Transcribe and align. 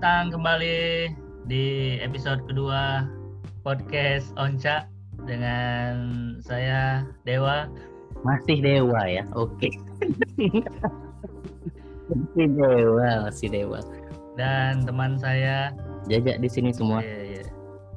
datang 0.00 0.32
kembali 0.32 1.12
di 1.44 2.00
episode 2.00 2.40
kedua 2.48 3.04
podcast 3.68 4.32
Onca 4.40 4.88
dengan 5.28 5.92
saya 6.40 7.04
Dewa. 7.28 7.68
Masih 8.24 8.64
Dewa 8.64 8.96
ya, 9.04 9.28
oke. 9.36 9.68
masih 12.08 12.48
Dewa, 12.48 13.28
masih 13.28 13.52
Dewa. 13.52 13.84
Dan 14.40 14.88
teman 14.88 15.20
saya 15.20 15.76
Jajak 16.08 16.40
di 16.40 16.48
sini 16.48 16.72
semua. 16.72 17.04
Iya, 17.04 17.20
iya. 17.20 17.44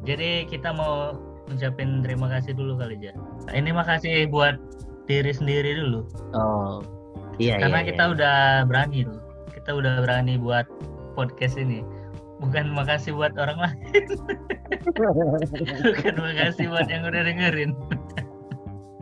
Jadi 0.04 0.31
kita 0.52 0.76
mau 0.76 1.16
ucapin 1.48 2.04
terima 2.04 2.27
kasih 2.27 2.52
dulu 2.52 2.84
kali 2.84 2.99
ya. 2.99 3.16
Ini 3.55 3.72
makasih 3.72 4.27
buat 4.27 4.59
diri 5.08 5.31
sendiri 5.31 5.80
dulu. 5.80 6.04
Oh, 6.35 6.84
iya 7.40 7.63
Karena 7.63 7.80
iya. 7.80 7.95
kita 7.95 8.04
iya. 8.04 8.12
udah 8.12 8.38
berani 8.67 9.08
tuh. 9.08 9.23
Kita 9.55 9.72
udah 9.72 10.04
berani 10.04 10.35
buat 10.35 10.67
podcast 11.13 11.55
ini. 11.55 11.85
Bukan 12.44 12.76
makasih 12.76 13.16
buat 13.16 13.31
orang 13.40 13.55
lain. 13.55 14.03
Bukan 15.88 16.16
makasih 16.20 16.67
buat 16.67 16.88
yang 16.91 17.08
udah 17.08 17.22
dengerin. 17.23 17.72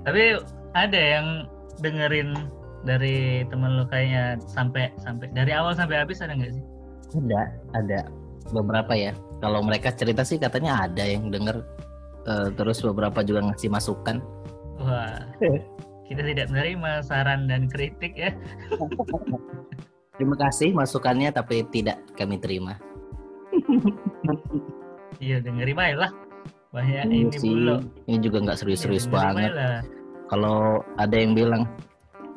Tapi 0.06 0.38
ada 0.78 1.00
yang 1.00 1.28
dengerin 1.82 2.36
dari 2.86 3.46
teman 3.50 3.78
lo 3.78 3.86
kayaknya 3.90 4.38
sampai 4.50 4.90
sampai 5.02 5.30
dari 5.34 5.54
awal 5.54 5.74
sampai 5.74 6.02
habis 6.02 6.22
ada 6.22 6.34
nggak 6.34 6.54
sih? 6.58 6.64
ada, 7.12 7.52
ada 7.76 8.00
beberapa 8.56 8.94
ya. 8.96 9.12
Kalau 9.42 9.60
mereka 9.66 9.92
cerita 9.92 10.24
sih 10.24 10.38
katanya 10.38 10.86
ada 10.88 11.04
yang 11.04 11.34
denger. 11.34 11.66
Eh, 12.30 12.48
terus 12.54 12.86
beberapa 12.86 13.26
juga 13.26 13.42
ngasih 13.50 13.74
masukan. 13.74 14.22
Wah, 14.82 15.26
kita 16.08 16.22
tidak 16.22 16.54
menerima 16.54 17.02
saran 17.02 17.50
dan 17.50 17.66
kritik 17.66 18.14
ya. 18.14 18.32
Terima 20.22 20.38
kasih 20.38 20.70
masukannya, 20.78 21.34
tapi 21.34 21.66
tidak 21.74 21.98
kami 22.14 22.38
terima. 22.38 22.78
Iya 25.22 25.42
dengerin 25.42 25.78
aja 25.78 25.96
lah. 26.06 26.12
Banyak 26.74 27.10
Iya 27.10 27.10
ini 27.10 27.30
ini 28.10 28.18
juga 28.22 28.38
nggak 28.42 28.58
serius-serius 28.62 29.06
Ya, 29.06 29.10
banget. 29.10 29.52
Kalau 30.30 30.86
ada 30.98 31.16
yang 31.18 31.34
bilang, 31.34 31.66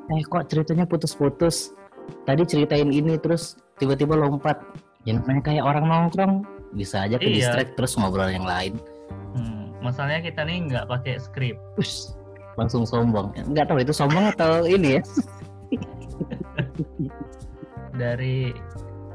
eh 0.08 0.24
kok 0.24 0.48
ceritanya 0.48 0.88
putus-putus? 0.88 1.77
Tadi 2.24 2.44
ceritain 2.44 2.88
ini 2.88 3.20
terus 3.20 3.60
tiba-tiba 3.77 4.16
lompat. 4.16 4.64
Ya 5.05 5.20
namanya 5.20 5.44
kayak 5.44 5.64
orang 5.64 5.84
nongkrong, 5.84 6.32
bisa 6.72 7.05
aja 7.05 7.20
ke 7.20 7.28
Iya. 7.28 7.52
distract 7.52 7.77
terus 7.77 7.92
ngobrol 8.00 8.32
yang 8.32 8.48
lain. 8.48 8.80
Hmm, 9.36 9.77
masalahnya 9.84 10.24
kita 10.24 10.48
nih 10.48 10.64
nggak 10.72 10.88
pakai 10.88 11.20
skrip. 11.20 11.60
Ush, 11.77 12.16
langsung 12.56 12.88
sombong. 12.88 13.36
Nggak 13.52 13.68
tahu 13.68 13.84
itu 13.84 13.92
sombong 13.92 14.32
atau 14.32 14.64
ini 14.64 15.00
ya? 15.00 15.02
Dari 17.95 18.50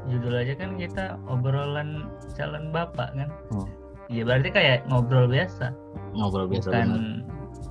judul 0.08 0.32
aja 0.34 0.56
kan 0.56 0.74
kita 0.74 1.20
obrolan 1.28 2.08
calon 2.34 2.72
bapak 2.72 3.12
kan. 3.12 3.28
Hmm. 3.52 3.68
Iya 4.10 4.26
berarti 4.26 4.48
kayak 4.50 4.78
ngobrol 4.88 5.30
biasa. 5.30 5.70
Ngobrol 6.16 6.50
biasa 6.50 6.66
Bukan 6.66 6.88
banget. 6.90 7.02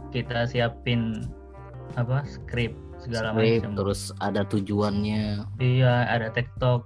kita 0.10 0.40
siapin 0.48 1.28
apa 1.98 2.24
skrip 2.24 2.72
segala 3.00 3.34
Script, 3.34 3.64
macam. 3.66 3.74
terus 3.76 4.02
ada 4.20 4.42
tujuannya. 4.46 5.44
Iya, 5.58 6.08
ada 6.08 6.32
TikTok 6.32 6.84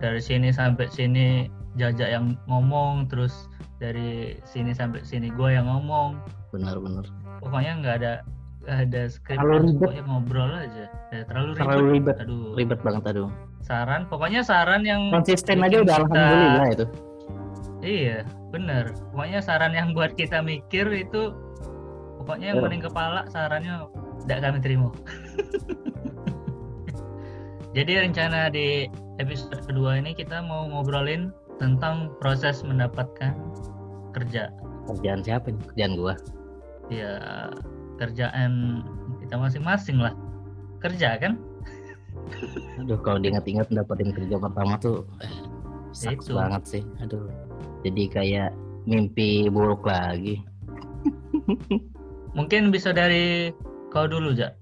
dari 0.00 0.20
sini 0.20 0.48
sampai 0.50 0.88
sini 0.88 1.48
jajak 1.76 2.08
yang 2.08 2.36
ngomong, 2.48 3.08
terus 3.08 3.48
dari 3.76 4.36
sini 4.44 4.72
sampai 4.72 5.04
sini 5.04 5.28
gue 5.28 5.52
yang 5.52 5.68
ngomong. 5.68 6.16
Benar-benar. 6.52 7.04
Pokoknya 7.40 7.72
nggak 7.80 7.94
ada 8.02 8.12
ada 8.66 9.02
skrip, 9.06 9.38
Terlalu 9.38 9.72
ribet. 9.72 9.80
pokoknya 9.88 10.04
ngobrol 10.04 10.52
aja. 10.52 10.84
Ya, 11.14 11.20
terlalu 11.24 11.48
ribet. 11.52 11.60
Terlalu 11.64 11.86
ribet. 11.92 12.16
Aduh. 12.20 12.52
Ribet 12.56 12.80
banget 12.82 13.02
aduh. 13.08 13.30
Saran, 13.66 14.06
pokoknya 14.06 14.46
saran 14.46 14.86
yang 14.86 15.10
Konsisten 15.10 15.58
aja 15.58 15.82
udah 15.82 15.98
kita- 15.98 16.14
alhamdulillah 16.14 16.68
itu. 16.70 16.86
Iya, 17.82 18.18
bener. 18.54 18.94
Pokoknya 19.10 19.42
saran 19.42 19.74
yang 19.74 19.90
buat 19.90 20.14
kita 20.14 20.38
mikir 20.38 20.86
itu 20.94 21.34
pokoknya 22.22 22.54
yang 22.54 22.62
paling 22.62 22.82
kepala 22.82 23.26
sarannya 23.26 23.90
tidak 24.22 24.38
kami 24.46 24.58
terima. 24.62 24.90
Jadi 27.76 27.92
rencana 28.00 28.48
di 28.48 28.88
episode 29.20 29.60
kedua 29.68 30.00
ini 30.00 30.16
kita 30.16 30.40
mau 30.40 30.64
ngobrolin 30.70 31.28
tentang 31.60 32.14
proses 32.22 32.64
mendapatkan 32.64 33.36
kerja. 34.16 34.48
Kerjaan 34.88 35.20
siapa 35.26 35.52
nih? 35.52 35.60
Kerjaan 35.74 35.92
gua. 35.98 36.14
Ya 36.88 37.18
kerjaan 37.98 38.80
kita 39.20 39.34
masing-masing 39.36 39.98
lah. 40.00 40.14
Kerja 40.80 41.18
kan? 41.20 41.36
Aduh 42.82 42.98
kalau 43.00 43.18
diingat-ingat 43.20 43.72
dapetin 43.72 44.12
kerja 44.12 44.36
pertama 44.36 44.76
tuh 44.78 45.08
eh, 45.24 46.12
Itu. 46.12 46.36
banget 46.36 46.62
sih. 46.68 46.82
Aduh. 47.00 47.28
Jadi 47.86 48.02
kayak 48.10 48.50
mimpi 48.84 49.48
buruk 49.48 49.86
lagi. 49.86 50.42
Mungkin 52.36 52.68
bisa 52.68 52.92
dari 52.92 53.54
kau 53.88 54.04
dulu, 54.04 54.36
Jak. 54.36 54.58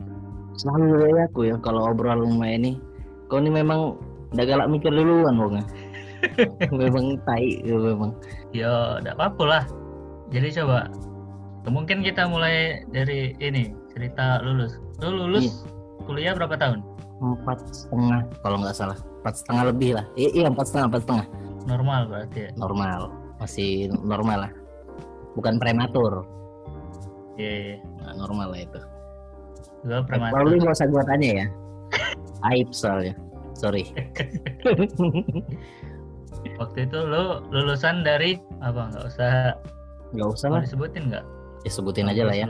Selalu 0.55 1.03
dari 1.03 1.19
aku 1.27 1.41
ya 1.51 1.57
kalau 1.59 1.91
obrol 1.91 2.23
sama 2.23 2.47
ini. 2.47 2.79
Kau 3.27 3.43
ini 3.43 3.51
memang 3.51 3.99
udah 4.35 4.45
galak 4.47 4.71
mikir 4.71 4.95
duluan 4.95 5.35
pokoknya. 5.35 5.65
memang 6.81 7.19
tai 7.27 7.61
ya, 7.67 7.77
memang. 7.77 8.11
Ya, 8.55 9.03
tidak 9.03 9.15
apa-apa 9.19 9.45
lah. 9.45 9.65
Jadi 10.33 10.49
coba, 10.57 10.89
mungkin 11.69 12.01
kita 12.01 12.25
mulai 12.31 12.87
dari 12.95 13.35
ini 13.43 13.75
cerita 13.93 14.41
lulus. 14.41 14.79
Lu 15.03 15.27
lulus 15.27 15.67
kuliah 16.07 16.33
berapa 16.33 16.55
tahun? 16.57 16.94
Empat 17.25 17.59
setengah 17.73 18.21
kalau 18.45 18.61
nggak 18.61 18.77
salah. 18.77 18.99
Empat 19.25 19.35
setengah 19.41 19.65
lebih 19.73 19.91
lah. 19.97 20.05
I- 20.15 20.35
iya 20.37 20.47
empat 20.53 20.69
setengah 20.69 20.87
empat 20.93 21.01
setengah. 21.09 21.27
Normal 21.65 22.01
berarti 22.13 22.39
ya. 22.45 22.51
Normal. 22.61 23.01
Masih 23.41 23.71
normal 24.05 24.39
lah. 24.49 24.53
Bukan 25.33 25.57
prematur. 25.57 26.29
Iya, 27.35 27.53
iya. 27.57 27.77
Nah, 28.05 28.13
normal 28.21 28.53
lah 28.53 28.61
itu. 28.61 28.81
Gua 29.83 30.05
prematur. 30.05 30.35
Kalau 30.37 30.47
lu 30.53 30.57
nggak 30.61 30.77
usah 30.77 30.89
gua 30.93 31.03
tanya 31.09 31.31
ya. 31.41 31.47
Aib 32.53 32.69
soalnya. 32.71 33.17
Sorry. 33.57 33.89
Waktu 36.61 36.79
itu 36.85 36.99
lu 37.01 37.41
lulusan 37.49 38.05
dari 38.05 38.37
apa? 38.61 38.93
Nggak 38.93 39.05
usah 39.09 39.33
Nggak 40.13 40.29
usah 40.31 40.49
lah. 40.53 40.61
disebutin 40.63 41.03
nggak? 41.11 41.25
Ya 41.65 41.71
sebutin 41.73 42.07
aja 42.07 42.23
lah 42.29 42.37
ya. 42.37 42.47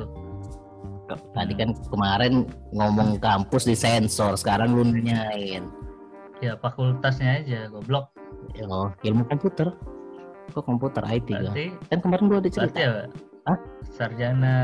Tadi 1.09 1.53
kan 1.53 1.70
kemarin 1.92 2.48
ngomong 2.72 3.20
kampus 3.20 3.69
di 3.69 3.76
sensor, 3.76 4.34
sekarang 4.41 4.72
lu 4.72 4.82
nanyain. 4.88 5.69
Ya 6.42 6.56
fakultasnya 6.59 7.44
aja, 7.44 7.60
goblok. 7.69 8.10
Oh, 8.69 8.88
ilmu 9.04 9.25
komputer. 9.28 9.72
Kok 10.53 10.64
komputer 10.64 11.03
IT 11.09 11.28
gua? 11.32 11.50
Berarti 11.50 11.66
Kan 11.88 11.98
kemarin 12.04 12.25
gua 12.28 12.38
ada 12.38 12.48
berarti 12.48 12.53
cerita. 12.53 12.78
ya 12.78 12.93
Hah? 13.48 13.59
sarjana 13.93 14.54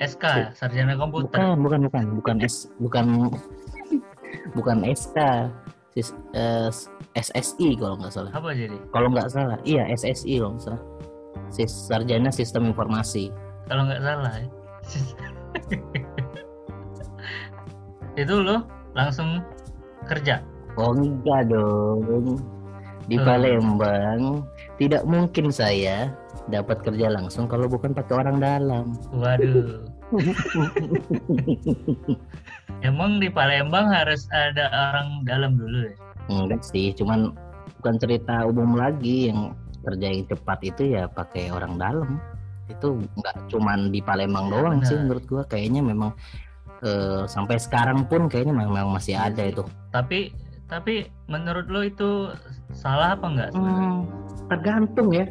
SK, 0.00 0.24
ya? 0.24 0.48
sarjana 0.52 0.92
komputer. 0.96 1.36
Bukan, 1.36 1.56
bukan, 1.64 1.80
bukan, 1.88 2.04
bukan 2.20 2.36
S, 2.44 2.68
bukan, 2.80 3.06
bukan 4.56 4.78
SK, 4.84 5.18
Sis, 5.96 6.12
eh, 6.36 6.68
SSI 7.16 7.80
kalau 7.80 7.96
nggak 7.96 8.12
salah. 8.12 8.28
Apa 8.36 8.52
jadi? 8.52 8.76
Kalau 8.92 9.08
nggak 9.08 9.32
salah, 9.32 9.56
iya 9.64 9.88
SSI 9.88 10.36
kalau 10.40 10.52
nggak 10.56 10.64
salah. 10.68 10.82
Sis, 11.48 11.72
Sarjana 11.72 12.28
Sistem 12.28 12.68
Informasi. 12.68 13.32
Kalau 13.64 13.88
nggak 13.88 14.04
salah 14.04 14.32
ya. 14.36 14.48
itu 18.20 18.34
lo 18.34 18.64
langsung 18.96 19.44
kerja. 20.08 20.40
Oh 20.76 20.92
enggak 20.92 21.48
dong. 21.48 22.36
Di 23.06 23.16
Hmm. 23.16 23.26
Palembang 23.26 24.20
tidak 24.82 25.06
mungkin 25.06 25.54
saya 25.54 26.10
dapat 26.50 26.82
kerja 26.82 27.06
langsung 27.10 27.46
kalau 27.46 27.70
bukan 27.70 27.94
pakai 27.94 28.14
orang 28.18 28.38
dalam. 28.42 28.98
Waduh. 29.14 29.86
Emang 32.86 33.18
di 33.18 33.26
Palembang 33.30 33.90
harus 33.90 34.28
ada 34.30 34.70
orang 34.70 35.26
dalam 35.26 35.58
dulu 35.58 35.90
ya? 35.90 35.94
Enggak 36.26 36.62
sih, 36.66 36.90
cuman 36.94 37.34
bukan 37.80 37.96
cerita 38.02 38.46
umum 38.46 38.74
lagi 38.74 39.30
yang 39.30 39.54
kerja 39.86 40.06
yang 40.10 40.26
cepat 40.26 40.58
itu 40.66 40.82
ya 40.98 41.06
pakai 41.06 41.54
orang 41.54 41.78
dalam. 41.78 42.18
Itu 42.66 42.98
nggak 43.14 43.48
cuman 43.48 43.90
di 43.90 44.00
Palembang 44.00 44.50
doang 44.50 44.82
sih 44.82 44.92
benar. 44.92 45.02
menurut 45.06 45.24
gua 45.26 45.42
kayaknya 45.46 45.80
memang 45.80 46.10
eh, 46.82 47.22
sampai 47.24 47.56
sekarang 47.56 48.04
pun 48.04 48.26
kayaknya 48.26 48.52
memang 48.52 48.92
masih 48.92 49.16
Iya 49.16 49.30
ada 49.32 49.42
sih. 49.42 49.52
itu. 49.54 49.62
Tapi 49.90 50.20
tapi 50.66 50.94
menurut 51.26 51.66
lo 51.70 51.80
itu 51.80 52.10
salah 52.74 53.14
apa 53.14 53.26
enggak 53.30 53.48
sebenarnya? 53.54 53.86
Hmm, 53.86 54.00
tergantung 54.50 55.08
ya. 55.14 55.26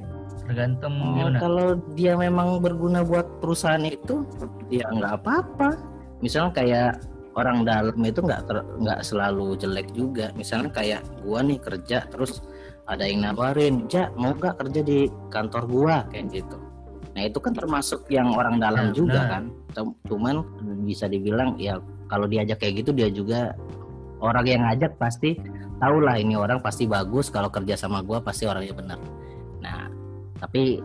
Tergantung 0.46 0.94
Oh, 1.02 1.14
gimana? 1.18 1.38
kalau 1.42 1.68
dia 1.98 2.14
memang 2.16 2.62
berguna 2.62 3.02
buat 3.02 3.26
perusahaan 3.42 3.82
itu, 3.82 4.24
ya 4.70 4.86
nggak 4.88 5.22
apa-apa. 5.22 5.76
Misalnya 6.22 6.54
kayak 6.54 6.92
orang 7.36 7.68
dalam 7.68 7.98
itu 8.00 8.24
nggak 8.24 8.48
ter- 8.48 8.68
nggak 8.80 9.02
selalu 9.04 9.60
jelek 9.60 9.92
juga. 9.92 10.32
Misalnya 10.34 10.72
kayak 10.72 11.02
gua 11.20 11.44
nih 11.44 11.60
kerja 11.60 12.08
terus 12.08 12.40
ada 12.86 13.04
yang 13.04 13.26
nawarin, 13.26 13.90
ja 13.90 14.08
mau 14.16 14.32
nggak 14.32 14.62
kerja 14.62 14.82
di 14.82 15.10
kantor 15.30 15.64
gua 15.68 15.96
kayak 16.08 16.32
gitu. 16.32 16.58
Nah 17.16 17.24
itu 17.24 17.40
kan 17.40 17.52
termasuk 17.52 18.06
yang 18.08 18.28
orang 18.30 18.60
dalam 18.60 18.92
Ya, 18.92 18.94
juga 18.94 19.20
kan. 19.26 19.44
Cum- 19.72 19.96
Cuman 20.06 20.44
bisa 20.84 21.08
dibilang 21.08 21.56
ya 21.56 21.80
kalau 22.06 22.28
diajak 22.28 22.60
kayak 22.60 22.84
gitu 22.84 22.92
dia 22.92 23.08
juga 23.08 23.56
orang 24.20 24.46
yang 24.46 24.62
ngajak 24.64 24.96
pasti 24.96 25.36
tahu 25.76 26.00
lah 26.00 26.16
ini 26.16 26.36
orang 26.36 26.60
pasti 26.60 26.86
bagus 26.86 27.28
kalau 27.28 27.50
kerja 27.50 27.76
sama 27.76 28.00
gua 28.00 28.20
pasti 28.20 28.46
orangnya 28.46 28.72
benar 28.72 29.00
nah 29.58 29.90
tapi 30.38 30.80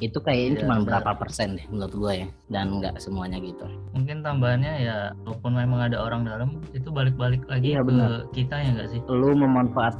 itu 0.00 0.18
kayaknya 0.18 0.50
Iya, 0.50 0.60
cuma 0.60 0.74
benar. 0.76 0.86
berapa 0.98 1.10
persen 1.16 1.54
deh 1.54 1.66
menurut 1.68 1.94
gua 1.94 2.12
ya 2.16 2.26
dan 2.48 2.72
nggak 2.74 2.98
semuanya 2.98 3.38
gitu 3.38 3.62
mungkin 3.92 4.18
tambahannya 4.20 4.72
ya 4.80 4.96
walaupun 5.22 5.52
memang 5.54 5.80
ada 5.86 5.98
orang 6.00 6.24
dalam 6.24 6.48
itu 6.72 6.88
balik-balik 6.88 7.44
lagi 7.46 7.70
Iya, 7.70 7.80
ke 7.80 7.86
benar. 7.86 8.10
kita 8.32 8.54
ya 8.56 8.68
nggak 8.74 8.88
sih 8.90 9.00
lu 9.06 9.30
memanfaat 9.32 9.94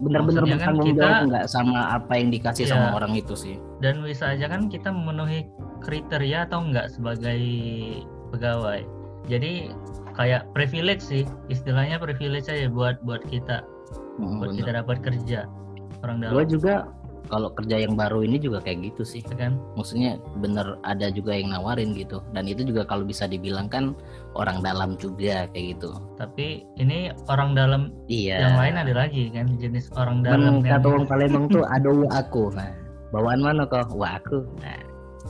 benar-benar 0.00 0.42
Maksudnya 0.42 0.56
kan 0.56 0.74
bertanggung 0.74 0.88
kita- 0.88 1.02
jawab 1.04 1.22
nggak 1.28 1.44
sama 1.46 1.78
apa 1.92 2.12
yang 2.16 2.28
dikasih 2.30 2.64
Iya. 2.64 2.72
sama 2.72 2.88
orang 2.96 3.12
itu 3.12 3.34
sih. 3.36 3.56
Dan 3.78 3.94
bisa 4.00 4.24
aja 4.32 4.46
kan 4.48 4.66
kita 4.66 4.88
memenuhi 4.88 5.40
kriteria 5.80 6.48
atau 6.48 6.64
enggak 6.64 6.88
sebagai 6.88 7.40
pegawai. 8.30 8.82
Jadi 9.28 9.70
kayak 10.12 10.48
privilege 10.50 11.00
sih. 11.00 11.24
Istilahnya 11.46 11.96
privilege 11.96 12.48
aja 12.48 12.66
buat 12.66 12.96
buat 13.02 13.20
kita. 13.24 13.60
Mm, 14.16 14.40
buat 14.40 14.50
bener. 14.50 14.58
kita 14.58 14.70
dapat 14.74 14.96
kerja. 15.00 15.40
Orang 16.00 16.16
dalam. 16.18 16.32
gua 16.32 16.44
juga 16.44 16.74
kalau 17.30 17.54
kerja 17.54 17.86
yang 17.86 17.94
baru 17.94 18.26
ini 18.26 18.42
juga 18.42 18.58
kayak 18.60 18.92
gitu 18.92 19.02
sih 19.06 19.22
kan? 19.22 19.56
Maksudnya 19.78 20.18
bener 20.42 20.76
ada 20.82 21.08
juga 21.14 21.38
yang 21.38 21.54
nawarin 21.54 21.94
gitu. 21.94 22.18
Dan 22.34 22.50
itu 22.50 22.66
juga 22.66 22.82
kalau 22.84 23.06
bisa 23.06 23.30
dibilang 23.30 23.70
kan 23.70 23.94
orang 24.34 24.60
dalam 24.60 24.98
juga 24.98 25.46
kayak 25.54 25.78
gitu. 25.78 25.94
Tapi 26.18 26.66
ini 26.76 27.14
orang 27.30 27.54
dalam 27.54 27.94
iya. 28.10 28.50
yang 28.50 28.58
lain 28.58 28.76
ada 28.82 28.92
lagi 29.06 29.30
kan? 29.30 29.54
Jenis 29.56 29.88
orang 29.94 30.20
Men 30.20 30.26
dalam 30.26 30.42
yang 30.42 30.58
kata 30.66 30.86
orang 30.90 31.06
Palembang 31.06 31.46
tuh 31.48 31.64
ada 31.78 31.88
wa 31.88 32.08
aku. 32.18 32.42
Nah 32.52 32.70
bawaan 33.14 33.40
mana 33.40 33.62
kok 33.64 33.94
wa 33.94 34.18
aku. 34.18 34.44
Nah 34.60 34.78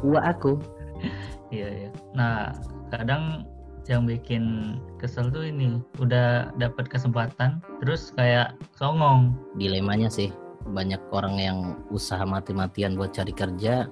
wa 0.00 0.20
aku. 0.24 0.56
Iya 1.50 1.66
iya. 1.66 1.90
Nah 2.14 2.54
kadang 2.94 3.42
yang 3.90 4.06
bikin 4.06 4.78
kesel 5.02 5.34
tuh 5.34 5.50
ini 5.50 5.82
udah 5.98 6.54
dapat 6.62 6.86
kesempatan 6.86 7.58
terus 7.82 8.14
kayak 8.14 8.54
songong. 8.78 9.34
Dilemanya 9.58 10.06
sih 10.06 10.30
banyak 10.68 11.00
orang 11.10 11.34
yang 11.40 11.58
usaha 11.88 12.22
mati-matian 12.24 12.94
buat 12.94 13.16
cari 13.16 13.32
kerja 13.32 13.88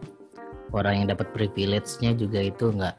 orang 0.77 1.03
yang 1.03 1.07
dapat 1.13 1.33
privilege-nya 1.33 2.13
juga 2.13 2.41
itu 2.45 2.73
nggak 2.73 2.97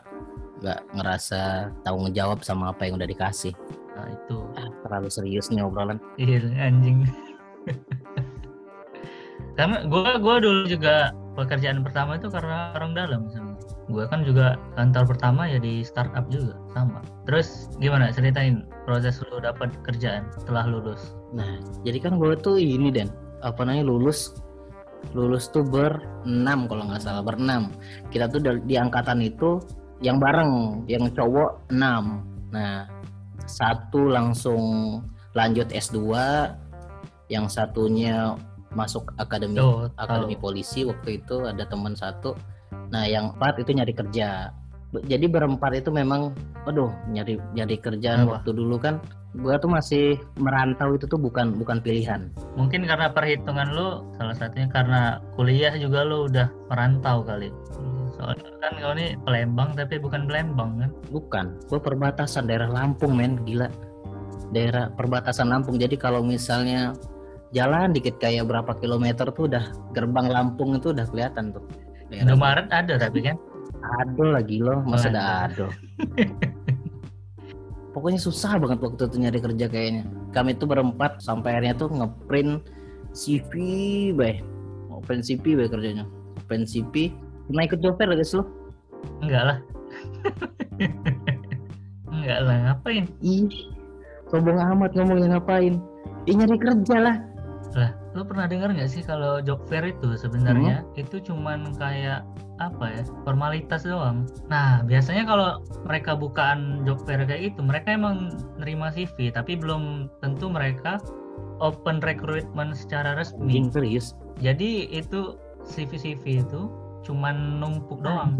nggak 0.60 0.80
ngerasa 0.98 1.72
tanggung 1.86 2.12
jawab 2.12 2.44
sama 2.44 2.74
apa 2.74 2.90
yang 2.90 3.00
udah 3.00 3.08
dikasih 3.08 3.54
nah 3.96 4.08
itu 4.10 4.38
ah, 4.58 4.70
terlalu 4.86 5.10
serius 5.12 5.48
nih 5.54 5.64
obrolan 5.64 6.00
Iya 6.18 6.50
anjing. 6.60 7.06
karena 9.60 9.84
gua 9.92 10.16
gua 10.18 10.40
dulu 10.40 10.68
juga 10.68 11.12
pekerjaan 11.40 11.80
pertama 11.80 12.20
itu 12.20 12.28
karena 12.28 12.76
orang 12.76 12.92
dalam 12.92 13.32
sama. 13.32 13.56
Gua 13.88 14.06
kan 14.12 14.22
juga 14.28 14.60
kantor 14.76 15.16
pertama 15.16 15.48
ya 15.48 15.58
di 15.58 15.82
startup 15.82 16.28
juga 16.28 16.60
sama. 16.76 17.00
Terus 17.24 17.72
gimana 17.80 18.12
ceritain 18.12 18.68
proses 18.84 19.24
lu 19.24 19.40
dapat 19.40 19.72
kerjaan 19.88 20.28
setelah 20.36 20.68
lulus? 20.68 21.16
Nah, 21.32 21.58
jadi 21.88 22.04
kan 22.04 22.20
gue 22.20 22.36
tuh 22.38 22.60
ini 22.60 22.92
dan 22.92 23.10
apa 23.40 23.62
namanya 23.64 23.88
lulus 23.88 24.36
lulus 25.16 25.48
tuh 25.50 25.64
berenam 25.64 26.68
kalau 26.68 26.84
nggak 26.88 27.02
salah 27.04 27.24
berenam. 27.24 27.72
Kita 28.12 28.28
tuh 28.28 28.44
di 28.44 28.76
angkatan 28.76 29.24
itu 29.24 29.64
yang 30.04 30.20
bareng, 30.20 30.84
yang 30.88 31.08
cowok 31.12 31.72
enam. 31.72 32.24
Nah, 32.52 32.88
satu 33.48 34.12
langsung 34.12 34.62
lanjut 35.36 35.72
S2, 35.72 35.98
yang 37.32 37.48
satunya 37.48 38.36
masuk 38.70 39.14
akademi 39.18 39.58
Tuh, 39.58 39.90
akademi 39.98 40.38
polisi 40.38 40.86
waktu 40.86 41.22
itu 41.22 41.48
ada 41.48 41.66
teman 41.66 41.98
satu. 41.98 42.38
Nah, 42.90 43.06
yang 43.06 43.34
empat 43.38 43.62
itu 43.62 43.74
nyari 43.74 43.94
kerja. 43.94 44.54
Jadi 45.06 45.26
berempat 45.30 45.78
itu 45.78 45.94
memang, 45.94 46.34
aduh, 46.66 46.90
nyari 47.14 47.38
nyari 47.54 47.78
kerjaan 47.78 48.26
Apa? 48.26 48.42
waktu 48.42 48.50
dulu 48.58 48.82
kan, 48.82 48.98
gua 49.38 49.62
tuh 49.62 49.70
masih 49.70 50.18
merantau 50.42 50.98
itu 50.98 51.06
tuh 51.06 51.22
bukan 51.22 51.54
bukan 51.54 51.78
pilihan. 51.78 52.34
Mungkin 52.58 52.90
karena 52.90 53.14
perhitungan 53.14 53.70
lu 53.70 54.02
salah 54.18 54.34
satunya 54.34 54.66
karena 54.74 55.22
kuliah 55.38 55.74
juga 55.78 56.02
lu 56.02 56.26
udah 56.26 56.50
merantau 56.74 57.22
kali. 57.22 57.54
Soalnya 58.18 58.50
kan 58.60 58.72
kau 58.82 58.94
ini 58.98 59.16
Palembang 59.24 59.70
tapi 59.78 59.96
bukan 60.02 60.26
Palembang 60.26 60.82
kan? 60.82 60.90
Bukan, 61.14 61.46
gua 61.70 61.80
perbatasan 61.80 62.50
daerah 62.50 62.68
Lampung 62.68 63.14
men, 63.14 63.38
gila. 63.46 63.70
Daerah 64.50 64.90
perbatasan 64.98 65.54
Lampung. 65.54 65.78
Jadi 65.78 65.94
kalau 65.94 66.26
misalnya 66.26 66.98
jalan 67.54 67.94
dikit 67.94 68.18
kayak 68.18 68.50
berapa 68.50 68.74
kilometer 68.82 69.30
tuh 69.30 69.46
udah 69.46 69.72
gerbang 69.94 70.28
Lampung 70.28 70.76
itu 70.76 70.90
udah 70.90 71.06
kelihatan 71.06 71.54
tuh. 71.54 71.64
Daerah 72.10 72.34
Indomaret 72.34 72.68
ada 72.74 72.98
tapi 72.98 73.22
kan? 73.22 73.38
Ado 73.80 74.36
lagi 74.36 74.60
loh, 74.60 74.84
masa 74.84 75.08
Oh, 75.08 75.12
ada 75.14 75.22
ado. 75.48 75.68
Pokoknya 78.00 78.16
susah 78.24 78.56
banget 78.56 78.80
waktu 78.80 79.12
itu 79.12 79.18
nyari 79.20 79.40
kerja 79.44 79.68
kayaknya. 79.68 80.08
Kami 80.32 80.56
tuh 80.56 80.72
berempat 80.72 81.20
sampai 81.20 81.60
akhirnya 81.60 81.76
tuh 81.76 81.92
ngeprint 81.92 82.64
CV, 83.12 83.52
bay. 84.16 84.40
Ngeprint 84.88 85.28
CV 85.28 85.60
bay 85.60 85.68
kerjanya. 85.68 86.08
Ngeprint 86.40 86.64
CV. 86.72 87.12
Pernah 87.52 87.64
ikut 87.68 87.80
job 87.84 88.00
fair 88.00 88.08
guys 88.16 88.32
lo? 88.32 88.48
Enggak 89.20 89.44
lah. 89.52 89.58
Enggak 92.08 92.40
lah, 92.40 92.56
ngapain? 92.72 93.04
Ih, 93.20 93.52
sombong 94.32 94.64
amat 94.64 94.96
ngomongin 94.96 95.36
ngapain? 95.36 95.76
Ih 96.24 96.36
nyari 96.40 96.56
kerja 96.56 96.96
lah. 97.04 97.16
Lah, 97.76 97.92
lu 98.18 98.26
pernah 98.26 98.50
dengar 98.50 98.74
nggak 98.74 98.90
sih 98.90 99.06
kalau 99.06 99.38
job 99.38 99.62
fair 99.70 99.86
itu 99.86 100.18
sebenarnya 100.18 100.82
itu 100.98 101.22
cuman 101.22 101.78
kayak 101.78 102.26
apa 102.58 102.86
ya 102.92 103.04
formalitas 103.24 103.86
doang. 103.86 104.26
Nah 104.50 104.82
biasanya 104.84 105.24
kalau 105.30 105.62
mereka 105.86 106.18
bukaan 106.18 106.84
job 106.84 107.00
fair 107.06 107.22
kayak 107.24 107.54
itu 107.54 107.62
mereka 107.62 107.94
emang 107.96 108.34
nerima 108.58 108.90
CV 108.92 109.30
tapi 109.32 109.56
belum 109.56 110.10
tentu 110.26 110.50
mereka 110.50 110.98
open 111.62 112.02
recruitment 112.02 112.74
secara 112.74 113.14
resmi. 113.16 113.70
Serius. 113.70 114.18
Jadi 114.42 114.90
itu 114.90 115.38
CV 115.70 115.92
CV 115.96 116.24
itu 116.44 116.62
cuman 117.06 117.62
numpuk 117.62 118.02
doang. 118.02 118.36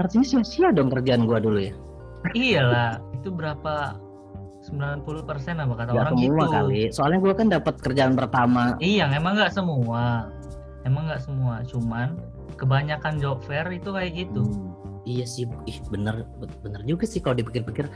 Artinya 0.00 0.24
sia-sia 0.24 0.72
dong 0.72 0.90
kerjaan 0.90 1.28
gua 1.28 1.38
dulu 1.38 1.60
ya. 1.60 1.74
Iyalah 2.34 2.98
itu 3.14 3.30
berapa 3.30 3.98
90% 4.68 5.04
apa 5.58 5.74
kata 5.74 5.90
Gak 5.90 5.98
orang 5.98 6.14
semua 6.14 6.28
gitu. 6.44 6.52
kali. 6.52 6.80
Soalnya 6.90 7.18
gua 7.18 7.34
kan 7.34 7.46
dapat 7.48 7.74
kerjaan 7.78 8.14
pertama. 8.14 8.62
Iya, 8.78 9.08
emang 9.10 9.34
nggak 9.34 9.50
semua. 9.50 10.28
Emang 10.82 11.04
nggak 11.04 11.20
semua, 11.20 11.60
cuman 11.64 12.16
kebanyakan 12.54 13.18
job 13.18 13.42
fair 13.42 13.66
itu 13.68 13.88
kayak 13.88 14.12
gitu. 14.14 14.44
Hmm, 14.44 14.76
Iya 15.02 15.24
sih, 15.24 15.44
ih 15.64 15.78
bener 15.88 16.28
bener 16.60 16.80
juga 16.84 17.04
sih 17.04 17.18
kalau 17.18 17.34
dipikir-pikir. 17.34 17.88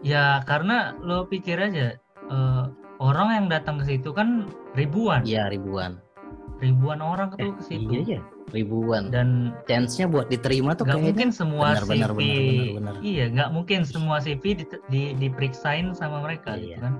Ya 0.00 0.40
karena 0.42 0.96
lo 0.98 1.24
pikir 1.24 1.56
aja 1.56 1.96
eh, 2.26 2.64
orang 2.98 3.28
yang 3.34 3.46
datang 3.48 3.76
ke 3.76 3.84
situ 3.86 4.10
kan 4.10 4.48
ribuan, 4.72 5.20
Iya 5.22 5.48
ribuan. 5.48 6.00
ribuan 6.58 7.00
orang 7.00 7.32
Eh, 7.36 7.44
tuh 7.44 7.52
ke 7.54 7.62
situ. 7.66 7.88
iya 7.90 8.16
ya, 8.16 8.20
ribuan. 8.50 9.08
Dan 9.08 9.54
Chance-nya 9.64 10.06
buat 10.06 10.26
diterima 10.26 10.74
tuh 10.74 10.84
nggak 10.84 10.96
kayaknya 10.96 11.10
mungkin 11.12 11.30
semua 11.30 11.66
benar, 11.70 11.82
CV, 11.82 11.90
benar, 11.90 12.10
benar, 12.12 12.36
benar, 12.36 12.68
benar. 12.76 12.94
iya 13.00 13.24
nggak 13.26 13.48
mungkin 13.50 13.80
semua 13.82 14.16
CV 14.18 14.42
di, 14.58 14.64
di, 14.90 15.02
diperiksain 15.16 15.90
sama 15.92 16.20
mereka 16.20 16.54
Iya. 16.54 16.76
gitu 16.76 16.80
kan. 16.82 16.94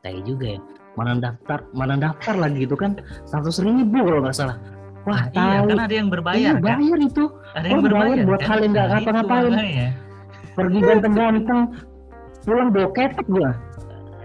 tai 0.00 0.18
juga 0.22 0.46
ya. 0.54 0.60
Mana 0.94 1.12
daftar, 1.18 1.58
mana 1.70 1.94
daftar 1.94 2.34
lagi 2.34 2.64
gitu 2.64 2.72
kan. 2.72 2.96
Seratus 3.26 3.58
ribu 3.58 3.98
kalau 4.00 4.22
nggak 4.22 4.32
salah. 4.32 4.56
Wah, 5.04 5.28
Nah, 5.28 5.30
iya 5.30 5.58
tahu. 5.60 5.68
kan 5.70 5.78
ada 5.82 5.94
yang 5.94 6.08
berbayar 6.08 6.38
Iya, 6.40 6.52
kan, 6.56 6.62
bayar 6.78 6.98
itu. 6.98 7.24
ada 7.52 7.66
yang 7.66 7.74
Oh, 7.74 7.82
bayar 7.82 7.92
berbayar 7.92 8.16
buat 8.24 8.40
kan? 8.40 8.48
hal 8.48 8.58
yang 8.58 8.72
nggak 8.72 8.86
Nah, 8.86 8.96
itu 8.96 9.10
ngapa-ngapain. 9.12 9.52
Pergi 10.56 10.78
ganteng-ganteng, 10.80 11.60
pulang 12.42 12.68
bawa 12.72 12.88
ketek 12.90 13.26
gua. 13.28 13.50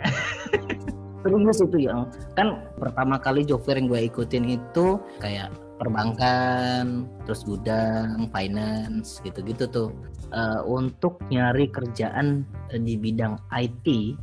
Serius 1.22 1.60
itu 1.62 1.78
ya. 1.86 1.94
Kan 2.34 2.48
pertama 2.82 3.16
kali 3.18 3.46
job 3.46 3.62
fair 3.62 3.78
yang 3.78 3.86
gue 3.86 4.10
ikutin 4.10 4.58
itu 4.58 4.98
kayak 5.20 5.54
perbankan, 5.82 7.10
terus 7.26 7.42
gudang, 7.42 8.30
finance, 8.30 9.18
gitu-gitu 9.26 9.66
tuh. 9.66 9.90
Eh, 10.30 10.62
untuk 10.70 11.18
nyari 11.34 11.74
kerjaan 11.74 12.46
eh, 12.70 12.78
di 12.78 13.02
bidang 13.02 13.42
IT 13.50 14.14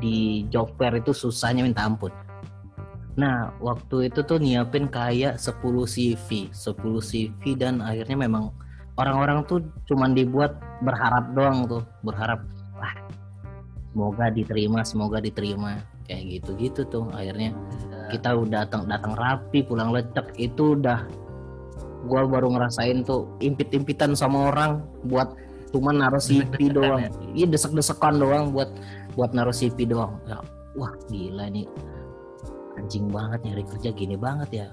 di 0.00 0.48
job 0.48 0.72
fair 0.80 0.96
itu 0.96 1.12
susahnya 1.12 1.62
minta 1.62 1.84
ampun. 1.84 2.10
Nah, 3.20 3.52
waktu 3.60 4.08
itu 4.08 4.24
tuh 4.24 4.40
nyiapin 4.40 4.88
kayak 4.88 5.36
10 5.36 5.84
CV, 5.84 6.48
10 6.48 7.04
CV 7.04 7.40
dan 7.60 7.84
akhirnya 7.84 8.24
memang 8.24 8.48
orang-orang 8.96 9.44
tuh 9.44 9.60
cuman 9.84 10.16
dibuat 10.16 10.56
berharap 10.80 11.36
doang 11.36 11.68
tuh, 11.68 11.84
berharap 12.00 12.40
wah 12.80 12.96
semoga 13.92 14.32
diterima, 14.32 14.80
semoga 14.80 15.20
diterima 15.20 15.84
kayak 16.08 16.40
gitu-gitu 16.40 16.88
tuh. 16.88 17.04
Akhirnya 17.12 17.52
kita 18.12 18.36
udah 18.36 18.68
datang 18.68 18.84
datang 18.84 19.16
rapi, 19.16 19.64
pulang 19.64 19.90
lecek 19.90 20.36
itu 20.36 20.76
udah 20.76 21.08
gua 22.04 22.28
baru 22.28 22.52
ngerasain 22.52 23.06
tuh 23.06 23.30
impit-impitan 23.40 24.12
sama 24.12 24.52
orang 24.52 24.84
buat 25.08 25.32
cuman 25.72 26.04
naruh 26.04 26.20
CV 26.20 26.52
Desek-desekan 26.52 26.76
doang. 26.76 27.00
ya? 27.00 27.10
Iya 27.32 27.46
desek-desekan 27.48 28.14
doang 28.20 28.44
buat 28.52 28.70
buat 29.16 29.30
naruh 29.32 29.56
CV 29.56 29.88
doang. 29.88 30.20
Ya, 30.28 30.38
wah 30.76 30.92
gila 31.08 31.48
nih 31.48 31.64
anjing 32.76 33.08
banget 33.08 33.40
nyari 33.48 33.64
kerja 33.64 33.90
gini 33.96 34.16
banget 34.20 34.50
ya. 34.52 34.68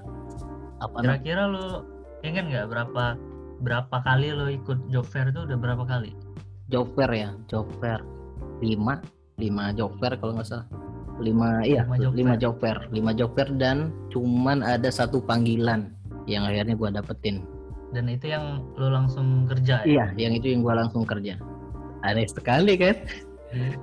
Apa? 0.83 1.03
Kira-kira 1.03 1.47
lo 1.47 1.87
ingat 2.27 2.51
nggak 2.51 2.67
berapa 2.67 3.05
berapa 3.59 3.95
kali 4.03 4.31
lo 4.31 4.47
ikut 4.47 4.91
job 4.91 5.07
fair 5.07 5.31
itu 5.31 5.43
udah 5.47 5.57
berapa 5.59 5.83
kali? 5.87 6.11
job 6.69 6.85
fair 6.93 7.11
ya, 7.11 7.29
job 7.49 7.65
fair 7.81 7.97
5 8.61 8.77
5 9.41 9.77
job 9.77 9.91
fair 9.97 10.13
kalau 10.21 10.37
nggak 10.37 10.47
salah. 10.47 10.67
Lima 11.19 11.61
iya 11.61 11.83
Lima 11.83 11.95
job 11.97 12.11
lima 12.11 12.29
fair. 12.29 12.39
job 12.39 12.55
fair 12.57 12.77
lima 12.89 13.11
job 13.11 13.29
fair 13.33 13.49
dan 13.55 13.77
cuman 14.09 14.59
ada 14.59 14.87
satu 14.87 15.19
panggilan 15.19 15.91
yang 16.25 16.43
akhirnya 16.43 16.73
gua 16.73 16.89
dapetin. 16.89 17.43
Dan 17.89 18.05
itu 18.05 18.29
yang 18.29 18.61
lo 18.73 18.87
langsung 18.87 19.43
kerja 19.45 19.81
ya? 19.81 19.85
iya 19.85 20.05
yang 20.15 20.33
itu 20.33 20.47
yang 20.47 20.61
gua 20.61 20.77
langsung 20.77 21.03
kerja. 21.03 21.35
Aneh 22.01 22.25
sekali 22.25 22.73
kan? 22.75 22.95
Di- 23.49 23.77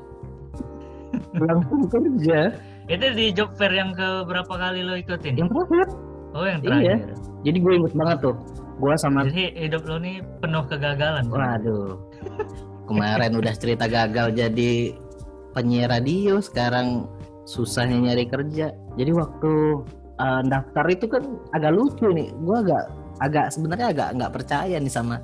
langsung 1.43 1.87
kerja. 1.87 2.55
Itu 2.87 3.07
di 3.13 3.27
job 3.31 3.51
fair 3.53 3.73
yang 3.73 3.91
ke 3.91 4.23
berapa 4.25 4.47
kali 4.49 4.81
lo 4.81 4.95
ikutin? 4.95 5.35
Yang 5.37 5.51
terakhir. 5.51 5.87
Oh 6.33 6.45
yang 6.45 6.61
Iya. 6.61 6.71
terakhir 7.01 7.17
jadi 7.43 7.59
gue 7.59 7.73
inget 7.77 7.95
banget 7.95 8.19
tuh. 8.23 8.37
Gua 8.77 8.95
sama 8.95 9.25
jadi 9.25 9.55
hidup 9.57 9.83
lo 9.87 9.97
nih 9.97 10.19
penuh 10.39 10.65
kegagalan 10.67 11.25
waduh. 11.27 11.95
Kemarin 12.85 13.33
udah 13.35 13.55
cerita 13.55 13.87
gagal 13.87 14.31
jadi 14.33 14.95
penyiar 15.51 15.91
radio 15.91 16.39
sekarang 16.39 17.09
susahnya 17.47 18.13
nyari 18.13 18.27
kerja. 18.27 18.75
Jadi 18.99 19.13
waktu 19.15 19.53
uh, 20.19 20.43
daftar 20.45 20.85
itu 20.91 21.07
kan 21.07 21.23
agak 21.55 21.73
lucu 21.73 22.11
nih. 22.11 22.35
Gua 22.43 22.61
agak 22.61 22.83
agak 23.23 23.47
sebenarnya 23.55 23.95
agak 23.95 24.09
nggak 24.19 24.33
percaya 24.35 24.77
nih 24.77 24.93
sama 24.93 25.23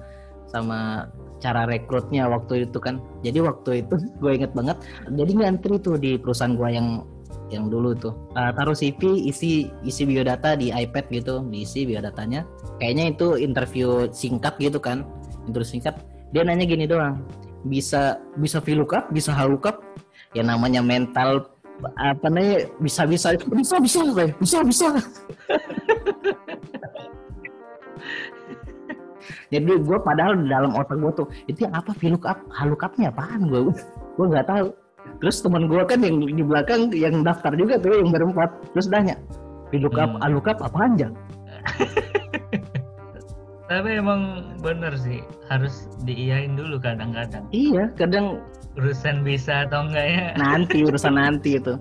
sama 0.49 1.11
cara 1.43 1.67
rekrutnya 1.67 2.31
waktu 2.31 2.65
itu 2.65 2.79
kan. 2.79 3.03
Jadi 3.27 3.43
waktu 3.43 3.71
itu 3.85 3.95
gue 4.23 4.33
inget 4.33 4.55
banget 4.55 4.79
jadi 5.11 5.33
ngantri 5.35 5.77
tuh 5.83 5.99
di 5.99 6.17
perusahaan 6.17 6.55
gua 6.55 6.71
yang 6.71 7.03
yang 7.51 7.69
dulu 7.69 7.93
tuh. 7.93 8.15
Uh, 8.33 8.49
taruh 8.57 8.73
CV 8.73 9.29
isi 9.29 9.69
isi 9.85 10.03
biodata 10.09 10.57
di 10.57 10.73
iPad 10.73 11.11
gitu 11.11 11.45
diisi 11.51 11.85
biodatanya. 11.85 12.47
Kayaknya 12.81 13.05
itu 13.13 13.29
interview 13.37 14.09
singkat 14.15 14.57
gitu 14.57 14.81
kan 14.81 15.05
interview 15.45 15.77
singkat. 15.77 15.99
Dia 16.33 16.49
nanya 16.49 16.65
gini 16.65 16.89
doang 16.89 17.21
bisa 17.67 18.19
bisa 18.39 18.59
VLOOKUP 18.59 19.15
bisa 19.15 19.31
HLOOKUP 19.31 19.77
ya 20.35 20.43
namanya 20.43 20.83
mental 20.83 21.47
apa 21.99 22.27
namanya 22.31 22.69
bisa 22.79 23.03
bisa. 23.09 23.35
Bisa 23.37 23.77
bisa 23.83 24.01
gue 24.07 24.27
bisa 24.39 24.59
bisa. 24.63 24.87
Jadi 29.53 29.69
gue 29.69 29.99
padahal 30.01 30.33
di 30.41 30.49
dalam 30.49 30.73
otak 30.73 30.97
gue 30.97 31.13
tuh 31.13 31.27
itu 31.45 31.69
yang 31.69 31.77
apa 31.77 31.93
VLOOKUP 31.93 32.39
HLOOKUP-nya 32.49 33.13
apaan? 33.13 33.53
Gue 33.53 33.73
gue 34.17 34.27
nggak 34.27 34.49
tahu. 34.49 34.69
Terus 35.21 35.37
teman 35.45 35.69
gue 35.69 35.83
kan 35.85 36.01
yang 36.01 36.23
di 36.25 36.45
belakang 36.45 36.89
yang 36.95 37.21
daftar 37.21 37.53
juga 37.53 37.77
tuh 37.77 38.01
yang 38.01 38.09
berempat. 38.15 38.49
Terus 38.73 38.89
nanya 38.89 39.17
VLOOKUP 39.69 40.11
Hmm. 40.17 40.21
HLOOKUP 40.21 40.59
apaan 40.61 40.93
jang 40.97 41.15
tapi 43.81 43.97
emang 43.97 44.53
bener 44.61 44.93
sih 45.01 45.25
harus 45.49 45.89
diiyain 46.05 46.53
dulu 46.53 46.77
kadang-kadang. 46.77 47.49
Iya 47.55 47.89
kadang 47.97 48.45
urusan 48.77 49.25
bisa 49.25 49.69
atau 49.69 49.89
enggaknya 49.89 50.37
nanti 50.37 50.85
urusan 50.89 51.17
nanti 51.17 51.57
itu. 51.57 51.77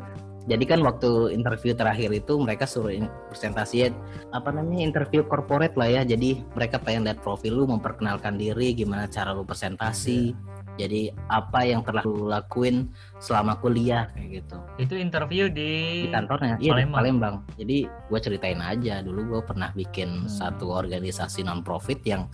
Jadi 0.50 0.66
kan 0.66 0.82
waktu 0.82 1.38
interview 1.38 1.78
terakhir 1.78 2.10
itu 2.10 2.34
mereka 2.42 2.66
suruh 2.66 2.90
presentasi 3.30 3.94
apa 4.34 4.50
namanya 4.50 4.90
interview 4.90 5.22
corporate 5.22 5.78
lah 5.78 6.02
ya. 6.02 6.02
Jadi 6.02 6.42
mereka 6.58 6.82
pengen 6.82 7.06
lihat 7.06 7.22
profil 7.22 7.62
lu 7.62 7.70
memperkenalkan 7.70 8.42
diri 8.42 8.74
gimana 8.74 9.06
cara 9.06 9.38
lu 9.38 9.46
presentasi 9.46 10.34
jadi 10.82 11.02
apa 11.30 11.60
yang 11.62 11.86
telah 11.86 12.02
lu 12.02 12.26
lakuin 12.26 12.90
selama 13.18 13.54
kuliah 13.58 14.10
kayak 14.12 14.42
gitu 14.42 14.58
itu 14.78 14.94
interview 14.98 15.46
di, 15.46 16.06
di 16.06 16.10
kantornya 16.10 16.58
iya 16.58 16.74
di 16.74 16.90
Palembang. 16.90 16.98
Palembang 16.98 17.36
jadi 17.56 17.78
gue 17.86 18.20
ceritain 18.20 18.60
aja 18.60 19.00
dulu 19.00 19.38
gue 19.38 19.42
pernah 19.46 19.70
bikin 19.72 20.26
Hmm. 20.26 20.30
satu 20.30 20.74
organisasi 20.74 21.42
non 21.42 21.62
profit 21.62 22.02
yang 22.04 22.26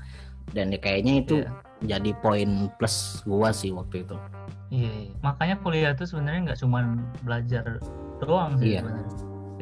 dan 0.50 0.72
ya 0.72 0.80
kayaknya 0.80 1.14
itu 1.22 1.36
Iya. 1.44 1.52
jadi 2.00 2.12
poin 2.20 2.72
plus 2.80 3.20
gua 3.24 3.52
sih 3.52 3.70
waktu 3.70 4.08
itu 4.08 4.16
Iya, 4.68 4.92
iya. 4.92 5.12
makanya 5.20 5.56
kuliah 5.60 5.92
tuh 5.92 6.08
sebenarnya 6.08 6.52
nggak 6.52 6.60
cuma 6.60 6.80
belajar 7.22 7.80
doang 8.20 8.56
sih 8.56 8.76
Iya. 8.76 8.84
sebenarnya. 8.84 9.12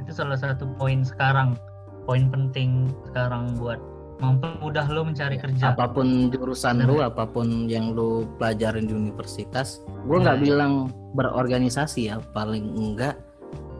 Itu 0.01 0.11
salah 0.13 0.37
satu 0.37 0.65
poin 0.77 1.01
sekarang, 1.01 1.57
poin 2.05 2.29
penting 2.29 2.89
sekarang 3.09 3.53
buat 3.57 3.77
mempermudah 4.15 4.85
lo 4.87 5.03
mencari 5.03 5.35
kerja. 5.35 5.71
apa 5.71 5.85
pun 5.87 6.29
jurusan 6.29 6.79
Bener. 6.79 6.87
lu 6.87 6.95
apa 6.99 7.23
pun 7.23 7.67
yang 7.67 7.91
lu 7.91 8.23
pelajarin 8.35 8.85
di 8.85 8.93
universitas 8.93 9.83
gue 10.03 10.17
nggak 10.17 10.37
Nah. 10.37 10.43
bilang 10.43 10.73
berorganisasi 11.13 12.07
ya 12.07 12.17
paling 12.31 12.63
enggak 12.71 13.15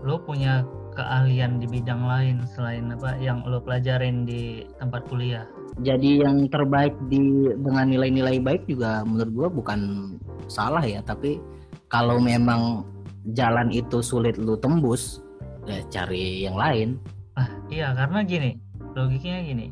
Lo 0.04 0.22
punya 0.22 0.62
keahlian 0.94 1.58
di 1.58 1.66
bidang 1.66 2.06
lain 2.06 2.46
selain 2.48 2.88
apa 2.90 3.18
yang 3.18 3.42
lo 3.44 3.58
pelajarin 3.58 4.24
di 4.24 4.64
tempat 4.76 5.04
kuliah. 5.06 5.44
jadi 5.78 6.24
yang 6.24 6.48
terbaik 6.48 6.96
di 7.06 7.20
dengan 7.58 7.90
nilai-nilai 7.90 8.40
baik 8.40 8.64
juga 8.66 9.04
menurut 9.04 9.32
gue 9.34 9.48
bukan 9.56 9.80
salah 10.48 10.80
ya 10.80 11.02
tapi 11.02 11.42
kalau 11.88 12.16
memang 12.16 12.88
jalan 13.32 13.68
itu 13.70 14.00
sulit 14.00 14.38
lu 14.38 14.56
tembus 14.56 15.20
ya 15.66 15.80
cari 15.90 16.44
yang 16.44 16.56
lain 16.56 16.96
Ah, 17.34 17.52
iya 17.68 17.92
karena 17.92 18.24
gini, 18.24 18.56
logikanya 18.96 19.42
gini. 19.44 19.66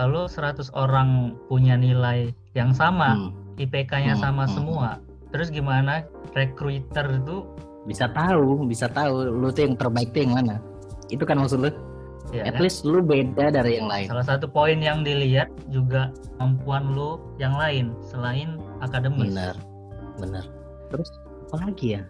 Kalau 0.00 0.24
100 0.24 0.72
orang 0.72 1.36
punya 1.44 1.76
nilai 1.76 2.32
yang 2.56 2.72
sama, 2.72 3.20
Hmm, 3.20 3.36
IPK-nya 3.60 4.16
Hmm, 4.16 4.24
sama 4.24 4.48
hmm, 4.48 4.52
semua, 4.56 4.88
terus 5.28 5.52
gimana 5.52 6.08
recruiter 6.32 7.20
itu? 7.20 7.44
Bisa 7.84 8.08
tahu 8.08 8.64
bisa 8.64 8.88
tahu 8.88 9.28
lu 9.28 9.52
tuh 9.52 9.68
yang 9.68 9.76
terbaik 9.76 10.08
tuh 10.16 10.24
yang 10.24 10.40
mana. 10.40 10.56
Itu 11.12 11.28
kan 11.28 11.36
maksud 11.36 11.60
lu? 11.60 11.70
Ya 12.32 12.48
at 12.48 12.56
kan? 12.56 12.64
least 12.64 12.88
lu 12.88 13.04
beda 13.04 13.52
dari 13.52 13.76
yang 13.76 13.92
lain. 13.92 14.08
Salah 14.08 14.24
satu 14.24 14.48
poin 14.48 14.80
yang 14.80 15.04
dilihat 15.04 15.52
juga 15.68 16.08
kemampuan 16.40 16.96
lo 16.96 17.20
yang 17.36 17.52
lain 17.60 17.92
selain 18.00 18.56
akademis. 18.80 19.36
bener 19.36 19.52
bener 20.16 20.44
terus 20.88 21.12
apa 21.52 21.68
lagi 21.68 22.00
ya? 22.00 22.02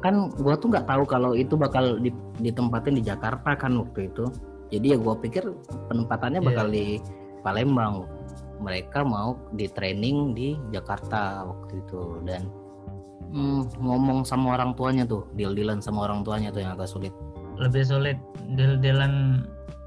Kan 0.00 0.32
gua 0.40 0.56
tuh 0.56 0.72
nggak 0.72 0.88
tahu 0.88 1.04
kalau 1.04 1.36
itu 1.36 1.60
bakal 1.60 2.00
di- 2.00 2.14
ditempatin 2.40 2.96
di 2.96 3.04
Jakarta 3.04 3.52
kan 3.52 3.76
waktu 3.76 4.08
itu. 4.08 4.32
Jadi 4.72 4.86
ya 4.94 4.98
gua 5.00 5.12
pikir 5.20 5.44
penempatannya 5.92 6.40
Iya. 6.40 6.48
bakal 6.48 6.66
di 6.72 6.96
Palembang. 7.44 8.08
Mereka 8.64 9.04
mau 9.04 9.36
di 9.52 9.68
training 9.68 10.32
di 10.32 10.56
Jakarta 10.72 11.44
waktu 11.44 11.84
itu. 11.84 12.24
Dan 12.24 12.48
hmm, 13.28 13.76
ngomong 13.78 14.24
sama 14.24 14.56
orang 14.56 14.72
tuanya 14.72 15.04
tuh 15.04 15.28
deal-dealan 15.36 15.84
sama 15.84 16.08
orang 16.08 16.24
tuanya 16.24 16.48
tuh 16.48 16.64
yang 16.64 16.72
agak 16.72 16.88
sulit. 16.88 17.12
Lebih 17.60 17.84
sulit 17.86 18.18
deal-dealan 18.56 19.44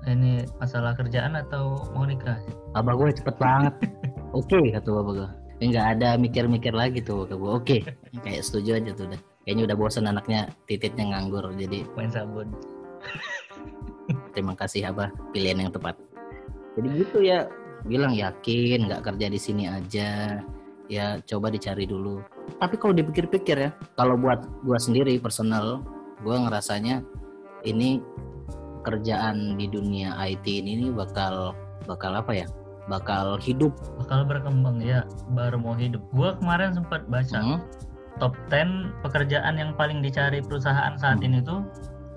ini 0.07 0.47
masalah 0.61 0.95
kerjaan 0.95 1.35
atau 1.35 1.83
mau 1.91 2.07
nikah? 2.07 2.39
abah 2.77 2.93
gue 2.95 3.09
cepet 3.11 3.35
banget. 3.41 3.73
Oke 4.37 4.71
kata 4.71 4.87
abah 4.87 5.13
gue. 5.17 5.29
Nggak 5.57 5.85
ada 5.97 6.09
mikir-mikir 6.21 6.71
lagi 6.71 7.01
tuh 7.01 7.25
kata 7.25 7.33
gue 7.33 7.49
oke 7.49 7.77
kayak 8.21 8.45
setuju 8.45 8.77
aja 8.77 8.93
tuh 8.93 9.09
udah 9.09 9.21
kayaknya 9.41 9.63
udah 9.65 9.77
bosan 9.81 10.05
anaknya 10.05 10.53
tititnya 10.69 11.17
nganggur 11.17 11.49
jadi 11.57 11.81
Main 11.97 12.13
sabun. 12.13 12.53
terima 14.37 14.53
kasih 14.53 14.93
abah. 14.93 15.09
Pilihan 15.33 15.65
yang 15.65 15.73
tepat 15.73 15.97
jadi 16.77 16.87
gitu 16.93 17.17
ya. 17.25 17.49
Bilang 17.85 18.13
yakin 18.13 18.85
nggak 18.85 19.01
kerja 19.01 19.27
di 19.27 19.39
sini 19.41 19.65
aja. 19.65 20.41
Ya 20.87 21.19
coba 21.27 21.51
dicari 21.51 21.83
dulu. 21.83 22.23
Tapi 22.61 22.79
kalau 22.79 22.95
dipikir-pikir 22.95 23.57
ya 23.59 23.71
kalau 23.99 24.15
buat 24.15 24.45
gua 24.63 24.79
sendiri 24.79 25.19
personal 25.19 25.83
gua 26.23 26.47
ngerasanya 26.47 27.03
ini 27.67 27.99
kerjaan 28.87 29.59
di 29.59 29.67
dunia 29.67 30.15
IT 30.23 30.47
ini 30.47 30.87
nih 30.87 30.91
bakal 30.95 31.51
bakal 31.89 32.15
apa 32.15 32.45
ya? 32.45 32.47
Bakal 32.87 33.35
hidup. 33.43 33.75
Bakal 33.99 34.23
berkembang 34.23 34.79
ya. 34.79 35.03
Baru 35.35 35.59
mau 35.59 35.75
hidup. 35.75 35.99
Gua 36.15 36.39
kemarin 36.39 36.71
sempat 36.71 37.03
baca 37.11 37.35
Hmm, 37.43 37.59
top 38.15 38.31
10 38.47 38.95
pekerjaan 39.03 39.59
yang 39.59 39.75
paling 39.75 39.99
dicari 39.99 40.39
perusahaan 40.39 40.95
saat 40.95 41.19
Hmm. 41.19 41.27
ini 41.27 41.43
tuh 41.43 41.67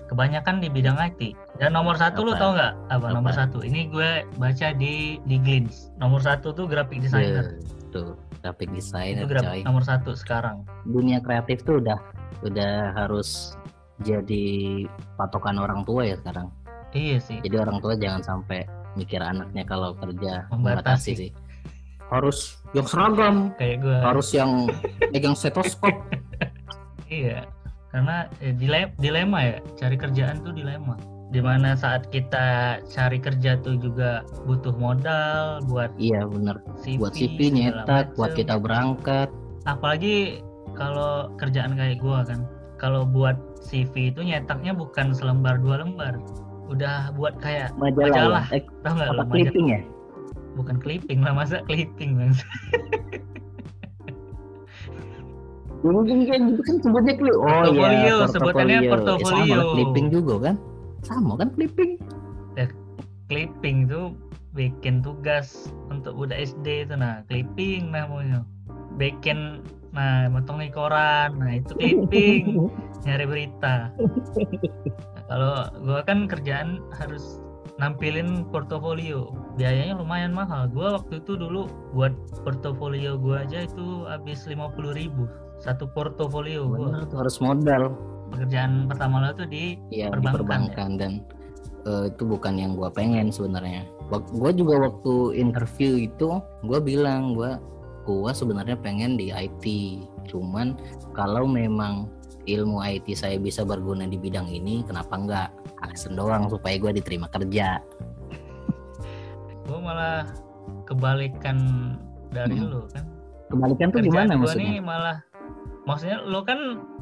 kebanyakan 0.07 0.63
di 0.63 0.71
bidang 0.71 0.95
IT. 0.95 1.35
Dan 1.61 1.71
nomor 1.71 1.93
satu 1.93 2.25
Apa? 2.25 2.33
tau 2.35 2.49
nggak 2.51 2.73
apa, 2.89 2.95
Apa? 2.97 3.13
nomor 3.13 3.31
satu? 3.31 3.61
Ini 3.61 3.85
gue 3.87 4.09
baca 4.35 4.67
di 4.73 5.21
di 5.21 5.37
Glints. 5.37 5.93
Nomor 5.95 6.17
satu 6.19 6.49
tuh 6.51 6.65
graphic 6.65 7.05
designer. 7.05 7.53
ya, 7.53 7.61
tuh 7.91 8.17
graphic 8.41 8.67
Itu 8.67 8.75
designer 8.75 9.25
graf- 9.29 9.45
coy 9.45 9.59
nomor 9.61 9.83
satu 9.83 10.11
sekarang. 10.11 10.65
dunia 10.83 11.21
kreatif 11.21 11.61
tuh 11.61 11.77
udah 11.77 12.01
udah 12.41 12.73
harus 12.95 13.53
jadi 13.99 14.45
patokan 15.13 15.55
orang 15.55 15.83
tua 15.83 16.01
ya 16.03 16.17
sekarang 16.17 16.49
Iya 16.91 17.21
sih. 17.21 17.37
Jadi 17.39 17.55
orang 17.55 17.77
tua 17.77 17.93
jangan 17.93 18.19
sampai 18.19 18.65
mikir 18.93 19.21
anaknya 19.21 19.61
kalau 19.63 19.93
kerja 19.93 20.49
Membatasi. 20.49 20.51
membatasi 20.51 21.11
sih. 21.15 21.31
Harus 22.09 22.37
yang 22.71 22.83
seragam, 22.83 23.35
Kayak 23.55 23.77
gue. 23.79 23.97
harus 24.01 24.27
yang 24.31 24.65
pegang 25.07 25.31
stetoskop. 25.31 25.93
Iya. 27.07 27.43
Karena 27.87 28.23
eh, 28.39 28.51
dile- 28.51 28.95
dilema 28.95 29.39
ya, 29.41 29.59
cari 29.75 29.95
kerjaan 29.95 30.39
tuh 30.39 30.51
dilema. 30.51 30.95
Di 31.31 31.39
mana 31.39 31.73
saat 31.73 32.11
kita 32.11 32.47
cari 32.85 33.15
kerja 33.15 33.55
tuh 33.57 33.79
juga 33.79 34.19
butuh 34.43 34.75
modal 34.75 35.63
buat 35.65 35.95
iya 35.95 36.27
bener. 36.27 36.59
CV, 36.77 36.99
Buat 36.99 37.13
CV 37.15 37.39
nyetak, 37.49 38.05
buat 38.13 38.35
kita 38.35 38.59
berangkat. 38.59 39.31
apalagi 39.63 40.41
kalau 40.73 41.29
kerjaan 41.37 41.77
kayak 41.77 42.01
gua 42.01 42.25
kan 42.25 42.43
kalau 42.75 43.05
buat 43.05 43.37
CV 43.61 44.09
itu 44.09 44.25
nyetaknya 44.25 44.73
bukan 44.73 45.13
selembar 45.13 45.61
dua 45.61 45.85
lembar 45.85 46.17
udah 46.65 47.13
buat 47.13 47.37
kayak 47.37 47.69
Majalah, 47.77 48.09
Majalah. 48.09 48.45
ya? 48.49 48.57
eh, 48.57 48.63
tau 48.81 48.91
nggak 48.97 49.07
lo 49.07 49.21
majalah 49.21 49.29
clipping 49.29 49.67
ya? 49.69 49.79
bukan 50.51 50.75
clipping 50.81 51.19
lah 51.21 51.33
masa 51.37 51.61
clipping 51.63 52.17
bang 52.17 52.33
Ya, 55.81 55.89
mungkin 55.89 56.17
kan 56.29 56.39
gitu 56.45 56.61
kan 56.61 56.75
sebutnya 56.77 57.13
klip. 57.17 57.33
Oh 57.33 57.41
Portofolio, 57.41 57.89
iya, 58.05 58.15
sebutannya 58.29 58.77
Eh, 58.77 58.89
portofolio. 58.93 59.45
sama 59.49 59.65
clipping 59.73 60.07
juga 60.13 60.33
kan? 60.37 60.55
Sama 61.01 61.37
kan 61.37 61.49
clipping? 61.57 61.97
clipping 63.31 63.87
itu 63.87 64.11
bikin 64.51 64.99
tugas 64.99 65.71
untuk 65.87 66.19
budak 66.19 66.43
SD 66.43 66.83
itu 66.83 66.95
nah. 66.99 67.23
Clipping 67.31 67.95
namanya 67.95 68.43
bikin 68.99 69.63
nah 69.95 70.27
motong 70.27 70.59
koran 70.75 71.39
nah 71.39 71.55
itu 71.55 71.71
clipping. 71.79 72.67
Nyari 73.07 73.25
berita. 73.25 73.95
Nah, 75.15 75.23
kalau 75.31 75.55
gua 75.79 76.03
kan 76.03 76.27
kerjaan 76.27 76.83
harus 76.99 77.39
nampilin 77.79 78.43
portofolio. 78.51 79.31
Biayanya 79.55 79.95
lumayan 79.95 80.35
mahal. 80.35 80.67
Gua 80.67 80.99
waktu 80.99 81.23
itu 81.23 81.39
dulu 81.39 81.71
buat 81.95 82.11
portofolio 82.43 83.15
gua 83.15 83.47
aja 83.47 83.63
itu 83.63 84.05
habis 84.11 84.43
50.000 84.43 84.91
ribu. 84.91 85.23
Satu 85.63 85.87
portofolio 85.95 86.67
gua. 86.67 86.91
Bener 86.91 87.03
tuh 87.07 87.17
harus 87.23 87.39
modal. 87.39 87.95
Pekerjaan 88.31 88.87
pertama 88.87 89.15
lo 89.21 89.29
tuh 89.31 89.45
di 89.45 89.75
Iya 89.89 90.07
di 90.07 90.13
Perbankan, 90.13 90.33
perbankan 90.35 90.89
dan 90.95 91.11
eh, 91.83 92.09
itu 92.09 92.23
bukan 92.23 92.53
yang 92.55 92.71
gua 92.73 92.87
pengen 92.89 93.29
sebenarnya. 93.29 93.83
Gua 94.11 94.51
juga 94.51 94.75
waktu 94.81 95.13
interview 95.35 95.99
itu 96.01 96.39
gua 96.63 96.79
bilang 96.79 97.33
gua 97.33 97.59
gua 98.03 98.31
sebenarnya 98.31 98.75
pengen 98.75 99.15
di 99.15 99.29
IT. 99.29 99.65
Cuman 100.25 100.75
kalau 101.11 101.45
memang 101.45 102.09
ilmu 102.43 102.81
IT 102.81 103.13
saya 103.13 103.37
bisa 103.37 103.61
berguna 103.61 104.05
di 104.05 104.17
bidang 104.17 104.49
ini, 104.49 104.81
kenapa 104.81 105.13
enggak? 105.13 105.49
Alasan 105.81 106.13
doang 106.13 106.47
supaya 106.47 106.75
gua 106.77 106.91
diterima 106.91 107.29
kerja. 107.29 107.77
gua 109.63 109.79
malah 109.79 110.19
kebalikan 110.83 111.57
dari 112.29 112.57
Hmm. 112.57 112.67
lo 112.69 112.81
kan 112.87 113.05
Kebalikan 113.47 113.87
tuh 113.89 113.99
kerjaan 113.99 114.07
gimana 114.27 114.33
maksudnya? 114.35 114.63
nih 114.67 114.79
malah 114.79 115.17
maksudnya 115.83 116.17
lo 116.23 116.39
kan 116.41 116.59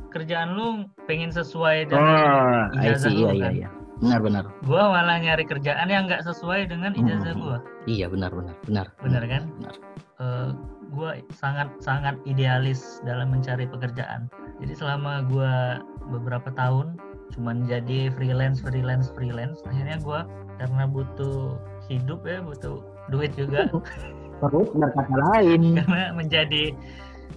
kerjaan 0.10 0.54
lu 0.54 0.68
pengen 1.06 1.30
sesuai 1.30 1.88
dengan 1.88 2.70
Oh, 2.70 2.78
ijazah 2.78 3.10
see, 3.10 3.18
lu 3.18 3.30
iya 3.30 3.34
iya 3.34 3.44
kan? 3.44 3.54
iya. 3.56 3.70
Benar 4.00 4.20
benar. 4.24 4.44
gua 4.64 4.84
malah 4.90 5.20
nyari 5.20 5.44
kerjaan 5.44 5.88
yang 5.88 6.08
nggak 6.08 6.24
sesuai 6.24 6.68
dengan 6.68 6.92
ijazah 6.94 7.36
Hmm. 7.36 7.44
gua 7.44 7.58
Iya 7.84 8.08
benar 8.08 8.32
benar 8.32 8.56
benar. 8.64 8.86
Benar 9.00 9.24
kan? 9.26 9.44
Benar. 9.60 9.76
Eh, 10.20 10.50
gua 10.90 11.10
sangat 11.32 11.68
sangat 11.80 12.16
idealis 12.24 13.00
dalam 13.04 13.30
mencari 13.30 13.64
pekerjaan 13.64 14.26
jadi 14.58 14.74
selama 14.74 15.24
gua 15.28 15.80
beberapa 16.10 16.50
tahun 16.52 16.98
cuman 17.32 17.64
jadi 17.64 18.10
freelance 18.12 18.60
freelance 18.60 19.14
freelance 19.14 19.62
akhirnya 19.64 20.02
gua 20.02 20.26
karena 20.58 20.90
butuh 20.90 21.56
hidup 21.88 22.26
ya 22.26 22.42
butuh 22.42 22.82
duit 23.08 23.32
juga 23.38 23.70
Terus 24.42 24.72
berkata 24.72 25.14
lain. 25.36 25.62
karena 25.84 26.12
menjadi 26.12 26.72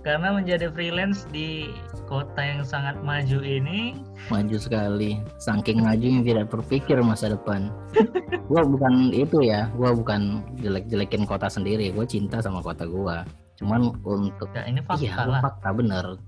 karena 0.03 0.35
menjadi 0.35 0.67
freelance 0.75 1.25
di 1.31 1.71
kota 2.11 2.43
yang 2.43 2.67
sangat 2.67 2.99
maju 3.01 3.39
ini 3.41 3.95
maju 4.29 4.57
sekali. 4.59 5.19
Saking 5.39 5.83
majunya 5.83 6.21
tidak 6.23 6.53
berpikir 6.53 6.99
masa 7.01 7.33
depan. 7.33 7.73
Gua 8.51 8.63
bukan 8.67 9.15
itu 9.15 9.43
ya. 9.43 9.71
Gua 9.79 9.95
bukan 9.97 10.45
jelek-jelekin 10.61 11.25
kota 11.25 11.49
sendiri. 11.49 11.91
Gua 11.95 12.05
cinta 12.05 12.43
sama 12.43 12.61
kota 12.61 12.85
gua. 12.85 13.25
Cuman 13.57 13.95
untuk 14.03 14.51
ya 14.53 14.67
ini 14.67 14.83
fakta 14.83 15.03
iya 15.03 15.25
lah. 15.25 15.41
fakta 15.41 15.71
bener. 15.73 16.19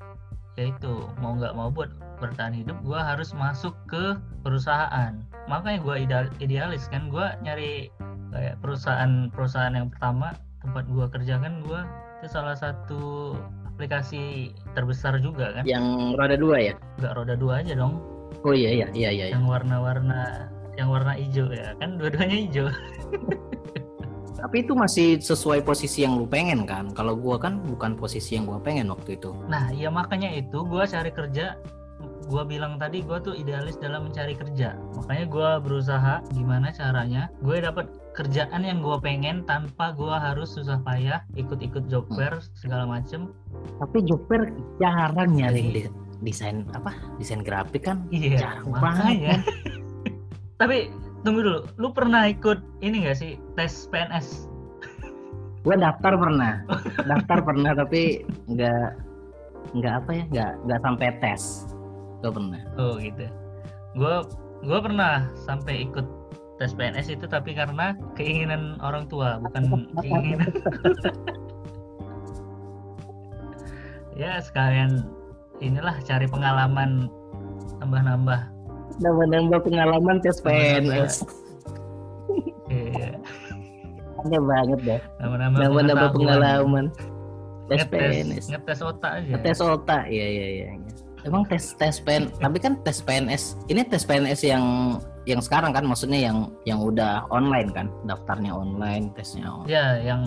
Yaitu 0.54 1.10
mau 1.18 1.34
nggak 1.34 1.54
mau 1.58 1.68
buat 1.68 1.90
bertahan 2.22 2.54
hidup 2.54 2.78
gua 2.86 3.02
harus 3.02 3.34
masuk 3.34 3.74
ke 3.90 4.16
perusahaan. 4.46 5.18
Makanya 5.50 5.78
gua 5.82 5.96
ideal, 5.98 6.26
idealis 6.38 6.86
kan. 6.88 7.10
Gua 7.10 7.34
nyari 7.42 7.90
kayak 8.30 8.58
perusahaan 8.62 9.28
perusahaan 9.34 9.74
yang 9.74 9.90
pertama 9.90 10.34
tempat 10.64 10.88
gua 10.88 11.06
kerja 11.12 11.36
kan 11.38 11.60
gua 11.66 11.84
itu 12.22 12.32
salah 12.32 12.56
satu 12.56 13.36
aplikasi 13.74 14.54
terbesar 14.78 15.18
juga 15.18 15.60
kan? 15.60 15.62
Yang 15.66 16.14
roda 16.14 16.36
dua 16.38 16.56
ya? 16.62 16.74
Nggak 17.02 17.12
roda 17.18 17.34
dua 17.34 17.52
aja 17.60 17.74
dong. 17.74 17.98
Oh 18.46 18.54
iya 18.54 18.70
iya 18.70 18.86
iya 18.94 19.10
iya, 19.10 19.24
iya. 19.30 19.34
yang 19.34 19.50
warna-warna 19.50 20.46
yang 20.78 20.88
warna 20.90 21.18
hijau 21.18 21.50
ya. 21.50 21.74
Kan 21.82 21.98
dua-duanya 21.98 22.38
hijau. 22.38 22.66
Tapi 24.44 24.60
itu 24.60 24.76
masih 24.76 25.18
sesuai 25.24 25.64
posisi 25.64 26.04
yang 26.04 26.20
lu 26.20 26.28
pengen 26.28 26.68
kan? 26.68 26.92
Kalau 26.92 27.16
gua 27.16 27.40
kan 27.40 27.64
bukan 27.64 27.96
posisi 27.96 28.36
yang 28.36 28.44
gua 28.44 28.60
pengen 28.60 28.92
waktu 28.92 29.16
itu. 29.16 29.32
Nah, 29.48 29.72
ya 29.72 29.88
makanya 29.88 30.28
itu 30.30 30.62
gua 30.68 30.84
cari 30.84 31.08
kerja. 31.10 31.56
Gua 32.28 32.44
bilang 32.44 32.76
tadi 32.76 33.00
gua 33.00 33.24
tuh 33.24 33.32
idealis 33.32 33.80
dalam 33.80 34.04
mencari 34.04 34.36
kerja. 34.36 34.76
Makanya 35.00 35.24
gua 35.32 35.50
berusaha 35.64 36.20
gimana 36.36 36.68
caranya. 36.76 37.32
Gue 37.40 37.64
dapat 37.64 37.88
kerjaan 38.14 38.62
yang 38.62 38.78
gua 38.78 38.96
pengen 38.96 39.42
tanpa 39.42 39.90
gua 39.90 40.22
harus 40.22 40.54
susah 40.54 40.78
payah 40.80 41.20
ikut-ikut 41.34 41.86
job 41.86 42.06
Hmm. 42.06 42.16
fair 42.16 42.34
segala 42.54 42.86
macem. 42.88 43.34
tapi 43.76 44.00
joper 44.02 44.48
jarang 44.78 45.34
nyari 45.34 45.62
de- 45.84 45.92
desain 46.20 46.62
apa 46.72 46.94
desain 47.16 47.42
grafik 47.42 47.84
kan 47.84 48.06
Iya, 48.08 48.38
Jarang 48.40 48.70
makanya. 48.72 49.42
Tapi 50.54 50.86
tunggu 51.20 51.42
dulu, 51.42 51.60
lu 51.76 51.88
pernah 51.90 52.24
ikut 52.24 52.62
ini 52.78 53.04
gak 53.04 53.18
sih 53.18 53.34
tes 53.52 53.90
PNS? 53.90 54.46
gua 55.60 55.74
daftar 55.74 56.14
pernah 56.14 56.60
daftar 57.10 57.38
pernah 57.40 57.72
tapi 57.72 58.20
nggak 58.46 58.88
nggak 59.74 59.94
apa 59.96 60.10
ya 60.12 60.24
nggak 60.28 60.52
nggak 60.62 60.80
sampai 60.80 61.08
tes 61.18 61.42
gua 62.20 62.30
pernah 62.30 62.60
Oh 62.76 62.94
gitu. 62.96 63.24
Gua 63.94 64.22
gua 64.60 64.78
pernah 64.80 65.14
sampai 65.34 65.84
ikut 65.84 66.04
tes 66.64 66.72
PNS 66.72 67.12
itu 67.12 67.28
tapi 67.28 67.52
karena 67.52 67.92
keinginan 68.16 68.80
orang 68.80 69.04
tua 69.04 69.36
bukan 69.36 69.84
keinginan. 70.00 70.48
ya 74.16 74.40
sekalian 74.40 75.04
inilah 75.60 75.92
cari 76.08 76.24
pengalaman 76.24 77.12
nambah-nambah. 77.84 78.40
nambah-nambah 79.04 79.60
pengalaman 79.60 80.16
tes. 80.24 80.40
PNS 80.40 81.20
Iya, 84.24 84.40
banget 84.40 84.78
deh 84.88 85.00
nambah-nambah 85.20 86.16
pengalaman 86.16 86.88
tes 87.68 87.84
Ngetes, 87.84 87.92
PNS 87.92 88.44
ngetes 88.56 88.80
otak 88.80 89.12
aja. 89.20 89.36
tes 89.44 89.60
otak 89.60 90.02
iya 90.08 90.26
iya 90.32 90.46
iya 90.48 90.66
iya. 90.80 90.90
emang 91.28 91.44
tes 91.44 91.76
tes 91.76 92.00
PN 92.00 92.32
tapi 92.40 92.56
kan 92.56 92.80
tes 92.80 93.04
PNS 93.04 93.60
ini 93.68 93.84
tes 93.84 94.00
PNS 94.08 94.40
yang 94.48 94.64
yang 95.24 95.40
sekarang 95.40 95.72
kan 95.72 95.84
maksudnya 95.88 96.20
yang 96.20 96.52
yang 96.68 96.80
udah 96.84 97.24
online 97.32 97.72
kan 97.72 97.88
daftarnya 98.04 98.52
online 98.52 99.08
tesnya 99.16 99.48
online. 99.48 99.72
Ya, 99.72 99.86
yang 100.00 100.22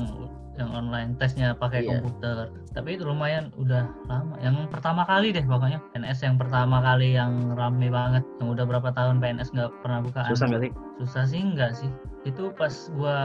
yang 0.58 0.74
online 0.74 1.14
tesnya 1.22 1.54
pakai 1.54 1.86
Iya. 1.86 2.02
komputer. 2.02 2.50
Tapi 2.74 2.98
itu 2.98 3.06
lumayan 3.06 3.54
udah 3.62 3.86
lama. 4.10 4.42
Yang 4.42 4.66
pertama 4.74 5.06
kali 5.06 5.30
deh 5.30 5.46
pokoknya 5.46 5.78
PNS 5.94 6.26
yang 6.26 6.42
pertama 6.42 6.82
kali 6.82 7.14
yang 7.14 7.54
rame 7.54 7.94
banget. 7.94 8.26
Yang 8.42 8.58
udah 8.58 8.66
berapa 8.66 8.90
tahun 8.90 9.22
PNS 9.22 9.54
nggak 9.54 9.72
pernah 9.86 10.02
bukaan. 10.02 10.30
susah 10.34 10.46
nggak 10.50 10.62
sih 10.66 10.72
Susah 10.98 11.24
sih 11.30 11.42
enggak 11.46 11.72
sih. 11.78 11.92
Itu 12.26 12.50
pas 12.58 12.74
gua 12.98 13.18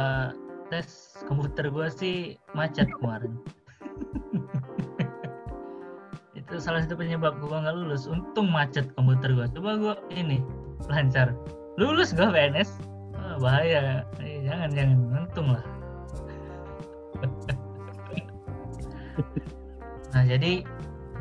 tes 0.69 1.17
komputer 1.25 1.73
gua 1.73 1.89
sih 1.89 2.37
macet 2.53 2.85
kemarin. 3.01 3.33
itu 6.39 6.55
salah 6.61 6.85
satu 6.85 7.01
penyebab 7.01 7.41
gua 7.41 7.65
nggak 7.65 7.77
lulus. 7.81 8.05
Untung 8.05 8.53
macet 8.53 8.93
komputer 8.93 9.33
gua. 9.33 9.49
Coba 9.49 9.71
gua 9.81 9.95
ini 10.13 10.45
lancar. 10.93 11.33
Lulus 11.81 12.13
gua 12.13 12.29
PNS. 12.29 12.71
Ah, 13.17 13.37
bahaya. 13.39 14.05
Eh, 14.21 14.45
jangan 14.45 14.69
jangan 14.73 14.99
untung 15.25 15.49
lah. 15.53 15.65
nah 20.13 20.25
jadi 20.27 20.61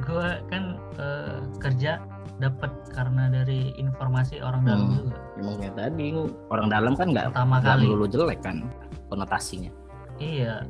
gue 0.01 0.27
kan 0.49 0.63
eh, 0.97 1.39
kerja 1.61 2.01
dapat 2.41 2.71
karena 2.91 3.29
dari 3.29 3.71
informasi 3.77 4.41
orang 4.41 4.65
dalam 4.65 4.81
Hmm. 4.81 4.97
juga 4.97 5.15
emang 5.37 5.55
kayak 5.61 5.75
tadi 5.77 6.05
orang 6.49 6.67
dalam 6.67 6.93
kan 6.97 7.07
nggak 7.13 7.25
pertama 7.31 7.57
kali 7.61 7.85
melulu 7.85 8.09
jelek 8.09 8.41
kan 8.41 8.65
konotasinya 9.07 9.69
iya 10.17 10.65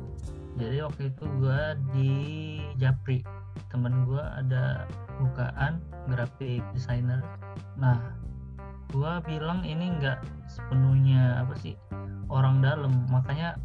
jadi 0.60 0.84
waktu 0.84 1.08
itu 1.10 1.24
gue 1.40 1.60
di 1.96 2.12
Japri 2.76 3.24
temen 3.72 4.04
gue 4.04 4.20
ada 4.20 4.84
bukaan 5.16 5.80
graphic 6.06 6.60
designer 6.76 7.24
nah 7.74 7.96
gue 8.92 9.12
bilang 9.26 9.64
ini 9.64 9.96
nggak 9.98 10.20
sepenuhnya 10.46 11.40
apa 11.40 11.56
sih 11.58 11.74
orang 12.28 12.60
dalam. 12.60 12.92
Makanya 13.08 13.56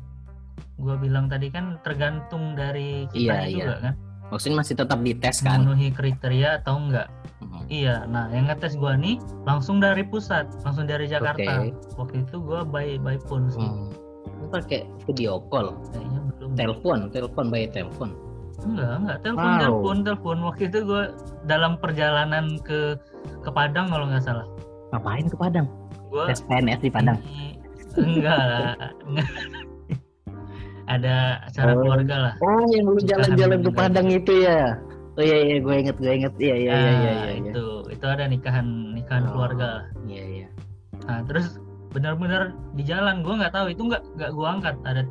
gue 0.79 0.95
bilang 0.97 1.27
tadi 1.27 1.51
kan 1.51 1.77
tergantung 1.83 2.55
dari 2.55 3.05
kita 3.11 3.45
Iya, 3.45 3.51
juga 3.51 3.75
kan. 3.83 3.93
Maksudnya 4.27 4.57
masih 4.59 4.75
tetap 4.75 4.99
dites 4.99 5.37
kan? 5.39 5.63
Memenuhi 5.63 5.87
kriteria 5.91 6.63
atau 6.63 6.75
enggak 6.79 7.07
Hmm. 7.37 7.61
iya 7.69 8.01
nah 8.09 8.25
yang 8.33 8.49
ngetes 8.49 8.73
gua 8.75 8.97
nih 8.97 9.21
langsung 9.45 9.77
dari 9.77 10.01
pusat 10.01 10.49
langsung 10.65 10.89
dari 10.89 11.05
Jakarta. 11.05 11.61
Oke. 11.61 11.69
waktu 11.95 12.15
itu 12.25 12.35
gua 12.41 12.65
by 12.65 12.97
by 12.97 13.13
phone 13.29 13.45
sih. 13.53 13.61
Hmm. 13.61 13.93
Lu 14.41 14.49
pakai 14.49 14.89
video 15.05 15.37
call? 15.47 15.77
Kayaknya 15.93 16.19
belum. 16.33 16.49
Telepon 16.57 16.97
telepon 17.13 17.45
by 17.53 17.69
telepon. 17.69 18.09
Enggak 18.65 18.89
enggak. 18.97 19.17
Telepon 19.21 19.45
Wow. 19.45 19.61
telepon 19.61 19.97
telepon. 20.01 20.37
Waktu 20.49 20.63
itu 20.65 20.79
gua 20.81 21.03
dalam 21.45 21.77
perjalanan 21.77 22.57
ke 22.65 22.97
ke 23.45 23.49
Padang 23.53 23.85
kalau 23.87 24.09
nggak 24.09 24.25
salah 24.25 24.49
ngapain 24.89 25.25
ke 25.25 25.35
Padang 25.35 25.67
gua 26.07 26.25
tes 26.25 26.39
PNS 26.41 26.79
di 26.79 26.89
Padang 26.89 27.17
ini- 27.19 27.55
enggak 27.97 28.37
lah 28.37 28.75
enggak. 29.03 29.29
ada 30.87 31.15
acara 31.43 31.71
Oh. 31.71 31.81
keluarga 31.81 32.15
lah 32.17 32.33
oh 32.39 32.63
yang 32.69 32.85
lu 32.85 32.99
jalan-jalan 33.01 33.59
ke. 33.59 33.71
Padang 33.71 34.07
itu 34.07 34.33
ya 34.39 34.79
Oh 35.17 35.25
iya 35.25 35.37
iya 35.41 35.57
gue 35.57 35.75
inget 35.75 35.97
gue 35.97 36.13
inget 36.13 36.33
iya 36.37 36.55
iya 36.55 36.71
iya 36.71 36.77
iya 36.77 36.93
iya. 36.93 37.13
iya. 37.33 37.49
itu 37.49 37.65
itu 37.89 38.05
ada 38.05 38.23
nikahan 38.23 38.67
nikahan 38.93 39.25
Oh. 39.25 39.31
keluarga 39.33 39.89
Iya 40.05 40.23
iya. 40.23 40.47
nah 41.03 41.25
terus 41.25 41.57
benar-benar 41.89 42.53
di 42.71 42.83
jalan 42.83 43.19
gue 43.19 43.33
nggak 43.33 43.51
tahu 43.51 43.67
itu 43.67 43.81
nggak 43.83 44.03
nggak 44.13 44.31
gue 44.31 44.47
angkat 44.47 44.75
ada 44.83 45.01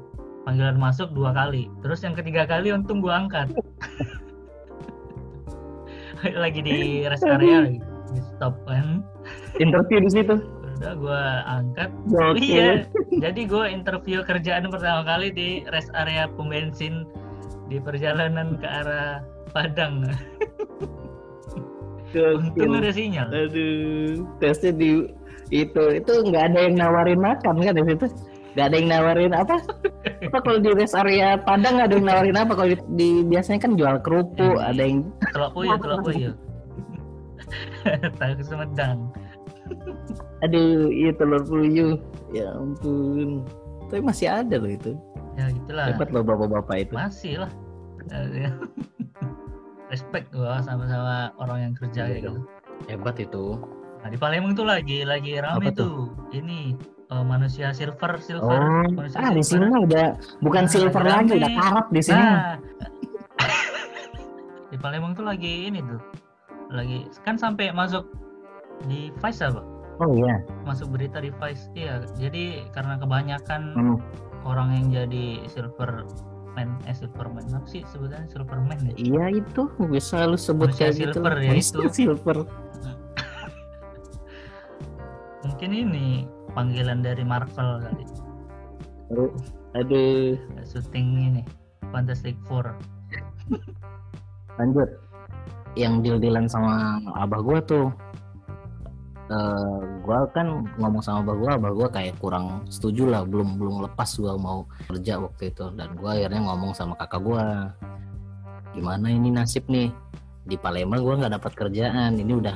panggilan 0.45 0.79
masuk 0.79 1.11
dua 1.11 1.35
kali 1.35 1.67
terus 1.83 2.01
yang 2.01 2.15
ketiga 2.15 2.47
kali 2.47 2.71
untung 2.71 3.03
gue 3.03 3.11
angkat 3.11 3.51
lagi 6.39 6.61
di 6.61 6.77
rest 7.05 7.27
area 7.27 7.67
lagi 7.67 7.79
di 8.09 8.21
stop 8.23 8.55
kan 8.65 9.03
Interview 9.59 9.99
di 10.01 10.11
situ. 10.13 10.35
udah 10.77 10.93
gue 10.93 11.23
angkat. 11.49 11.89
Oke. 12.13 12.37
iya 12.39 12.85
jadi 13.17 13.41
gue 13.43 13.65
interview 13.67 14.21
kerjaan 14.21 14.69
pertama 14.69 15.01
kali 15.03 15.33
di 15.33 15.49
rest 15.67 15.89
area 15.97 16.29
pom 16.29 16.53
bensin 16.53 17.09
di 17.67 17.81
perjalanan 17.81 18.61
ke 18.61 18.69
arah 18.69 19.25
Padang. 19.51 20.05
Untung 22.13 22.77
ada 22.77 22.93
sinyal. 22.93 23.29
Aduh, 23.29 24.25
tesnya 24.37 24.73
di 24.73 25.09
itu 25.49 25.85
itu 25.93 26.13
nggak 26.23 26.45
ada 26.51 26.59
yang 26.65 26.77
nawarin 26.77 27.21
makan 27.21 27.57
kan 27.57 27.73
di 27.73 27.85
situ? 27.87 28.07
Nggak 28.53 28.67
ada 28.67 28.77
yang 28.77 28.89
nawarin 28.89 29.33
apa? 29.33 29.57
Apa 30.23 30.39
kalau 30.41 30.59
di 30.61 30.71
rest 30.73 30.93
area 30.93 31.37
Padang 31.37 31.77
nggak 31.77 31.89
ada 31.89 31.97
yang 31.97 32.07
nawarin 32.07 32.37
apa? 32.37 32.53
Kalau 32.53 32.69
di, 32.69 32.77
di- 32.95 33.25
biasanya 33.25 33.61
kan 33.61 33.73
jual 33.77 33.97
kerupuk 34.01 34.57
Hmm. 34.57 34.69
ada 34.71 34.83
yang 34.83 34.99
telur 35.33 35.51
puyuh 35.53 35.77
telur 35.77 36.01
puyuh. 36.05 36.35
Tahu 38.19 38.33
Sumedang 38.43 39.09
aduh 40.45 40.91
iya 40.93 41.11
telur 41.17 41.43
puyuh. 41.47 41.99
Ya 42.31 42.53
ampun. 42.55 43.47
Tapi 43.87 44.03
masih 44.03 44.27
ada 44.31 44.57
loh 44.59 44.71
itu. 44.71 44.93
Ya 45.37 45.53
gitulah. 45.53 45.87
Hebat 45.93 46.09
loh 46.11 46.23
bapak-bapak 46.25 46.77
itu. 46.89 46.95
Masih 46.97 47.35
lah. 47.45 47.51
Respect 49.93 50.35
gua 50.35 50.59
sama-sama 50.67 51.31
orang 51.39 51.71
yang 51.71 51.75
kerja 51.79 52.11
kayak 52.11 52.23
gitu. 52.27 52.43
hebat 52.91 53.17
itu. 53.23 53.45
Nah 54.03 54.09
di 54.11 54.19
Palembang 54.19 54.53
tuh 54.59 54.67
lagi 54.67 55.07
lagi 55.07 55.39
rame 55.39 55.71
Apa 55.71 55.71
tuh. 55.73 56.11
ini 56.35 56.75
eh, 57.11 57.25
manusia 57.25 57.71
silver 57.71 58.19
silver. 58.19 58.59
Oh 58.59 58.87
manusia 58.91 59.19
ah 59.23 59.31
di 59.31 59.43
sini 59.43 59.65
mah 59.71 59.81
udah 59.87 60.07
bukan 60.43 60.67
Nah, 60.67 60.71
silver 60.71 61.03
lagi 61.07 61.33
udah 61.39 61.53
karat 61.55 61.87
di 61.95 62.03
sini. 62.03 62.19
Nah. 62.19 62.59
Di 64.75 64.77
Palembang 64.83 65.15
tuh 65.15 65.25
lagi 65.25 65.71
ini 65.71 65.79
tuh. 65.79 66.03
Lagi 66.75 67.07
kan 67.23 67.39
sampai 67.39 67.71
masuk 67.71 68.05
di 68.85 69.09
Vice 69.17 69.43
apa? 69.43 69.65
Oh 69.97 70.13
iya. 70.13 70.45
Masuk 70.63 70.93
berita 70.93 71.19
di 71.19 71.33
Vice 71.33 71.67
iya. 71.73 72.05
Jadi 72.15 72.69
karena 72.71 72.95
kebanyakan 72.97 73.63
Hmm. 73.73 73.97
orang 74.45 74.69
yang 74.73 74.87
jadi 74.93 75.25
silver 75.49 76.05
man 76.53 76.77
eh 76.85 76.93
silverman 76.93 77.45
apa 77.51 77.65
sih 77.65 77.81
sebutannya? 77.89 78.29
Silverman 78.29 78.77
ya? 78.83 78.93
Iya 78.97 79.25
itu. 79.41 79.63
Bisa 79.89 80.25
lu 80.25 80.37
sebut 80.37 80.73
Manusia 80.73 80.89
kayak 80.89 80.95
gitu. 80.97 81.13
silver 81.17 81.35
ya 81.37 81.51
Manusia 81.51 81.79
itu. 81.79 81.93
silver. 81.93 82.37
Mungkin 85.45 85.71
ini 85.71 86.07
panggilan 86.53 87.01
dari 87.01 87.23
Marvel 87.23 87.81
kali. 87.81 88.05
Aduh 89.77 90.35
syuting 90.65 91.07
ini 91.31 91.43
Fantastic 91.93 92.35
Four. 92.45 92.75
Lanjut. 94.59 94.89
Yang 95.77 95.93
deal-dealan 96.03 96.49
sama 96.49 96.99
abah 97.15 97.41
gua 97.45 97.61
tuh 97.61 97.93
eh 99.27 99.79
gua 100.07 100.23
kan 100.31 100.63
ngomong 100.79 101.03
sama 101.03 101.27
abah 101.27 101.35
gua 101.35 101.51
abah 101.59 101.73
gua 101.75 101.89
kayak 101.91 102.15
kurang 102.23 102.63
setuju 102.71 103.11
lah 103.11 103.27
belum 103.27 103.59
belum 103.59 103.83
lepas 103.91 104.07
gua 104.23 104.39
mau 104.39 104.63
kerja 104.87 105.19
waktu 105.19 105.51
itu. 105.51 105.67
Dan 105.75 105.99
gua 105.99 106.15
akhirnya 106.15 106.47
ngomong 106.47 106.73
sama 106.73 106.95
kakak 106.95 107.21
gua 107.27 107.75
gimana 108.71 109.11
ini 109.11 109.35
nasib 109.35 109.67
nih? 109.67 109.91
Di 110.47 110.55
Palembang 110.55 111.03
gua 111.03 111.19
nggak 111.19 111.35
dapat 111.43 111.53
kerjaan 111.59 112.23
ini 112.23 112.39
udah 112.39 112.55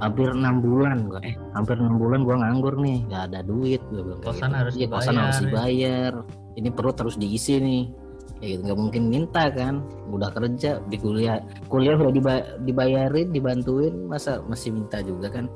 hampir 0.00 0.32
enam 0.32 0.64
bulan. 0.64 1.12
Gua 1.12 1.20
eh 1.20 1.36
hampir 1.52 1.76
enam 1.76 2.00
bulan 2.00 2.24
gua 2.24 2.36
nganggur 2.40 2.80
nih 2.80 3.04
nggak 3.04 3.22
ada 3.28 3.40
duit. 3.44 3.82
Gua 3.92 4.00
bilang 4.00 4.20
kayak 4.24 4.32
Kosan 4.32 4.48
gitu. 4.48 4.56
harus 4.56 4.74
Iya, 4.80 4.86
kosan 4.88 5.12
dibayar, 5.12 5.24
harus 5.28 5.36
ya. 5.36 5.44
dibayar. 5.44 6.12
Ini 6.56 6.68
perut 6.72 6.96
harus 6.96 7.16
diisi 7.20 7.54
nih. 7.60 7.84
Ya 8.38 8.54
gitu 8.54 8.60
nggak 8.70 8.78
mungkin 8.80 9.02
minta 9.12 9.44
kan. 9.52 9.84
Udah 10.08 10.30
kerja 10.32 10.80
di 10.88 10.96
kuliah 10.96 11.42
kuliah 11.68 12.00
udah 12.00 12.14
diba- 12.14 12.48
dibayarin 12.64 13.28
dibantuin 13.28 14.08
masa 14.08 14.40
masih 14.48 14.72
minta 14.72 15.04
juga 15.04 15.28
kan 15.28 15.50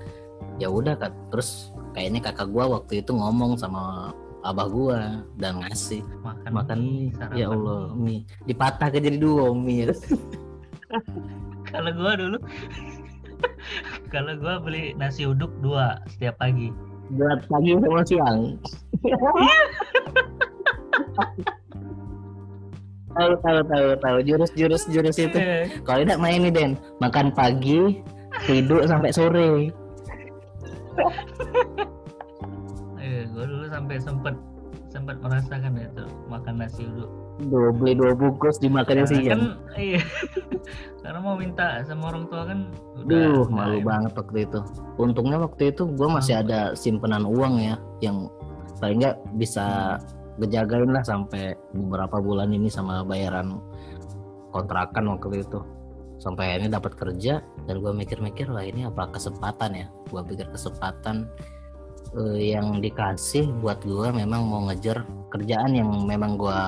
ya 0.60 0.68
udah 0.68 0.94
kan 0.98 1.12
terus 1.32 1.72
kayaknya 1.92 2.30
kakak 2.30 2.48
gua 2.50 2.80
waktu 2.80 3.04
itu 3.04 3.12
ngomong 3.12 3.58
sama 3.58 4.12
abah 4.42 4.66
gua 4.66 5.00
dan 5.38 5.62
ngasih 5.62 6.02
makan 6.22 6.50
makan 6.50 6.78
mie, 6.82 7.14
sarapan 7.14 7.38
ya 7.38 7.46
Allah 7.50 7.82
mie. 7.94 8.26
mie. 8.26 8.46
Dipatah 8.50 8.88
ke 8.90 8.98
jadi 8.98 9.18
dua 9.18 9.54
mie. 9.54 9.90
Kalau 11.72 11.88
gua 11.96 12.12
dulu 12.18 12.38
kalau 14.12 14.32
gua 14.38 14.60
beli 14.60 14.92
nasi 14.94 15.24
uduk 15.24 15.50
dua 15.64 15.98
setiap 16.10 16.36
pagi. 16.38 16.68
Buat 17.12 17.44
pagi 17.48 17.70
sama 17.80 18.02
siang. 18.04 18.40
Tahu 23.12 23.36
tahu 23.44 23.60
tahu 23.68 23.88
tahu. 24.00 24.16
Jurus 24.24 24.48
jurus 24.56 24.88
jurus 24.88 25.20
itu. 25.20 25.36
Eh, 25.36 25.68
kalau 25.84 26.00
tidak 26.00 26.16
main 26.16 26.40
nih 26.40 26.48
Den. 26.48 26.80
Makan 26.96 27.36
pagi 27.36 28.00
tidur 28.48 28.88
sampai 28.88 29.12
sore 29.12 29.68
eh, 33.02 33.24
gua 33.32 33.44
dulu 33.46 33.66
sampai 33.68 33.96
sempet 33.98 34.34
sempat 34.92 35.16
merasakan 35.24 35.72
itu 35.80 36.04
makan 36.28 36.54
nasi 36.60 36.84
uduk 36.84 37.10
Duh, 37.48 37.72
beli 37.72 37.96
dua 37.96 38.12
bungkus 38.12 38.60
dimakannya 38.60 39.08
Karena 39.08 39.16
siang 39.18 39.40
kan 39.40 39.40
iya 39.80 40.02
karena 41.02 41.18
mau 41.18 41.34
minta 41.34 41.80
sama 41.82 42.12
orang 42.12 42.28
tua 42.30 42.42
kan 42.46 42.58
udah 43.02 43.08
Duh, 43.08 43.46
malu 43.50 43.78
enak. 43.80 43.86
banget 43.88 44.12
waktu 44.14 44.38
itu. 44.46 44.60
Untungnya 45.00 45.38
waktu 45.42 45.62
itu 45.74 45.82
gue 45.90 46.08
masih 46.12 46.34
ada 46.38 46.76
simpenan 46.78 47.26
uang 47.26 47.58
ya, 47.58 47.74
yang 47.98 48.30
paling 48.78 49.02
nggak 49.02 49.18
bisa 49.34 49.98
ngejagain 50.38 50.94
lah 50.94 51.02
sampai 51.02 51.56
beberapa 51.74 52.22
bulan 52.22 52.54
ini 52.54 52.70
sama 52.70 53.02
bayaran 53.02 53.58
kontrakan 54.54 55.18
waktu 55.18 55.42
itu. 55.42 55.58
Sampai 56.22 56.54
akhirnya 56.54 56.78
dapat 56.78 56.94
kerja 56.94 57.42
dan 57.66 57.82
gue 57.82 57.90
mikir-mikir 57.90 58.46
wah 58.46 58.62
ini 58.62 58.86
apa 58.86 59.10
kesempatan 59.10 59.74
ya? 59.74 59.86
Gue 60.06 60.22
pikir 60.22 60.46
kesempatan 60.54 61.26
eh, 62.14 62.54
yang 62.54 62.78
dikasih 62.78 63.50
buat 63.58 63.82
gue 63.82 64.14
memang 64.14 64.46
mau 64.46 64.62
ngejar 64.70 65.02
kerjaan 65.34 65.74
yang 65.74 65.90
memang 66.06 66.38
gue 66.38 66.60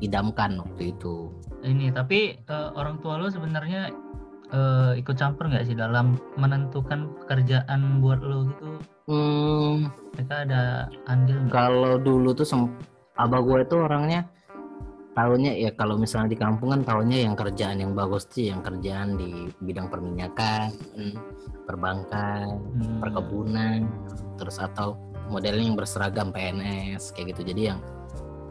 idamkan 0.00 0.60
waktu 0.60 0.92
itu. 0.92 1.32
ini 1.64 1.90
tapi 1.90 2.38
eh, 2.38 2.68
orang 2.76 3.00
tua 3.02 3.18
lo 3.18 3.26
sebenarnya 3.26 3.90
eh, 4.54 4.92
ikut 5.00 5.16
campur 5.18 5.50
nggak 5.50 5.66
sih 5.66 5.74
dalam 5.74 6.14
menentukan 6.38 7.10
pekerjaan 7.24 7.98
buat 7.98 8.20
lo 8.22 8.46
gitu 8.54 8.70
Hmm, 9.06 9.86
mereka 10.18 10.42
ada 10.42 10.90
andil 11.06 11.46
kalau 11.54 11.94
dulu 11.94 12.34
tuh 12.34 12.42
abah 13.14 13.38
gue 13.38 13.62
itu 13.62 13.76
orangnya 13.78 14.26
tahunya 15.16 15.52
ya 15.56 15.70
kalau 15.72 15.96
misalnya 15.96 16.36
di 16.36 16.38
kampung 16.38 16.76
kan 16.76 16.82
tahunya 16.84 17.24
yang 17.24 17.34
kerjaan 17.34 17.80
yang 17.80 17.96
bagus 17.96 18.28
sih 18.28 18.52
yang 18.52 18.60
kerjaan 18.60 19.16
di 19.16 19.48
bidang 19.64 19.88
perminyakan 19.88 20.68
perbankan 21.64 22.60
Hmm, 22.76 23.00
perkebunan 23.00 23.88
terus 24.36 24.60
atau 24.60 25.00
modelnya 25.32 25.64
yang 25.72 25.78
berseragam 25.80 26.30
PNS 26.30 27.16
kayak 27.16 27.34
gitu. 27.34 27.50
Jadi 27.50 27.62
yang 27.72 27.80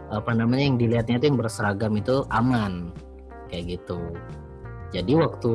apa 0.10 0.34
namanya 0.34 0.74
yang 0.74 0.78
dilihatnya 0.78 1.22
itu 1.22 1.26
yang 1.30 1.40
berseragam 1.40 1.94
itu 1.96 2.26
aman 2.34 2.90
kayak 3.48 3.80
gitu. 3.80 4.02
Jadi 4.90 5.12
waktu 5.18 5.54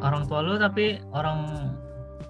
orang 0.00 0.24
tua 0.24 0.40
lo 0.40 0.56
tapi 0.56 1.00
orang 1.12 1.70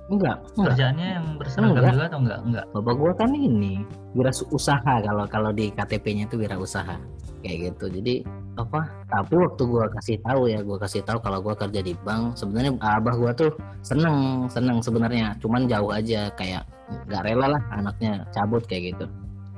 enggak. 0.06 0.36
Enggak 0.54 0.70
kerjaannya 0.72 1.06
yang 1.12 1.26
berseragam 1.36 1.70
Enggak. 1.74 1.92
juga 1.92 2.04
atau 2.06 2.20
enggak? 2.22 2.40
Enggak. 2.46 2.64
Bapak 2.72 2.94
gua 2.94 3.12
kan 3.12 3.30
ini 3.32 3.74
wira 4.14 4.32
usaha 4.50 4.94
kalau 5.02 5.24
kalau 5.26 5.50
di 5.50 5.70
KTP-nya 5.70 6.24
itu 6.26 6.36
wira 6.38 6.56
usaha 6.56 6.96
kayak 7.42 7.56
gitu. 7.72 7.86
Jadi 7.90 8.14
apa 8.56 8.88
tapi 9.06 9.34
waktu 9.36 9.62
gua 9.68 9.84
kasih 9.92 10.16
tahu 10.24 10.48
ya 10.48 10.64
gua 10.64 10.78
kasih 10.80 11.04
tahu 11.04 11.18
kalau 11.20 11.38
gua 11.42 11.52
kerja 11.52 11.80
di 11.84 11.92
bank 12.00 12.34
sebenarnya 12.34 12.72
abah 12.80 13.14
gua 13.14 13.32
tuh 13.32 13.50
seneng 13.82 14.48
seneng 14.48 14.78
sebenarnya. 14.80 15.36
Cuman 15.42 15.66
jauh 15.66 15.92
aja 15.92 16.30
kayak 16.34 16.64
nggak 17.10 17.22
rela 17.26 17.58
lah 17.58 17.62
anaknya 17.70 18.22
cabut 18.30 18.62
kayak 18.64 18.94
gitu. 18.94 19.06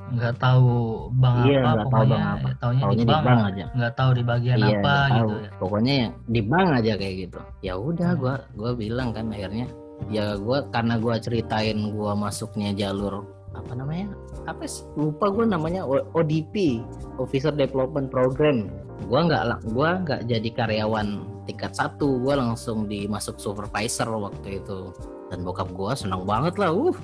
Nggak 0.09 0.41
tahu 0.41 0.73
bank 1.21 1.45
Iya, 1.45 1.61
apa 1.61 1.69
nggak 1.69 1.89
tahu 1.93 2.05
bank 2.09 2.25
apa. 2.25 2.49
ya, 2.49 2.55
taunya 2.57 2.81
taunya 2.81 2.97
di 2.97 3.05
di 3.05 3.05
bank, 3.05 3.23
bank 3.29 3.41
aja. 3.45 3.65
Nggak 3.77 3.93
tahu 3.93 4.11
di 4.17 4.23
bagian 4.25 4.57
iya 4.57 4.79
apa 4.81 4.95
gitu 5.13 5.35
ya. 5.37 5.51
Pokoknya 5.61 5.97
di 6.25 6.41
bank 6.41 6.69
aja 6.81 6.93
kayak 6.97 7.15
gitu. 7.21 7.39
Ya 7.61 7.75
udah 7.77 8.11
Hmm. 8.17 8.21
gua 8.25 8.35
gua 8.57 8.71
bilang 8.73 9.09
kan 9.13 9.29
akhirnya 9.29 9.69
ya 10.07 10.39
gua 10.39 10.63
karena 10.71 10.97
gua 11.03 11.19
ceritain 11.19 11.91
gua 11.91 12.15
masuknya 12.15 12.71
jalur 12.71 13.27
apa 13.57 13.73
namanya? 13.75 14.13
Apa 14.45 14.65
sih? 14.69 14.85
Lupa 14.95 15.33
gua 15.33 15.49
namanya 15.49 15.83
ODP 16.15 16.85
Officer 17.19 17.51
Development 17.51 18.07
Program. 18.13 18.71
Gua 19.11 19.27
nggak 19.27 19.73
gua 19.73 20.03
nggak 20.05 20.31
jadi 20.31 20.49
karyawan 20.55 21.25
tingkat 21.49 21.75
satu. 21.75 22.21
Gua 22.21 22.39
langsung 22.39 22.87
dimasuk 22.87 23.41
supervisor 23.41 24.09
waktu 24.09 24.63
itu. 24.63 24.95
Dan 25.33 25.45
bokap 25.45 25.73
gua 25.73 25.99
senang 25.99 26.25
banget 26.29 26.57
lah 26.61 26.73
uh. 26.73 26.97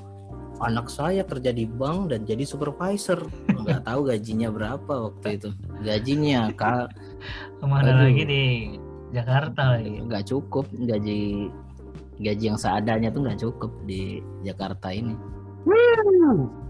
Anak 0.63 0.87
saya 0.87 1.27
kerja 1.27 1.51
di 1.51 1.67
bank 1.67 2.15
dan 2.15 2.23
jadi 2.23 2.47
supervisor. 2.47 3.27
Nggak 3.51 3.91
tahu 3.91 4.07
gajinya 4.07 4.49
berapa 4.55 5.11
waktu 5.11 5.43
itu. 5.43 5.51
Gajinya 5.83 6.55
kak. 6.55 6.95
Ke 7.59 7.65
mana 7.67 7.91
Aduh. 7.91 8.07
lagi 8.07 8.23
di 8.23 8.45
Jakarta 9.11 9.75
lagi. 9.75 9.99
Nggak 10.07 10.25
cukup 10.31 10.71
gaji 10.71 11.51
gaji 12.19 12.45
yang 12.49 12.59
seadanya 12.59 13.11
tuh 13.11 13.25
nggak 13.25 13.41
cukup 13.41 13.71
di 13.85 14.19
Jakarta 14.43 14.91
ini. 14.91 15.15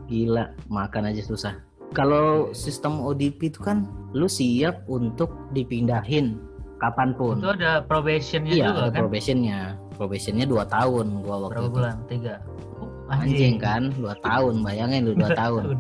Gila 0.07 0.45
makan 0.69 1.11
aja 1.11 1.23
susah. 1.25 1.55
Kalau 1.95 2.51
sistem 2.51 2.99
ODP 3.01 3.55
itu 3.55 3.61
kan 3.63 3.87
lu 4.13 4.27
siap 4.27 4.83
untuk 4.87 5.31
dipindahin 5.55 6.37
kapan 6.77 7.15
pun. 7.15 7.39
Itu 7.39 7.55
ada 7.55 7.81
probationnya 7.87 8.53
iya 8.53 8.67
juga 8.69 8.81
ada 8.81 8.91
kan? 8.93 9.01
probationnya. 9.07 9.61
Probationnya 9.95 10.45
dua 10.45 10.65
tahun 10.67 11.23
gua 11.23 11.37
waktu 11.49 11.55
berapa 11.55 11.69
itu. 11.71 11.75
bulan? 11.79 11.97
Tiga. 12.11 12.35
Oh, 12.83 12.91
anjing. 13.09 13.57
kan 13.63 13.83
dua 13.95 14.15
tahun. 14.21 14.55
Bayangin 14.67 15.01
lu 15.07 15.13
dua 15.15 15.31
tahun. 15.41 15.79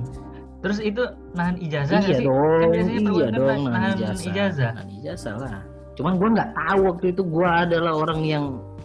Terus 0.64 0.78
itu 0.80 1.02
nahan 1.36 1.60
ijazah 1.60 1.98
nggak 2.00 2.08
iya 2.08 2.16
sih 2.16 2.24
dong 2.24 2.60
Kan 2.62 2.68
biasanya 2.72 2.94
iya 2.94 3.04
perbuatan 3.04 3.34
dong 3.34 3.44
nahan 3.44 3.72
nahan 3.74 3.92
ijazah. 3.98 4.24
ijazah. 4.30 4.70
nahan 4.72 4.88
ijazah 4.96 5.34
lah. 5.36 5.58
Cuman 5.94 6.12
gua 6.16 6.28
nggak 6.32 6.50
tahu 6.54 6.78
waktu 6.88 7.06
itu 7.12 7.22
gua 7.26 7.48
adalah 7.66 7.92
orang 7.98 8.20
yang 8.24 8.44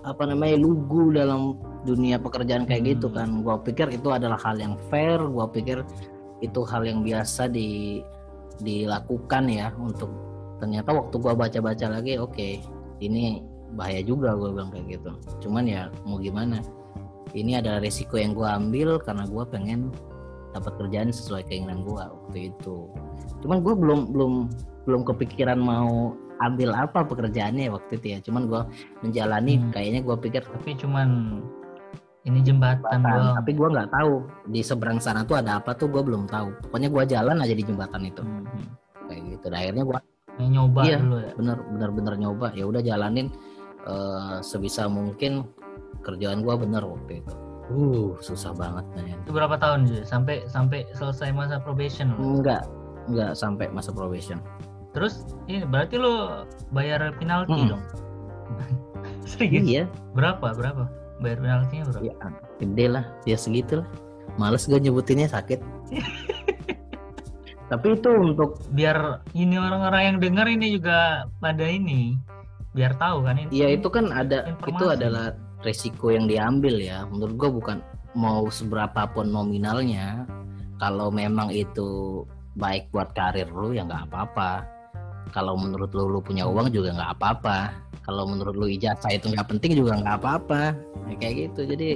apa 0.10 0.26
namanya 0.26 0.58
lugu 0.58 1.13
dalam 1.13 1.56
dunia 1.86 2.17
pekerjaan 2.17 2.65
kayak 2.65 2.98
gitu 2.98 3.08
Hmm. 3.13 3.15
kan. 3.15 3.30
Gua 3.45 3.56
pikir 3.62 3.88
itu 3.93 4.10
adalah 4.10 4.41
hal 4.41 4.58
yang 4.58 4.76
fair 4.89 5.22
gua 5.22 5.45
pikir 5.48 5.86
itu 6.41 6.60
hal 6.65 6.82
yang 6.84 7.06
biasa 7.06 7.48
di 7.48 8.02
dilakukan 8.60 9.48
ya 9.48 9.72
untuk 9.80 10.10
ternyata 10.60 10.91
waktu 10.91 11.15
gua 11.22 11.34
baca-baca 11.38 11.88
lagi 11.88 12.19
oke 12.19 12.60
ini 13.00 13.39
bahaya 13.78 14.04
juga 14.04 14.36
gua 14.36 14.52
bilang 14.52 14.74
kayak 14.74 15.00
gitu. 15.00 15.12
Cuman 15.48 15.63
ya 15.69 15.88
mau 16.04 16.17
gimana? 16.19 16.60
Ini 17.32 17.62
adalah 17.62 17.80
resiko 17.86 18.17
yang 18.17 18.34
gua 18.34 18.58
ambil 18.58 18.98
karena 19.00 19.24
gua 19.30 19.45
pengen 19.45 19.93
dapat 20.52 20.74
kerjaan 20.82 21.13
sesuai 21.13 21.45
keinginan 21.45 21.86
gua 21.86 22.10
waktu 22.10 22.50
itu. 22.50 22.89
Cuman 23.45 23.62
gua 23.62 23.78
belum 23.78 24.00
belum 24.12 24.34
belum 24.89 25.02
kepikiran 25.06 25.62
mau 25.62 26.17
ambil 26.39 26.71
apa 26.71 27.04
pekerjaannya 27.04 27.67
waktu 27.69 27.91
itu 27.99 28.08
ya. 28.15 28.19
Cuman 28.23 28.47
gua 28.47 28.62
menjalani 28.99 29.60
Hmm. 29.60 29.71
kayaknya 29.71 30.02
gua 30.02 30.15
pikir 30.15 30.41
tapi 30.43 30.71
cuman 30.75 31.39
ini 32.23 32.39
jembatan 32.43 32.84
jembatan 32.99 33.02
doang. 33.04 33.36
tapi 33.39 33.52
gua 33.56 33.67
nggak 33.71 33.89
tahu. 33.91 34.13
Di 34.47 34.62
seberang 34.62 34.99
sana 34.99 35.23
tuh 35.23 35.39
ada 35.39 35.60
apa 35.60 35.71
tuh 35.75 35.88
gua 35.88 36.04
belum 36.04 36.28
tahu. 36.28 36.52
Pokoknya 36.67 36.89
gua 36.89 37.04
jalan 37.04 37.39
aja 37.39 37.54
di 37.54 37.63
jembatan 37.63 38.02
itu. 38.04 38.23
Hmm. 38.23 38.45
kayak 39.06 39.21
gitu. 39.25 39.45
Dan 39.49 39.58
akhirnya 39.58 39.84
gua 39.84 39.99
Yang 40.39 40.49
nyoba 40.56 40.82
Iya. 40.88 40.97
dulu 41.04 41.17
ya? 41.19 41.32
bener 41.36 41.58
bener 41.67 41.89
bener 41.91 42.13
nyoba. 42.15 42.47
Ya 42.56 42.63
udah 42.63 42.80
jalanin 42.80 43.28
eh, 43.82 44.38
sebisa 44.39 44.88
mungkin 44.88 45.43
kerjaan 45.99 46.43
gua 46.43 46.56
bener 46.56 46.84
waktu 46.84 47.19
itu. 47.19 47.34
Uh. 47.69 48.17
Susah 48.17 48.49
banget 48.52 48.82
men. 48.97 49.13
itu 49.19 49.30
berapa 49.30 49.54
tahun 49.54 49.86
Ju? 49.86 50.02
sampai 50.02 50.41
sampai 50.47 50.89
selesai 50.91 51.30
masa 51.30 51.60
probation? 51.60 52.10
Enggak 52.17 52.65
enggak 53.06 53.34
sampai 53.34 53.69
masa 53.69 53.89
probation 53.89 54.38
terus 54.89 55.21
ini 55.45 55.63
berarti 55.63 55.95
lo 55.95 56.43
bayar 56.69 57.13
penalti 57.15 57.54
Hmm. 57.54 57.69
dong? 57.78 57.84
Serius? 59.30 59.63
Iya. 59.63 59.84
Berapa 60.12 60.52
berapa? 60.52 60.89
Bayar 61.19 61.38
penaltinya 61.38 61.84
berapa? 61.88 62.04
Ya 62.04 62.15
gede 62.58 62.86
lah. 62.89 63.06
Ya 63.23 63.38
segitu 63.38 63.84
lah. 63.84 63.88
Males 64.36 64.65
gue 64.65 64.80
nyebutinnya 64.80 65.28
sakit. 65.28 65.60
Tapi 67.69 67.88
itu 67.93 68.10
untuk 68.10 68.58
biar 68.73 69.21
ini 69.38 69.54
orang-orang 69.54 70.02
yang 70.02 70.17
dengar 70.17 70.49
ini 70.49 70.73
juga 70.73 71.30
pada 71.38 71.62
ini 71.63 72.17
biar 72.73 72.97
tahu 72.97 73.25
kan 73.25 73.38
ini 73.38 73.49
ya 73.52 73.69
itu 73.69 73.89
kan 73.89 74.10
ada 74.10 74.45
Informasi. 74.45 74.73
itu 74.73 74.86
adalah 74.89 75.25
resiko 75.62 76.10
yang 76.10 76.25
diambil 76.25 76.82
ya. 76.82 77.06
Menurut 77.06 77.36
gue 77.38 77.49
bukan 77.54 77.78
mau 78.17 78.49
seberapa 78.49 79.06
pun 79.13 79.30
nominalnya. 79.30 80.25
Kalau 80.82 81.13
memang 81.13 81.54
itu 81.54 82.23
baik 82.58 82.89
buat 82.89 83.13
karir 83.13 83.45
lu 83.52 83.75
ya 83.75 83.86
nggak 83.86 84.10
apa-apa 84.10 84.65
kalau 85.29 85.53
menurut 85.60 85.91
lu 85.93 86.10
lu 86.10 86.19
punya 86.19 86.45
uang 86.47 86.73
juga 86.73 86.95
nggak 86.95 87.12
apa-apa. 87.19 87.73
Kalau 88.05 88.25
menurut 88.25 88.58
lu 88.58 88.65
ijazah 88.65 89.13
itu 89.13 89.29
nggak 89.29 89.47
penting 89.49 89.77
juga 89.77 90.01
nggak 90.01 90.17
apa-apa. 90.23 90.73
Ya, 91.10 91.15
kayak 91.21 91.36
gitu. 91.53 91.62
Jadi 91.75 91.89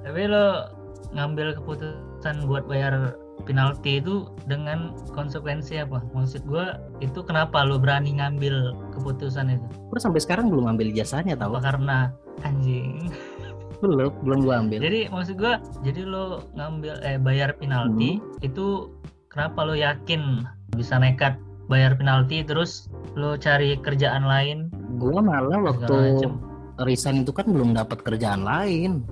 tapi 0.00 0.24
lo 0.26 0.72
ngambil 1.12 1.58
keputusan 1.60 2.48
buat 2.48 2.64
bayar 2.64 3.18
penalti 3.44 4.00
itu 4.00 4.28
dengan 4.48 4.96
konsekuensi 5.12 5.80
apa? 5.80 6.00
Maksud 6.16 6.44
gua 6.48 6.80
itu 7.04 7.20
kenapa 7.24 7.64
lo 7.64 7.76
berani 7.80 8.16
ngambil 8.20 8.76
keputusan 8.96 9.52
itu? 9.56 9.66
gue 9.90 10.00
sampai 10.00 10.20
sekarang 10.22 10.48
belum 10.52 10.70
ambil 10.76 10.92
ijazahnya 10.92 11.34
apa 11.36 11.48
tahu 11.48 11.54
karena 11.60 11.96
anjing. 12.46 13.10
Belum 13.80 14.12
belum 14.24 14.38
gue 14.44 14.54
ambil. 14.54 14.78
Jadi 14.84 15.00
maksud 15.08 15.36
gua 15.40 15.56
jadi 15.80 16.04
lo 16.04 16.44
ngambil 16.56 17.00
eh 17.00 17.16
bayar 17.20 17.56
penalti 17.56 18.20
Hmm. 18.20 18.44
itu 18.44 18.92
kenapa 19.32 19.64
lo 19.64 19.72
yakin 19.72 20.44
bisa 20.76 21.00
nekat 21.00 21.36
bayar 21.70 21.94
penalti 21.94 22.42
terus 22.42 22.90
lo 23.14 23.38
cari 23.38 23.78
kerjaan 23.78 24.26
lain. 24.26 24.66
Gue 24.98 25.22
malah 25.22 25.62
waktu 25.62 26.18
macem. 26.18 26.32
resign 26.82 27.22
itu 27.22 27.30
kan 27.30 27.46
belum 27.46 27.78
dapat 27.78 28.02
kerjaan 28.02 28.42
lain. 28.42 29.06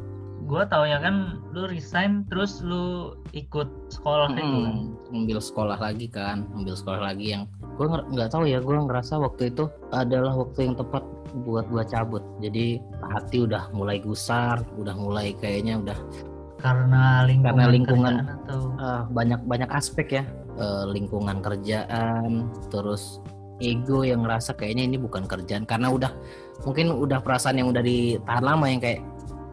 Gua 0.48 0.64
taunya 0.64 0.96
kan 0.96 1.44
lu 1.52 1.68
resign 1.68 2.24
terus 2.32 2.64
lu 2.64 3.12
ikut 3.36 3.68
sekolah 3.92 4.32
itu 4.32 4.40
kan? 4.40 4.48
Hmm, 4.48 4.96
ngambil 5.12 5.38
sekolah 5.44 5.76
lagi 5.76 6.08
kan 6.08 6.48
ngambil 6.56 6.72
sekolah 6.72 7.00
lagi 7.12 7.36
yang 7.36 7.44
gue 7.76 7.84
nggak 7.84 8.32
tahu 8.32 8.48
ya 8.48 8.58
gue 8.58 8.72
ngerasa 8.72 9.20
waktu 9.20 9.52
itu 9.52 9.68
adalah 9.92 10.32
waktu 10.32 10.72
yang 10.72 10.74
tepat 10.80 11.04
buat 11.44 11.68
gue 11.68 11.84
cabut. 11.92 12.24
Jadi 12.40 12.80
hati 13.12 13.44
udah 13.44 13.68
mulai 13.76 14.00
gusar 14.00 14.64
udah 14.80 14.96
mulai 14.96 15.36
kayaknya 15.36 15.84
udah 15.84 15.98
karena 16.58 17.22
lingkungan, 17.28 17.52
Karena 17.54 17.66
lingkungan. 17.70 18.14
atau 18.42 18.60
ah, 18.80 19.02
banyak 19.12 19.40
banyak 19.44 19.70
aspek 19.70 20.08
ya 20.10 20.24
Eh, 20.58 20.84
lingkungan 20.90 21.38
kerjaan 21.38 22.50
terus 22.66 23.22
ego 23.62 24.02
yang 24.02 24.26
ngerasa 24.26 24.58
kayaknya 24.58 24.90
ini 24.90 24.96
bukan 24.98 25.22
kerjaan. 25.30 25.62
Karena 25.62 25.86
udah 25.86 26.10
mungkin 26.66 26.98
udah 26.98 27.22
perasaan 27.22 27.62
yang 27.62 27.70
udah 27.70 27.78
ditahan 27.78 28.42
lama 28.42 28.66
yang 28.66 28.82
kayak 28.82 28.98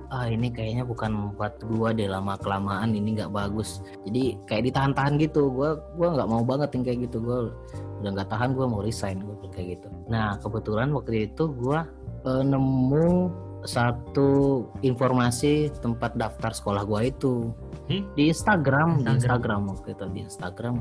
ah 0.09 0.25
ini 0.25 0.49
kayaknya 0.49 0.81
bukan 0.81 1.33
buat 1.37 1.61
gua 1.69 1.93
deh 1.93 2.09
lama 2.09 2.33
kelamaan 2.41 2.97
ini 2.97 3.21
nggak 3.21 3.29
bagus. 3.29 3.85
Jadi 4.01 4.33
kayak 4.49 4.73
ditahan-tahan 4.73 5.21
gitu. 5.21 5.53
Gua 5.53 5.77
gua 5.93 6.17
nggak 6.17 6.29
mau 6.29 6.41
banget 6.41 6.69
yang 6.73 6.83
kayak 6.89 6.99
gitu. 7.05 7.17
Gua 7.21 7.53
udah 8.01 8.09
nggak 8.09 8.29
tahan 8.33 8.49
gua 8.57 8.65
mau 8.65 8.81
resign 8.81 9.21
gua 9.21 9.37
kayak 9.53 9.77
gitu. 9.77 9.87
Nah 10.09 10.41
kebetulan 10.41 10.89
waktu 10.89 11.29
itu 11.29 11.53
gua 11.53 11.85
eh, 12.25 12.41
nemu 12.41 13.29
satu 13.65 14.63
informasi 14.81 15.73
tempat 15.81 16.15
daftar 16.17 16.53
sekolah 16.53 16.85
gua 16.85 17.05
itu. 17.05 17.53
Di? 17.85 18.01
di 18.17 18.33
Instagram, 18.33 19.01
di 19.01 19.05
Instagram. 19.05 19.17
Instagram 19.17 19.59
waktu 19.69 19.87
itu 19.93 20.05
di 20.09 20.19
Instagram. 20.25 20.75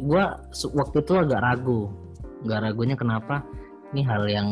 Gua 0.00 0.24
waktu 0.72 0.96
itu 1.04 1.12
agak 1.16 1.40
ragu. 1.44 1.80
Nggak 2.44 2.60
ragunya 2.64 2.96
kenapa? 2.96 3.44
Ini 3.92 4.02
hal 4.08 4.24
yang 4.28 4.48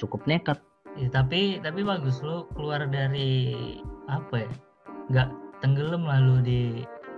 cukup 0.00 0.26
nekat. 0.26 0.58
Ya, 0.98 1.06
tapi 1.06 1.62
tapi 1.62 1.86
bagus 1.86 2.18
lu 2.24 2.50
keluar 2.56 2.82
dari 2.90 3.54
apa 4.10 4.42
ya? 4.42 4.50
Nggak 5.10 5.28
tenggelam 5.62 6.02
lalu 6.02 6.34
di 6.42 6.60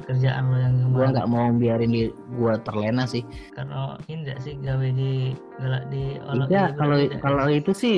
kerjaan 0.04 0.42
lu 0.50 0.56
yang 0.58 0.74
gua 0.78 0.86
kemarin. 0.90 1.10
nggak 1.14 1.28
mau 1.30 1.46
biarin 1.54 1.90
di 1.94 2.02
gua 2.36 2.54
terlena 2.60 3.04
sih. 3.06 3.22
Karena 3.54 3.96
ini 4.06 4.34
sih 4.42 4.54
gawe 4.58 4.88
di 4.92 5.32
galak 5.58 5.84
di 5.88 6.02
olok 6.22 6.46
tidak 6.50 6.68
di- 6.68 6.76
kalau 6.78 6.96
kalau 7.22 7.44
itu 7.48 7.72
sih 7.72 7.96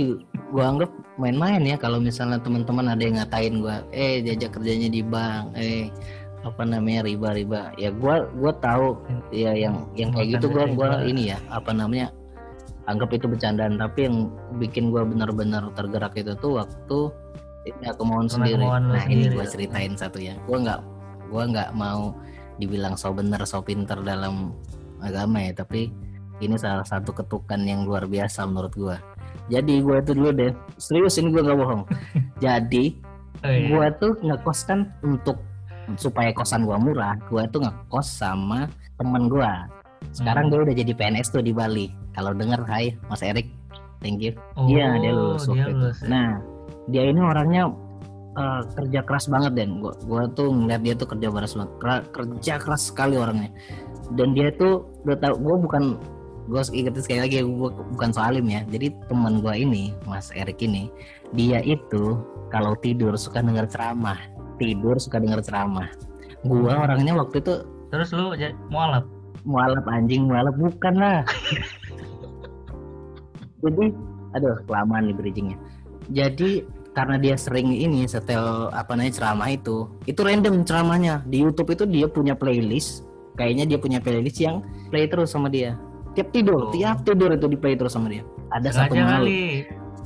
gua 0.53 0.75
anggap 0.77 0.90
main-main 1.17 1.62
ya. 1.64 1.77
Kalau 1.81 1.99
misalnya 1.99 2.38
teman-teman 2.40 2.93
ada 2.93 3.03
yang 3.03 3.17
ngatain 3.19 3.55
gua 3.61 3.83
eh 3.90 4.21
diajak 4.23 4.55
kerjanya 4.57 4.88
di 4.93 5.01
bank 5.03 5.57
eh 5.57 5.88
apa 6.45 6.61
namanya 6.61 7.09
riba 7.09 7.33
riba 7.33 7.73
ya 7.81 7.88
gua 7.88 8.29
gua 8.37 8.53
tahu 8.61 9.01
ya 9.33 9.57
yang 9.57 9.88
yang 9.97 10.12
kayak 10.12 10.37
gitu 10.37 10.53
gua 10.53 10.69
gua 10.69 11.01
riba. 11.01 11.09
ini 11.09 11.33
ya 11.33 11.40
apa 11.49 11.73
namanya 11.73 12.12
anggap 12.85 13.17
itu 13.17 13.25
bercandaan. 13.25 13.81
Tapi 13.81 14.09
yang 14.09 14.29
bikin 14.61 14.93
gua 14.93 15.09
benar-benar 15.09 15.73
tergerak 15.73 16.12
itu 16.21 16.37
tuh 16.37 16.61
waktu 16.61 16.99
ini 17.64 17.85
aku 17.88 18.03
mohon 18.05 18.29
sendiri. 18.29 18.61
kemauan 18.61 18.93
nah 18.93 19.05
ini 19.09 19.25
sendiri. 19.25 19.35
gua 19.40 19.45
ya. 19.49 19.51
ceritain 19.57 19.93
satu 19.97 20.19
ya. 20.21 20.37
Gua 20.45 20.59
nggak 20.61 20.81
gua 21.35 21.51
nggak 21.51 21.75
mau 21.75 22.14
dibilang 22.57 22.94
so 22.94 23.11
bener 23.11 23.42
so 23.42 23.59
pinter 23.59 23.99
dalam 23.99 24.55
agama 25.03 25.42
ya 25.42 25.51
tapi 25.53 25.90
ini 26.38 26.55
salah 26.55 26.87
satu 26.87 27.11
ketukan 27.11 27.59
yang 27.66 27.83
luar 27.83 28.07
biasa 28.07 28.47
menurut 28.47 28.70
gua 28.73 28.97
jadi 29.51 29.83
gua 29.83 29.99
itu 29.99 30.14
dulu 30.14 30.31
deh 30.31 30.55
serius 30.79 31.18
ini 31.18 31.35
gua 31.35 31.42
nggak 31.42 31.59
bohong 31.59 31.83
jadi 32.44 32.94
Oh, 33.44 33.53
iya. 33.53 33.68
gua 33.68 33.87
tuh 33.92 34.16
ngekos 34.25 34.64
kan 34.64 34.88
untuk 35.05 35.37
supaya 36.01 36.33
kosan 36.33 36.64
gua 36.64 36.81
murah 36.81 37.18
gua 37.29 37.44
tuh 37.44 37.61
ngekos 37.61 38.09
sama 38.23 38.70
temen 38.97 39.29
gua 39.29 39.68
sekarang 40.16 40.49
Hmm. 40.49 40.53
dia 40.55 40.61
udah 40.64 40.75
jadi 40.81 40.92
PNS 40.94 41.29
tuh 41.29 41.44
di 41.44 41.53
Bali 41.53 41.92
kalau 42.16 42.33
denger 42.33 42.64
hai 42.64 42.97
Mas 43.05 43.20
Erik 43.20 43.53
thank 44.01 44.25
you 44.25 44.33
oh, 44.57 44.64
iya 44.64 44.97
dia 44.97 45.12
lulus 45.12 45.44
dia 45.44 45.61
waktu 45.61 45.61
itu. 45.61 45.77
lulus 45.77 45.99
ya. 46.01 46.07
nah 46.09 46.29
dia 46.88 47.03
ini 47.05 47.20
orangnya 47.20 47.62
eh, 48.35 48.61
kerja 48.75 49.01
keras 49.07 49.27
banget 49.31 49.53
dan. 49.59 49.79
Gua 49.79 49.94
gua 50.07 50.23
tuh 50.33 50.51
ngeliat 50.51 50.83
dia 50.83 50.94
tuh 50.94 51.09
kerja 51.09 51.29
keras 51.31 51.53
kerja 52.11 52.55
keras 52.59 52.83
sekali 52.90 53.14
orangnya. 53.18 53.51
Dan 54.14 54.37
dia 54.37 54.53
tuh 54.55 54.87
udah 55.07 55.16
tahu 55.18 55.35
gua 55.40 55.57
bukan 55.59 55.85
gue 56.44 56.61
ingetin 56.77 57.01
sekali 57.01 57.20
lagi 57.25 57.40
gue 57.40 57.70
bukan 57.97 58.11
soalim 58.12 58.47
ya. 58.53 58.61
Jadi 58.68 58.92
teman 59.09 59.40
gua 59.40 59.57
ini 59.57 59.97
Mas 60.05 60.29
Erik 60.37 60.61
ini 60.61 60.92
dia 61.33 61.64
itu 61.64 62.20
kalau 62.53 62.77
tidur 62.79 63.16
suka 63.16 63.40
denger 63.40 63.64
ceramah. 63.70 64.18
Tidur 64.61 65.01
suka 65.01 65.18
denger 65.18 65.40
ceramah. 65.40 65.88
Gua 66.44 66.85
orangnya 66.85 67.16
waktu 67.16 67.40
itu 67.40 67.64
terus 67.88 68.12
lu 68.12 68.37
mualaf? 68.68 69.09
Mualaf 69.49 69.85
anjing 69.88 70.29
mualaf. 70.29 70.53
Bukan 70.61 70.94
lah. 71.01 71.25
Jadi 73.64 73.97
aduh 74.37 74.61
kelamaan 74.68 75.09
nih 75.09 75.16
bridgingnya. 75.16 75.57
Jadi 76.12 76.61
karena 76.94 77.18
dia 77.18 77.35
sering 77.35 77.74
ini 77.74 78.07
setel 78.07 78.70
apa 78.70 78.94
namanya 78.94 79.18
ceramah 79.18 79.50
itu. 79.50 79.90
Itu 80.07 80.22
random 80.22 80.62
ceramahnya. 80.62 81.26
Di 81.26 81.42
YouTube 81.42 81.74
itu 81.74 81.85
dia 81.85 82.07
punya 82.07 82.38
playlist. 82.38 83.02
Kayaknya 83.35 83.74
dia 83.74 83.78
punya 83.83 83.98
playlist 83.98 84.38
yang 84.38 84.62
play 84.94 85.11
terus 85.11 85.35
sama 85.35 85.50
dia. 85.50 85.74
Tiap 86.14 86.30
tidur 86.30 86.70
Oh. 86.70 86.72
tiap 86.72 87.02
tidur 87.02 87.35
itu 87.35 87.50
di 87.50 87.59
play 87.59 87.74
terus 87.74 87.98
sama 87.98 88.07
dia. 88.07 88.22
Ada 88.54 88.70
satu 88.70 88.94
Sengaja 88.94 89.02
malam. 89.02 89.18
kali. 89.26 89.42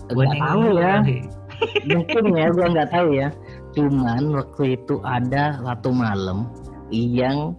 nggak 0.09 0.39
tahu 0.41 0.63
ya. 0.73 0.93
kali. 0.97 1.17
mungkin 1.93 2.25
ya 2.33 2.47
gua 2.57 2.67
nggak 2.73 2.91
tahu 2.91 3.09
ya. 3.13 3.29
Cuman 3.77 4.23
waktu 4.33 4.63
itu 4.81 4.95
ada 5.05 5.45
satu 5.61 5.91
malam 5.93 6.49
yang 6.89 7.53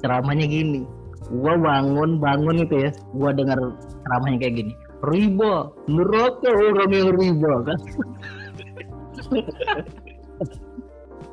ceramahnya 0.00 0.48
gini. 0.48 0.88
Gua 1.28 1.60
bangun 1.60 2.16
bangun 2.16 2.64
itu 2.64 2.88
ya. 2.88 2.90
Gua 3.12 3.36
dengar 3.36 3.60
ceramahnya 4.08 4.40
kayak 4.40 4.54
gini. 4.64 4.72
Riba 5.04 5.68
neraka 5.88 6.48
orang 6.48 6.92
yang 6.92 7.08
riba 7.16 7.52
kan 7.68 7.78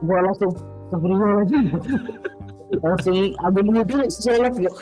gua 0.05 0.19
langsung 0.29 0.51
Astagfirullahaladzim 0.87 1.63
langsung 2.83 3.17
ambil 3.43 3.65
wudhu 3.71 3.99
sholat 4.11 4.53
gitu 4.55 4.79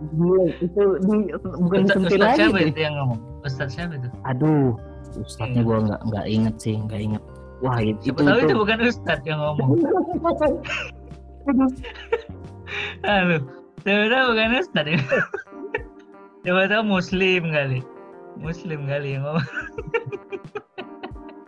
Gila, 0.00 0.48
itu 0.64 0.82
di, 1.04 1.28
bukan 1.60 1.84
Ustaz, 1.84 1.92
disentil 1.92 2.24
Ustaz 2.24 2.24
lagi 2.24 2.40
siapa 2.40 2.60
itu 2.64 2.80
yang 2.80 2.94
ngomong? 2.96 3.20
Ustaz 3.44 3.68
siapa 3.76 3.94
itu? 4.00 4.08
Aduh, 4.24 4.72
ustadznya 5.20 5.60
gua 5.60 5.78
nggak 5.84 6.00
nggak 6.08 6.24
inget 6.24 6.56
sih, 6.56 6.80
nggak 6.80 7.00
inget. 7.04 7.22
Wah 7.60 7.76
itu 7.84 8.08
Siapa 8.08 8.24
tahu 8.24 8.38
itu 8.40 8.54
bukan 8.56 8.78
Ustaz 8.88 9.20
yang 9.28 9.44
ngomong. 9.44 9.76
Halo. 13.04 13.36
Siapa 13.84 14.04
tahu 14.08 14.24
bukan 14.32 14.50
Ustaz 14.56 14.86
ya. 14.88 14.96
Siapa 16.48 16.62
tahu 16.72 16.82
Muslim 16.88 17.42
kali. 17.52 17.84
Muslim 18.38 18.86
kali 18.86 19.18
yang 19.18 19.22
ngomong. 19.26 19.46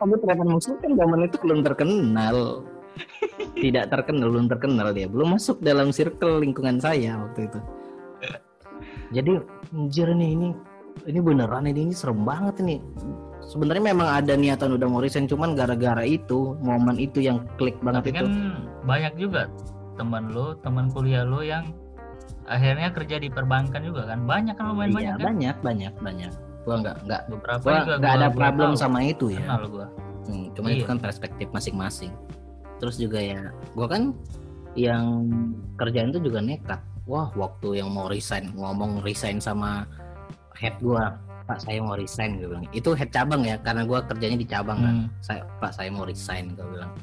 Kamu 0.03 0.18
ternyata 0.18 0.42
muslim 0.42 0.77
kan 0.83 0.92
zaman 0.99 1.18
itu 1.31 1.37
belum 1.38 1.61
terkenal. 1.62 2.37
Tidak 3.55 3.85
terkenal, 3.87 4.27
belum 4.35 4.51
terkenal 4.51 4.90
dia, 4.90 5.07
belum 5.07 5.38
masuk 5.38 5.62
dalam 5.62 5.95
circle 5.95 6.42
lingkungan 6.42 6.83
saya 6.83 7.23
waktu 7.23 7.47
itu. 7.47 7.59
Jadi 9.14 9.33
anjir 9.71 10.09
nih 10.11 10.31
ini 10.35 10.49
ini 11.07 11.18
beneran 11.23 11.71
ini, 11.71 11.87
ini 11.88 11.95
serem 11.95 12.27
banget 12.27 12.59
ini. 12.66 12.83
Sebenarnya 13.47 13.95
memang 13.95 14.09
ada 14.11 14.35
niatan 14.35 14.75
udah 14.75 14.88
mau 14.90 14.99
resign, 14.99 15.31
cuman 15.31 15.55
gara-gara 15.55 16.03
itu 16.03 16.59
momen 16.62 16.99
itu 16.99 17.23
yang 17.23 17.47
klik 17.55 17.79
banget 17.81 18.03
Tapi 18.07 18.11
itu. 18.11 18.18
kan 18.18 18.27
banyak 18.83 19.12
juga 19.14 19.42
teman 19.95 20.35
lo, 20.35 20.59
teman 20.61 20.90
kuliah 20.90 21.23
lo 21.23 21.47
yang 21.47 21.71
akhirnya 22.51 22.90
kerja 22.90 23.23
di 23.23 23.31
perbankan 23.31 23.83
juga 23.87 24.11
kan. 24.11 24.27
Banyak 24.27 24.55
kan 24.59 24.64
lumayan 24.75 24.90
Iya 24.90 24.97
banyak 24.97 25.14
kan. 25.14 25.25
banyak 25.31 25.57
banyak 25.62 25.92
banyak. 26.03 26.33
Gua 26.62 26.77
nggak 26.79 26.96
nggak 27.05 27.22
Beberapa 27.29 27.62
gua 27.62 27.79
nggak 27.98 28.12
ada 28.14 28.29
gua 28.29 28.37
problem 28.37 28.70
tahu. 28.72 28.81
sama 28.81 28.98
itu 29.03 29.27
ya. 29.35 29.42
Kenal 29.42 29.64
gua. 29.66 29.87
Hmm, 30.22 30.46
cuman 30.55 30.68
itu 30.70 30.85
Iya. 30.85 30.90
kan 30.90 30.98
perspektif 30.98 31.46
masing-masing. 31.51 32.12
Terus 32.79 32.96
juga 32.96 33.18
ya, 33.18 33.51
gua 33.75 33.87
kan 33.87 34.14
yang 34.75 35.29
kerjaan 35.77 36.11
itu 36.11 36.20
juga 36.22 36.40
nekat. 36.40 36.81
Wah, 37.05 37.35
waktu 37.35 37.83
yang 37.83 37.90
mau 37.90 38.07
resign, 38.07 38.55
ngomong 38.55 39.03
resign 39.03 39.37
sama 39.37 39.85
head 40.55 40.79
gua, 40.79 41.18
Pak 41.42 41.59
saya 41.61 41.83
mau 41.83 41.98
resign 41.98 42.38
gue 42.38 42.46
bilang. 42.46 42.62
Itu 42.70 42.94
head 42.94 43.11
cabang 43.11 43.42
ya, 43.42 43.59
karena 43.59 43.83
gua 43.83 44.07
kerjanya 44.07 44.38
di 44.38 44.46
cabang 44.46 44.79
kan. 44.79 44.94
Hmm. 44.94 45.07
Saya, 45.18 45.42
Pak 45.59 45.75
saya 45.75 45.90
mau 45.90 46.07
resign 46.07 46.55
gue 46.55 46.62
bilang. 46.64 46.94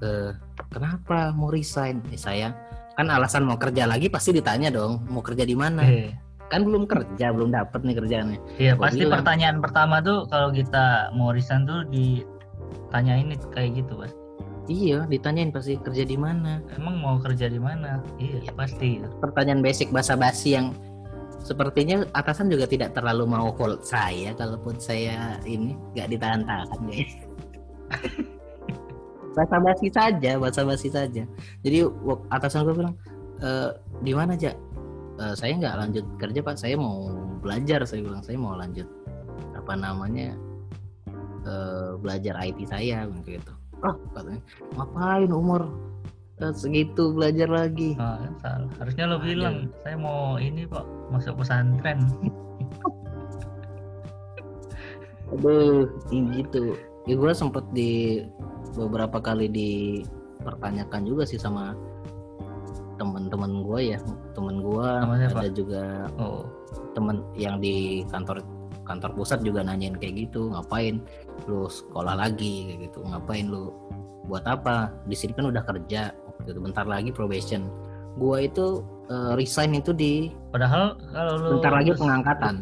Eh, 0.00 0.32
kenapa 0.68 1.28
mau 1.30 1.52
resign? 1.52 2.00
Eh, 2.08 2.16
saya 2.16 2.56
kan 2.94 3.06
alasan 3.06 3.44
mau 3.44 3.60
kerja 3.60 3.84
lagi 3.84 4.08
pasti 4.08 4.32
ditanya 4.32 4.72
dong, 4.72 5.04
mau 5.06 5.20
kerja 5.20 5.44
di 5.44 5.52
mana? 5.52 5.84
Eh, 5.84 6.08
Kan 6.54 6.62
belum 6.62 6.86
kerja, 6.86 7.34
belum 7.34 7.50
dapet 7.50 7.82
nih 7.82 7.98
kerjaannya. 7.98 8.38
Iya 8.62 8.72
Gua 8.78 8.86
pasti 8.86 9.02
bilang. 9.02 9.18
pertanyaan 9.18 9.58
pertama 9.58 9.98
tuh 9.98 10.30
kalau 10.30 10.54
kita 10.54 11.10
mau 11.18 11.34
resign 11.34 11.66
tuh 11.66 11.82
ditanyain 11.90 13.34
kayak 13.50 13.82
gitu 13.82 13.98
mas. 13.98 14.14
Iya, 14.70 15.04
ditanyain 15.10 15.50
pasti 15.50 15.74
kerja 15.76 16.06
di 16.06 16.14
mana. 16.14 16.62
Emang 16.78 17.02
mau 17.02 17.18
kerja 17.18 17.50
di 17.50 17.58
mana? 17.58 17.98
Iya 18.22 18.54
pasti. 18.54 19.02
pertanyaan 19.18 19.66
basic 19.66 19.90
basa-basi 19.90 20.54
yang 20.54 20.70
sepertinya 21.44 22.08
atasan 22.16 22.48
juga 22.48 22.64
tidak 22.64 22.96
terlalu 22.96 23.28
mau 23.28 23.52
hold 23.52 23.84
saya 23.84 24.32
kalaupun 24.32 24.80
saya 24.80 25.36
ini 25.44 25.76
nggak 25.92 26.16
ditahan-tahan 26.16 26.80
guys 26.88 27.12
basa-basi 29.36 29.92
saja 29.92 30.40
basa-basi 30.40 30.88
saja 30.88 31.28
jadi 31.60 31.84
atasan 32.32 32.64
gue 32.64 32.74
bilang 32.80 32.96
e, 33.44 33.76
di 34.00 34.16
mana 34.16 34.40
aja 34.40 34.56
saya 35.34 35.52
nggak 35.58 35.76
lanjut 35.78 36.04
kerja 36.18 36.40
pak 36.42 36.56
saya 36.58 36.74
mau 36.74 37.10
belajar 37.38 37.84
saya 37.86 38.02
bilang 38.02 38.22
saya 38.24 38.36
mau 38.40 38.56
lanjut 38.58 38.88
apa 39.54 39.72
namanya 39.78 40.34
eh, 41.46 41.90
belajar 42.00 42.34
IT 42.42 42.66
saya 42.66 43.06
gitu 43.22 43.52
oh 43.84 43.96
katanya 44.16 44.40
ngapain 44.74 45.30
umur 45.30 45.62
eh, 46.42 46.52
segitu 46.56 47.14
belajar 47.14 47.46
lagi 47.46 47.94
Oh, 47.94 48.18
salah. 48.42 48.70
Harusnya 48.82 49.04
lo 49.06 49.16
bilang 49.22 49.70
saya 49.86 49.94
mau 49.94 50.36
ini 50.40 50.66
kok 50.66 50.86
masuk 51.14 51.38
pesantren. 51.44 52.02
Aduh, 55.32 55.88
ini 56.10 56.42
gitu. 56.42 56.74
Ya 57.06 57.14
gue 57.16 57.32
sempet 57.32 57.64
di 57.74 58.22
beberapa 58.74 59.18
kali 59.22 59.46
dipertanyakan 59.50 61.02
juga 61.06 61.24
sih 61.24 61.38
sama 61.38 61.76
teman-teman 62.96 63.62
gue 63.62 63.80
ya, 63.94 63.98
teman 64.32 64.60
gue 64.62 64.86
ada 65.28 65.48
juga 65.50 66.08
Oh 66.16 66.46
temen 66.94 67.26
yang 67.34 67.58
di 67.58 68.06
kantor 68.08 68.38
kantor 68.86 69.10
pusat 69.18 69.40
juga 69.42 69.64
nanyain 69.64 69.96
kayak 69.96 70.28
gitu, 70.28 70.52
ngapain 70.52 71.00
lu 71.50 71.66
sekolah 71.66 72.14
lagi 72.14 72.68
kayak 72.70 72.90
gitu, 72.90 73.00
ngapain 73.02 73.48
lu 73.50 73.72
buat 74.30 74.44
apa? 74.46 74.92
Di 75.08 75.16
sini 75.16 75.32
kan 75.34 75.50
udah 75.50 75.64
kerja, 75.66 76.12
gitu. 76.46 76.58
bentar 76.62 76.84
lagi 76.86 77.10
probation. 77.10 77.66
Gua 78.20 78.44
itu 78.46 78.84
eh, 79.10 79.32
resign 79.34 79.74
itu 79.74 79.90
di 79.90 80.30
padahal 80.54 80.94
kalau 81.10 81.34
lo 81.40 81.48
bentar 81.58 81.72
lagi 81.74 81.90
pengangkatan. 81.98 82.54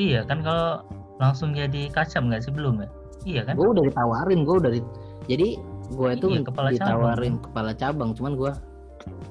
Iya 0.00 0.24
kan 0.26 0.40
kalau 0.42 0.82
langsung 1.22 1.54
jadi 1.54 1.92
kacam 1.92 2.26
nggak 2.32 2.42
sih 2.42 2.52
belum 2.54 2.82
ya? 2.82 2.88
Iya 3.24 3.40
kan? 3.48 3.54
gue 3.56 3.68
udah 3.72 3.84
ditawarin 3.88 4.40
gue 4.44 4.56
udah 4.60 4.70
di- 4.76 4.90
jadi 5.24 5.48
gue 5.96 6.08
itu 6.12 6.26
Iya, 6.28 6.40
kepala 6.44 6.68
ditawarin 6.72 7.34
kepala 7.40 7.70
cabang 7.72 8.12
cuman 8.12 8.32
gue 8.36 8.52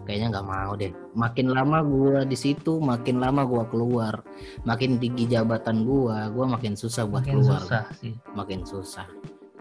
kayaknya 0.03 0.39
nggak 0.39 0.47
mau 0.47 0.71
deh. 0.75 0.91
Makin 1.15 1.47
lama 1.51 1.79
gue 1.83 2.17
di 2.27 2.37
situ 2.37 2.79
makin 2.79 3.19
lama 3.23 3.47
gue 3.47 3.63
keluar. 3.71 4.21
Makin 4.67 4.99
tinggi 4.99 5.27
jabatan 5.27 5.87
gue 5.87 6.15
gue 6.31 6.45
makin 6.45 6.73
susah 6.75 7.07
buat 7.07 7.23
Makin 7.23 7.35
keluar. 7.39 7.59
susah 7.63 7.83
sih. 7.97 8.13
makin 8.35 8.59
susah. 8.67 9.07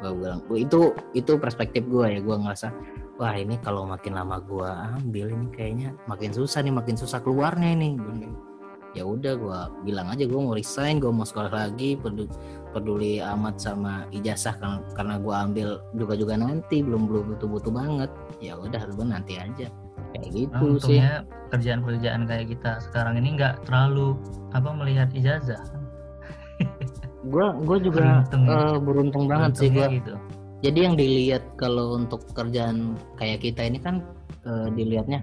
Gue 0.03 0.13
bilang 0.19 0.43
itu 0.59 0.93
itu 1.15 1.33
perspektif 1.39 1.87
gue 1.87 2.07
ya. 2.19 2.21
Gue 2.21 2.37
ngerasa 2.39 2.75
wah 3.21 3.35
ini 3.39 3.55
kalau 3.63 3.87
makin 3.87 4.19
lama 4.19 4.43
gue 4.43 4.71
ambil 4.99 5.31
ini 5.31 5.47
kayaknya 5.55 5.89
makin 6.11 6.35
susah 6.35 6.61
nih 6.65 6.75
makin 6.75 6.97
susah 6.99 7.23
keluarnya 7.23 7.79
ini. 7.79 7.97
Ya 8.93 9.09
udah 9.09 9.35
gue 9.41 9.61
bilang 9.89 10.13
aja 10.13 10.29
gue 10.29 10.37
mau 10.37 10.53
resign 10.53 11.01
gue 11.01 11.09
mau 11.09 11.25
sekolah 11.25 11.49
lagi 11.49 11.97
peduli, 11.97 12.29
peduli 12.77 13.25
amat 13.25 13.57
sama 13.57 14.05
ijazah 14.13 14.53
karena 14.61 14.85
karena 14.93 15.15
gue 15.17 15.33
ambil 15.33 15.69
juga 15.97 16.13
juga 16.13 16.35
nanti 16.37 16.85
belum 16.85 17.09
belum 17.09 17.25
butuh 17.33 17.49
butuh 17.49 17.73
banget. 17.73 18.11
Ya 18.45 18.53
udah 18.59 18.85
gue 18.93 19.07
nanti 19.07 19.41
aja 19.41 19.73
kayak 20.13 20.29
Nah, 20.29 20.37
gitu 20.37 20.65
sih 20.79 20.99
untungnya 21.01 21.15
kerjaan-kerjaan 21.49 22.23
kayak 22.25 22.47
kita 22.53 22.71
sekarang 22.89 23.15
ini 23.21 23.29
nggak 23.37 23.55
terlalu 23.65 24.17
apa 24.53 24.71
melihat 24.73 25.09
ijazah. 25.13 25.61
gue 27.33 27.47
gue 27.65 27.79
juga 27.87 28.01
Beruntung 28.27 28.43
eh, 28.47 28.77
beruntung 28.83 29.25
banget 29.31 29.53
sih 29.59 29.69
gue 29.71 29.87
gitu. 30.01 30.15
Jadi 30.63 30.79
yang 30.79 30.95
dilihat 30.95 31.43
kalau 31.59 31.99
untuk 31.99 32.23
kerjaan 32.35 32.95
kayak 33.19 33.43
kita 33.43 33.67
ini 33.67 33.79
kan 33.83 34.03
eh, 34.47 34.69
dilihatnya 34.75 35.23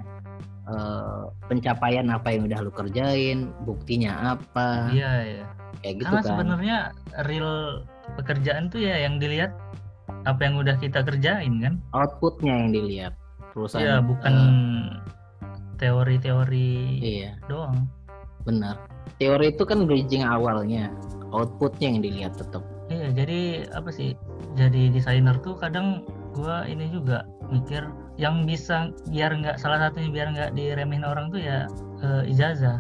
eh, 0.68 1.24
pencapaian 1.48 2.08
apa 2.12 2.28
yang 2.36 2.48
udah 2.48 2.60
lu 2.62 2.72
kerjain, 2.72 3.52
buktinya 3.64 4.36
apa, 4.36 4.92
Iya 4.92 5.12
ya. 5.24 5.44
kayak 5.82 5.96
gitu 6.04 6.08
Karena 6.12 6.22
kan. 6.22 6.28
sebenarnya 6.28 6.78
real 7.26 7.52
pekerjaan 8.20 8.68
tuh 8.68 8.82
ya 8.84 8.96
yang 9.06 9.16
dilihat 9.18 9.52
apa 10.28 10.42
yang 10.44 10.60
udah 10.60 10.76
kita 10.78 11.00
kerjain 11.04 11.54
kan. 11.64 11.74
Outputnya 11.96 12.54
yang 12.66 12.70
dilihat 12.76 13.14
perusahaan. 13.52 13.84
Iya 13.84 13.96
bukan 14.02 14.34
teori-teori 15.78 16.70
eh, 17.00 17.12
iya, 17.24 17.32
doang. 17.48 17.88
benar. 18.44 18.76
Teori 19.20 19.52
itu 19.52 19.64
kan 19.64 19.84
bridging 19.84 20.24
awalnya, 20.24 20.92
outputnya 21.32 21.92
yang 21.92 22.00
dilihat 22.02 22.34
tetap. 22.36 22.64
Iya 22.90 23.12
jadi 23.14 23.40
apa 23.76 23.90
sih? 23.92 24.16
Jadi 24.56 24.90
desainer 24.92 25.36
tuh 25.40 25.56
kadang 25.56 26.04
gua 26.34 26.64
ini 26.66 26.88
juga 26.90 27.24
mikir 27.50 27.86
yang 28.20 28.44
bisa 28.44 28.92
biar 29.08 29.32
nggak 29.36 29.58
salah 29.58 29.80
satunya 29.80 30.10
biar 30.12 30.28
nggak 30.36 30.52
diremehin 30.56 31.04
orang 31.04 31.32
tuh 31.32 31.40
ya 31.40 31.68
eh, 32.02 32.32
ijazah. 32.32 32.80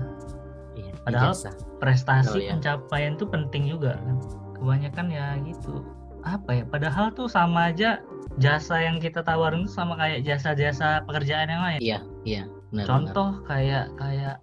Iya, 0.76 0.91
Padahal- 1.03 1.36
ijazah. 1.36 1.53
prestasi 1.80 2.28
Betul, 2.28 2.43
ya. 2.43 2.51
pencapaian 2.55 3.13
tuh 3.15 3.28
penting 3.32 3.63
juga 3.72 3.95
kan 4.03 4.20
kebanyakan 4.59 5.07
ya 5.07 5.39
gitu 5.47 5.80
apa 6.28 6.51
ya 6.51 6.63
padahal 6.67 7.15
tuh 7.15 7.32
sama 7.32 7.72
aja 7.72 8.03
jasa 8.38 8.75
yang 8.80 8.97
kita 8.97 9.19
tawarin 9.19 9.65
sama 9.65 9.95
kayak 9.95 10.21
jasa-jasa 10.21 11.01
pekerjaan 11.03 11.47
yang 11.47 11.61
lain 11.61 11.80
Iya, 11.80 11.99
iya, 12.23 12.43
benar. 12.69 12.69
benar. 12.69 12.88
contoh 12.88 13.30
kayak 13.43 13.86
kayak 13.95 14.36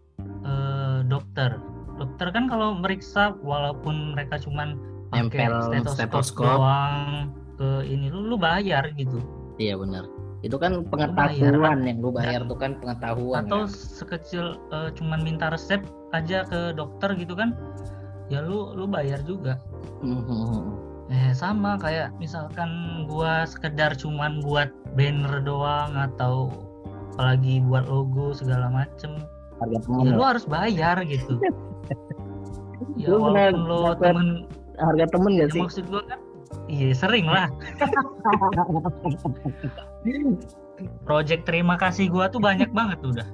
eh, 0.42 0.98
dokter 1.04 1.62
dokter 1.94 2.28
kan 2.28 2.44
kalau 2.44 2.74
meriksa 2.74 3.32
walaupun 3.40 4.12
mereka 4.12 4.36
cuman 4.36 4.76
pakai 5.08 5.48
stetoskop, 5.62 5.94
stetoskop. 5.96 6.44
doang 6.58 7.30
ke 7.54 7.68
ini 7.86 8.10
lu 8.10 8.26
lu 8.26 8.36
bayar 8.36 8.90
gitu 8.92 9.22
Iya 9.56 9.72
benar. 9.74 10.04
Itu 10.44 10.60
kan 10.60 10.84
pengetahuan 10.84 11.80
yang 11.80 11.98
lu 11.98 12.12
bayar 12.12 12.44
Ya. 12.44 12.46
tuh 12.46 12.58
kan 12.60 12.76
pengetahuan. 12.76 13.48
atau 13.48 13.64
kan? 13.64 13.72
sekecil 13.72 14.44
eh, 14.68 14.92
cuman 14.92 15.24
minta 15.24 15.48
resep 15.48 15.80
aja 16.12 16.44
ke 16.44 16.76
dokter 16.76 17.16
gitu 17.16 17.32
kan 17.32 17.56
ya 18.28 18.40
lu 18.40 18.70
lu 18.72 18.84
bayar 18.84 19.22
juga 19.22 19.56
Mhm. 20.04 20.85
Eh 21.06 21.30
sama 21.30 21.78
kayak 21.78 22.10
misalkan 22.18 22.68
gua 23.06 23.46
sekedar 23.46 23.94
cuman 23.94 24.42
buat 24.42 24.74
banner 24.98 25.38
doang 25.40 25.94
atau 25.94 26.50
apalagi 27.14 27.62
buat 27.62 27.86
logo 27.86 28.34
segala 28.34 28.66
macem 28.68 29.22
Harga 29.56 29.78
ya 29.78 30.02
ya. 30.04 30.12
lu 30.12 30.22
harus 30.22 30.44
bayar 30.44 30.96
gitu 31.06 31.38
ya 33.00 33.08
Lu 33.08 33.22
walaupun 33.22 33.62
lo 33.64 33.94
temen 33.96 34.28
Harga 34.76 35.06
temen 35.08 35.32
gak 35.38 35.48
ya 35.48 35.54
sih? 35.54 35.62
maksud 35.62 35.84
gua 35.88 36.02
kan 36.04 36.18
iya 36.66 36.90
sering 36.92 37.24
lah 37.24 37.46
project 41.06 41.46
terima 41.46 41.78
kasih 41.78 42.10
gua 42.10 42.26
tuh 42.28 42.42
banyak 42.42 42.68
banget 42.74 42.98
udah 43.02 43.28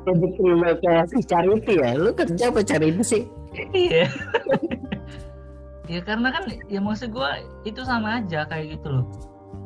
Untuk 0.00 0.32
terima 0.40 0.72
kasih 0.80 1.20
charity 1.28 1.76
ya. 1.76 1.92
Lu 1.92 2.16
kerja 2.16 2.48
apa 2.48 2.64
charity 2.64 3.04
sih? 3.04 3.22
iya 3.76 4.08
ya 5.90 6.00
karena 6.00 6.30
kan 6.30 6.46
ya 6.70 6.78
maksud 6.78 7.10
gua 7.10 7.34
itu 7.66 7.82
sama 7.82 8.22
aja 8.22 8.46
kayak 8.46 8.78
gitu 8.78 8.88
loh 8.94 9.06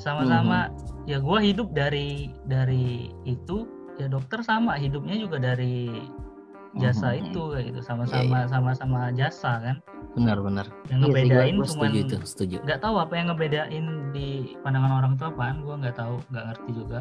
sama-sama 0.01 0.73
ya 1.05 1.21
gua 1.21 1.39
hidup 1.39 1.69
dari 1.71 2.33
dari 2.49 3.13
itu 3.23 3.69
ya 4.01 4.09
dokter 4.09 4.41
sama 4.41 4.75
hidupnya 4.75 5.21
juga 5.21 5.37
dari 5.39 6.09
jasa 6.75 7.15
Mhm. 7.15 7.21
itu 7.23 7.41
kayak 7.53 7.65
gitu 7.71 7.81
sama-sama 7.85 8.39
sama-sama 8.49 8.99
jasa 9.15 9.63
kan 9.63 9.77
Benar-benar. 10.15 10.67
yang 10.91 11.03
Iya 11.03 11.07
ngebedain 11.11 11.55
itu, 11.95 12.17
setuju. 12.23 12.57
nggak 12.63 12.81
tahu 12.81 12.97
apa 12.99 13.15
yang 13.15 13.27
ngebedain 13.31 13.87
di 14.11 14.29
pandangan 14.63 14.93
orang 14.99 15.13
itu 15.15 15.25
apaan 15.25 15.57
gua 15.63 15.75
nggak 15.79 15.95
tahu 15.95 16.17
nggak 16.33 16.45
ngerti 16.51 16.71
juga 16.73 17.01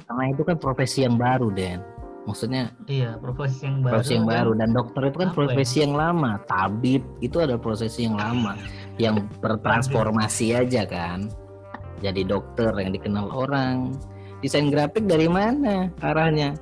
Karena 0.00 0.24
itu 0.32 0.42
kan 0.42 0.56
profesi 0.56 1.04
yang 1.04 1.20
baru, 1.20 1.52
Den. 1.52 1.84
Maksudnya 2.28 2.76
iya 2.84 3.16
profesi 3.16 3.64
yang 3.64 3.80
baru 3.80 3.92
profesi 3.96 4.12
yang 4.12 4.26
kan. 4.28 4.34
baru 4.36 4.52
dan 4.60 4.70
dokter 4.76 5.02
itu 5.08 5.16
kan 5.16 5.28
Apa 5.28 5.32
ya? 5.32 5.38
profesi 5.40 5.76
yang 5.80 5.94
lama. 5.96 6.30
Tabib 6.44 7.02
itu 7.24 7.36
ada 7.40 7.56
profesi 7.56 8.00
yang 8.04 8.16
lama 8.20 8.52
yang 9.00 9.14
bertransformasi 9.40 10.46
aja 10.56 10.84
kan. 10.84 11.32
Jadi 12.04 12.24
dokter 12.24 12.72
yang 12.76 12.92
dikenal 12.92 13.28
orang. 13.32 13.96
Desain 14.40 14.72
grafik 14.72 15.04
dari 15.04 15.28
mana 15.28 15.92
arahnya? 16.00 16.56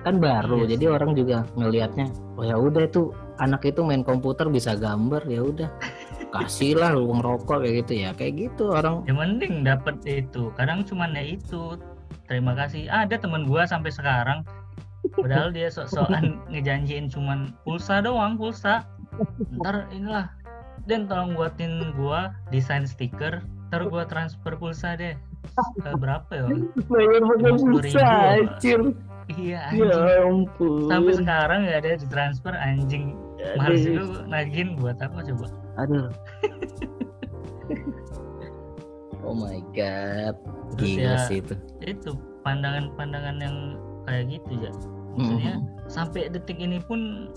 Kan 0.00 0.16
baru. 0.20 0.64
Iya 0.64 0.76
jadi 0.76 0.84
orang 0.96 1.12
juga 1.12 1.44
ngelihatnya, 1.60 2.08
oh 2.40 2.44
ya 2.44 2.56
udah 2.56 2.88
itu 2.88 3.12
anak 3.36 3.68
itu 3.68 3.84
main 3.84 4.00
komputer 4.00 4.48
bisa 4.48 4.72
gambar 4.72 5.28
ya 5.28 5.44
udah. 5.44 5.68
Kasihlah 6.32 6.96
uang 6.96 7.20
rokok 7.20 7.60
kayak 7.60 7.84
gitu 7.84 7.92
ya. 8.08 8.10
Kayak 8.16 8.32
gitu 8.48 8.72
orang 8.72 9.04
ya 9.04 9.12
mending 9.12 9.60
dapet 9.60 10.00
itu 10.08 10.48
kadang 10.56 10.80
cuman 10.88 11.12
ya 11.12 11.36
itu 11.36 11.76
terima 12.24 12.56
kasih 12.56 12.88
ada 12.88 13.18
temen 13.20 13.44
gua 13.44 13.68
sampai 13.68 13.92
sekarang 13.92 14.40
padahal 15.12 15.48
dia 15.48 15.68
sok-sokan 15.68 16.38
ngejanjiin 16.48 17.06
cuman 17.06 17.52
pulsa 17.62 18.00
doang 18.00 18.34
pulsa 18.34 18.84
ntar 19.56 19.88
inilah 19.90 20.28
dan 20.84 21.04
tolong 21.04 21.32
buatin 21.32 21.92
gua 21.94 22.30
desain 22.48 22.84
stiker 22.84 23.40
ntar 23.68 23.86
gua 23.86 24.04
transfer 24.04 24.54
pulsa 24.54 24.94
deh 24.94 25.16
Eh, 25.82 25.96
berapa 25.96 26.28
ya 26.30 26.46
bayar 26.86 27.22
pakai 27.26 27.52
pulsa, 27.56 28.06
anjir. 28.36 28.80
iya 29.30 29.72
Ya 29.72 29.88
anjing 29.88 30.46
ampun. 30.46 30.84
sampai 30.86 31.12
sekarang 31.16 31.58
nggak 31.64 31.78
ada 31.80 31.90
ditransfer 31.96 32.54
anjing 32.54 33.16
males 33.56 33.80
Aduh. 33.80 33.90
itu 33.90 34.04
nagin 34.26 34.68
buat 34.76 35.00
apa 35.00 35.24
coba 35.24 35.48
Aduh. 35.78 36.06
oh 39.24 39.32
my 39.32 39.58
god. 39.72 40.36
Terus 40.76 40.86
Gila 40.92 41.02
ya, 41.02 41.16
sih 41.24 41.38
itu. 41.40 41.54
itu 41.82 42.10
pandangan-pandangan 42.42 43.36
yang 43.38 43.56
kayak 44.02 44.24
gitu 44.30 44.52
ya 44.60 44.72
maksudnya 45.12 45.54
Mhm. 45.54 45.66
sampai 45.86 46.20
detik 46.28 46.56
ini 46.56 46.78
pun 46.80 47.28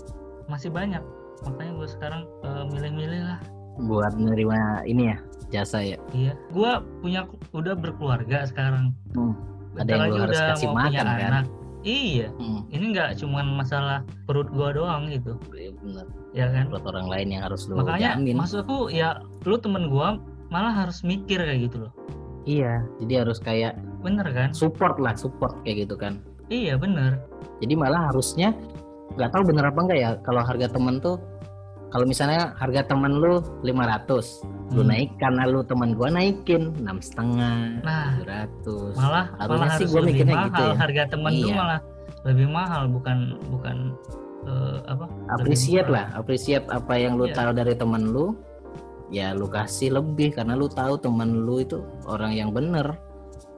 masih 0.46 0.68
banyak 0.68 1.02
makanya 1.42 1.72
gue 1.74 1.88
sekarang 1.90 2.22
eh, 2.40 2.64
milih-milih 2.68 3.22
lah 3.24 3.40
Buat 3.76 4.14
menerima 4.14 4.54
ini 4.84 5.10
ya 5.10 5.18
jasa 5.50 5.82
ya. 5.82 5.98
iya 6.10 6.32
gue 6.48 6.70
punya 7.00 7.26
udah 7.50 7.74
berkeluarga 7.74 8.44
sekarang 8.44 8.94
Hmm. 9.12 9.34
Ada 9.74 9.90
yang 9.90 10.02
lagi 10.04 10.18
udah 10.20 10.42
kasih 10.52 10.68
mau 10.68 10.76
punya 10.80 11.00
makan 11.02 11.06
kan. 11.10 11.30
anak 11.32 11.46
iya 11.82 12.28
Hmm. 12.32 12.60
ini 12.68 12.84
nggak 12.90 13.10
cuman 13.18 13.46
masalah 13.52 13.98
perut 14.24 14.46
gue 14.48 14.68
doang 14.72 15.10
gitu 15.10 15.34
Iya 15.52 15.70
bener. 15.74 16.06
ya 16.30 16.46
kan 16.48 16.64
Buat 16.70 16.84
orang 16.86 17.06
lain 17.08 17.28
yang 17.30 17.42
harus 17.42 17.66
lu 17.66 17.74
makanya 17.76 18.14
jamin. 18.14 18.34
maksudku 18.36 18.78
ya 18.88 19.18
lu 19.42 19.56
temen 19.56 19.88
gue 19.88 20.08
malah 20.46 20.70
harus 20.72 21.02
mikir 21.02 21.36
kayak 21.36 21.66
gitu 21.66 21.82
loh 21.82 21.92
Iya. 22.44 22.84
Jadi 23.00 23.14
harus 23.16 23.40
kayak 23.40 23.72
bener 23.98 24.28
kan 24.28 24.52
support 24.52 25.00
lah, 25.00 25.16
support 25.16 25.56
kayak 25.64 25.88
gitu 25.88 25.96
kan. 25.96 26.20
Iya 26.48 26.74
bener 26.74 27.20
Jadi 27.58 27.74
malah 27.74 28.10
harusnya 28.10 28.52
nggak 29.14 29.30
tahu 29.30 29.42
bener 29.46 29.64
apa 29.64 29.78
enggak 29.78 29.98
ya 29.98 30.10
kalau 30.20 30.42
harga 30.42 30.66
temen 30.68 30.98
tuh 30.98 31.16
kalau 31.88 32.02
misalnya 32.04 32.50
harga 32.58 32.82
temen 32.84 33.12
lu 33.14 33.38
500 33.62 34.42
lu 34.74 34.82
Hmm. 34.82 34.90
naik 34.90 35.14
karena 35.16 35.46
lu 35.46 35.62
temen 35.62 35.94
gua 35.94 36.10
naikin 36.10 36.74
enam 36.76 36.98
setengah 36.98 37.78
nah 37.80 38.18
700 38.18 38.96
malah 38.96 39.26
Harusnya 39.36 39.60
malah 39.60 39.76
sih 39.78 39.86
gua 39.86 40.02
mikirnya 40.02 40.34
mahal 40.34 40.48
gitu 40.48 40.62
ya. 40.64 40.74
harga 40.74 41.02
temen 41.06 41.32
tuh 41.32 41.46
Iya. 41.46 41.54
malah 41.54 41.80
lebih 42.24 42.48
mahal 42.48 42.82
bukan 42.88 43.18
bukan 43.48 43.76
eh, 44.44 44.78
apa 44.84 45.04
appreciate 45.30 45.86
lah 45.86 46.06
appreciate 46.12 46.66
apa 46.68 46.92
yang 46.96 47.14
lu 47.14 47.24
Iya. 47.24 47.36
tahu 47.38 47.50
dari 47.54 47.74
temen 47.74 48.02
lu 48.10 48.34
ya 49.08 49.30
lu 49.30 49.46
kasih 49.46 49.94
lebih 49.94 50.34
karena 50.34 50.52
lu 50.52 50.66
tahu 50.66 50.98
temen 50.98 51.46
lu 51.46 51.62
itu 51.62 51.78
orang 52.04 52.34
yang 52.34 52.50
bener 52.50 52.98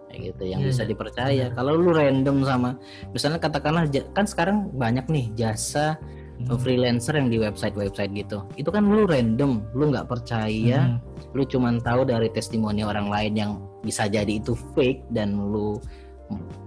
kayak 0.09 0.21
gitu 0.35 0.43
yang 0.47 0.61
Iya, 0.63 0.69
bisa 0.71 0.83
iya. 0.85 0.91
dipercaya. 0.91 1.45
Kalau 1.53 1.73
lu 1.77 1.91
random 1.93 2.43
sama 2.47 2.71
misalnya 3.11 3.39
katakanlah 3.39 3.85
kan 4.15 4.27
sekarang 4.27 4.71
banyak 4.75 5.07
nih 5.09 5.27
jasa 5.35 5.99
Hmm. 6.37 6.53
freelancer 6.61 7.17
yang 7.17 7.33
di 7.33 7.41
website-website 7.41 8.13
gitu. 8.13 8.45
Itu 8.61 8.69
kan 8.69 8.85
lu 8.85 9.09
random 9.09 9.65
lu 9.73 9.89
nggak 9.89 10.09
percaya. 10.09 10.97
Hmm. 10.97 11.01
lu 11.37 11.45
cuman 11.45 11.85
tahu 11.85 12.09
dari 12.09 12.33
testimoni 12.33 12.81
orang 12.81 13.13
lain 13.13 13.33
yang 13.37 13.51
bisa 13.85 14.09
jadi 14.09 14.41
itu 14.41 14.57
fake 14.73 15.05
dan 15.13 15.37
lu 15.37 15.77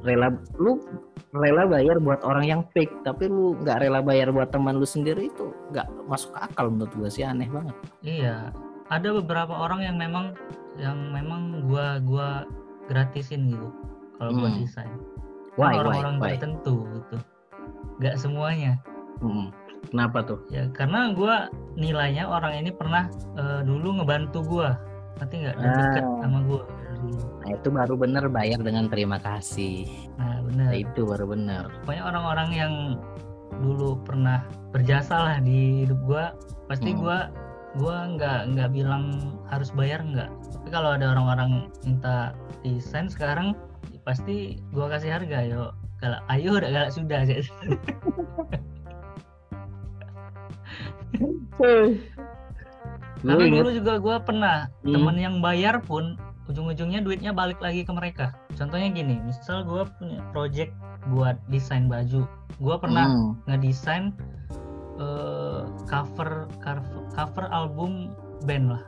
rela 0.05 0.29
lu 0.61 0.77
rela 1.33 1.65
bayar 1.65 1.97
buat 1.97 2.21
orang 2.21 2.45
yang 2.45 2.61
fake. 2.73 3.01
Tapi 3.01 3.29
lu 3.29 3.57
nggak 3.61 3.81
rela 3.81 4.01
bayar 4.01 4.29
buat 4.29 4.53
teman 4.53 4.77
lu 4.77 4.85
sendiri 4.85 5.29
itu 5.29 5.49
nggak 5.73 5.89
masuk 6.05 6.33
akal 6.37 6.69
menurut 6.69 6.93
gue 6.93 7.09
sih 7.09 7.25
aneh 7.25 7.49
banget. 7.49 7.75
Iya, 8.01 8.53
ada 8.89 9.09
beberapa 9.09 9.53
orang 9.53 9.85
yang 9.85 9.97
memang 9.97 10.33
yang 10.77 10.97
memang 11.13 11.65
gua 11.65 11.97
gua 12.01 12.29
gratisin 12.89 13.53
gitu 13.53 13.69
kalau 14.17 14.33
buat 14.33 14.51
Hmm. 14.51 14.61
desain. 14.65 14.97
why 15.55 15.71
Kan 15.71 15.77
why 15.77 15.81
orang-orang 15.85 16.15
why 16.17 16.29
tertentu 16.33 16.75
gitu. 16.91 17.17
Gak 17.99 18.15
semuanya. 18.17 18.73
Mm-mm. 19.19 19.51
kenapa 19.87 20.19
tuh 20.21 20.39
Ya 20.47 20.67
karena 20.69 21.11
gua 21.11 21.47
nilainya 21.73 22.23
orang 22.23 22.51
ini 22.57 22.71
pernah 22.71 23.07
eh, 23.35 23.61
dulu 23.63 24.01
ngebantu 24.01 24.39
gua. 24.43 24.75
Nanti 25.19 25.43
nggak 25.43 25.55
Ah. 25.55 25.99
sama 26.19 26.39
gua 26.43 26.63
dari 26.63 26.95
dulu. 26.99 27.23
nah 27.39 27.49
itu 27.53 27.67
baru 27.69 27.93
bener 27.95 28.23
bayar 28.27 28.59
dengan 28.59 28.87
terima 28.87 29.19
kasih 29.19 29.87
Nah, 30.15 30.39
nah, 30.39 30.67
bener. 30.67 30.69
itu 30.79 31.01
baru 31.03 31.25
bener 31.27 31.63
Pokoknya 31.83 32.03
orang-orang 32.05 32.49
yang 32.51 32.73
dulu 33.59 33.99
pernah 34.03 34.43
berjasa 34.71 35.15
lah 35.17 35.37
di 35.39 35.83
hidup 35.83 35.99
gua, 36.03 36.31
pasti 36.67 36.91
Hmm. 36.91 36.99
gua 36.99 37.17
gua 37.77 38.09
nggak 38.17 38.55
nggak 38.55 38.69
bilang 38.73 39.35
harus 39.51 39.69
bayar 39.75 40.01
nggak. 40.01 40.29
Tapi 40.55 40.67
kalau 40.73 40.97
ada 40.97 41.13
orang-orang 41.13 41.69
minta 41.85 42.33
desain 42.65 43.05
sekarang, 43.09 43.53
pasti 44.01 44.57
gua 44.73 44.89
kasih 44.89 45.13
harga 45.21 45.39
yo. 45.45 45.63
Kalau 45.99 46.17
ayo 46.31 46.57
udah 46.57 46.69
galak 46.71 46.91
sudah 46.95 47.21
sih. 47.27 47.43
Karena 53.19 53.43
inget 53.43 53.61
dulu 53.67 53.71
juga 53.75 53.93
gua 53.99 54.17
pernah 54.23 54.71
Hmm. 54.87 54.95
temen 54.95 55.15
yang 55.19 55.35
bayar 55.43 55.83
pun 55.83 56.15
ujung-ujungnya 56.47 57.03
duitnya 57.03 57.35
balik 57.35 57.59
lagi 57.61 57.83
ke 57.85 57.91
mereka. 57.91 58.33
Contohnya 58.55 58.89
gini, 58.89 59.19
misal 59.21 59.67
gua 59.67 59.85
punya 59.99 60.23
project 60.31 60.71
buat 61.11 61.35
desain 61.51 61.91
baju, 61.91 62.25
gua 62.63 62.79
pernah 62.79 63.05
Hmm. 63.11 63.35
ngedesain 63.45 64.15
eh, 64.99 65.59
cover, 65.85 66.45
cover 66.59 66.83
cover 67.09 67.45
album 67.49 68.11
band 68.43 68.75
lah 68.75 68.83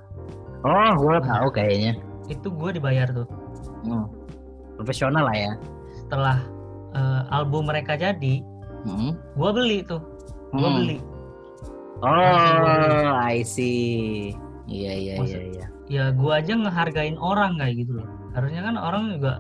oh 0.62 0.92
gue 0.96 1.16
tahu 1.22 1.48
kayaknya 1.50 1.94
itu 2.28 2.48
gue 2.48 2.70
dibayar 2.74 3.08
tuh 3.10 3.28
Hmm. 3.82 4.06
profesional 4.76 5.26
lah 5.26 5.34
ya 5.34 5.54
setelah 5.98 6.38
eh, 6.92 7.22
album 7.30 7.66
mereka 7.66 7.96
jadi 7.96 8.44
Hmm. 8.84 9.14
gue 9.14 9.50
beli 9.52 9.80
tuh 9.82 10.02
gue 10.52 10.62
Hmm. 10.62 10.78
beli 10.78 10.98
Oh. 12.02 13.14
I 13.14 13.46
see. 13.46 14.34
Iya 14.66 14.92
iya 14.96 15.14
iya 15.22 15.42
iya. 15.46 15.66
ya 15.86 16.04
gue 16.10 16.32
aja 16.32 16.56
ngehargain 16.56 17.14
orang 17.14 17.60
kayak 17.60 17.78
gitu 17.78 18.02
loh 18.02 18.08
harusnya 18.32 18.64
kan 18.64 18.74
orang 18.74 19.04
juga 19.12 19.34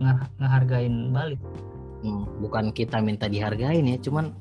nge- 0.00 0.30
ngehargain 0.38 0.94
balik 1.10 1.38
Hmm, 2.00 2.26
bukan 2.38 2.68
kita 2.68 2.98
minta 2.98 3.24
dihargain 3.24 3.86
ya, 3.86 3.96
cuman 3.96 4.34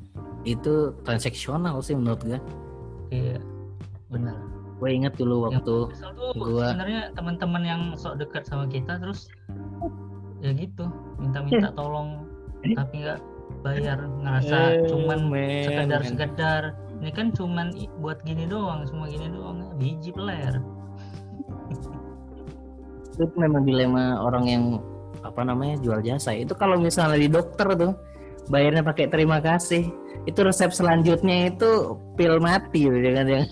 itu 0.43 0.73
transaksional 1.01 1.79
sih 1.79 1.95
menurut 1.95 2.21
gue 2.21 2.39
iya. 3.09 3.39
Benar. 4.07 4.35
Gue 4.77 4.89
inget 4.91 5.15
dulu 5.15 5.47
yang 5.47 5.63
waktu 5.63 5.63
tuh 5.63 5.83
gua- 6.35 6.69
sebenarnya 6.69 7.01
teman-teman 7.13 7.63
yang 7.63 7.81
sok 7.95 8.19
dekat 8.19 8.43
sama 8.43 8.67
kita 8.67 8.99
terus 8.99 9.31
ya 10.39 10.51
gitu 10.51 10.85
minta-minta 11.17 11.71
tolong 11.71 12.27
tapi 12.61 12.93
nggak 12.99 13.19
bayar 13.63 13.99
ngerasa 14.19 14.57
Eh, 14.75 14.87
cuman 14.87 15.19
men, 15.31 15.63
sekedar 15.63 15.99
men. 15.99 16.09
sekedar 16.09 16.61
ini 16.99 17.11
kan 17.11 17.27
cuman 17.31 17.67
buat 17.97 18.19
gini 18.21 18.43
doang 18.43 18.83
cuma 18.83 19.07
gini 19.07 19.27
doang 19.27 19.71
biji 19.75 20.11
peler. 20.11 20.59
Itu 23.09 23.29
memang 23.35 23.63
dilema 23.63 24.19
orang 24.19 24.45
yang 24.45 24.63
apa 25.21 25.41
namanya 25.43 25.79
jual 25.79 25.99
jasa. 26.01 26.33
Itu 26.33 26.53
kalau 26.53 26.75
misalnya 26.75 27.15
di 27.15 27.29
dokter 27.29 27.67
tuh 27.73 27.93
bayarnya 28.49 28.83
pakai 28.83 29.07
terima 29.07 29.39
kasih. 29.39 29.87
Itu 30.23 30.43
resep 30.47 30.71
selanjutnya 30.71 31.51
itu 31.51 31.99
pil 32.15 32.39
mati 32.39 32.87
kan 32.87 33.27
yang 33.27 33.45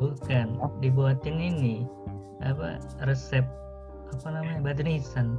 bukan 0.00 0.46
dibuatin 0.82 1.36
ini. 1.38 1.86
Apa 2.42 2.80
resep 3.06 3.44
apa 4.10 4.28
namanya 4.32 4.60
batu 4.66 4.82
nisan. 4.82 5.38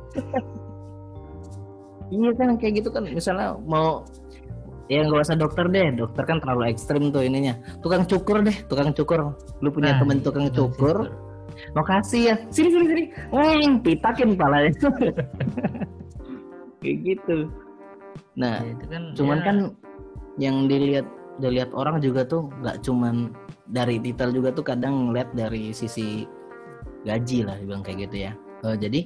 Iya 2.12 2.32
kan 2.36 2.56
kayak 2.60 2.84
gitu 2.84 2.90
kan. 2.92 3.08
Misalnya 3.08 3.60
mau 3.68 4.04
ya 4.88 5.04
nggak 5.04 5.28
usah 5.28 5.38
dokter 5.40 5.68
deh. 5.68 5.92
Dokter 5.96 6.24
kan 6.24 6.40
terlalu 6.40 6.72
ekstrim 6.72 7.12
tuh 7.12 7.24
ininya. 7.26 7.58
Tukang 7.84 8.08
cukur 8.08 8.44
deh 8.44 8.58
tukang 8.72 8.96
cukur. 8.96 9.36
Lu 9.60 9.70
punya 9.72 9.98
Nah, 9.98 10.00
temen 10.04 10.20
iya, 10.20 10.24
tukang 10.24 10.48
tukang 10.52 10.72
cukur. 10.72 10.98
Makasih 11.76 12.22
ya. 12.32 12.36
Sini 12.48 12.70
sini 12.72 12.86
sini. 12.88 13.04
Weng 13.34 13.84
pitakin 13.84 14.40
palanya. 14.40 14.72
Kayak 16.82 16.98
gitu 17.06 17.46
nah 18.42 18.58
Ya, 18.66 18.74
itu 18.74 18.86
kan 18.90 19.04
cuman 19.14 19.38
ya, 19.38 19.44
kan 19.46 19.58
yang 20.42 20.56
dilihat 20.66 21.08
dilihat 21.38 21.70
orang 21.78 22.02
juga 22.02 22.26
tuh 22.26 22.50
nggak 22.66 22.82
cuman 22.82 23.30
dari 23.70 24.02
titel 24.02 24.34
juga 24.34 24.50
tuh 24.52 24.66
kadang 24.66 25.10
ngeliat 25.14 25.30
dari 25.38 25.70
sisi 25.72 26.26
gaji 27.06 27.46
lah 27.46 27.56
bilang 27.62 27.86
kayak 27.86 28.10
gitu 28.10 28.18
ya. 28.30 28.32
Eh, 28.66 28.78
jadi 28.78 29.02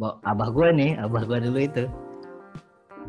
ba- 0.00 0.18
abah 0.24 0.48
gue 0.50 0.68
nih 0.72 0.90
abah 0.98 1.22
gue 1.28 1.38
dulu 1.50 1.58
itu 1.60 1.84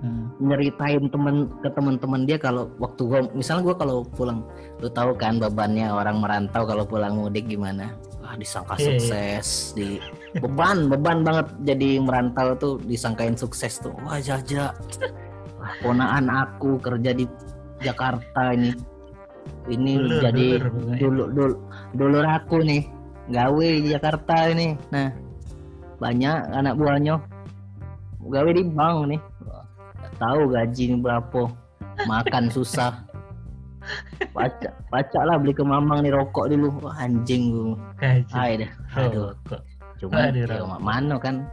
hmm, 0.04 0.24
nyeritain 0.44 1.04
temen 1.08 1.48
ke 1.64 1.70
teman-teman 1.72 2.22
dia 2.28 2.38
kalau 2.38 2.70
waktu 2.82 3.02
gua 3.08 3.20
misalnya 3.32 3.72
gua 3.72 3.76
kalau 3.80 3.98
pulang 4.04 4.44
lu 4.84 4.90
tahu 4.92 5.16
kan 5.16 5.40
bebannya 5.40 5.88
orang 5.88 6.20
merantau 6.20 6.68
kalau 6.68 6.84
pulang 6.84 7.16
mudik 7.16 7.48
gimana 7.48 7.96
wah 8.26 8.34
disangka 8.34 8.74
Iya, 8.82 8.82
iya. 8.82 8.90
sukses 8.98 9.48
di 9.78 10.02
beban 10.42 10.90
beban 10.90 11.22
banget 11.22 11.48
jadi 11.62 12.02
merantau 12.02 12.58
tuh 12.58 12.74
disangkain 12.90 13.38
sukses 13.38 13.78
tuh. 13.78 13.94
Wah 14.02 14.18
jaja. 14.18 14.74
Wah 15.62 15.74
ponaan 15.86 16.26
aku 16.28 16.82
kerja 16.82 17.14
di 17.14 17.30
Jakarta 17.86 18.58
ini. 18.58 18.74
Ini 19.70 19.94
Dulur, 19.98 20.22
jadi 20.26 20.46
dulur 20.58 20.74
dulu 20.98 21.24
dulu 21.30 21.56
dulur 21.94 22.26
aku 22.26 22.66
nih. 22.66 22.90
Gawe 23.30 23.68
di 23.82 23.90
Jakarta 23.94 24.50
ini. 24.50 24.74
Nah 24.90 25.14
banyak 26.02 26.38
anak 26.50 26.74
buahnya. 26.82 27.22
Gawe 28.26 28.50
di 28.50 28.64
bank 28.66 28.98
nih. 29.14 29.22
Tahu 30.18 30.42
gaji 30.50 30.98
berapa. 30.98 31.54
Makan 32.10 32.52
susah 32.52 33.05
baca 34.36 34.70
baca 34.90 35.20
lah 35.26 35.36
beli 35.40 35.54
ke 35.54 35.64
mamang 35.64 36.04
nih 36.04 36.14
rokok 36.14 36.52
dulu 36.52 36.74
Wah, 36.82 36.96
anjing 37.00 37.54
gue 37.54 37.76
Hai 38.32 38.60
dah 38.60 38.72
aduh 38.98 39.32
cuma 39.96 40.28
ya, 40.30 40.46
mana 40.82 41.16
kan 41.16 41.48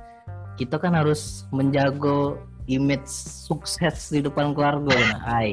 kita 0.58 0.76
kan 0.76 0.92
harus 0.92 1.46
menjaga 1.54 2.36
image 2.66 3.08
sukses 3.08 4.10
di 4.10 4.20
depan 4.22 4.52
keluarga 4.56 4.92
kan 4.92 5.20
Hai 5.28 5.50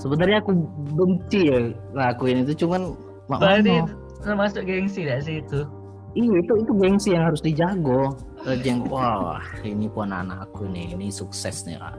sebenarnya 0.00 0.40
aku 0.42 0.52
benci 0.96 1.52
ya 1.52 1.60
lakuin 1.92 2.48
itu 2.48 2.64
cuman 2.66 2.96
mak 3.30 3.40
mano. 3.40 3.86
termasuk 4.22 4.66
gengsi 4.66 5.06
gak 5.06 5.22
sih 5.26 5.42
itu 5.42 5.66
Iya 6.12 6.44
itu 6.44 6.52
itu 6.60 6.72
gengsi 6.76 7.08
yang 7.16 7.32
harus 7.32 7.40
dijago. 7.40 8.12
Yang 8.44 8.84
wah 8.92 9.40
ini 9.64 9.88
pun 9.88 10.12
anak 10.12 10.44
aku 10.44 10.68
nih, 10.68 10.92
ini 10.92 11.08
sukses 11.08 11.64
nih. 11.64 11.80
Ah. 11.80 11.96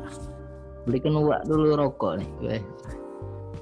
Belikan 0.86 1.18
uak 1.18 1.50
dulu 1.50 1.74
rokok 1.74 2.22
nih. 2.22 2.30
Gue 2.38 2.58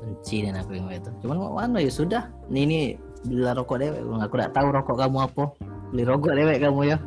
benci 0.02 0.44
dan 0.46 0.58
aku 0.58 0.76
yang 0.76 0.90
itu. 0.90 1.12
Cuman 1.22 1.38
mau 1.38 1.54
mana 1.56 1.78
ya 1.78 1.92
sudah. 1.94 2.28
Nih 2.50 2.62
ini 2.66 2.80
beli 3.26 3.46
rokok 3.46 3.78
dewek. 3.78 4.02
Aku 4.02 4.36
tidak 4.36 4.52
tahu 4.58 4.68
rokok 4.74 4.96
kamu 4.98 5.18
apa. 5.30 5.44
Beli 5.94 6.04
rokok 6.10 6.34
dewek 6.34 6.58
kamu 6.60 6.82
ya. 6.90 6.98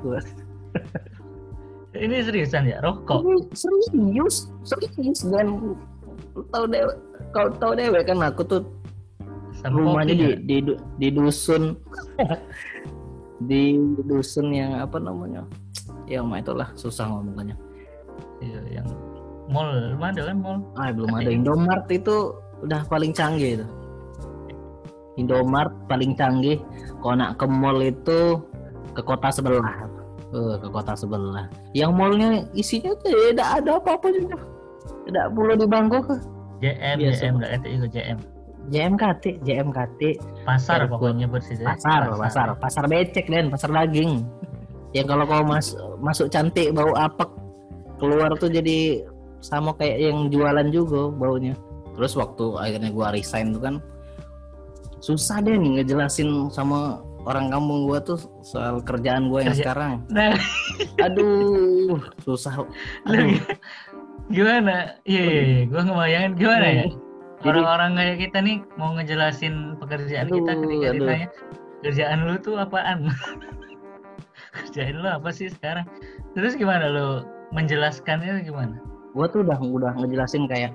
Ini 1.94 2.26
seriusan 2.26 2.66
ya 2.66 2.82
rokok 2.82 3.22
"Ini 3.22 3.54
serius, 3.54 4.50
serius 4.66 5.20
dan 5.30 5.78
tahu 6.50 6.64
dewek. 6.66 6.96
Kau 7.30 7.50
tahu 7.50 7.78
dewek 7.78 8.06
kan 8.06 8.18
aku 8.22 8.42
tuh 8.46 8.62
sama 9.62 9.80
rumahnya 9.80 10.14
di, 10.14 10.28
di 10.42 10.56
di 10.98 11.08
dusun 11.14 11.78
di 13.50 13.78
dusun 14.04 14.50
yang 14.50 14.82
apa 14.82 14.98
namanya 14.98 15.46
ya 16.10 16.20
mah 16.20 16.42
itulah 16.42 16.68
susah 16.74 17.08
ngomongnya 17.08 17.56
Iya, 18.42 18.82
yang 18.82 18.88
mall 19.48 19.96
mana 19.96 20.12
ada 20.12 20.22
kan 20.32 20.36
mall 20.42 20.58
ah 20.76 20.92
belum 20.92 21.10
ada 21.16 21.30
Indomart 21.32 21.86
itu 21.88 22.36
udah 22.62 22.86
paling 22.86 23.10
canggih 23.10 23.60
itu. 23.60 23.66
Indomart 25.18 25.70
paling 25.90 26.14
canggih. 26.14 26.58
Kalau 27.02 27.14
nak 27.18 27.38
ke 27.38 27.46
mall 27.46 27.78
itu 27.82 28.42
ke 28.94 29.02
kota 29.02 29.30
sebelah. 29.30 29.86
Eh, 30.34 30.56
ke 30.58 30.68
kota 30.70 30.98
sebelah. 30.98 31.46
Yang 31.74 31.90
mallnya 31.94 32.30
isinya 32.54 32.94
tuh 32.98 33.10
tidak 33.30 33.48
ada 33.62 33.78
apa-apa 33.78 34.10
juga. 34.10 34.38
Tidak 35.04 35.26
perlu 35.30 35.54
di 35.54 35.66
bangku 35.68 35.98
ke 36.02 36.14
JM 36.64 36.96
Biasa. 36.98 37.20
JM 37.22 37.32
nggak 37.38 37.50
kata 37.54 37.66
itu 37.68 37.86
JM 37.92 38.18
JMKT 38.64 39.24
JMKT 39.44 40.00
pasar 40.48 40.88
Airport. 40.88 40.96
pokoknya 40.96 41.28
bersih 41.28 41.60
deh. 41.60 41.68
pasar 41.68 42.08
pasar. 42.16 42.46
pasar. 42.56 42.84
Becek 42.88 43.28
dan 43.28 43.52
pasar 43.52 43.68
daging. 43.68 44.24
Yang 44.96 45.06
kalau 45.12 45.24
kau 45.28 45.44
mas 45.44 45.76
masuk 46.00 46.32
cantik 46.32 46.72
bau 46.72 46.96
apek 46.96 47.28
keluar 48.00 48.32
tuh 48.40 48.48
jadi 48.48 49.04
sama 49.44 49.76
kayak 49.76 49.98
yang 50.00 50.18
jualan 50.32 50.72
juga 50.72 51.12
baunya 51.12 51.52
terus 51.94 52.12
waktu 52.14 52.44
akhirnya 52.56 52.90
gua 52.90 53.10
resign 53.10 53.50
tuh 53.50 53.62
kan 53.62 53.74
susah 54.98 55.38
deh 55.40 55.54
nih 55.54 55.80
ngejelasin 55.80 56.48
sama 56.48 56.98
orang 57.24 57.48
kampung 57.48 57.86
gua 57.86 58.00
tuh 58.00 58.18
soal 58.40 58.80
kerjaan 58.80 59.28
gua 59.28 59.44
yang 59.44 59.56
Kerja- 59.56 59.64
sekarang. 59.72 59.92
Nah. 60.08 60.36
Aduh 61.00 62.00
susah. 62.20 62.64
Aduh. 63.08 63.32
Gi- 63.32 63.44
gimana? 64.30 64.96
Iya 65.04 65.22
iya 65.22 65.42
iya. 65.44 65.60
Gue 65.68 65.80
ngebayangin 65.80 66.32
gimana 66.34 66.66
ya? 66.66 66.86
Orang-orang 67.44 67.92
kayak 67.94 68.16
kita 68.24 68.38
nih 68.40 68.56
mau 68.76 68.96
ngejelasin 68.96 69.76
pekerjaan 69.76 70.32
kita 70.32 70.50
Aduh, 70.52 70.62
ketika 70.64 70.86
aduh. 70.88 70.96
ditanya 70.96 71.28
kerjaan 71.84 72.18
lu 72.24 72.34
tuh 72.40 72.56
apaan? 72.56 72.98
Kerjaan 74.54 75.02
lu 75.02 75.08
apa 75.10 75.28
sih 75.28 75.50
sekarang? 75.50 75.84
Terus 76.32 76.54
gimana? 76.54 76.86
Lu 76.88 77.08
menjelaskannya 77.52 78.40
gimana? 78.42 78.78
Gua 79.12 79.26
tuh 79.28 79.42
udah 79.44 79.58
udah 79.60 79.92
ngejelasin 79.98 80.46
kayak 80.46 80.72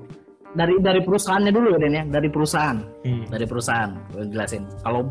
dari 0.52 0.76
dari 0.80 1.02
perusahaannya 1.02 1.52
dulu 1.52 1.68
ya 1.76 1.80
Den 1.80 1.94
ya. 1.94 2.04
Dari 2.06 2.28
perusahaan. 2.28 2.78
Iya. 3.04 3.26
dari 3.30 3.46
perusahaan. 3.46 3.92
Gue 4.10 4.26
jelasin. 4.28 4.64
Kalau 4.82 5.06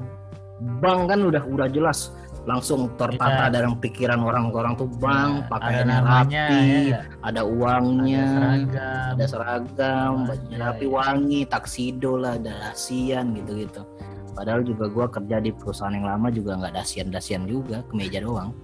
bank 0.78 1.00
kan 1.08 1.18
udah 1.22 1.42
udah 1.44 1.68
jelas. 1.68 2.10
Langsung 2.48 2.88
tertata 2.96 3.46
Kita- 3.46 3.52
dalam 3.52 3.76
pikiran 3.76 4.24
orang-orang 4.24 4.72
tuh 4.74 4.88
bank 4.88 5.04
Nah, 5.04 5.44
ada 5.44 5.50
pakaiannya 5.52 5.98
rapi 6.00 6.32
ya. 6.32 6.48
ada 6.48 6.98
ada 7.20 7.42
uangnya 7.44 8.24
seragam. 8.24 9.12
ada 9.12 9.24
seragam 9.28 10.12
bajunya 10.24 10.56
Anjay. 10.56 10.64
rapi 10.64 10.86
wangi 10.88 11.40
taksido 11.44 12.12
lah 12.16 12.40
ada 12.40 12.52
dasian 12.64 13.36
gitu-gitu. 13.36 13.84
Padahal 14.32 14.64
juga 14.64 14.88
gua 14.88 15.06
kerja 15.06 15.36
di 15.38 15.50
perusahaan 15.52 15.92
yang 15.92 16.08
lama 16.08 16.30
juga 16.30 16.56
nggak 16.56 16.72
dasian-dasian 16.72 17.44
juga 17.44 17.84
kemeja 17.86 18.24
doang. 18.24 18.56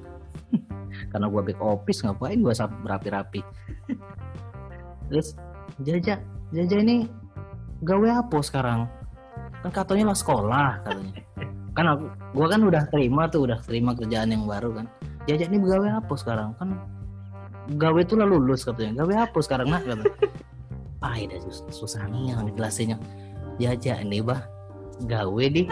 Karena 1.12 1.26
gua 1.28 1.42
back 1.44 1.60
office 1.60 2.00
ngapain 2.00 2.40
gua 2.40 2.54
sampai 2.56 2.78
berapi-rapi 2.80 3.40
terus 5.10 5.36
jaja 5.82 6.16
jaja 6.54 6.76
ini 6.78 7.10
gawe 7.82 8.24
apa 8.24 8.38
sekarang? 8.40 8.86
Kan 9.60 9.70
katanya 9.74 10.14
lah 10.14 10.18
sekolah 10.18 10.70
katanya. 10.86 11.12
Kan 11.74 11.84
aku 11.90 12.04
gua 12.32 12.46
kan 12.46 12.60
udah 12.62 12.82
terima 12.88 13.26
tuh 13.26 13.50
udah 13.50 13.58
terima 13.66 13.92
kerjaan 13.98 14.30
yang 14.30 14.46
baru 14.46 14.70
kan. 14.78 14.86
Jaja 15.26 15.50
ini 15.50 15.58
gawe 15.58 15.98
apa 15.98 16.14
sekarang? 16.14 16.54
Kan 16.56 16.78
gawe 17.74 18.00
tuh 18.06 18.16
lah 18.22 18.26
lulus 18.30 18.62
katanya. 18.62 19.02
Gawe 19.02 19.26
apa 19.26 19.38
sekarang 19.42 19.68
nak? 19.68 19.82
Kata. 19.82 20.04
Ah 21.04 21.18
ini 21.20 21.36
sus- 21.42 21.66
susah 21.68 22.06
nih 22.08 22.32
yang 22.32 22.46
dijelasinnya. 22.46 22.96
Jaja 23.58 24.00
ini 24.00 24.22
bah. 24.22 24.40
Gawe 25.10 25.44
di 25.50 25.66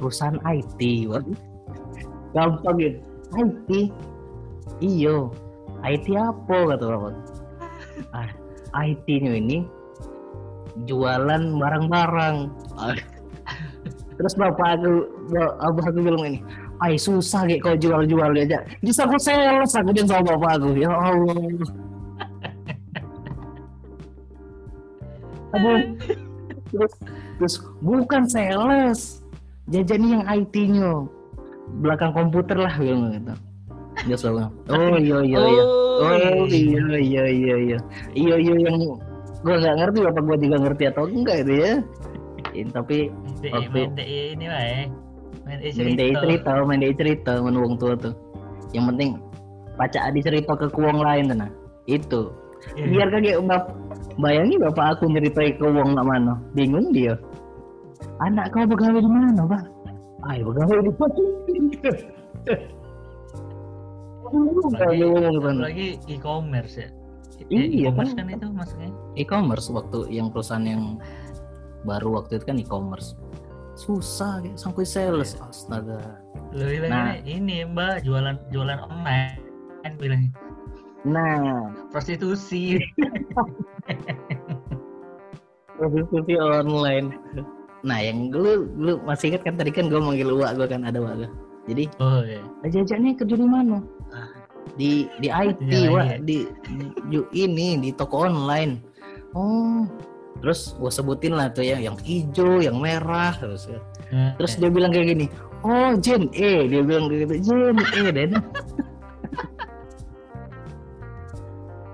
perusahaan 0.00 0.40
IT 0.48 0.80
gampang 2.32 2.74
gitu 2.80 2.98
IT 3.36 3.68
iyo. 4.80 5.28
IT 5.84 6.06
apa 6.16 6.56
kata 6.72 6.84
bapak 6.88 7.12
ah, 8.16 8.30
IT 8.72 9.06
nya 9.22 9.32
ini 9.36 9.58
jualan 10.88 11.42
barang-barang. 11.60 12.36
Terus 14.16 14.34
bapak 14.36 14.80
aku 14.80 14.92
ba- 15.32 15.56
abah 15.60 15.84
aku 15.88 15.98
bilang 16.00 16.24
ini 16.24 16.40
ay 16.82 16.98
susah 16.98 17.46
gitu 17.46 17.62
kau 17.62 17.76
jual-jual 17.78 18.32
aja. 18.34 18.64
Bisa 18.82 19.06
aku 19.06 19.16
sales 19.20 19.72
aku 19.76 19.90
dia 19.94 20.04
sama 20.08 20.34
bapak 20.34 20.50
aku. 20.58 20.68
Ya 20.74 20.90
Allah. 20.90 21.36
Terus 26.72 26.92
terus 27.36 27.54
bukan 27.84 28.24
sales 28.24 29.20
jajannya 29.68 30.08
yang 30.20 30.24
IT-nya 30.24 31.06
belakang 31.80 32.12
komputer 32.16 32.56
lah 32.56 32.74
gitu 32.80 33.36
dia 34.08 34.16
selalu 34.16 34.50
oh 34.72 34.96
iya 34.98 35.18
iya 35.22 35.40
iya. 35.40 35.64
Oh 36.02 36.48
iya 36.48 36.82
iya 36.98 37.24
iya 37.28 37.56
iya. 37.60 37.78
iya 38.16 38.34
iya 38.40 38.54
yang 38.66 38.76
gue 39.42 39.54
nggak 39.58 39.76
ngerti 39.76 39.98
apa 40.06 40.20
gue 40.22 40.36
juga 40.40 40.56
ngerti 40.62 40.84
atau 40.88 41.04
enggak 41.10 41.36
itu 41.46 41.52
ya. 41.58 41.72
In, 42.52 42.68
tapi 42.68 43.08
waktu 43.48 44.02
ini 44.36 44.46
lah 44.46 44.62
ya 44.62 44.82
main 45.42 45.58
cerita. 45.72 46.20
cerita 46.20 46.50
main 46.62 46.82
cerita 46.94 47.32
menunggu 47.42 47.76
tua 47.76 47.94
tuh. 47.98 48.14
Yang 48.72 48.84
penting 48.94 49.10
baca 49.76 49.98
adi 50.04 50.20
cerita 50.22 50.52
ke 50.54 50.66
kuang 50.70 51.00
lain 51.00 51.32
tuh 51.32 51.36
nah 51.42 51.50
itu. 51.90 52.22
Yeah. 52.78 52.86
biar 52.94 53.08
kayak 53.10 53.42
bap 53.50 53.74
bayangi 54.22 54.54
bapak 54.54 54.86
aku 54.94 55.10
nyeritai 55.10 55.58
ke 55.58 55.64
uang 55.66 55.98
nggak 55.98 56.06
mana. 56.06 56.34
Bingung 56.54 56.94
dia. 56.94 57.18
Anak 58.22 58.54
kau 58.54 58.62
begawe 58.62 58.98
di 59.02 59.10
mana 59.10 59.42
pak? 59.42 59.62
Ayo 60.30 60.50
begawe 60.54 60.78
di 60.78 60.92
mana 60.94 61.90
lagi, 64.32 65.04
lagi 65.60 65.88
e-commerce 66.08 66.80
ya? 66.80 66.88
Iya 67.50 67.90
e-commerce 67.90 68.14
kan. 68.14 68.30
itu 68.30 68.46
maksudnya 68.52 68.90
e-commerce 69.18 69.66
waktu 69.72 70.06
yang 70.12 70.30
perusahaan 70.30 70.62
yang 70.62 71.00
baru 71.82 72.22
waktu 72.22 72.38
itu 72.38 72.44
kan 72.46 72.56
e-commerce. 72.60 73.18
Susah 73.74 74.44
kayak 74.44 74.60
sampai 74.60 74.84
sales 74.84 75.34
iya. 75.34 75.48
astaga. 75.48 76.20
Lu 76.52 76.68
nah, 76.86 77.16
ini 77.24 77.64
mbak 77.66 78.04
jualan 78.04 78.36
jualan 78.52 78.78
online 78.84 79.40
kan 79.82 79.92
bilangnya. 79.98 80.30
Nah. 81.02 81.72
Prostitusi. 81.90 82.78
Prostitusi 85.80 86.38
online. 86.38 87.16
Nah 87.82 87.98
yang 87.98 88.30
lu 88.30 88.70
lu 88.78 89.02
masih 89.02 89.34
ingat 89.34 89.42
kan 89.42 89.58
tadi 89.58 89.74
kan 89.74 89.90
gue 89.90 89.98
manggil 89.98 90.30
uak 90.30 90.54
gue 90.54 90.70
kan 90.70 90.86
ada 90.86 91.02
uak 91.02 91.26
jadi 91.66 91.90
oh 91.98 92.22
iya. 92.22 92.42
Jajannya 92.66 93.18
kerja 93.18 93.34
di 93.38 93.46
mana 93.46 93.82
di 94.76 95.06
di 95.20 95.28
IT 95.28 95.60
ya, 95.68 95.90
wah 95.92 96.06
iya. 96.06 96.16
di, 96.20 96.48
di 97.10 97.18
ini 97.36 97.78
di 97.80 97.90
toko 97.92 98.24
online. 98.28 98.80
Oh 99.36 99.84
terus 100.42 100.74
gue 100.74 100.90
sebutin 100.90 101.38
lah 101.38 101.54
tuh 101.54 101.62
ya 101.62 101.78
yang 101.78 101.94
hijau 102.02 102.58
yang 102.58 102.82
merah 102.82 103.30
terus 103.38 103.70
ya. 103.70 103.78
Hmm, 104.10 104.34
terus 104.36 104.58
dia 104.58 104.68
bilang 104.68 104.90
kayak 104.90 105.14
gini 105.14 105.30
oh 105.62 105.94
Jen 106.02 106.26
E 106.34 106.66
dia 106.66 106.82
bilang 106.82 107.06
kayak 107.06 107.30
gitu 107.30 107.34
Jen 107.46 107.78
E 107.78 108.10
dan 108.10 108.30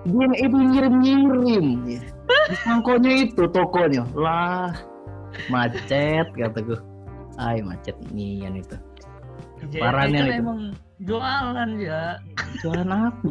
Jen 0.09 0.33
E 0.33 0.41
itu 0.49 0.57
ngirim-ngirim 0.57 1.66
di 1.85 2.57
sangkonya 2.64 3.29
itu 3.29 3.45
tokonya. 3.53 4.09
Lah 4.16 4.73
macet 5.53 6.33
kata 6.33 6.59
gue 6.64 6.81
ay 7.37 7.61
macet 7.61 7.97
nian 8.11 8.57
itu. 8.57 8.77
Parahnya 9.77 10.25
itu 10.25 10.33
emang 10.41 10.73
jualan 11.03 11.70
ya. 11.78 12.18
Jualan 12.62 12.88
apa? 12.88 13.28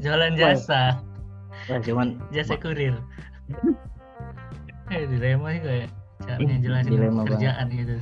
Jualan 0.00 0.32
jasa. 0.36 1.00
Wah, 1.68 1.80
cuman 1.80 2.20
jasa 2.32 2.54
kurir. 2.60 2.96
Eh 4.92 5.08
dilema 5.08 5.48
sih 5.56 5.60
kayak 5.64 5.88
caranya 6.24 6.56
jelasin 6.60 6.90
dilema 6.90 7.22
kerjaan 7.26 7.66
banget. 7.68 7.80
gitu 7.80 7.94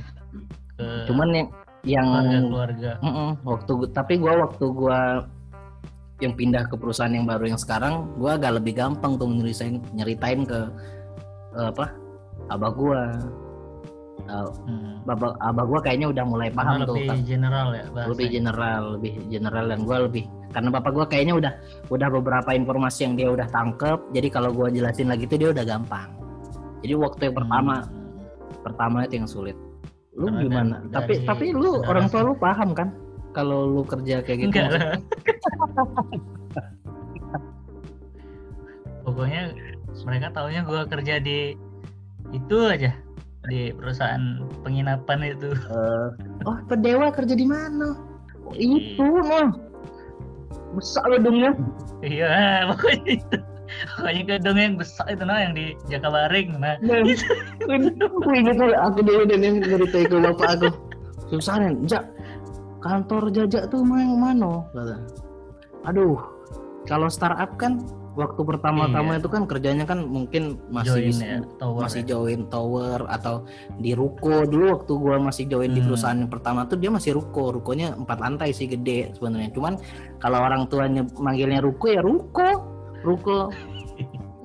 ke 0.73 0.87
cuman 1.11 1.27
yang 1.35 1.47
yang 1.83 2.07
keluarga, 2.47 2.91
Mm 3.03 3.11
-mm, 3.11 3.29
waktu 3.43 3.73
tapi 3.91 4.13
gua 4.15 4.33
waktu 4.47 4.65
gua 4.71 5.27
yang 6.23 6.33
pindah 6.39 6.63
ke 6.71 6.75
perusahaan 6.79 7.11
yang 7.11 7.27
baru 7.27 7.51
yang 7.51 7.59
sekarang 7.59 8.07
gua 8.15 8.39
agak 8.39 8.63
lebih 8.63 8.79
gampang 8.79 9.19
tuh 9.19 9.27
nyeritain 9.27 9.83
nyeritain 9.91 10.47
ke 10.47 10.59
uh, 11.59 11.67
apa 11.75 11.91
abah 12.47 12.71
gua 12.71 13.01
uh, 14.29 14.49
hmm. 14.67 15.03
abah, 15.07 15.35
abah 15.41 15.65
gua 15.67 15.79
kayaknya 15.83 16.07
udah 16.11 16.23
mulai 16.25 16.49
paham 16.53 16.79
Karena 16.79 16.87
tuh 16.87 16.95
lebih 16.97 17.23
general 17.25 17.67
ya 17.75 17.85
bahasa. 17.91 18.09
lebih 18.11 18.27
general 18.31 18.81
lebih 18.97 19.13
general 19.27 19.65
dan 19.67 19.79
gua 19.83 19.97
lebih 20.07 20.23
karena 20.53 20.69
bapak 20.69 20.91
gua 20.93 21.05
kayaknya 21.09 21.33
udah 21.35 21.51
udah 21.89 22.07
beberapa 22.13 22.53
informasi 22.53 22.99
yang 23.09 23.15
dia 23.17 23.29
udah 23.33 23.47
tangkep 23.49 23.99
jadi 24.13 24.27
kalau 24.29 24.53
gua 24.53 24.69
jelasin 24.69 25.09
lagi 25.09 25.25
itu 25.25 25.35
dia 25.37 25.49
udah 25.51 25.65
gampang. 25.65 26.09
Jadi 26.83 26.93
waktu 26.99 27.21
yang 27.31 27.35
pertama 27.39 27.75
hmm. 27.81 28.61
pertama 28.61 28.97
itu 29.07 29.15
yang 29.23 29.29
sulit. 29.29 29.57
Lu 30.13 30.29
Karena 30.29 30.45
gimana? 30.45 30.75
tapi 30.93 31.25
tapi 31.25 31.45
lu 31.55 31.81
orang 31.89 32.05
tua 32.11 32.21
lu 32.21 32.35
paham 32.37 32.75
kan? 32.77 32.93
Kalau 33.33 33.65
lu 33.65 33.81
kerja 33.81 34.21
kayak 34.21 34.39
gitu. 34.45 34.53
Pokoknya 39.03 39.51
mereka 40.05 40.27
taunya 40.31 40.61
gua 40.63 40.85
kerja 40.85 41.17
di 41.19 41.57
itu 42.33 42.57
aja 42.65 42.93
di 43.47 43.75
perusahaan 43.75 44.39
penginapan 44.63 45.35
itu. 45.35 45.51
Uh, 45.67 46.15
oh, 46.47 46.57
Pedewa 46.67 47.11
kerja 47.11 47.35
di 47.35 47.47
mana? 47.47 47.99
Oh, 48.47 48.55
itu 48.55 49.03
mah. 49.03 49.51
Besar 50.73 51.05
gedungnya. 51.11 51.51
Iya, 52.03 52.31
pokoknya 52.71 53.19
itu. 53.19 53.37
Pokoknya 53.97 54.23
gedung 54.37 54.57
yang 54.59 54.75
besar 54.77 55.05
itu 55.09 55.23
nah 55.25 55.39
yang 55.41 55.53
di 55.57 55.73
Jakabaring 55.89 56.61
nah. 56.61 56.77
nah 56.85 56.99
aku 58.05 58.29
ingat 58.37 58.55
tuh 58.59 58.69
aku 58.69 58.99
dulu 59.01 59.23
dan 59.25 59.41
yang 59.41 59.57
cerita 59.63 59.97
ke 60.05 60.15
bapak 60.19 60.49
aku. 60.59 60.69
Susah 61.33 61.57
nih, 61.57 61.73
Jak. 61.89 62.05
Kantor 62.83 63.31
jajak 63.31 63.71
tuh 63.71 63.79
main 63.79 64.11
mana? 64.19 64.67
Aduh, 65.87 66.19
kalau 66.83 67.07
startup 67.07 67.55
kan 67.55 67.79
waktu 68.13 68.41
pertama-tama 68.45 69.17
iya. 69.17 69.19
itu 69.19 69.29
kan 69.29 69.43
kerjanya 69.49 69.85
kan 69.89 70.05
mungkin 70.05 70.61
masih 70.69 71.09
join, 71.09 71.17
ya, 71.17 71.37
tower, 71.57 71.81
masih 71.81 72.01
ya. 72.05 72.09
join 72.13 72.41
tower 72.47 72.99
atau 73.09 73.35
di 73.81 73.91
ruko. 73.97 74.45
Dulu 74.45 74.65
waktu 74.69 74.93
gua 74.93 75.17
masih 75.17 75.49
join 75.49 75.73
hmm. 75.73 75.77
di 75.77 75.81
perusahaan 75.81 76.17
yang 76.17 76.29
pertama 76.29 76.69
tuh 76.69 76.77
dia 76.77 76.93
masih 76.93 77.17
ruko. 77.17 77.49
Rukonya 77.49 77.97
empat 77.97 78.17
lantai 78.21 78.53
sih 78.53 78.69
gede 78.69 79.17
sebenarnya. 79.17 79.49
Cuman 79.53 79.73
kalau 80.21 80.39
orang 80.45 80.69
tuanya 80.69 81.01
manggilnya 81.17 81.59
ruko 81.59 81.85
ya 81.89 82.01
ruko. 82.05 82.49
Ruko. 83.01 83.49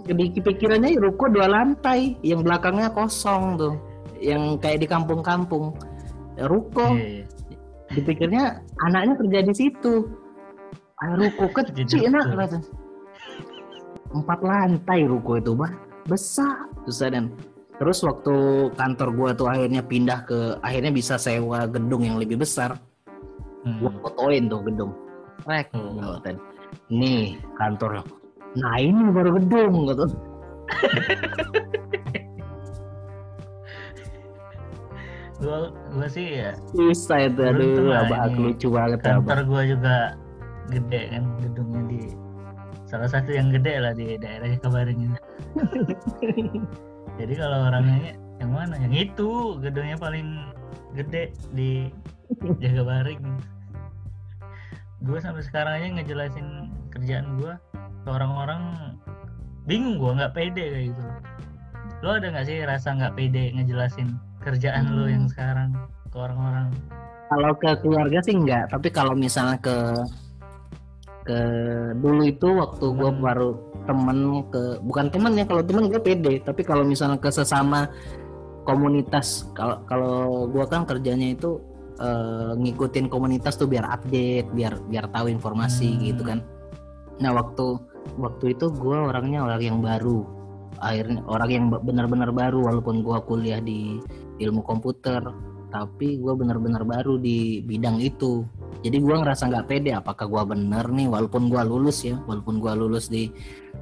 Di 0.09 0.41
pikirannya 0.41 0.97
ya 0.97 1.01
ruko 1.05 1.29
dua 1.29 1.53
lantai 1.53 2.17
yang 2.25 2.41
belakangnya 2.41 2.89
kosong 2.97 3.61
tuh. 3.61 3.75
Yang 4.19 4.65
kayak 4.65 4.79
di 4.81 4.87
kampung-kampung. 4.89 5.77
Ruko. 6.41 6.97
Yeah, 6.97 7.23
yeah. 7.23 7.27
dipikirnya 7.89 8.65
anaknya 8.89 9.15
kerja 9.21 9.39
di 9.45 9.55
situ. 9.57 9.95
Ruko 10.99 11.45
kecil 11.57 12.09
enak 12.09 12.33
empat 14.13 14.41
lantai 14.41 15.05
ruko 15.05 15.37
itu 15.37 15.53
bah 15.55 15.73
besar. 16.09 16.69
Susah 16.89 17.13
dan. 17.13 17.31
Terus 17.79 18.03
waktu 18.03 18.35
kantor 18.75 19.09
gua 19.15 19.31
tuh 19.39 19.47
akhirnya 19.47 19.87
pindah 19.87 20.27
ke 20.27 20.59
akhirnya 20.65 20.91
bisa 20.91 21.15
sewa 21.15 21.69
gedung 21.71 22.03
yang 22.03 22.19
lebih 22.19 22.41
besar. 22.41 22.75
Hmm. 23.63 23.79
gua 23.85 23.93
fotoin 24.03 24.49
tuh 24.51 24.63
gedung. 24.67 24.93
Rek. 25.47 25.71
Hmm. 25.71 26.19
nih 26.93 27.39
kantor. 27.57 28.03
Nah 28.59 28.77
ini 28.81 29.13
baru 29.13 29.37
gedung 29.41 29.89
gitu 29.89 30.05
gua 35.41 35.71
gua 35.95 36.09
sih 36.11 36.43
ya 36.43 36.53
bisa 36.75 37.15
itu. 37.31 37.41
Aduh 37.41 37.95
abah 37.95 38.29
lucu 38.35 38.69
banget 38.73 39.01
kantor 39.07 39.39
gua 39.47 39.63
juga 39.65 40.19
gede 40.69 41.09
kan 41.15 41.25
gedungnya 41.41 41.83
di 41.89 42.01
salah 42.89 43.05
satu 43.05 43.37
yang 43.37 43.53
gede 43.53 43.85
lah 43.85 43.93
di 43.93 44.17
daerah 44.17 44.49
Kabaring 44.57 45.13
ini. 45.13 45.19
Jadi 47.21 47.35
kalau 47.37 47.69
orangnya 47.69 48.17
yang 48.41 48.53
mana? 48.57 48.75
Yang 48.81 49.13
itu 49.13 49.61
gedungnya 49.61 50.01
paling 50.01 50.49
gede 50.97 51.37
di 51.53 51.93
Jagabaring. 52.65 53.21
Gue 55.05 55.19
sampai 55.21 55.45
sekarang 55.45 55.73
aja 55.79 55.87
ngejelasin 56.01 56.73
kerjaan 56.89 57.37
gue 57.37 57.53
ke 57.77 58.09
orang-orang 58.09 58.97
bingung 59.69 60.01
gue 60.01 60.17
nggak 60.17 60.33
pede 60.33 60.65
kayak 60.73 60.85
gitu. 60.97 61.03
Lo 62.01 62.17
ada 62.17 62.33
nggak 62.33 62.47
sih 62.49 62.65
rasa 62.65 62.97
nggak 62.97 63.15
pede 63.21 63.53
ngejelasin 63.53 64.17
kerjaan 64.41 64.89
hmm. 64.89 64.97
lo 64.97 65.05
yang 65.07 65.29
sekarang 65.29 65.77
ke 66.09 66.17
orang-orang? 66.17 66.73
Kalau 67.29 67.53
ke 67.61 67.71
keluarga 67.85 68.19
sih 68.25 68.33
enggak, 68.33 68.73
tapi 68.73 68.89
kalau 68.89 69.13
misalnya 69.13 69.61
ke 69.61 69.77
ke 71.29 71.41
dulu 72.01 72.25
itu 72.25 72.49
waktu 72.57 72.87
gue 72.89 73.11
baru 73.21 73.51
temen 73.85 74.49
ke 74.49 74.81
bukan 74.81 75.13
temen 75.13 75.37
ya 75.37 75.45
kalau 75.45 75.61
temen 75.61 75.93
gue 75.93 76.01
pede. 76.01 76.41
Tapi 76.41 76.65
kalau 76.65 76.89
misalnya 76.89 77.21
ke 77.21 77.29
sesama 77.29 77.93
komunitas 78.65 79.49
kalau 79.53 79.85
kalau 79.85 80.49
gue 80.49 80.65
kan 80.65 80.89
kerjanya 80.89 81.37
itu 81.37 81.61
uh, 82.01 82.57
ngikutin 82.57 83.13
komunitas 83.13 83.61
tuh 83.61 83.69
biar 83.69 83.85
update 83.85 84.49
biar 84.57 84.81
biar 84.89 85.13
tahu 85.13 85.29
informasi 85.29 85.89
hmm. 85.93 86.01
gitu 86.09 86.23
kan. 86.25 86.41
Nah 87.21 87.37
waktu 87.37 87.77
waktu 88.17 88.57
itu 88.57 88.73
gue 88.73 88.97
orangnya 88.97 89.45
orang 89.45 89.61
yang 89.61 89.79
baru. 89.85 90.25
Akhirnya 90.79 91.21
orang 91.27 91.51
yang 91.51 91.65
benar-benar 91.69 92.31
baru 92.31 92.63
walaupun 92.63 93.03
gue 93.03 93.19
kuliah 93.27 93.61
di 93.61 93.99
ilmu 94.39 94.63
komputer 94.63 95.21
tapi 95.69 96.21
gue 96.21 96.35
benar-benar 96.35 96.85
baru 96.85 97.21
di 97.21 97.61
bidang 97.65 98.01
itu. 98.01 98.45
Jadi 98.79 99.03
gua 99.03 99.19
ngerasa 99.23 99.51
nggak 99.51 99.67
pede 99.67 99.91
apakah 99.91 100.31
gua 100.31 100.47
bener 100.47 100.87
nih 100.95 101.11
walaupun 101.11 101.51
gua 101.51 101.67
lulus 101.67 102.07
ya 102.07 102.15
walaupun 102.31 102.63
gua 102.63 102.79
lulus 102.79 103.11
di 103.11 103.27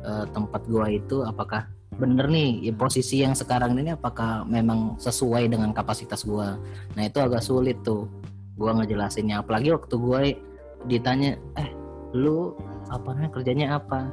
uh, 0.00 0.24
tempat 0.32 0.64
gua 0.64 0.88
itu 0.88 1.20
apakah 1.20 1.68
bener 2.00 2.28
nih 2.32 2.64
ya, 2.64 2.72
posisi 2.72 3.20
yang 3.20 3.36
sekarang 3.36 3.76
ini 3.76 3.92
apakah 3.92 4.48
memang 4.48 4.96
sesuai 4.96 5.52
dengan 5.52 5.76
kapasitas 5.76 6.24
gua? 6.24 6.56
Nah 6.96 7.02
itu 7.04 7.20
agak 7.20 7.44
sulit 7.44 7.76
tuh 7.84 8.08
gua 8.56 8.72
ngejelasinnya. 8.80 9.44
Apalagi 9.44 9.68
waktu 9.76 9.94
gua 10.00 10.24
ditanya 10.88 11.36
eh 11.60 11.68
lu 12.16 12.56
apa 12.88 13.12
namanya 13.12 13.30
kerjanya 13.36 13.66
apa? 13.76 14.08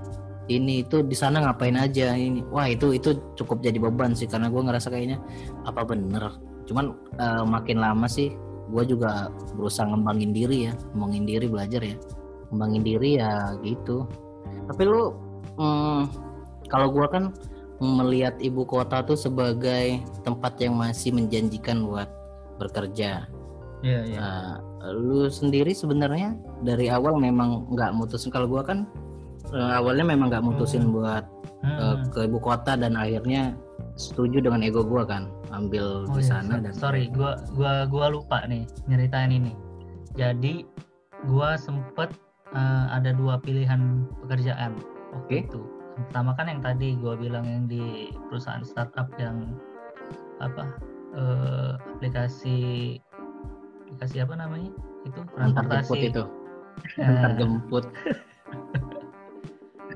Ini 0.51 0.83
itu 0.83 0.99
di 1.07 1.15
sana 1.15 1.39
ngapain 1.39 1.79
aja? 1.79 2.11
Ini 2.11 2.43
wah 2.51 2.67
itu 2.67 2.91
itu 2.91 3.15
cukup 3.39 3.63
jadi 3.63 3.79
beban 3.79 4.11
sih 4.11 4.27
karena 4.27 4.51
gue 4.51 4.59
ngerasa 4.59 4.91
kayaknya 4.91 5.23
apa 5.63 5.87
bener 5.87 6.35
cuman 6.65 6.95
uh, 7.19 7.43
makin 7.43 7.79
lama 7.79 8.07
sih 8.07 8.33
gue 8.71 8.83
juga 8.95 9.29
berusaha 9.53 9.85
ngembangin 9.85 10.31
diri 10.31 10.71
ya 10.71 10.73
ngembangin 10.95 11.25
diri 11.27 11.45
belajar 11.47 11.81
ya. 11.83 11.97
Ngembangin 12.51 12.83
diri 12.85 13.09
ya 13.17 13.57
gitu. 13.65 14.07
Tapi 14.69 14.81
lu 14.85 15.13
hmm, 15.59 16.01
kalau 16.69 16.87
gue 16.89 17.05
kan 17.11 17.33
melihat 17.83 18.39
ibu 18.39 18.63
kota 18.63 19.03
tuh 19.03 19.19
sebagai 19.19 19.99
tempat 20.23 20.55
yang 20.63 20.79
masih 20.79 21.11
menjanjikan 21.11 21.83
buat 21.83 22.07
bekerja. 22.61 23.27
Iya, 23.83 23.99
iya. 24.07 24.19
Nah, 24.19 24.51
lu 24.95 25.27
sendiri 25.27 25.75
sebenarnya 25.75 26.39
dari 26.63 26.87
awal 26.87 27.19
memang 27.19 27.67
nggak 27.75 27.91
mutusin. 27.91 28.31
Kalau 28.31 28.47
gua 28.47 28.63
kan 28.63 28.87
uh, 29.51 29.79
awalnya 29.79 30.07
memang 30.07 30.31
nggak 30.31 30.45
mutusin 30.45 30.87
hmm. 30.87 30.95
buat 30.95 31.23
uh, 31.67 31.99
ke 32.15 32.31
ibu 32.31 32.39
kota 32.39 32.79
dan 32.79 32.95
akhirnya 32.95 33.51
setuju 33.99 34.39
dengan 34.39 34.63
ego 34.63 34.87
gua 34.87 35.03
kan 35.03 35.27
ambil 35.53 36.09
oh, 36.09 36.17
di 36.17 36.25
iya, 36.25 36.31
sana 36.33 36.53
iya. 36.57 36.63
dan 36.69 36.73
sorry 36.73 37.07
gua 37.13 37.37
gua 37.53 37.85
gua 37.85 38.09
lupa 38.09 38.43
nih 38.49 38.65
nyeritain 38.89 39.29
ini. 39.29 39.53
Jadi 40.17 40.65
gua 41.29 41.55
sempet 41.55 42.13
uh, 42.51 42.85
ada 42.91 43.13
dua 43.13 43.37
pilihan 43.39 44.09
pekerjaan 44.25 44.75
waktu 45.13 45.45
okay. 45.45 45.45
itu. 45.45 45.61
Pertama 46.09 46.33
kan 46.33 46.49
yang 46.49 46.61
tadi 46.65 46.97
gua 46.97 47.13
bilang 47.13 47.45
yang 47.45 47.65
di 47.69 48.09
perusahaan 48.29 48.65
startup 48.65 49.13
yang 49.21 49.53
apa 50.41 50.73
uh, 51.13 51.77
aplikasi 51.97 52.97
aplikasi 53.85 54.25
apa 54.25 54.33
namanya 54.33 54.73
itu? 55.05 55.21
Transportasi. 55.37 56.09
itu. 56.09 56.23
Antar 57.05 57.37
jemput. 57.37 57.85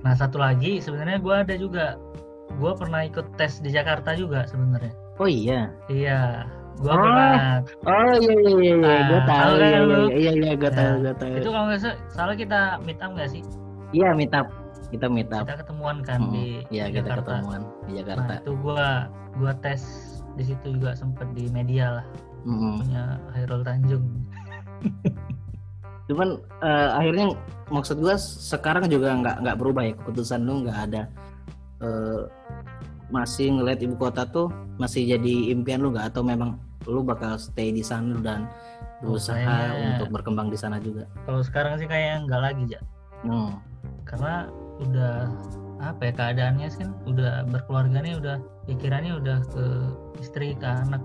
Nah 0.05 0.13
satu 0.13 0.37
lagi 0.37 0.77
sebenarnya 0.77 1.17
gue 1.17 1.35
ada 1.35 1.55
juga. 1.57 1.97
Gue 2.61 2.71
pernah 2.77 3.03
ikut 3.03 3.35
tes 3.35 3.59
di 3.59 3.73
Jakarta 3.73 4.15
juga 4.15 4.47
sebenarnya 4.47 5.06
oh 5.17 5.29
iya. 5.29 5.71
Iya. 5.89 6.45
Gue 6.77 6.93
oh, 6.93 6.97
pernah 7.01 7.65
oh 7.89 8.13
iya 8.21 8.33
iya 8.37 8.37
iya, 8.37 8.53
iya. 8.53 8.75
nah, 8.77 8.99
gue 9.09 9.21
tahu 9.25 9.51
iya, 9.57 9.65
iya, 9.65 9.79
iya 9.81 10.05
iya 10.13 10.31
iya 10.37 10.51
gue 10.53 10.71
tahu 10.71 10.93
gue 11.01 11.15
tahu. 11.17 11.31
itu 11.41 11.49
kalau 11.49 11.65
nggak 11.65 11.81
salah 12.13 12.35
kita 12.37 12.59
meet 12.85 12.99
up 13.01 13.11
nggak 13.17 13.29
sih? 13.33 13.41
Iya 13.97 14.09
meet 14.13 14.33
up. 14.37 14.47
Kita 14.93 15.09
meet 15.09 15.29
up. 15.33 15.49
Kita 15.49 15.57
ketemuan 15.65 15.97
kan 16.05 16.19
hmm, 16.21 16.33
di 16.37 16.45
iya 16.69 16.85
kita 16.93 17.17
ketemuan 17.17 17.65
di 17.89 17.91
Jakarta. 17.97 18.29
nah, 18.29 18.37
itu 18.45 18.51
gue 18.61 18.85
gue 19.41 19.51
tes 19.65 19.81
di 20.37 20.43
situ 20.45 20.65
juga 20.77 20.93
sempet 20.93 21.25
di 21.33 21.49
media 21.49 22.01
lah. 22.01 22.05
Hmm. 22.45 22.79
punya 22.79 23.03
Hairul 23.33 23.61
Tanjung. 23.65 24.05
Cuman 26.07 26.39
uh, 26.61 26.89
akhirnya 26.95 27.35
maksud 27.73 27.99
gue 27.99 28.15
sekarang 28.21 28.85
juga 28.87 29.17
nggak 29.17 29.35
nggak 29.43 29.57
berubah 29.59 29.81
ya 29.83 29.93
keputusan 29.97 30.45
lu 30.47 30.63
nggak 30.63 30.79
ada 30.87 31.01
uh, 31.83 32.29
masih 33.07 33.55
ngeliat 33.55 33.79
ibu 33.79 33.95
kota 33.95 34.27
tuh 34.27 34.51
masih 34.77 35.07
jadi 35.07 35.55
impian 35.55 35.79
lu 35.79 35.95
nggak 35.95 36.11
atau 36.11 36.21
memang 36.23 36.59
lu 36.87 37.03
bakal 37.03 37.39
stay 37.39 37.71
di 37.71 37.83
sana 37.83 38.19
dan 38.19 38.47
berusaha 39.03 39.37
oh, 39.75 39.87
untuk 39.93 40.09
berkembang 40.09 40.47
di 40.49 40.57
sana 40.57 40.81
juga 40.81 41.05
kalau 41.27 41.41
sekarang 41.45 41.77
sih 41.77 41.87
kayak 41.87 42.25
nggak 42.25 42.41
lagi 42.41 42.65
ya 42.67 42.81
hmm. 43.23 43.51
karena 44.07 44.49
udah 44.81 45.29
apa 45.77 46.09
ya 46.09 46.13
keadaannya 46.17 46.67
kan 46.73 46.89
udah 47.05 47.45
berkeluarga 47.53 48.01
nih 48.01 48.17
udah 48.17 48.37
pikirannya 48.65 49.13
udah 49.21 49.37
ke 49.53 49.65
istri 50.17 50.57
ke 50.57 50.65
anak 50.65 51.01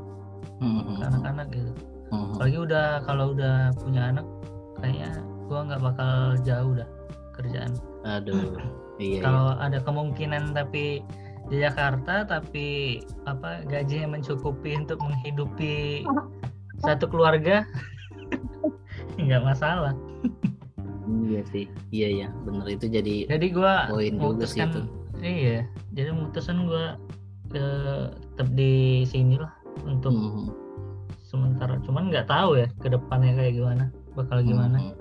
hmm. 0.64 0.96
ke 0.96 1.05
anak-anak 1.05 1.46
gitu 1.53 1.72
hmm. 2.09 2.32
apalagi 2.36 2.59
udah 2.64 2.86
kalau 3.05 3.36
udah 3.36 3.57
punya 3.76 4.03
anak 4.16 4.26
kayaknya 4.80 5.12
gua 5.46 5.61
nggak 5.68 5.82
bakal 5.84 6.12
jauh 6.40 6.72
dah 6.72 6.88
kerjaan 7.36 7.72
aduh 8.09 8.57
iya, 8.96 9.20
kalau 9.20 9.53
iya. 9.57 9.68
ada 9.68 9.78
kemungkinan 9.84 10.57
tapi 10.57 11.05
di 11.53 11.61
Jakarta 11.61 12.24
tapi 12.24 12.98
apa 13.28 13.61
gajinya 13.68 14.16
mencukupi 14.16 14.72
untuk 14.72 14.96
menghidupi 15.05 16.09
satu 16.84 17.05
keluarga? 17.05 17.68
Nggak 19.20 19.44
masalah. 19.44 19.92
Iya 21.28 21.44
sih. 21.53 21.68
Iya 21.92 22.09
ya 22.24 22.28
bener 22.48 22.66
itu 22.72 22.88
jadi 22.88 23.28
jadi 23.28 23.46
gua 23.53 23.92
poin 23.92 24.16
juga 24.16 24.48
sih 24.48 24.64
itu. 24.64 24.80
iya 25.22 25.68
jadi 25.94 26.11
mutusin 26.11 26.66
gua 26.66 26.96
ke 27.53 27.66
tetap 28.16 28.48
di 28.57 29.05
sini 29.05 29.36
lah 29.36 29.53
untuk 29.84 30.16
hmm. 30.16 30.48
sementara. 31.20 31.76
Cuman 31.84 32.09
nggak 32.09 32.32
tahu 32.32 32.64
ya 32.64 32.66
ke 32.80 32.88
depannya 32.88 33.36
kayak 33.36 33.61
gimana 33.61 33.84
bakal 34.16 34.40
gimana. 34.40 34.80
Hmm. 34.80 34.96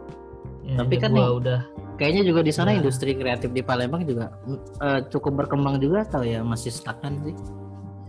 ya, 0.68 0.76
tapi 0.84 1.00
kan 1.00 1.16
nih, 1.16 1.24
udah 1.24 1.64
kayaknya 2.02 2.26
juga 2.26 2.42
di 2.42 2.50
sana 2.50 2.74
ya. 2.74 2.82
industri 2.82 3.14
kreatif 3.14 3.54
di 3.54 3.62
Palembang 3.62 4.02
juga 4.10 4.34
uh, 4.82 5.06
cukup 5.14 5.46
berkembang 5.46 5.78
juga 5.78 6.02
atau 6.02 6.26
ya 6.26 6.42
masih 6.42 6.74
stagnan 6.74 7.22
sih? 7.22 7.38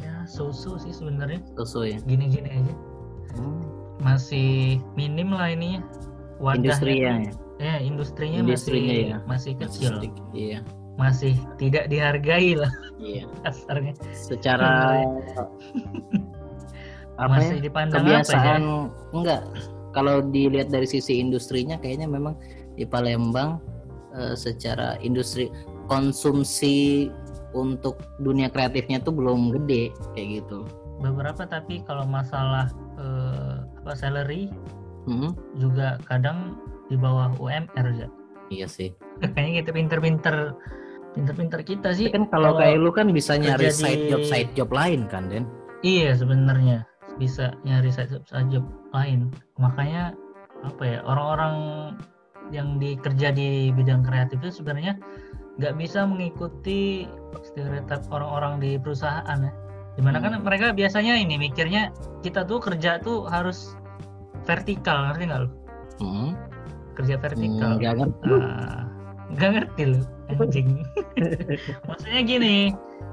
Ya 0.01 0.25
susu 0.25 0.81
sih 0.81 0.97
sebenarnya. 0.97 1.45
Susu 1.61 1.85
ya. 1.85 2.01
Gini-gini 2.09 2.49
aja. 2.49 2.75
Hmm. 3.33 3.65
masih 4.01 4.81
minim 4.97 5.37
lah 5.37 5.53
ininya. 5.53 5.85
Wadahnya 6.41 7.29
ya? 7.29 7.33
Ya 7.61 7.77
industrinya, 7.79 8.43
industrinya 8.43 8.91
masih 8.91 9.13
ya. 9.13 9.19
masih 9.29 9.53
kecil. 9.61 9.93
Masih 10.01 10.11
iya. 10.33 10.59
Masih 10.97 11.35
tidak 11.61 11.85
dihargai 11.93 12.57
lah. 12.57 12.73
Iya. 12.97 13.29
Kasarnya 13.45 13.93
secara 14.17 14.73
apa 17.23 17.29
masih 17.39 17.61
ya, 17.61 17.65
dipandang 17.69 18.01
kebiasaan 18.01 18.63
apa 18.65 18.89
ya? 18.89 19.13
enggak. 19.13 19.43
Kalau 19.93 20.25
dilihat 20.25 20.73
dari 20.73 20.89
sisi 20.89 21.21
industrinya 21.21 21.77
kayaknya 21.77 22.09
memang 22.09 22.33
di 22.73 22.89
Palembang 22.89 23.61
uh, 24.17 24.35
secara 24.37 24.97
industri 25.01 25.49
konsumsi 25.91 27.09
untuk 27.53 28.01
dunia 28.21 28.49
kreatifnya 28.49 29.01
tuh 29.01 29.13
belum 29.13 29.53
gede 29.61 29.93
kayak 30.17 30.43
gitu. 30.43 30.65
Beberapa 31.03 31.45
tapi 31.45 31.85
kalau 31.85 32.07
masalah 32.09 32.71
uh, 32.97 33.67
apa 33.83 33.93
salary 33.93 34.49
hmm? 35.05 35.35
juga 35.59 35.99
kadang 36.07 36.57
di 36.89 36.97
bawah 36.97 37.35
UMR 37.37 37.87
ya 37.99 38.09
iya 38.53 38.69
sih. 38.69 38.93
Kayaknya 39.21 39.65
kita 39.65 39.71
pinter-pinter 39.73 40.37
pinter-pinter 41.17 41.61
kita 41.65 41.89
sih. 41.97 42.13
Kan 42.13 42.29
kalau 42.29 42.57
kayak 42.57 42.77
lu 42.81 42.93
kan 42.93 43.09
bisa 43.13 43.37
nyari 43.41 43.73
side 43.73 44.13
job 44.13 44.23
side 44.29 44.53
job 44.53 44.69
lain 44.69 45.09
kan 45.09 45.33
Den? 45.33 45.49
Iya 45.81 46.17
sebenarnya. 46.17 46.85
Bisa 47.17 47.57
nyari 47.65 47.89
side 47.89 48.21
job 48.53 48.65
lain. 48.93 49.33
Makanya 49.57 50.13
apa 50.63 50.83
ya 50.85 50.99
orang-orang 51.03 51.55
yang 52.53 52.77
dikerja 52.77 53.33
di 53.33 53.73
bidang 53.73 54.05
kreatif 54.05 54.39
itu 54.45 54.63
sebenarnya 54.63 55.01
nggak 55.57 55.75
bisa 55.77 56.05
mengikuti 56.05 57.09
stereotip 57.45 58.05
orang-orang 58.09 58.61
di 58.61 58.71
perusahaan 58.81 59.39
ya 59.41 59.53
di 59.93 60.01
mana 60.01 60.25
kan 60.25 60.33
hmm. 60.33 60.41
kan 60.41 60.43
mereka 60.49 60.67
biasanya 60.73 61.21
ini 61.21 61.37
mikirnya 61.37 61.93
kita 62.25 62.49
tuh 62.49 62.61
kerja 62.61 62.97
tuh 63.05 63.29
harus 63.29 63.77
vertikal 64.49 65.13
ngerti 65.13 65.29
nggak 65.29 65.41
lo 65.45 65.49
hmm. 66.01 66.31
kerja 66.97 67.21
vertikal 67.21 67.77
nggak 67.77 67.95
ngerti 68.01 68.25
nah, 68.25 68.83
nggak 69.37 69.51
ngerti 69.53 69.83
lo 69.93 70.01
anjing 70.33 70.69
maksudnya 71.89 72.21
gini 72.25 72.57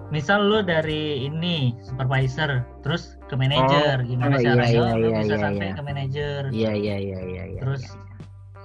misal 0.09 0.41
lu 0.41 0.63
dari 0.65 1.27
ini 1.27 1.75
supervisor 1.85 2.65
terus 2.81 3.19
ke 3.29 3.35
manajer 3.35 4.01
oh, 4.01 4.07
gimana 4.07 4.35
oh, 4.35 4.41
caranya 4.41 4.71
iya, 4.71 4.87
iya, 4.87 4.97
lu 4.97 5.07
iya, 5.11 5.19
bisa 5.21 5.35
iya, 5.35 5.43
sampai 5.43 5.67
iya. 5.67 5.75
ke 5.75 5.83
manajer 5.83 6.41
iya 6.49 6.71
iya 6.73 6.95
iya 6.97 7.19
iya, 7.27 7.43
iya 7.53 7.61
terus 7.61 7.83
iya. 7.85 8.08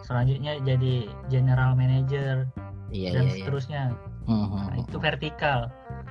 Selanjutnya 0.05 0.61
jadi 0.63 1.09
general 1.33 1.73
manager 1.75 2.45
iya, 2.93 3.17
dan 3.17 3.25
iya, 3.27 3.33
iya. 3.33 3.37
seterusnya. 3.43 3.83
Mm-hmm. 4.25 4.65
nah, 4.73 4.77
itu 4.81 4.97
vertikal. 4.97 5.69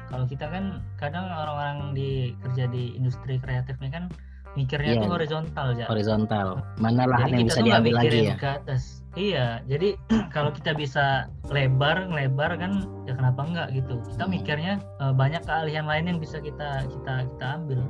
Kalau 0.10 0.26
kita 0.30 0.46
kan 0.46 0.86
kadang 1.02 1.26
orang-orang 1.26 1.98
di 1.98 2.38
kerja 2.46 2.70
di 2.70 2.94
industri 2.94 3.41
kreatif 3.41 3.74
ini 3.82 3.89
kan 3.89 4.06
mikirnya 4.54 4.98
yeah. 4.98 5.02
tuh 5.02 5.12
horizontal 5.18 5.68
ya 5.74 5.86
horizontal. 5.89 6.62
Mana 6.78 7.10
lahan 7.10 7.34
yang 7.34 7.50
bisa 7.50 7.66
diambil 7.66 7.98
lagi 7.98 8.30
ya? 8.30 8.38
ke 8.38 8.50
atas. 8.62 9.02
Iya 9.18 9.62
jadi 9.66 9.98
kalau 10.36 10.54
kita 10.54 10.78
bisa 10.78 11.26
lebar 11.50 12.06
lebar 12.10 12.54
kan 12.62 12.86
ya 13.10 13.18
kenapa 13.18 13.41
enggak 13.50 13.68
gitu? 13.74 13.98
Kita 14.14 14.30
hmm. 14.30 14.34
mikirnya 14.38 14.74
uh, 15.02 15.14
banyak 15.14 15.41
keahlian 15.41 15.89
lain 15.89 16.06
yang 16.14 16.20
bisa 16.22 16.38
kita 16.38 16.86
kita 16.86 17.26
kita 17.34 17.46
ambil. 17.58 17.82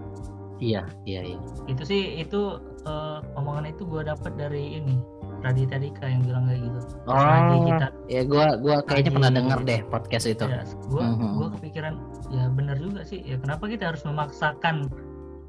Iya 0.64 0.88
iya 1.04 1.36
iya. 1.36 1.39
Itu 1.68 1.84
sih 1.84 2.24
itu 2.24 2.64
uh, 2.88 3.20
omongan 3.36 3.76
itu 3.76 3.84
gue 3.84 4.08
dapat 4.08 4.32
dari 4.39 4.80
ini 4.80 4.95
Radita 5.44 5.76
Dika 5.76 6.08
yang 6.08 6.24
bilang 6.24 6.48
kayak 6.48 6.64
gitu. 6.64 6.80
oh, 7.04 7.20
lagi 7.20 7.58
kita 7.68 7.88
ya 8.08 8.22
gue 8.24 8.46
gua 8.64 8.76
kayaknya 8.88 9.12
pernah 9.12 9.32
denger 9.36 9.60
deh 9.68 9.82
podcast 9.91 10.26
itu. 10.32 10.46
Ya, 10.48 10.64
gue 10.64 11.04
mm 11.04 11.16
-hmm. 11.20 11.32
gua 11.36 11.48
kepikiran 11.60 11.94
ya 12.32 12.44
benar 12.48 12.76
juga 12.80 13.04
sih. 13.04 13.20
Ya 13.28 13.36
kenapa 13.36 13.68
kita 13.68 13.91
harus 13.91 14.08
memaksakan 14.08 14.88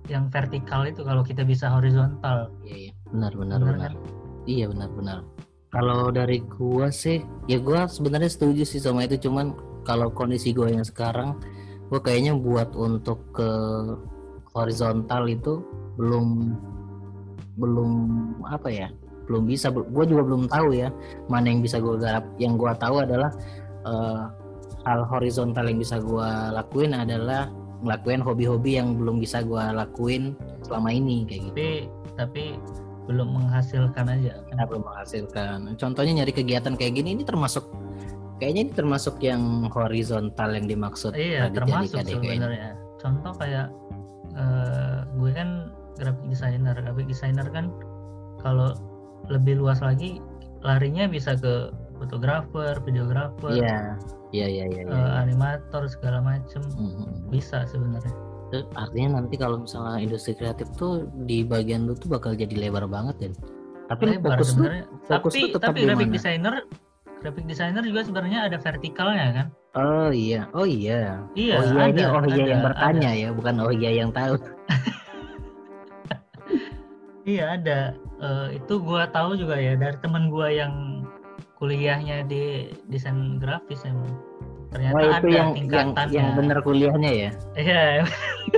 yang 0.09 0.28
vertikal 0.28 0.84
itu 0.84 1.01
kalau 1.01 1.24
kita 1.24 1.42
bisa 1.47 1.72
horizontal 1.72 2.53
iya 2.64 2.90
iya 2.90 2.92
benar 3.09 3.32
benar 3.32 3.59
benar, 3.61 3.72
benar. 3.72 3.92
Kan? 3.92 3.95
iya 4.45 4.64
benar-benar 4.68 5.18
kalau 5.72 6.12
dari 6.12 6.38
gua 6.45 6.92
sih 6.92 7.24
ya 7.49 7.59
gua 7.59 7.88
sebenarnya 7.88 8.30
setuju 8.30 8.62
sih 8.68 8.80
sama 8.80 9.09
itu 9.09 9.16
cuman 9.28 9.57
kalau 9.88 10.12
kondisi 10.12 10.53
gua 10.53 10.68
yang 10.68 10.84
sekarang 10.84 11.40
gua 11.88 12.01
kayaknya 12.05 12.36
buat 12.36 12.76
untuk 12.76 13.24
ke 13.32 13.51
horizontal 14.53 15.24
itu 15.26 15.64
belum 15.97 16.53
belum 17.57 17.90
apa 18.45 18.68
ya 18.68 18.88
belum 19.24 19.48
bisa 19.48 19.72
gue 19.72 20.04
juga 20.04 20.22
belum 20.24 20.48
tahu 20.48 20.76
ya 20.76 20.88
mana 21.28 21.48
yang 21.48 21.60
bisa 21.64 21.80
gue 21.80 21.96
garap. 21.96 22.24
Yang 22.36 22.54
gue 22.60 22.72
tahu 22.78 22.96
adalah 23.02 23.30
uh, 23.88 24.28
hal 24.84 25.00
horizontal 25.08 25.64
yang 25.64 25.80
bisa 25.80 25.96
gue 26.00 26.28
lakuin 26.52 26.92
adalah 26.92 27.48
ngelakuin 27.84 28.20
hobi-hobi 28.24 28.80
yang 28.80 28.96
belum 28.96 29.20
bisa 29.20 29.44
gue 29.44 29.60
lakuin 29.60 30.36
selama 30.64 30.88
ini 30.92 31.24
kayak 31.28 31.40
gitu. 31.52 31.56
Tapi 31.56 31.68
tapi 32.14 32.44
belum 33.04 33.36
menghasilkan 33.36 34.06
aja 34.08 34.40
kan? 34.48 34.64
belum 34.64 34.84
menghasilkan. 34.84 35.58
Contohnya 35.76 36.24
nyari 36.24 36.32
kegiatan 36.32 36.72
kayak 36.76 37.00
gini 37.00 37.16
ini 37.20 37.22
termasuk 37.24 37.68
kayaknya 38.40 38.60
ini 38.68 38.72
termasuk 38.72 39.20
yang 39.20 39.68
horizontal 39.70 40.50
yang 40.56 40.66
dimaksud 40.68 41.12
iya 41.12 41.52
termasuk 41.52 42.00
sebenarnya. 42.00 42.76
Contoh 42.96 43.32
kayak 43.36 43.68
uh, 44.36 45.04
gue 45.20 45.30
kan 45.36 45.68
graphic 46.00 46.26
designer. 46.32 46.74
Graphic 46.74 47.06
designer 47.12 47.46
kan 47.52 47.68
kalau 48.40 48.72
lebih 49.28 49.60
luas 49.60 49.80
lagi 49.80 50.20
larinya 50.64 51.04
bisa 51.04 51.36
ke 51.36 51.70
fotografer, 52.00 52.74
videografer, 52.82 53.54
iya, 53.54 53.94
iya, 54.34 54.46
iya, 54.50 54.64
iya, 54.66 54.82
uh, 54.90 55.22
animator 55.22 55.86
segala 55.86 56.24
macem 56.24 56.64
mm-hmm. 56.74 57.30
bisa 57.30 57.68
sebenarnya. 57.68 58.12
Artinya 58.74 59.20
nanti 59.20 59.34
kalau 59.38 59.62
misalnya 59.62 60.02
industri 60.02 60.34
kreatif 60.34 60.70
tuh 60.78 61.06
di 61.26 61.42
bagian 61.42 61.86
lu 61.86 61.94
tuh 61.94 62.10
bakal 62.12 62.34
jadi 62.34 62.54
lebar 62.54 62.86
banget 62.86 63.16
ya. 63.18 63.30
Tapi 63.90 64.02
lebar 64.16 64.38
fokus 64.40 64.48
sebenarnya. 64.54 64.84
Fokus 65.06 65.32
tapi 65.32 65.40
tetap 65.52 65.70
tapi 65.70 65.80
graphic 65.86 66.10
designer, 66.10 66.54
graphic 67.22 67.44
designer 67.46 67.82
juga 67.84 68.00
sebenarnya 68.06 68.38
ada 68.46 68.56
vertikalnya 68.58 69.26
kan? 69.32 69.46
Oh 69.74 70.10
iya, 70.14 70.46
oh 70.54 70.66
iya. 70.66 71.18
Iya. 71.34 71.54
Oh 71.58 71.64
iya 71.66 71.82
ada, 71.82 71.90
ini 71.90 72.02
oh 72.06 72.24
iya 72.24 72.34
ada, 72.34 72.50
yang 72.50 72.62
bertanya 72.62 73.10
ada. 73.10 73.22
ya, 73.22 73.28
bukan 73.34 73.54
oh 73.58 73.72
iya 73.74 73.90
yang 73.90 74.10
tahu. 74.14 74.34
iya 77.24 77.58
ada. 77.58 77.80
Uh, 78.20 78.48
itu 78.54 78.80
gua 78.80 79.08
tahu 79.10 79.36
juga 79.36 79.58
ya 79.58 79.76
dari 79.76 79.96
teman 80.00 80.32
gua 80.32 80.48
yang 80.48 81.04
kuliahnya 81.58 82.24
di 82.28 82.72
desain 82.88 83.40
grafis 83.40 83.84
emang. 83.88 84.12
Ternyata 84.74 84.98
oh, 84.98 85.02
itu 85.06 85.14
ada 85.14 85.28
yang, 85.30 85.50
tingkatannya. 85.54 86.12
yang, 86.12 86.26
yang 86.26 86.36
bener 86.36 86.58
kuliahnya 86.66 87.10
ya? 87.10 87.30
Iya. 87.54 87.82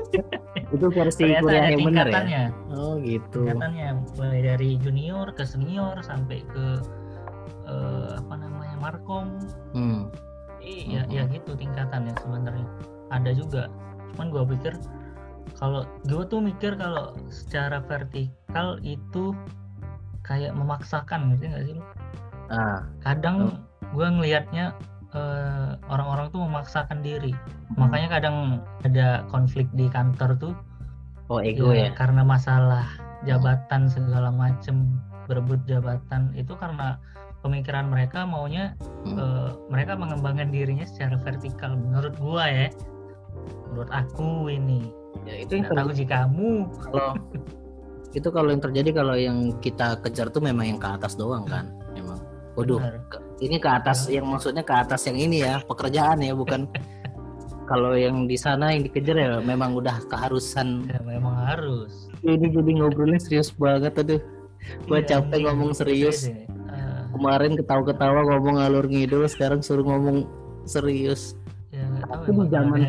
Itu 0.74 0.90
versi 0.90 1.22
ternyata 1.22 1.44
kuliah 1.46 1.66
yang 1.70 1.84
bener 1.86 2.06
ya? 2.10 2.44
oh 2.74 2.98
gitu. 3.04 3.40
Tingkatannya 3.46 3.88
mulai 4.18 4.40
dari 4.42 4.70
junior 4.80 5.28
ke 5.30 5.44
senior 5.46 5.94
sampai 6.02 6.42
ke 6.50 6.66
uh, 7.68 8.18
apa 8.18 8.34
namanya 8.34 8.76
markom. 8.80 9.38
Hmm. 9.76 10.10
iya 10.66 11.06
hmm. 11.06 11.14
ya 11.14 11.22
gitu 11.30 11.54
tingkatannya 11.54 12.16
sebenarnya. 12.18 12.66
Ada 13.14 13.30
juga. 13.36 13.70
Cuman 14.16 14.32
gua 14.34 14.42
pikir 14.48 14.74
kalau 15.56 15.88
gue 16.04 16.24
tuh 16.28 16.40
mikir 16.44 16.76
kalau 16.76 17.16
secara 17.32 17.80
vertikal 17.84 18.76
itu 18.84 19.32
kayak 20.20 20.52
memaksakan 20.52 21.32
ngerti 21.32 21.44
nggak 21.48 21.64
sih 21.64 21.74
lo? 21.76 21.84
Ah. 22.52 22.84
Kadang 23.00 23.36
oh. 23.56 23.56
gue 23.96 24.06
ngelihatnya 24.06 24.76
uh, 25.16 25.80
orang-orang 25.88 26.28
tuh 26.30 26.40
memaksakan 26.44 27.00
diri. 27.00 27.32
Hmm. 27.32 27.88
Makanya 27.88 28.08
kadang 28.20 28.36
ada 28.84 29.24
konflik 29.32 29.66
di 29.72 29.88
kantor 29.88 30.36
tuh. 30.36 30.54
Oh 31.32 31.40
ego 31.40 31.72
ya? 31.72 31.88
ya? 31.88 31.96
Karena 31.96 32.22
masalah 32.22 32.86
jabatan 33.24 33.88
segala 33.88 34.28
macem 34.30 35.00
berebut 35.26 35.58
jabatan 35.66 36.30
itu 36.38 36.54
karena 36.54 37.00
pemikiran 37.42 37.90
mereka 37.90 38.22
maunya 38.26 38.78
hmm. 39.06 39.16
uh, 39.18 39.50
mereka 39.72 39.98
mengembangkan 39.98 40.54
dirinya 40.54 40.86
secara 40.86 41.18
vertikal 41.18 41.74
menurut 41.74 42.14
gua 42.18 42.46
ya 42.46 42.68
menurut 43.70 43.90
aku 43.90 44.48
ini 44.50 44.90
ya 45.24 45.34
itu 45.40 45.52
yang 45.56 45.66
tahu 45.72 45.90
sih 45.94 46.06
kamu. 46.08 46.50
Kalau 46.82 47.10
itu 48.18 48.28
kalau 48.32 48.48
yang 48.48 48.62
terjadi 48.62 48.90
kalau 48.96 49.16
yang 49.16 49.38
kita 49.60 50.00
kejar 50.00 50.32
tuh 50.32 50.40
memang 50.40 50.76
yang 50.76 50.80
ke 50.80 50.88
atas 50.88 51.16
doang 51.16 51.44
kan 51.48 51.72
memang. 51.92 52.20
Waduh 52.56 52.80
ke, 53.12 53.20
ini 53.44 53.60
ke 53.60 53.68
atas 53.68 54.08
yang 54.08 54.24
maksudnya 54.28 54.64
ke 54.64 54.72
atas 54.72 55.04
yang 55.04 55.20
ini 55.20 55.44
ya 55.44 55.60
pekerjaan 55.64 56.24
ya 56.24 56.32
bukan. 56.32 56.64
Kalau 57.66 57.98
yang 57.98 58.30
di 58.30 58.38
sana 58.38 58.70
yang 58.70 58.86
dikejar 58.86 59.18
ya 59.18 59.30
memang 59.42 59.74
udah 59.74 59.98
keharusan. 60.06 60.86
Ya, 60.86 61.02
memang 61.02 61.34
harus. 61.34 62.06
Ini 62.22 62.54
jadi 62.54 62.70
ngobrolnya 62.78 63.18
serius 63.18 63.50
banget 63.50 63.90
aduh. 63.98 64.22
Gua 64.86 65.02
iya, 65.02 65.18
capek 65.18 65.42
iya, 65.42 65.44
ngomong 65.50 65.74
serius. 65.74 66.30
uh, 66.30 67.10
kemarin 67.10 67.58
ketawa-ketawa 67.58 68.22
ngomong 68.22 68.62
alur 68.62 68.86
ngidul 68.86 69.26
sekarang 69.26 69.66
suruh 69.66 69.82
ngomong 69.82 70.30
serius 70.62 71.34
tapi 72.06 72.28
di 72.32 72.44
zaman 72.48 72.80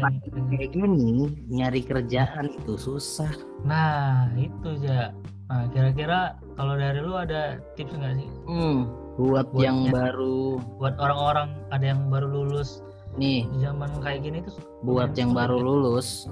kayak 0.54 0.70
gini 0.74 1.34
nyari 1.50 1.82
kerjaan 1.84 2.54
itu 2.54 2.74
susah. 2.78 3.32
Nah 3.66 4.30
itu 4.38 4.78
ya 4.82 5.14
nah 5.48 5.64
kira-kira 5.72 6.36
kalau 6.60 6.76
dari 6.76 7.00
lu 7.00 7.16
ada 7.16 7.58
tips 7.80 7.96
nggak 7.96 8.20
sih? 8.20 8.30
Hmm, 8.52 8.92
buat, 9.16 9.48
buat 9.56 9.64
yang 9.64 9.88
baru. 9.90 10.60
buat 10.76 10.96
orang-orang 11.00 11.56
ada 11.72 11.86
yang 11.96 12.12
baru 12.12 12.28
lulus. 12.28 12.84
Nih. 13.16 13.48
Di 13.50 13.66
zaman 13.66 13.90
kayak 14.04 14.28
gini 14.28 14.44
tuh 14.44 14.60
buat 14.86 15.18
yang 15.18 15.34
baru 15.34 15.58
lulus 15.58 16.30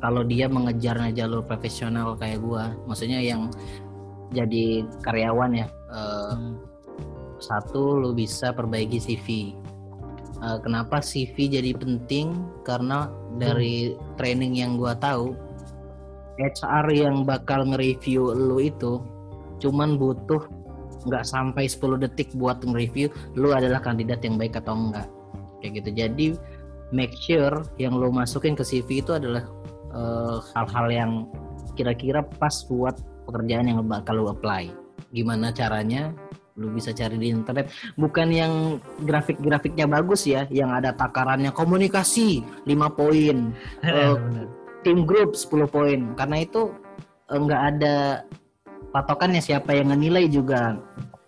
kalau 0.00 0.24
dia 0.24 0.48
mengejarnya 0.48 1.12
jalur 1.12 1.44
profesional 1.44 2.16
kayak 2.16 2.40
gua 2.40 2.72
maksudnya 2.88 3.20
yang 3.20 3.52
jadi 4.32 4.88
karyawan 5.04 5.52
ya 5.64 5.66
uh, 5.92 6.32
hmm. 6.36 6.54
satu 7.40 8.00
lu 8.00 8.16
bisa 8.16 8.52
perbaiki 8.56 8.96
CV 9.00 9.52
uh, 10.40 10.58
kenapa 10.62 10.98
CV 11.04 11.50
jadi 11.50 11.76
penting? 11.76 12.34
Karena 12.66 13.10
dari 13.38 13.92
hmm. 13.92 14.18
training 14.18 14.58
yang 14.58 14.80
gua 14.80 14.96
tahu 14.98 15.34
HR 16.34 16.86
yang 16.90 17.22
bakal 17.22 17.62
nge-review 17.62 18.34
lu 18.34 18.58
itu 18.58 18.98
cuman 19.62 19.94
butuh 19.94 20.42
nggak 21.06 21.22
sampai 21.22 21.70
10 21.70 22.02
detik 22.02 22.34
buat 22.34 22.58
nge-review 22.64 23.12
lu 23.38 23.54
adalah 23.54 23.78
kandidat 23.78 24.24
yang 24.24 24.40
baik 24.40 24.58
atau 24.58 24.74
enggak. 24.74 25.06
Kayak 25.62 25.72
gitu. 25.80 25.90
Jadi 25.94 26.26
make 26.90 27.14
sure 27.16 27.64
yang 27.78 27.96
lu 27.96 28.10
masukin 28.10 28.58
ke 28.58 28.64
CV 28.66 29.00
itu 29.00 29.16
adalah 29.16 29.44
eh, 29.94 30.36
hal-hal 30.52 30.86
uh, 30.90 30.92
yang 30.92 31.12
kira-kira 31.74 32.22
pas 32.22 32.54
buat 32.66 32.98
pekerjaan 33.26 33.70
yang 33.70 33.80
bakal 33.86 34.20
lu 34.20 34.26
apply. 34.30 34.70
Gimana 35.14 35.54
caranya 35.54 36.10
lu 36.54 36.70
bisa 36.70 36.94
cari 36.94 37.18
di 37.18 37.34
internet. 37.34 37.70
Bukan 37.98 38.28
yang 38.30 38.78
grafik-grafiknya 39.02 39.90
bagus 39.90 40.26
ya 40.26 40.46
yang 40.50 40.70
ada 40.70 40.94
takarannya. 40.94 41.50
Komunikasi 41.50 42.42
5 42.66 42.98
poin. 42.98 43.38
Uh, 43.94 44.48
tim 44.82 45.06
grup 45.06 45.34
10 45.38 45.70
poin. 45.70 46.00
Karena 46.18 46.42
itu 46.42 46.72
enggak 47.30 47.60
uh, 47.62 47.68
ada 47.70 47.94
patokannya 48.90 49.42
siapa 49.42 49.74
yang 49.74 49.94
nilai 49.94 50.26
juga. 50.30 50.78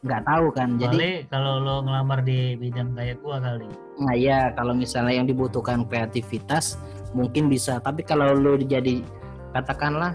Nggak 0.06 0.22
tahu 0.22 0.46
kan. 0.54 0.78
Jadi 0.78 1.26
kalau 1.26 1.58
lo 1.58 1.82
ngelamar 1.82 2.22
di 2.22 2.54
bidang 2.54 2.94
kayak 2.94 3.18
gua 3.22 3.42
kali. 3.42 3.66
Nah 3.98 4.14
ya 4.14 4.54
kalau 4.54 4.70
misalnya 4.76 5.18
yang 5.18 5.26
dibutuhkan 5.26 5.82
kreativitas 5.86 6.78
mungkin 7.10 7.50
bisa. 7.50 7.82
Tapi 7.82 8.06
kalau 8.06 8.30
lo 8.34 8.54
jadi 8.60 9.02
katakanlah 9.50 10.14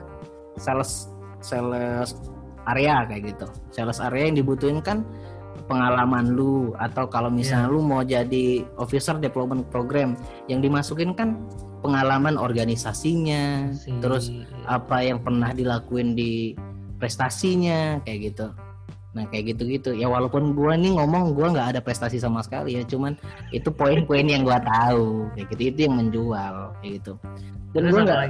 sales 0.55 1.11
sales 1.43 2.15
area 2.69 3.05
kayak 3.09 3.35
gitu. 3.35 3.47
Sales 3.73 4.01
area 4.03 4.29
yang 4.29 4.37
dibutuhin 4.37 4.79
kan 4.83 5.05
pengalaman 5.71 6.35
lu 6.35 6.75
atau 6.75 7.07
kalau 7.07 7.31
misalnya 7.31 7.71
yeah. 7.71 7.73
lu 7.73 7.79
mau 7.79 8.01
jadi 8.03 8.67
officer 8.75 9.15
development 9.15 9.67
program 9.71 10.19
yang 10.51 10.59
dimasukin 10.59 11.15
kan 11.15 11.39
pengalaman 11.79 12.35
organisasinya 12.37 13.73
si. 13.73 13.89
terus 14.03 14.29
apa 14.67 15.01
yang 15.01 15.23
pernah 15.23 15.55
dilakuin 15.55 16.13
di 16.13 16.53
prestasinya 17.01 18.03
kayak 18.05 18.35
gitu. 18.35 18.47
Nah 19.11 19.27
kayak 19.27 19.55
gitu-gitu. 19.55 19.91
Ya 19.97 20.07
walaupun 20.07 20.53
gua 20.53 20.77
nih 20.77 20.93
ngomong 20.95 21.33
gua 21.33 21.51
nggak 21.51 21.67
ada 21.75 21.79
prestasi 21.81 22.21
sama 22.21 22.45
sekali 22.45 22.77
ya 22.77 22.83
cuman 22.85 23.17
itu 23.49 23.67
poin-poin 23.73 24.27
yang 24.27 24.45
gua 24.45 24.61
tahu. 24.61 25.27
Kayak 25.35 25.47
gitu 25.57 25.61
itu 25.73 25.79
yang 25.89 25.95
menjual 25.97 26.55
kayak 26.79 26.91
gitu. 27.01 27.13
Dan 27.73 27.89
gua 27.89 28.01
nggak 28.05 28.21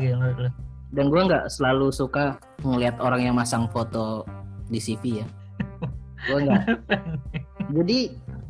dan 0.91 1.07
gue 1.07 1.21
nggak 1.23 1.47
selalu 1.47 1.87
suka 1.91 2.35
ngelihat 2.67 2.99
orang 2.99 3.31
yang 3.31 3.35
masang 3.35 3.67
foto 3.71 4.27
di 4.67 4.79
CV 4.79 5.23
ya. 5.23 5.27
Gue 6.27 6.39
nggak. 6.47 6.63
Jadi 7.75 7.99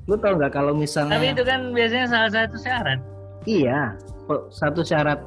lu 0.10 0.18
tau 0.18 0.34
nggak 0.34 0.54
kalau 0.54 0.74
misalnya 0.74 1.22
tapi 1.22 1.32
itu 1.38 1.44
kan 1.46 1.72
biasanya 1.72 2.08
salah 2.10 2.32
satu 2.34 2.58
syarat. 2.58 3.00
Iya 3.46 3.94
satu 4.50 4.82
syarat. 4.82 5.22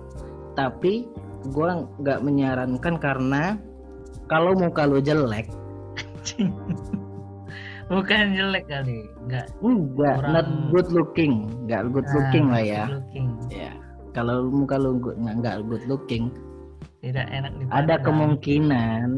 Tapi 0.58 1.06
gue 1.50 1.70
nggak 2.02 2.20
menyarankan 2.22 2.94
karena 2.98 3.58
kalau 4.26 4.58
muka 4.58 4.82
lu 4.86 4.98
jelek. 4.98 5.46
Bukan 7.94 8.34
jelek 8.34 8.64
kali 8.66 9.06
nggak. 9.30 9.46
Enggak 9.62 10.16
Kurang... 10.18 10.32
not 10.34 10.48
good 10.74 10.88
looking. 10.90 11.46
Nggak 11.70 11.94
good 11.94 12.08
looking 12.10 12.50
lah 12.50 12.64
ya. 12.64 12.84
looking. 12.90 13.28
ya 13.54 13.70
kalau 14.14 14.46
muka 14.46 14.78
lu 14.78 15.02
nggak 15.02 15.66
good 15.66 15.84
looking 15.90 16.30
tidak 17.04 17.26
enak 17.28 17.52
dipandang. 17.60 17.84
ada 17.84 17.94
kemungkinan 18.00 19.08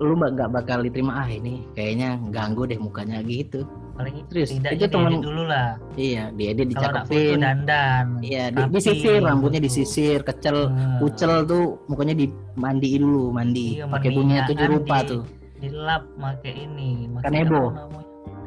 lu 0.00 0.16
nggak 0.16 0.48
bakal 0.48 0.80
diterima 0.80 1.12
ah 1.12 1.28
ini 1.28 1.60
kayaknya 1.76 2.16
ganggu 2.32 2.64
deh 2.64 2.80
mukanya 2.80 3.20
gitu. 3.20 3.68
Paling 4.00 4.24
Serius, 4.32 4.48
tidak 4.56 4.80
itu 4.80 4.86
temen- 4.88 5.20
dulu 5.20 5.44
lah. 5.44 5.76
Iya 5.92 6.32
dia 6.32 6.56
dia 6.56 6.64
foto 6.64 6.72
dicakepin 6.72 7.36
dandan 7.44 8.06
iya 8.24 8.48
di, 8.48 8.64
disisir 8.72 9.20
rambutnya 9.20 9.60
gitu. 9.60 9.84
disisir 9.84 10.24
kecel 10.24 10.72
Nah, 10.72 10.96
kucel 11.04 11.44
tuh 11.44 11.76
mukanya 11.84 12.16
dimandiin 12.16 13.04
dulu 13.04 13.28
mandi. 13.28 13.76
Iya, 13.76 13.84
pakai 13.92 14.08
bunga 14.16 14.24
mandinya 14.40 14.48
tujuh 14.48 14.66
rupa 14.72 14.96
Andi. 15.04 15.10
tuh. 15.12 15.22
dilap 15.60 16.02
pakai 16.16 16.52
ini 16.64 16.88
Kanebo. 17.20 17.62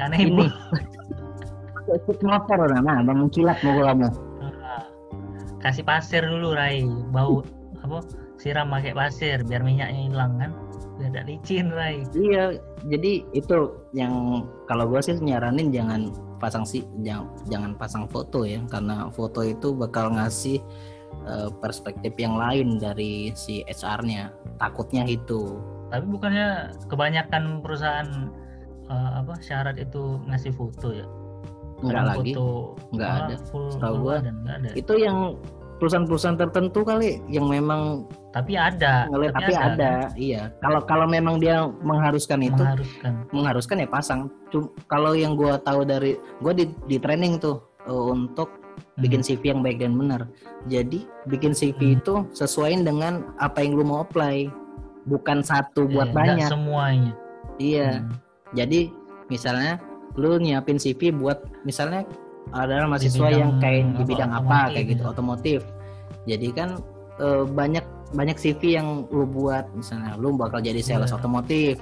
kanebo. 0.02 0.44
Motor 2.26 2.60
nah 2.82 2.98
bang 3.06 3.20
kilat 3.30 3.62
mau 3.62 3.78
kamu. 3.78 4.10
Kasih 5.62 5.86
pasir 5.86 6.26
dulu 6.26 6.58
Rai. 6.58 6.82
Bau 7.14 7.46
apa 7.84 8.02
siram 8.44 8.68
pakai 8.68 8.92
pasir 8.92 9.40
biar 9.48 9.64
minyaknya 9.64 10.12
hilang 10.12 10.36
kan? 10.36 10.52
Biar 11.00 11.10
tidak 11.10 11.26
licin 11.26 11.68
Rai 11.72 12.04
iya 12.14 12.60
jadi 12.86 13.24
itu 13.32 13.56
yang 13.96 14.46
kalau 14.68 14.86
gue 14.92 15.00
sih 15.02 15.16
nyaranin 15.18 15.72
jangan 15.72 16.12
pasang 16.38 16.68
sih 16.68 16.84
jangan 17.02 17.32
jangan 17.48 17.72
pasang 17.80 18.06
foto 18.12 18.44
ya 18.44 18.60
karena 18.68 19.08
foto 19.16 19.42
itu 19.42 19.72
bakal 19.72 20.12
ngasih 20.12 20.60
eh, 21.26 21.50
perspektif 21.64 22.14
yang 22.20 22.36
lain 22.36 22.78
dari 22.78 23.32
si 23.34 23.64
HR-nya 23.66 24.30
takutnya 24.60 25.08
itu 25.08 25.58
tapi 25.94 26.10
bukannya 26.10 26.74
kebanyakan 26.90 27.62
perusahaan 27.62 28.34
eh, 28.90 29.12
apa 29.22 29.38
syarat 29.46 29.78
itu 29.78 30.18
ngasih 30.26 30.50
foto 30.58 30.90
ya? 30.90 31.06
Enggak 31.86 32.04
lagi. 32.10 32.34
foto 32.34 32.48
Nggak 32.98 33.10
malah 33.14 33.30
ada. 33.30 33.38
full, 33.46 33.70
full 33.78 33.96
gua. 34.02 34.18
ada. 34.26 34.70
itu 34.74 34.94
yang 34.98 35.38
perusahaan-perusahaan 35.84 36.40
tertentu 36.40 36.88
kali 36.88 37.20
yang 37.28 37.52
memang 37.52 38.08
tapi 38.32 38.56
ada 38.56 39.12
ngeliat 39.12 39.36
tapi 39.36 39.52
kan? 39.52 39.76
ada 39.76 39.92
iya 40.16 40.48
kalau 40.64 40.80
kalau 40.88 41.04
memang 41.04 41.44
dia 41.44 41.68
mengharuskan 41.84 42.40
itu 42.40 42.56
mengharuskan 42.64 43.12
mengharuskan 43.36 43.76
ya 43.84 43.88
pasang 43.92 44.20
Cum- 44.48 44.72
kalau 44.88 45.12
yang 45.12 45.36
gua 45.36 45.60
tahu 45.60 45.84
dari 45.84 46.16
gua 46.40 46.56
di, 46.56 46.72
di 46.88 46.96
training 46.96 47.36
tuh 47.36 47.60
eh, 47.84 47.92
untuk 48.16 48.48
bikin 48.96 49.20
Hmm. 49.20 49.28
CV 49.28 49.42
yang 49.52 49.60
baik 49.60 49.84
dan 49.84 49.94
benar 49.94 50.22
jadi 50.66 51.04
bikin 51.28 51.52
CV 51.52 51.76
Hmm. 51.76 51.98
itu 52.00 52.14
sesuaiin 52.32 52.88
dengan 52.88 53.36
apa 53.36 53.60
yang 53.60 53.76
lu 53.76 53.84
mau 53.84 54.08
apply 54.08 54.48
bukan 55.04 55.44
satu 55.44 55.84
buat 55.84 56.10
Eh, 56.10 56.16
nggak 56.16 56.26
banyak 56.40 56.48
semuanya 56.48 57.12
iya 57.60 58.00
Hmm. 58.00 58.16
jadi 58.56 58.88
misalnya 59.28 59.84
lu 60.16 60.40
nyiapin 60.40 60.80
CV 60.80 61.12
buat 61.12 61.44
misalnya 61.68 62.08
ada 62.54 62.86
mahasiswa 62.86 63.18
bidang 63.18 63.40
yang 63.40 63.52
kayak 63.58 63.82
di 63.98 64.04
apa, 64.04 64.10
bidang 64.10 64.32
apa 64.32 64.42
otomotif 64.44 64.74
kayak 64.74 64.86
gitu 64.86 64.94
gitu. 64.94 65.04
otomotif 65.10 65.60
jadi 66.26 66.48
kan 66.56 66.70
eh, 67.20 67.44
banyak 67.46 67.86
banyak 68.14 68.38
CV 68.38 68.78
yang 68.78 69.10
lu 69.10 69.26
buat. 69.26 69.66
Misalnya 69.74 70.16
lu 70.16 70.34
bakal 70.34 70.62
jadi 70.62 70.80
sales 70.80 71.10
Iya. 71.10 71.18
otomotif 71.18 71.78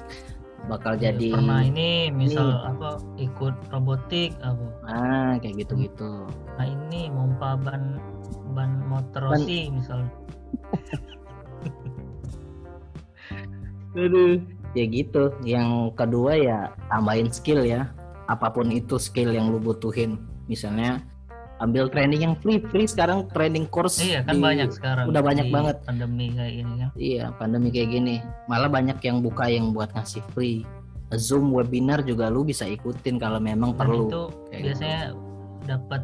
bakal 0.70 0.94
Ya, 0.94 1.10
jadi 1.10 1.34
pernah 1.34 1.66
ini 1.66 2.14
misal 2.14 2.62
apa 2.62 3.02
ikut 3.18 3.56
robotik 3.74 4.38
apa. 4.46 4.66
Ah 4.86 5.34
kayak 5.42 5.66
gitu 5.66 5.74
gitu 5.89 6.30
nah 6.54 6.70
ini 6.70 7.10
mompa 7.10 7.58
ban 7.58 7.98
ban 8.54 8.70
motor 8.86 9.26
Ban- 9.26 9.42
Rossi 9.42 9.74
misal. 9.74 10.06
Ya 14.72 14.86
gitu. 14.88 15.36
Yang 15.44 15.92
kedua 16.00 16.32
ya 16.39 16.72
tambahin 16.88 17.28
skill 17.28 17.68
ya. 17.68 17.92
Apa 18.32 18.48
pun 18.56 18.72
itu 18.72 18.96
skill 18.96 19.36
yang 19.36 19.52
lu 19.52 19.60
butuhin. 19.60 20.16
Misalnya 20.48 21.04
ambil 21.62 21.86
training 21.88 22.22
yang 22.24 22.36
free 22.36 22.57
free 22.66 22.84
sekarang 22.84 23.30
training 23.30 23.64
course 23.66 24.01
iya 24.01 24.20
kan 24.22 24.36
di- 24.36 24.41
banyak 24.41 24.70
sekarang 24.70 25.05
udah 25.07 25.22
banyak 25.22 25.47
banget. 25.47 25.78
pandemi 25.82 26.34
kayak 26.34 26.53
gini 26.57 26.74
kan 26.76 26.89
Iya, 26.93 27.26
pandemi 27.34 27.70
kayak 27.70 27.89
gini. 27.91 28.16
Malah 28.45 28.68
banyak 28.68 28.97
yang 28.99 29.22
buka 29.22 29.45
yang 29.45 29.72
buat 29.72 29.89
ngasih 29.91 30.22
free. 30.34 30.66
Zoom 31.14 31.51
webinar 31.51 32.01
juga 32.01 32.28
lu 32.28 32.41
bisa 32.41 32.64
ikutin 32.64 33.16
kalau 33.16 33.38
memang 33.38 33.72
Dan 33.72 33.80
perlu. 33.80 34.05
itu 34.05 34.24
Kayak 34.47 34.62
biasanya 34.66 35.01
dapat 35.64 36.01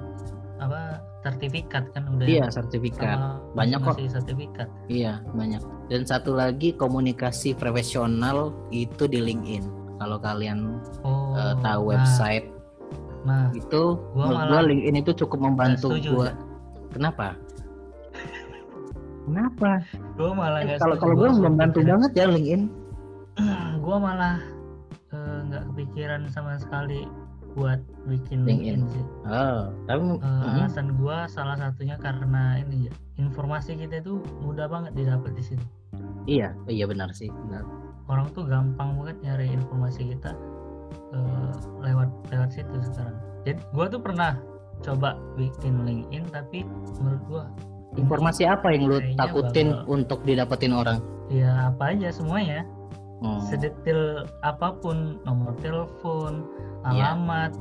apa 0.58 0.82
sertifikat 1.22 1.84
kan 1.92 2.04
udah 2.08 2.24
gitu. 2.24 2.34
Iya, 2.34 2.46
sertifikat. 2.50 3.18
Banyak 3.54 3.80
kok. 3.80 3.96
sertifikat 4.00 4.68
Iya, 4.88 5.20
banyak. 5.30 5.62
Dan 5.88 6.04
satu 6.04 6.34
lagi 6.34 6.72
komunikasi 6.72 7.54
profesional 7.54 8.52
itu 8.70 9.06
di 9.06 9.20
LinkedIn. 9.20 9.64
Kalau 9.98 10.18
kalian 10.18 10.78
oh 11.02 11.34
eh, 11.34 11.56
tahu 11.60 11.82
nah, 11.84 11.90
website 11.96 12.46
nah 13.26 13.50
itu 13.52 13.84
Gua 14.12 14.24
menurut 14.26 14.38
malah 14.38 14.52
gua 14.54 14.62
LinkedIn 14.68 14.96
itu 14.98 15.12
cukup 15.16 15.40
membantu 15.42 15.88
setuju, 15.92 16.10
gua. 16.12 16.26
ya. 16.26 16.34
Kenapa? 16.90 17.28
Kenapa? 19.24 19.72
gue 20.16 20.32
malah 20.32 20.60
Eh, 20.64 20.80
Kalau 20.80 20.96
kalau 20.96 21.14
gua 21.14 21.30
Gua 21.30 21.44
membantu 21.44 21.80
kepikiran- 21.80 21.92
banget 22.00 22.12
ya 22.14 22.26
LinkedIn. 22.28 22.64
gue 23.86 23.98
malah 23.98 24.36
eh, 25.08 25.40
nggak 25.46 25.64
kepikiran 25.68 26.22
sama 26.28 26.58
sekali 26.58 27.06
buat 27.54 27.78
bikin 28.06 28.46
LinkedIn. 28.46 28.80
LinkedIn 28.80 28.94
sih. 28.94 29.06
Oh, 29.26 29.62
tapi 29.84 30.02
Eh, 30.08 30.22
mm, 30.22 30.54
Alasan 30.56 30.88
gue 30.94 31.18
salah 31.28 31.56
satunya 31.56 31.96
karena 31.98 32.58
ini 32.58 32.88
ya 32.88 32.94
informasi 33.18 33.76
kita 33.76 34.00
itu 34.00 34.18
mudah 34.40 34.66
banget 34.66 34.94
didapat 34.94 35.34
di 35.34 35.44
situ. 35.44 35.66
iya, 36.26 36.52
iya 36.66 36.84
benar 36.84 37.12
sih, 37.12 37.28
benar. 37.28 37.64
Orang 38.06 38.32
tuh 38.32 38.44
gampang 38.44 38.96
banget 38.96 39.18
nyari 39.22 39.48
informasi 39.50 40.12
kita 40.12 40.36
eh, 41.12 41.50
lewat 41.82 42.10
lewat 42.28 42.50
situ 42.52 42.78
sekarang. 42.84 43.16
Jadi 43.44 43.60
gue 43.66 43.86
tuh 43.90 44.02
pernah 44.02 44.36
coba 44.78 45.10
bikin 45.34 45.82
LinkedIn 45.82 46.30
tapi 46.30 46.62
menurut 46.98 47.24
gue 47.26 47.44
Informasi 47.98 48.46
apa 48.46 48.70
yang 48.70 48.86
lu 48.86 49.00
takutin 49.16 49.74
bakal- 49.74 49.86
untuk 49.90 50.20
didapetin 50.22 50.70
orang? 50.72 51.00
ya 51.28 51.68
apa 51.68 51.92
aja 51.92 52.08
semuanya 52.10 52.62
Hmm. 53.18 53.42
sedetail 53.42 54.24
apa 54.42 54.78
pun 54.78 55.18
nomor 55.24 55.58
telepon 55.58 56.46
Iya. 56.86 57.18
alamat 57.18 57.52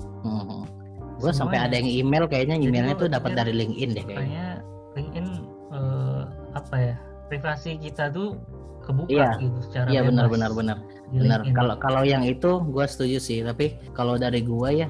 Gue 1.16 1.32
sampai 1.32 1.56
ada 1.58 1.74
yang 1.74 1.88
email 1.88 2.28
kayaknya 2.28 2.60
emailnya 2.60 2.92
gua 2.92 3.00
tuh 3.00 3.08
dapat 3.08 3.32
dari 3.34 3.52
LinkedIn 3.54 3.90
deh 3.90 4.04
kayaknya. 4.04 4.20
kayaknya 4.20 4.46
LinkedIn 4.92 5.28
eh, 5.72 6.22
apa 6.52 6.76
ya 6.76 6.94
privasi 7.26 7.70
kita 7.76 8.06
tuh 8.08 8.36
kebuka 8.82 9.08
Iya. 9.10 9.30
gitu 9.40 9.58
secara 9.64 9.88
Iya 9.88 10.00
benar 10.04 10.26
benar 10.28 10.50
benar 10.52 10.76
benar. 11.08 11.40
LinkedIn. 11.40 11.54
Kalau 11.54 11.74
kalau 11.76 12.02
yang 12.02 12.22
itu 12.22 12.50
gue 12.62 12.84
setuju 12.84 13.18
sih. 13.18 13.38
Tapi 13.40 13.66
kalau 13.92 14.16
dari 14.16 14.40
gua 14.40 14.68
ya 14.68 14.88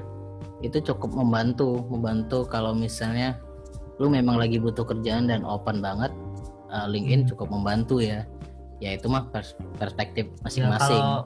itu 0.59 0.81
cukup 0.83 1.13
membantu 1.13 1.85
membantu 1.87 2.41
kalau 2.43 2.71
misalnya 2.71 3.37
lu 3.97 4.07
memang 4.07 4.35
lagi 4.35 4.57
butuh 4.57 4.81
kerjaan 4.83 5.25
dan 5.25 5.41
open 5.41 5.79
banget 5.79 6.09
uh, 6.67 6.85
LinkedIn 6.85 7.23
Hmm. 7.23 7.29
cukup 7.29 7.47
membantu 7.49 7.97
ya. 7.97 8.25
Ya 8.77 8.93
itu 8.93 9.05
mah 9.05 9.25
pers- 9.27 9.57
perspektif 9.75 10.27
Ya, 10.27 10.41
masing-masing. 10.43 10.97
kalau 10.97 11.19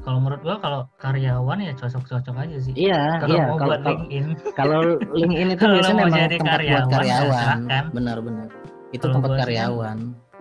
kalau 0.00 0.18
menurut 0.18 0.40
gua 0.40 0.56
kalau 0.58 0.80
karyawan 0.96 1.60
ya 1.60 1.72
cocok-cocok 1.74 2.32
aja 2.38 2.56
sih 2.58 2.72
Iya 2.74 3.20
kalau 3.20 3.32
iya 3.34 3.44
mau 3.46 3.56
kalau 3.56 3.68
buat 3.70 3.84
LinkedIn 3.86 4.26
kalau 4.54 4.78
LinkedIn 5.10 5.48
itu 5.50 5.64
biasanya 5.74 5.92
mau 5.94 6.04
memang 6.06 6.20
jadi 6.22 6.36
tempat 6.38 6.48
buat 6.48 6.60
karyawan, 6.88 7.04
ya 7.04 7.16
karyawan. 7.20 7.84
Benar-benar. 7.90 8.48
Itu 8.90 9.00
Kalau 9.02 9.14
tempat 9.14 9.28
sih 9.28 9.32
kan- 9.32 9.42
karyawan. 9.42 9.98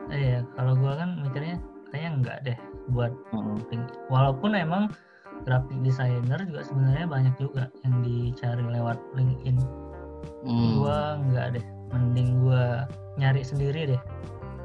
iya 0.10 0.38
kalau 0.54 0.74
gua 0.74 0.94
kan 0.96 1.10
mikirnya 1.20 1.56
kayaknya 1.88 2.10
enggak 2.14 2.38
deh 2.42 2.58
buat. 2.90 3.14
LinkedIn 3.34 3.82
walaupun 4.10 4.54
emang 4.54 4.84
graphic 5.48 5.80
designer 5.82 6.40
juga 6.44 6.62
sebenarnya 6.68 7.08
banyak 7.08 7.36
juga 7.40 7.72
yang 7.82 8.02
dicari 8.02 8.62
lewat 8.62 8.98
LinkedIn 9.16 9.58
Hmm. 10.44 10.84
gua 10.84 11.16
enggak 11.16 11.60
deh 11.60 11.66
mending 11.92 12.44
gua 12.44 12.84
nyari 13.16 13.40
sendiri 13.40 13.96
deh 13.96 14.02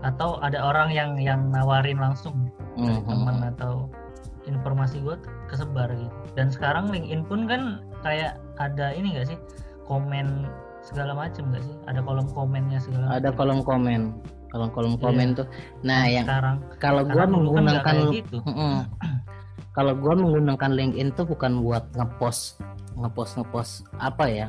atau 0.03 0.37
ada 0.43 0.59
orang 0.61 0.91
yang 0.91 1.14
yang 1.16 1.49
nawarin 1.49 1.97
langsung 1.97 2.51
dari 2.77 2.99
Mhm. 3.01 3.07
teman 3.07 3.39
atau 3.55 3.72
informasi 4.45 5.01
gue 5.01 5.16
kesebar 5.49 5.89
gitu 5.95 6.12
dan 6.37 6.53
sekarang 6.53 6.93
LinkedIn 6.93 7.25
pun 7.25 7.49
kan 7.49 7.81
kayak 8.05 8.37
ada 8.61 8.93
ini 8.93 9.16
gak 9.16 9.33
sih 9.33 9.39
komen 9.89 10.45
segala 10.85 11.16
macam 11.16 11.49
gak 11.49 11.64
sih 11.64 11.72
ada 11.89 12.05
kolom 12.05 12.29
komennya 12.29 12.77
segala 12.77 13.09
ada 13.09 13.33
macam. 13.33 13.39
kolom 13.41 13.61
komen 13.64 14.01
kolom 14.55 14.71
kolom 14.71 14.95
komen 15.03 15.35
tuh. 15.35 15.51
Nah 15.83 16.07
yang 16.07 16.31
sekarang 16.31 16.63
kalau 16.79 17.03
kan 17.03 17.11
nggak 17.11 17.29
menggunakan 17.35 17.95
gitu. 18.15 18.39
Kalau 19.75 19.91
gua 19.99 20.15
menggunakan 20.15 20.71
LinkedIn 20.71 21.19
tuh 21.19 21.27
bukan 21.27 21.59
buat 21.59 21.91
ngepost 21.99 22.63
ngepost 22.95 23.43
ngepost 23.43 23.73
apa 23.99 24.31
ya? 24.31 24.49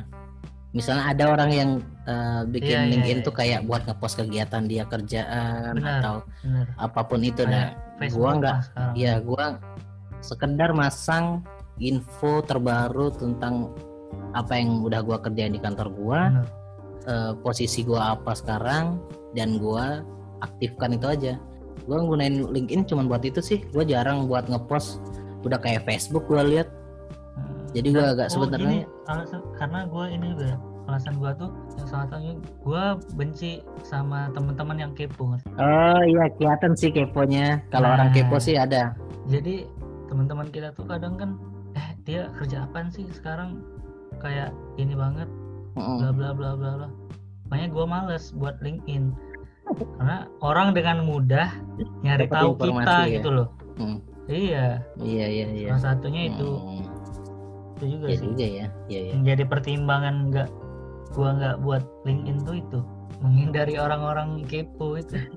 Misalnya 0.70 1.10
ada 1.10 1.34
orang 1.34 1.50
yang 1.50 1.70
uh, 2.06 2.46
bikin 2.46 2.70
Iya, 2.70 2.80
iya, 2.86 2.90
LinkedIn 2.94 3.18
iya. 3.18 3.26
tuh 3.26 3.34
kayak 3.34 3.60
buat 3.66 3.82
ngepost 3.90 4.22
kegiatan 4.22 4.70
dia 4.70 4.86
kerjaan 4.86 5.82
Benar. 5.82 5.98
atau 5.98 6.14
bener 6.46 6.66
apa 6.78 7.00
pun 7.02 7.20
itu. 7.26 7.42
Nah 7.42 7.74
gua 8.14 8.30
nggak 8.38 8.58
ya 8.94 9.18
gua 9.18 9.58
sekedar 10.22 10.70
masang 10.70 11.42
info 11.82 12.46
terbaru 12.46 13.10
tentang 13.10 13.74
apa 14.30 14.54
yang 14.54 14.78
udah 14.78 15.02
gua 15.02 15.18
kerjain 15.18 15.50
di 15.50 15.58
kantor 15.58 15.90
gua. 15.90 16.30
Bener. 16.30 16.65
Eh, 17.06 17.32
posisi 17.40 17.82
gua 17.82 18.14
apa 18.14 18.34
sekarang 18.34 18.98
dan 19.32 19.56
gua 19.56 20.02
aktifkan 20.40 20.92
itu 20.92 21.06
aja. 21.06 21.32
Gua 21.86 22.02
nggunain 22.02 22.50
LinkedIn 22.50 22.84
cuma 22.84 23.02
buat 23.02 23.22
itu 23.22 23.38
sih. 23.38 23.62
Gua 23.70 23.82
jarang 23.82 24.26
buat 24.26 24.46
ngepost. 24.46 25.00
Udah 25.42 25.56
kayak 25.56 25.86
Facebook 25.86 26.26
gua 26.26 26.42
lihat. 26.42 26.66
Hmm. 27.36 27.66
Jadi 27.72 27.88
gua 27.94 28.02
Dan- 28.02 28.12
agak 28.18 28.26
oh, 28.26 28.32
sebenarnya- 28.32 28.86
alasan 29.06 29.40
karena 29.54 29.80
gue 29.86 30.04
ini 30.10 30.28
ya, 30.34 30.56
alasan 30.86 31.14
gue 31.14 31.30
tuh 31.38 31.50
yang 31.78 31.86
salah 31.86 32.06
satunya 32.06 32.34
gue 32.42 32.82
benci 33.14 33.52
sama 33.82 34.26
teman-teman 34.34 34.78
yang 34.78 34.92
kepo. 34.94 35.30
Oh 35.30 36.00
iya 36.02 36.26
kelihatan 36.34 36.74
sih 36.74 36.90
keponya. 36.90 37.62
Kalau 37.70 37.94
orang 37.94 38.10
Nah. 38.10 38.14
kepo 38.14 38.36
sih 38.38 38.58
ada. 38.58 38.98
Jadi 39.30 39.66
teman-teman 40.06 40.50
kita 40.50 40.74
tuh 40.74 40.86
kadang 40.86 41.14
kan 41.14 41.38
eh 41.74 41.94
dia 42.02 42.30
kerja 42.34 42.66
apaan 42.66 42.90
sih 42.90 43.06
sekarang? 43.10 43.62
Kayak 44.18 44.50
ini 44.74 44.94
banget. 44.94 45.30
Bla 45.76 46.10
bla 46.10 46.30
bla 46.32 46.50
bla 46.54 46.70
bla 46.74 46.88
makanya 47.46 47.68
gue 47.70 47.84
males 47.86 48.24
buat 48.32 48.56
LinkedIn 48.58 49.12
karena 49.96 50.26
orang 50.40 50.72
dengan 50.72 51.04
mudah 51.04 51.52
nyari 52.00 52.26
Dapat 52.26 52.34
tahu 52.34 52.50
kita 52.58 52.96
ya. 53.04 53.14
gitu 53.14 53.30
loh 53.30 53.48
Mm. 53.76 54.00
iya 54.26 54.80
Iya 54.96 55.26
iya 55.28 55.46
iya. 55.52 55.68
salah 55.70 55.94
satunya 55.94 56.32
itu 56.32 56.48
Mm. 56.48 56.80
itu 57.76 57.84
juga 57.92 58.04
Iya 58.06 58.16
sih 58.16 58.26
juga 58.26 58.46
ya. 58.46 58.66
Iya 58.88 58.98
iya. 58.98 59.10
yang 59.12 59.22
jadi 59.22 59.44
pertimbangan 59.44 60.32
nggak 60.32 60.48
gua 61.12 61.28
nggak 61.34 61.56
buat 61.60 61.84
LinkedIn 62.02 62.38
tuh 62.42 62.56
itu 62.56 62.80
menghindari 63.18 63.76
orang-orang 63.76 64.40
kepo 64.44 64.96
itu 64.96 65.12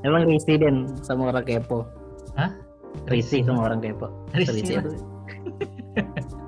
Emang 0.00 0.24
risih 0.24 0.56
Den 0.56 0.88
sama 0.98 1.28
orang 1.28 1.44
kepo. 1.44 1.84
Hah? 2.32 2.56
Risih 3.04 3.44
sama 3.44 3.68
orang 3.68 3.84
kepo. 3.84 4.08
Risih 4.32 4.80
Risih. 4.80 4.80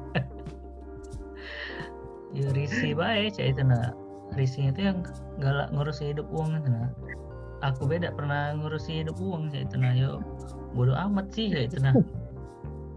ya 2.33 2.49
risih 2.57 2.97
baik 2.97 3.37
cak 3.37 3.57
itu 3.57 3.63
nah 3.65 3.93
risihnya 4.37 4.73
itu 4.73 4.83
yang 4.89 4.99
galak 5.41 5.69
ngurusi 5.73 6.17
hidup 6.17 6.27
uang 6.33 6.57
itu 6.57 6.69
nah 6.73 6.89
aku 7.63 7.85
beda 7.85 8.11
pernah 8.13 8.57
ngurusi 8.57 9.05
hidup 9.05 9.17
uang 9.21 9.53
cak 9.53 9.69
itu 9.69 9.77
nah 9.77 9.93
yo 9.93 10.21
bodoh 10.73 10.97
amat 10.97 11.29
sih 11.33 11.53
cak 11.53 11.73
itu 11.73 11.77
nah 11.85 11.95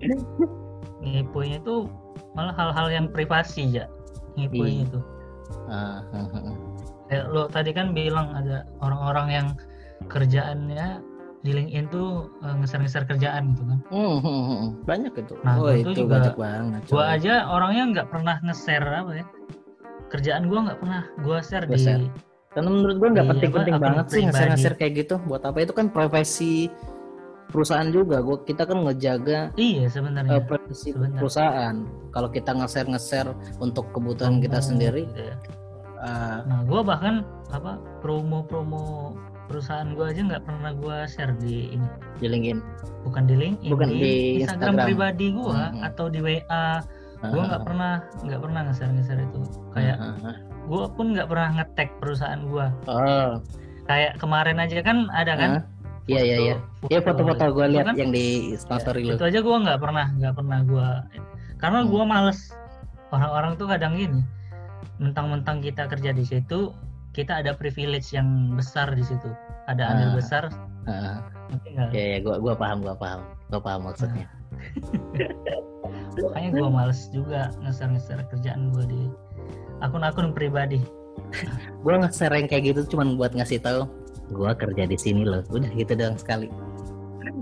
ngepoinnya 1.05 1.59
tuh 1.61 1.91
malah 2.33 2.55
hal-hal 2.55 2.87
yang 2.89 3.05
privasi 3.11 3.79
ya 3.79 3.85
ngepoinnya 4.35 4.85
tuh. 4.91 5.03
Ah, 5.69 6.03
ah, 6.13 6.27
ah. 6.35 6.55
Kayak 7.07 7.25
lo 7.31 7.45
tadi 7.47 7.71
kan 7.71 7.93
bilang 7.93 8.33
ada 8.33 8.65
orang-orang 8.81 9.27
yang 9.31 9.47
kerjaannya 10.09 10.99
di 11.45 11.53
LinkedIn 11.53 11.85
tuh 11.93 12.33
eh, 12.41 12.55
ngeser-ngeser 12.57 13.05
kerjaan 13.05 13.53
gitu 13.53 13.63
kan. 13.69 13.79
Hmm, 13.93 14.17
hmm, 14.17 14.63
banyak 14.83 15.13
itu. 15.13 15.33
Nah, 15.45 15.61
oh 15.61 15.69
itu 15.69 15.93
itu 15.93 16.01
juga 16.01 16.17
banyak 16.17 16.35
banget. 16.35 16.81
Gua 16.89 17.05
aja 17.13 17.33
orangnya 17.47 17.83
nggak 17.93 18.07
pernah 18.09 18.35
nge-share 18.41 18.87
apa 18.89 19.11
ya. 19.13 19.25
Kerjaan 20.09 20.49
gua 20.49 20.59
nggak 20.65 20.79
pernah 20.81 21.01
gua 21.21 21.37
share 21.39 21.65
Gua 21.65 21.77
di 21.77 21.79
share. 21.79 22.03
Karena 22.49 22.69
menurut 22.71 22.95
gua 22.97 23.09
nggak 23.13 23.27
penting-penting 23.29 23.75
banget 23.77 24.05
sih 24.09 24.21
pribadi. 24.25 24.49
nge-share 24.49 24.75
kayak 24.75 24.93
gitu. 24.97 25.15
Buat 25.21 25.43
apa 25.45 25.57
itu 25.61 25.73
kan 25.75 25.87
profesi 25.93 26.53
perusahaan 27.45 27.89
juga. 27.89 28.19
Gua 28.19 28.41
kita 28.41 28.65
kan 28.65 28.81
ngejaga 28.81 29.53
Iya 29.53 29.85
eh, 29.85 29.91
sebenarnya. 29.91 30.41
privasi 30.41 30.89
Sebenarnya. 30.91 31.19
perusahaan. 31.21 31.75
Kalau 32.09 32.29
kita 32.31 32.51
nge-share 32.53 32.89
nge-share 32.89 33.29
untuk 33.59 33.85
kebutuhan 33.93 34.41
kita 34.41 34.57
Promo 34.57 34.69
sendiri, 34.73 35.03
gitu 35.05 35.21
ya. 35.29 35.35
eh, 36.01 36.37
Nah, 36.43 36.65
gua 36.65 36.81
bahkan 36.81 37.21
apa 37.51 37.77
promo-promo 37.99 39.13
perusahaan 39.45 39.89
gua 39.91 40.09
aja 40.09 40.21
nggak 40.21 40.43
pernah 40.43 40.71
gua 40.73 40.97
share 41.05 41.33
di 41.37 41.71
ini. 41.71 41.87
di 42.15 42.27
LinkedIn. 42.27 42.59
Bukan 43.03 43.23
di 43.25 43.35
LinkedIn, 43.35 43.69
Bukan 43.69 43.87
di, 43.87 43.97
di 43.97 44.13
Instagram, 44.39 44.73
Instagram. 44.73 44.85
pribadi 44.87 45.25
gua 45.31 45.61
Mhm. 45.69 45.81
atau 45.83 46.05
di 46.07 46.19
WA. 46.19 46.67
Gua 47.25 47.43
nggak 47.43 47.63
pernah 47.63 47.93
nggak 48.21 48.39
pernah 48.39 48.59
nge-share 48.63 48.91
nge-share 48.91 49.21
itu. 49.23 49.41
Kayak 49.71 49.97
gua 50.65 50.83
pun 50.89 51.05
nggak 51.11 51.27
pernah 51.27 51.49
nge-tag 51.53 51.89
perusahaan 51.97 52.41
gua. 52.45 52.67
Oh, 52.85 53.41
Kayak 53.85 54.17
kemarin 54.17 54.57
aja 54.57 54.81
kan 54.81 54.97
ada 55.11 55.33
kan. 55.35 55.51
Iya 56.05 56.21
iya 56.21 56.37
iya. 56.39 56.55
Iya 56.87 56.99
foto-foto 57.01 57.45
gue 57.51 57.65
lihat 57.67 57.85
kan, 57.89 57.95
yang 57.97 58.09
di 58.09 58.53
story 58.55 59.01
lu. 59.03 59.13
itu 59.13 59.25
aja 59.25 59.39
gua 59.41 59.57
nggak 59.59 59.79
pernah 59.79 60.05
nggak 60.11 60.33
pernah 60.33 60.59
gua 60.63 60.87
karena 61.57 61.79
Hmm. 61.81 61.89
gua 61.89 62.03
males 62.03 62.39
orang-orang 63.09 63.53
tuh 63.55 63.65
kadang 63.65 63.93
gini 63.93 64.21
mentang-mentang 64.95 65.59
kita 65.59 65.85
kerja 65.85 66.11
di 66.11 66.21
situ 66.21 66.69
kita 67.15 67.39
ada 67.39 67.55
privilege 67.55 68.11
yang 68.11 68.27
besar 68.53 68.91
di 68.91 69.01
situ 69.01 69.31
ada 69.65 69.87
andil 69.87 70.11
Ah. 70.11 70.15
besar 70.19 70.43
Heeh. 70.85 71.15
nanti 71.49 71.67
nggak 71.71 71.89
Iya 71.95 72.03
iya 72.05 72.17
gua 72.19 72.35
gua 72.37 72.53
paham 72.53 72.83
gua 72.83 72.93
paham. 72.93 73.21
Gua 73.47 73.61
paham 73.63 73.81
maksudnya. 73.87 74.27
makanya 76.19 76.49
gua 76.55 76.69
males 76.71 77.07
juga 77.11 77.51
ngeser-ngeser 77.63 78.19
kerjaan 78.29 78.71
gua 78.71 78.85
di 78.85 79.01
akun-akun 79.79 80.31
pribadi 80.31 80.79
Gua 81.83 81.95
nge-share 82.03 82.35
yang 82.35 82.47
kayak 82.51 82.75
gitu 82.75 82.81
cuman 82.91 83.15
buat 83.15 83.31
ngasih 83.31 83.63
tahu 83.63 83.87
gua 84.33 84.51
kerja 84.51 84.83
di 84.83 84.97
sini 84.97 85.23
loh. 85.23 85.45
Udah 85.47 85.69
gitu 85.71 85.95
doang 85.95 86.17
sekali. 86.19 86.49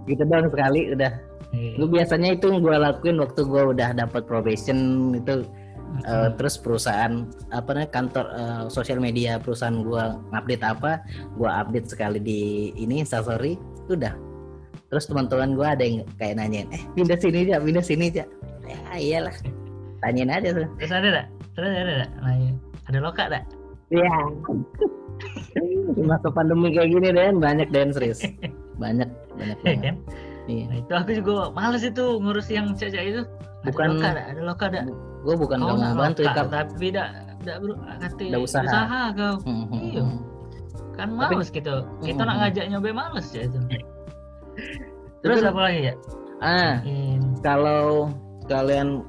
Gitu 0.06 0.22
doang 0.28 0.52
sekali 0.52 0.94
udah. 0.94 1.10
Iya. 1.50 1.80
Lu 1.82 1.86
biasanya 1.88 2.38
itu 2.38 2.54
gua 2.62 2.78
lakuin 2.78 3.18
waktu 3.18 3.42
gua 3.44 3.74
udah 3.74 3.96
dapat 3.96 4.28
probation 4.28 4.78
itu 5.16 5.42
eh, 5.96 6.02
Mm-mm. 6.02 6.36
terus 6.36 6.56
perusahaan 6.56 7.14
apa 7.50 7.70
namanya 7.72 7.92
kantor 7.92 8.26
eh, 8.30 8.64
sosial 8.68 8.98
media 8.98 9.38
perusahaan 9.38 9.78
gua 9.80 10.18
ngupdate 10.30 10.64
apa, 10.64 10.92
gua 11.36 11.60
update 11.60 11.88
sekali 11.88 12.18
di 12.18 12.42
ini 12.74 13.00
instastory, 13.00 13.56
udah. 13.88 14.14
Terus 14.88 15.06
teman-teman 15.06 15.54
gua 15.54 15.74
ada 15.74 15.82
yang 15.82 16.02
kayak 16.16 16.38
nanyain, 16.38 16.70
"Eh, 16.70 16.82
pindah 16.94 17.18
sini 17.18 17.46
aja, 17.46 17.58
pindah 17.58 17.82
sini 17.82 18.06
aja." 18.10 18.26
Ya 18.64 18.78
iyalah. 18.96 19.36
Tanyain 20.00 20.30
aja 20.30 20.50
tuh. 20.52 20.68
terus 20.76 20.92
ada 20.92 21.08
nggak 21.10 21.28
terus 21.54 21.70
ada 21.70 21.92
nggak 21.96 22.12
nah, 22.18 22.34
iya. 22.34 22.52
ada 22.86 22.98
loka 23.00 23.24
nggak 23.26 23.44
Iya. 23.88 24.14
Masa 26.00 26.28
pandemi 26.30 26.74
kayak 26.74 26.90
gini 26.90 27.08
Dan 27.10 27.38
banyak 27.38 27.70
Dan 27.70 27.94
serius. 27.94 28.20
Banyak 28.82 29.06
banyak 29.38 29.58
ya 29.60 29.64
banget. 29.64 29.84
kan 29.86 29.96
Iya. 30.44 30.64
nah, 30.68 30.76
itu 30.76 30.92
aku 30.92 31.10
juga 31.16 31.34
males 31.52 31.84
itu 31.86 32.04
ngurus 32.20 32.50
yang 32.50 32.74
cecak 32.74 33.06
itu 33.06 33.22
ada 33.24 33.70
Bukan- 33.70 33.96
loka 33.96 34.08
nggak 34.12 34.28
ada 34.28 34.42
loka 34.44 34.66
nggak 34.68 34.86
Gue 35.24 35.36
bukan 35.36 35.58
kau 35.58 35.72
gak 35.72 35.80
mau 35.80 35.96
bantu 35.98 36.22
ya, 36.22 36.32
Kak. 36.34 36.48
tapi 36.48 36.92
tidak 36.92 37.08
tidak 37.40 37.56
ber 37.58 37.70
kata 37.98 38.22
Nggak 38.24 38.42
usaha. 38.42 38.80
kau 39.12 39.36
Hmm, 39.42 39.66
hmm, 39.66 39.82
Iya. 39.82 40.02
hmm. 40.02 40.20
kan 40.94 41.08
Tapi- 41.10 41.34
males 41.34 41.50
gitu 41.50 41.76
kita 42.00 42.22
Hmm. 42.22 42.30
nak 42.30 42.36
ngajak 42.38 42.66
nyoba 42.70 42.90
males 42.94 43.28
ya 43.32 43.42
itu 43.44 43.60
terus 45.22 45.40
Tapi- 45.40 45.50
apa 45.50 45.62
lagi 45.62 45.82
ya 45.84 45.96
Ah, 46.38 46.84
In- 46.84 47.40
kalau 47.40 48.12
kalian 48.46 49.08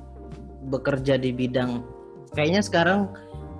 bekerja 0.64 1.14
di 1.14 1.30
bidang 1.30 1.82
kayaknya 2.30 2.62
sekarang 2.62 3.10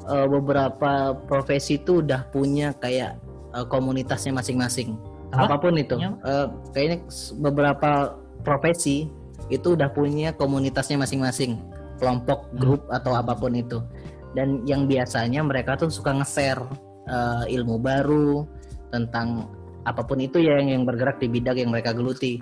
eh, 0.05 0.27
beberapa 0.27 0.93
profesi 1.19 1.75
itu 1.77 1.99
udah 1.99 2.29
punya 2.29 2.71
kayak 2.73 3.19
eh, 3.51 3.67
komunitasnya 3.67 4.31
masing-masing. 4.33 4.95
Apa? 5.31 5.47
Apa 5.49 5.57
pun 5.59 5.75
itu. 5.75 5.97
Punya 5.97 6.15
Eh, 6.23 6.47
kayaknya 6.71 6.99
beberapa 7.41 8.15
profesi 8.41 9.11
itu 9.49 9.75
udah 9.75 9.91
punya 9.91 10.31
komunitasnya 10.31 10.95
masing-masing, 10.97 11.59
kelompok, 11.99 12.51
Hmm. 12.51 12.59
grup 12.59 12.83
atau 12.91 13.13
apa 13.15 13.35
pun 13.35 13.55
itu. 13.55 13.79
Dan 14.35 14.67
yang 14.67 14.91
biasanya 14.91 15.47
mereka 15.47 15.79
tuh 15.79 15.91
suka 15.91 16.11
nge-share 16.11 16.63
eh, 17.05 17.45
ilmu 17.55 17.77
baru 17.79 18.49
tentang 18.89 19.53
apa 19.85 20.01
pun 20.01 20.17
itu 20.25 20.41
ya 20.41 20.57
yang, 20.57 20.81
yang 20.81 20.83
bergerak 20.89 21.21
di 21.21 21.29
bidang 21.29 21.61
yang 21.61 21.71
mereka 21.71 21.93
geluti. 21.93 22.41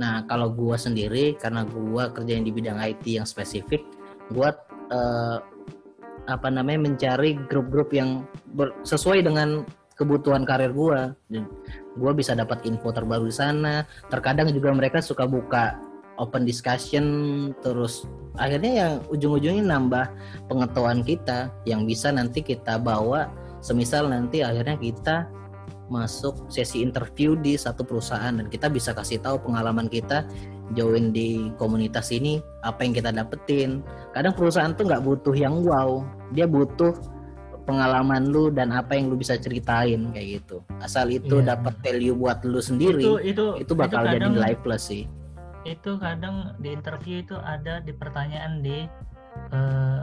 Nah, 0.00 0.24
kalau 0.24 0.48
gua 0.48 0.80
sendiri 0.80 1.36
karena 1.36 1.68
gua 1.68 2.08
kerjain 2.08 2.40
di 2.40 2.48
bidang 2.48 2.80
IT 2.80 3.04
yang 3.20 3.28
spesifik, 3.28 3.84
gua 4.32 4.56
eh, 4.88 5.38
apa 6.30 6.48
namanya 6.48 6.88
mencari 6.88 7.36
grup-grup 7.50 7.92
yang 7.92 8.24
ber- 8.56 8.72
sesuai 8.86 9.20
dengan 9.20 9.66
kebutuhan 10.00 10.48
karir 10.48 10.72
gua. 10.72 11.12
Dan 11.28 11.44
gua 12.00 12.16
bisa 12.16 12.32
dapat 12.32 12.64
info 12.64 12.88
terbaru 12.96 13.28
di 13.28 13.34
sana. 13.36 13.84
Terkadang 14.08 14.48
juga 14.48 14.72
mereka 14.72 15.04
suka 15.04 15.28
buka 15.28 15.76
open 16.20 16.44
discussion 16.44 17.04
terus 17.64 18.04
akhirnya 18.36 18.72
yang 18.76 18.92
ujung-ujungnya 19.08 19.64
nambah 19.64 20.06
pengetahuan 20.52 21.00
kita 21.00 21.48
yang 21.64 21.88
bisa 21.88 22.12
nanti 22.12 22.44
kita 22.44 22.76
bawa 22.76 23.32
semisal 23.64 24.12
nanti 24.12 24.44
akhirnya 24.44 24.76
kita 24.76 25.26
masuk 25.90 26.46
sesi 26.46 26.86
interview 26.86 27.34
di 27.34 27.58
satu 27.58 27.82
perusahaan 27.82 28.30
dan 28.30 28.46
kita 28.46 28.70
bisa 28.70 28.94
kasih 28.94 29.18
tahu 29.18 29.42
pengalaman 29.42 29.90
kita 29.90 30.22
join 30.78 31.10
di 31.10 31.50
komunitas 31.58 32.14
ini 32.14 32.38
apa 32.62 32.86
yang 32.86 32.94
kita 32.94 33.10
dapetin. 33.10 33.82
Kadang 34.14 34.38
perusahaan 34.38 34.70
tuh 34.70 34.86
nggak 34.86 35.02
butuh 35.02 35.34
yang 35.34 35.66
wow 35.66 36.06
dia 36.30 36.46
butuh 36.46 36.94
pengalaman 37.66 38.30
lu 38.30 38.54
dan 38.54 38.70
apa 38.70 38.94
yang 38.94 39.10
lu 39.10 39.18
bisa 39.18 39.34
ceritain 39.34 40.14
kayak 40.14 40.40
gitu. 40.40 40.62
Asal 40.78 41.10
itu 41.10 41.42
Iya. 41.42 41.58
dapat 41.58 41.74
value 41.82 42.14
buat 42.14 42.38
lu 42.46 42.62
sendiri 42.62 43.02
itu 43.02 43.14
itu, 43.34 43.46
itu 43.66 43.72
bakal 43.74 44.06
itu 44.06 44.14
jadi 44.14 44.18
kadang, 44.22 44.32
nilai 44.38 44.54
plus 44.62 44.82
sih 44.86 45.04
itu 45.68 46.00
kadang 46.00 46.56
di 46.60 46.72
interview 46.72 47.20
itu 47.20 47.36
ada 47.36 47.84
di 47.84 47.92
pertanyaan 47.92 48.64
di 48.64 48.88
eh, 49.52 50.00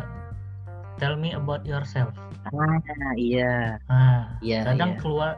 tell 1.02 1.18
me 1.18 1.34
about 1.34 1.66
yourself. 1.66 2.14
Ah 2.54 3.14
iya. 3.18 3.82
Nah 3.90 4.38
iya 4.42 4.66
kadang 4.66 4.98
iya. 4.98 5.00
keluar 5.02 5.32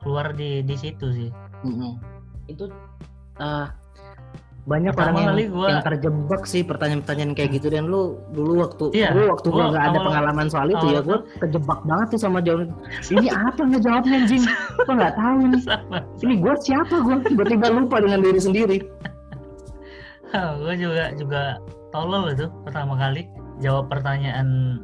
keluar 0.00 0.32
di 0.32 0.64
di 0.64 0.76
situ 0.76 1.12
sih. 1.12 1.30
Mm-mm. 1.60 2.00
itu 2.48 2.66
ah, 3.36 3.70
banyak 4.64 4.96
Pertama 4.96 5.22
orang 5.28 5.38
yang, 5.38 5.52
gua- 5.52 5.70
yang 5.70 5.84
terjebak 5.84 6.42
sih 6.48 6.62
pertanyaan-pertanyaan 6.64 7.32
kayak 7.36 7.50
gitu. 7.60 7.68
Dan 7.68 7.92
lu 7.92 8.16
dulu 8.32 8.64
waktu 8.64 8.84
Iya, 8.96 9.12
dulu 9.12 9.24
waktu 9.36 9.48
gua 9.52 9.64
nggak 9.70 9.84
ada 9.92 9.98
pengalaman 10.02 10.46
soal 10.48 10.68
itu 10.72 10.86
ya 10.88 11.00
gua 11.04 11.20
kejebak 11.38 11.80
banget 11.84 12.06
tuh 12.16 12.20
sama 12.20 12.38
jawaban 12.42 12.72
ini 13.14 13.28
apa 13.28 13.60
ngejawabnya 13.60 14.14
anjing? 14.24 14.42
Gua 14.88 14.94
nggak 14.98 15.14
tahu 15.14 15.38
nih. 15.52 15.62
Ini 16.24 16.34
gua 16.42 16.54
siapa 16.58 16.94
gua? 17.00 17.16
Tiba-tiba 17.22 17.66
lupa 17.70 17.96
dengan 18.02 18.20
diri 18.24 18.40
sendiri 18.40 18.78
gue 20.34 20.74
juga 20.78 21.04
juga 21.18 21.42
tolol 21.90 22.30
itu 22.30 22.46
pertama 22.62 22.94
kali 22.94 23.26
jawab 23.58 23.90
pertanyaan 23.90 24.78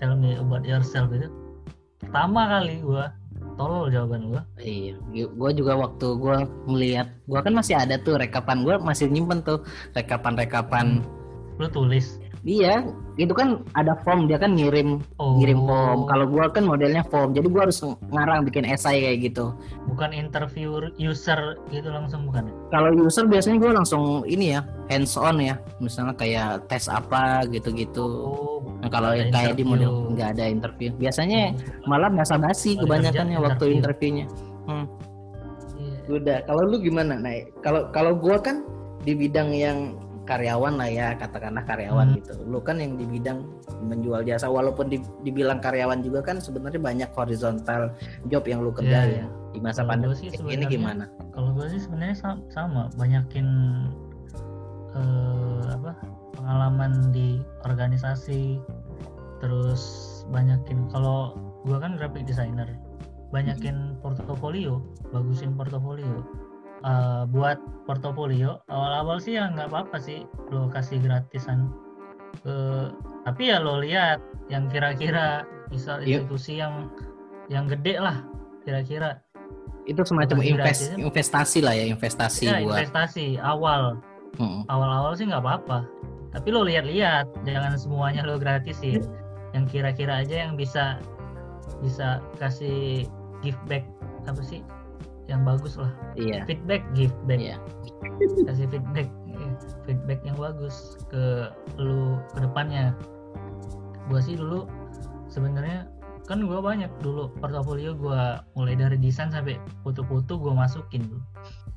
tell 0.00 0.16
me 0.16 0.36
about 0.36 0.64
yourself 0.64 1.08
itu. 1.12 1.28
Pertama 2.00 2.48
kali 2.48 2.80
gue 2.80 3.04
tolol 3.56 3.88
jawaban 3.88 4.32
gua. 4.32 4.42
Iya, 4.60 4.96
gue 5.12 5.50
juga 5.56 5.72
waktu 5.76 6.06
gue 6.20 6.36
melihat, 6.68 7.08
gue 7.28 7.40
kan 7.40 7.52
masih 7.56 7.76
ada 7.76 7.96
tuh 8.00 8.20
rekapan 8.20 8.64
gue 8.64 8.76
masih 8.80 9.08
nyimpen 9.08 9.40
tuh 9.44 9.64
rekapan-rekapan. 9.96 11.04
lu 11.56 11.64
tulis 11.72 12.20
Iya, 12.46 12.86
itu 13.18 13.34
kan 13.34 13.66
ada 13.74 13.98
form 14.06 14.30
dia 14.30 14.38
kan 14.38 14.54
ngirim 14.54 15.02
oh 15.18 15.34
ngirim 15.34 15.66
form. 15.66 16.06
Kalau 16.06 16.26
gue 16.30 16.44
kan 16.54 16.62
modelnya 16.62 17.02
form, 17.10 17.34
jadi 17.34 17.42
gue 17.50 17.58
harus 17.66 17.82
ngarang 18.14 18.46
bikin 18.46 18.62
esai 18.62 19.02
kayak 19.02 19.18
gitu. 19.34 19.50
bukan 19.90 20.14
interview 20.14 20.78
user 20.94 21.58
gitu 21.74 21.90
langsung 21.90 22.22
bukan 22.30 22.46
ya? 22.46 22.54
Kalau 22.70 22.94
user 22.94 23.26
biasanya 23.26 23.58
gue 23.58 23.70
langsung 23.74 24.22
ini 24.30 24.54
ya 24.54 24.62
hands 24.86 25.18
on 25.18 25.42
ya, 25.42 25.58
misalnya 25.82 26.14
kayak 26.14 26.70
tes 26.70 26.86
apa 26.86 27.42
gitu-gitu. 27.50 28.06
oh 28.30 28.56
Nah, 28.78 28.94
kalau 28.94 29.10
kayak 29.10 29.58
di 29.58 29.64
model 29.66 29.90
interview. 29.90 30.12
nggak 30.14 30.28
ada 30.38 30.44
interview, 30.46 30.90
biasanya 30.94 31.40
malah 31.90 32.12
basa-basi 32.12 32.78
Kalau 32.78 32.86
kebanyakan 32.86 33.26
ya 33.34 33.38
waktu 33.42 33.64
interview. 33.74 34.22
interviewnya. 34.22 34.26
iya. 35.82 35.98
Udah, 36.06 36.38
kalau 36.46 36.62
lu 36.70 36.78
gimana? 36.78 37.18
Nah, 37.18 37.34
kalau 37.66 37.90
kalau 37.90 38.14
gua 38.14 38.38
kan 38.38 38.62
di 39.02 39.18
bidang 39.18 39.50
yang 39.50 39.98
karyawan 40.26 40.74
lah 40.76 40.90
ya, 40.90 41.14
katakanlah 41.14 41.62
karyawan 41.64 42.12
Hmm. 42.12 42.16
gitu. 42.18 42.34
Lu 42.44 42.58
kan 42.58 42.82
yang 42.82 42.98
di 42.98 43.06
bidang 43.06 43.46
menjual 43.86 44.26
jasa 44.26 44.50
walaupun 44.50 44.90
di- 44.90 45.06
dibilang 45.22 45.62
karyawan 45.62 46.02
juga 46.02 46.20
kan 46.26 46.42
sebenarnya 46.42 46.82
banyak 46.82 47.10
horizontal 47.14 47.94
job 48.26 48.42
yang 48.44 48.60
lu 48.60 48.74
kerjain. 48.74 49.22
Iya, 49.22 49.24
iya. 49.24 49.26
Di 49.54 49.60
masa 49.62 49.86
pandemi 49.86 50.12
sih 50.18 50.28
ini 50.34 50.66
gimana? 50.66 51.08
kalau 51.32 51.52
gue 51.52 51.68
sih 51.68 51.80
sebenarnya 51.80 52.16
sama, 52.16 52.40
sama 52.48 52.82
banyakin 52.96 53.46
eh, 54.96 55.62
apa 55.68 55.92
pengalaman 56.36 57.12
di 57.12 57.40
organisasi 57.68 58.60
terus 59.40 59.82
banyakin 60.32 60.88
kalau 60.88 61.36
gue 61.68 61.76
kan 61.76 62.00
graphic 62.00 62.24
designer 62.24 62.64
banyakin 63.34 63.98
portofolio 64.00 64.80
bagusin 65.12 65.52
portofolio 65.52 66.24
Eh, 66.86 67.22
buat 67.34 67.58
portofolio 67.82 68.62
awal-awal 68.70 69.18
sih 69.18 69.34
ya 69.34 69.50
nggak 69.50 69.74
apa-apa 69.74 69.98
sih 69.98 70.22
lo 70.54 70.70
kasih 70.70 71.02
gratisan 71.02 71.66
ke 72.46 72.54
tapi 73.26 73.50
ya 73.50 73.58
lo 73.58 73.82
lihat 73.82 74.22
yang 74.46 74.70
kira-kira 74.70 75.42
misal 75.66 75.98
Iya. 76.06 76.22
institusi 76.22 76.62
yang 76.62 76.86
yang 77.50 77.66
gede 77.66 77.98
lah 77.98 78.22
kira-kira 78.62 79.18
Itu 79.82 80.06
semacam 80.06 80.38
invest, 80.46 80.94
gratisan. 80.94 80.98
investasi 81.02 81.58
lah 81.58 81.74
ya, 81.74 81.84
investasi 81.90 82.44
ya 82.46 82.62
buat. 82.62 82.78
investasi 82.78 83.26
awal 83.42 83.98
Mm-mm. 84.38 84.62
awal-awal 84.70 85.18
sih 85.18 85.26
nggak 85.26 85.42
apa-apa 85.42 85.90
tapi 86.38 86.54
lo 86.54 86.62
lihat-lihat 86.62 87.26
jangan 87.42 87.74
semuanya 87.74 88.22
lo 88.22 88.38
gratisin 88.38 89.02
yang 89.58 89.66
kira-kira 89.66 90.22
aja 90.22 90.46
yang 90.46 90.54
bisa 90.54 91.02
bisa 91.82 92.22
kasih 92.38 93.10
give 93.42 93.58
back 93.66 93.82
apa 94.30 94.38
sih 94.38 94.62
yang 95.26 95.42
bagus 95.42 95.74
lah. 95.78 95.90
Iya. 96.14 96.46
feedback 96.46 96.82
give 96.94 97.14
back. 97.26 97.38
Iya. 97.42 97.56
kasih 98.46 98.66
feedback. 98.70 99.08
Eh, 99.26 99.52
feedback 99.84 100.20
yang 100.22 100.38
bagus 100.38 100.96
ke 101.10 101.50
lu 101.76 102.18
ke 102.34 102.38
depannya. 102.42 102.94
Gua 104.06 104.22
sih 104.22 104.38
dulu 104.38 104.70
sebenarnya 105.26 105.90
kan 106.26 106.42
gua 106.42 106.58
banyak 106.58 106.90
dulu 107.02 107.30
portofolio 107.38 107.94
gua 107.94 108.42
mulai 108.58 108.74
dari 108.74 108.98
desain 108.98 109.30
sampai 109.30 109.58
foto-foto 109.82 110.38
gua 110.38 110.54
masukin 110.66 111.06
tuh. 111.10 111.22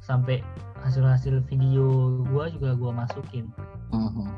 Sampai 0.02 0.42
hasil-hasil 0.86 1.44
video 1.50 2.22
gua 2.30 2.50
juga 2.50 2.78
gua 2.78 2.92
masukin. 3.06 3.50
Mhm. 3.90 4.30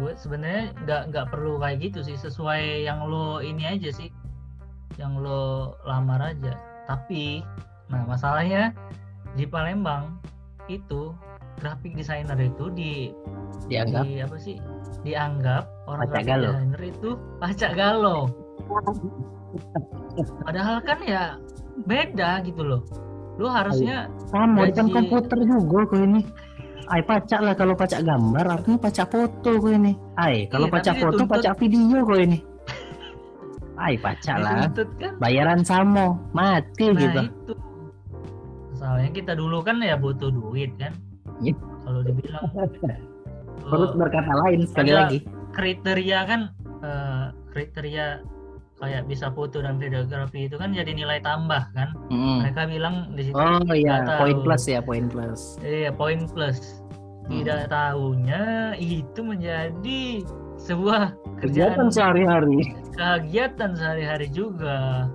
gue 0.00 0.16
sebenarnya 0.16 0.72
nggak 0.86 1.02
nggak 1.12 1.26
perlu 1.28 1.60
kayak 1.60 1.82
gitu 1.82 2.00
sih 2.00 2.16
sesuai 2.16 2.88
yang 2.88 3.04
lo 3.10 3.42
ini 3.44 3.68
aja 3.68 3.90
sih. 3.92 4.08
Yang 4.96 5.12
lo 5.28 5.42
lamar 5.84 6.24
aja. 6.24 6.56
Tapi 6.88 7.44
nah 7.90 8.02
masalahnya 8.06 8.70
di 9.32 9.44
Palembang 9.44 10.18
itu 10.66 11.10
graphic 11.56 11.92
designer 11.92 12.38
itu 12.38 12.70
di 12.70 12.92
Dianggap 13.66 14.02
di 14.02 14.18
apa 14.18 14.36
sih 14.36 14.56
dianggap 15.00 15.64
orang 15.84 16.00
Pacak 16.02 16.12
graphic 16.12 16.28
galau. 16.28 16.50
designer 16.50 16.82
itu 16.84 17.08
pacak 17.38 17.72
galau 17.74 18.20
padahal 20.40 20.76
kan 20.80 20.98
ya 21.02 21.22
beda 21.82 22.42
gitu 22.42 22.62
loh 22.62 22.82
lu 23.36 23.46
harusnya 23.46 24.06
sama 24.28 24.64
Gaji- 24.64 24.74
kan 24.74 24.86
komputer 24.90 25.38
juga 25.40 25.78
kok 25.86 25.96
ini. 25.98 26.20
Ay 26.86 27.00
pacak 27.00 27.40
lah 27.40 27.54
kalau 27.54 27.72
pacak 27.72 28.02
gambar 28.02 28.44
artinya 28.50 28.78
pacak 28.80 29.06
foto 29.08 29.50
kok 29.54 29.70
ini. 29.70 29.94
Ay 30.14 30.44
kalau 30.44 30.66
Iya, 30.66 30.74
pacak 30.74 30.94
foto 30.98 31.14
dituntut- 31.16 31.30
pacak 31.32 31.54
video 31.56 31.98
kok 32.02 32.18
ini. 32.20 32.38
Ay 33.80 33.94
pacak 33.96 34.36
lah. 34.36 34.68
kan 34.68 35.12
Bayaran 35.16 35.60
samo 35.62 36.20
mati 36.30 36.84
nah 36.86 37.00
gitu. 37.00 37.20
itu 37.24 37.52
soalnya 38.90 39.14
kita 39.14 39.32
dulu 39.32 39.62
kan 39.62 39.78
ya 39.78 39.94
butuh 39.94 40.28
duit 40.28 40.74
kan 40.76 40.90
Iya. 41.38 41.54
kalau 41.86 42.02
dibilang 42.02 42.42
Perut 43.62 43.92
oh, 43.92 43.96
berkata 43.96 44.32
lain 44.40 44.66
sekali 44.66 44.90
lagi. 44.90 45.18
kriteria 45.52 46.18
kan 46.24 46.40
eh, 46.82 47.26
kriteria 47.48 48.18
kayak 48.76 49.06
bisa 49.06 49.28
foto 49.28 49.60
dan 49.60 49.76
videografi 49.76 50.48
itu 50.48 50.56
kan 50.56 50.72
jadi 50.72 50.90
nilai 50.90 51.20
tambah 51.20 51.70
kan 51.70 51.94
Mm. 52.10 52.42
mereka 52.42 52.66
bilang 52.66 52.94
di 53.14 53.30
situ 53.30 53.36
Oh 53.36 53.62
iya, 53.70 54.18
poin 54.18 54.42
plus 54.42 54.64
ya, 54.66 54.80
poin 54.80 55.06
plus. 55.06 55.54
iya 55.62 55.92
poin 55.92 56.26
plus 56.26 56.82
tidak 57.28 57.70
tahunya 57.70 58.74
itu 58.74 59.20
menjadi 59.22 60.26
sebuah 60.60 61.16
Kegiatan 61.40 61.88
kerjaan 61.88 61.88
sehari-hari. 61.88 62.60
kegiatan 62.92 63.72
sehari-hari 63.72 64.28
juga 64.28 65.08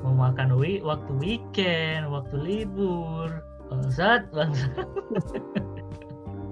memakan 0.00 0.54
wi 0.54 0.78
waktu 0.80 1.10
weekend 1.18 2.06
waktu 2.06 2.36
libur 2.38 3.42
bangsat 3.66 4.30
bangsat 4.30 4.86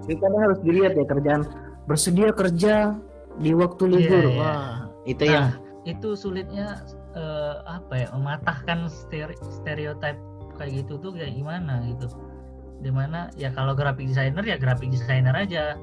Jadi 0.03 0.15
kadang 0.21 0.41
harus 0.43 0.59
dilihat 0.59 0.93
ya 0.93 1.05
kerjaan 1.07 1.41
bersedia 1.85 2.29
kerja 2.31 2.99
di 3.39 3.51
waktu 3.51 3.83
libur. 3.87 4.23
Iya, 4.27 4.29
iya. 4.29 4.41
Wah, 4.43 4.75
itu 5.05 5.23
Nah, 5.23 5.31
yang 5.31 5.47
itu 5.83 6.09
sulitnya 6.13 6.83
eh, 7.13 7.55
apa 7.63 7.93
ya 7.95 8.07
mematahkan 8.11 8.87
stere- 8.87 9.39
stereotip 9.53 10.19
kayak 10.53 10.83
gitu 10.83 10.99
tuh 10.99 11.11
kayak 11.11 11.31
gimana 11.33 11.79
gitu 11.85 12.07
di 12.79 12.91
mana 12.91 13.31
ya 13.33 13.47
kalau 13.49 13.71
graphic 13.71 14.05
designer 14.05 14.43
ya 14.43 14.55
graphic 14.55 14.91
designer 14.91 15.31
aja 15.33 15.79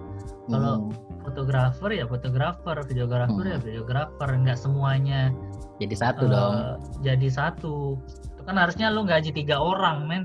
kalau 0.47 0.89
Hmm, 0.89 1.10
fotografer 1.23 1.91
ya 1.93 2.05
fotografer 2.05 2.77
videografer 2.85 3.45
ya 3.47 3.57
Hmm. 3.59 3.65
videografer 3.65 4.29
nggak 4.37 4.57
semuanya 4.57 5.31
jadi 5.79 5.95
satu 5.95 6.25
eh, 6.25 6.31
dong. 6.31 6.55
jadi 7.01 7.29
satu 7.29 7.75
itu 8.07 8.43
kan 8.43 8.57
harusnya 8.57 8.89
lu 8.89 9.05
gaji 9.05 9.31
tiga 9.31 9.57
orang 9.57 10.05
men 10.05 10.25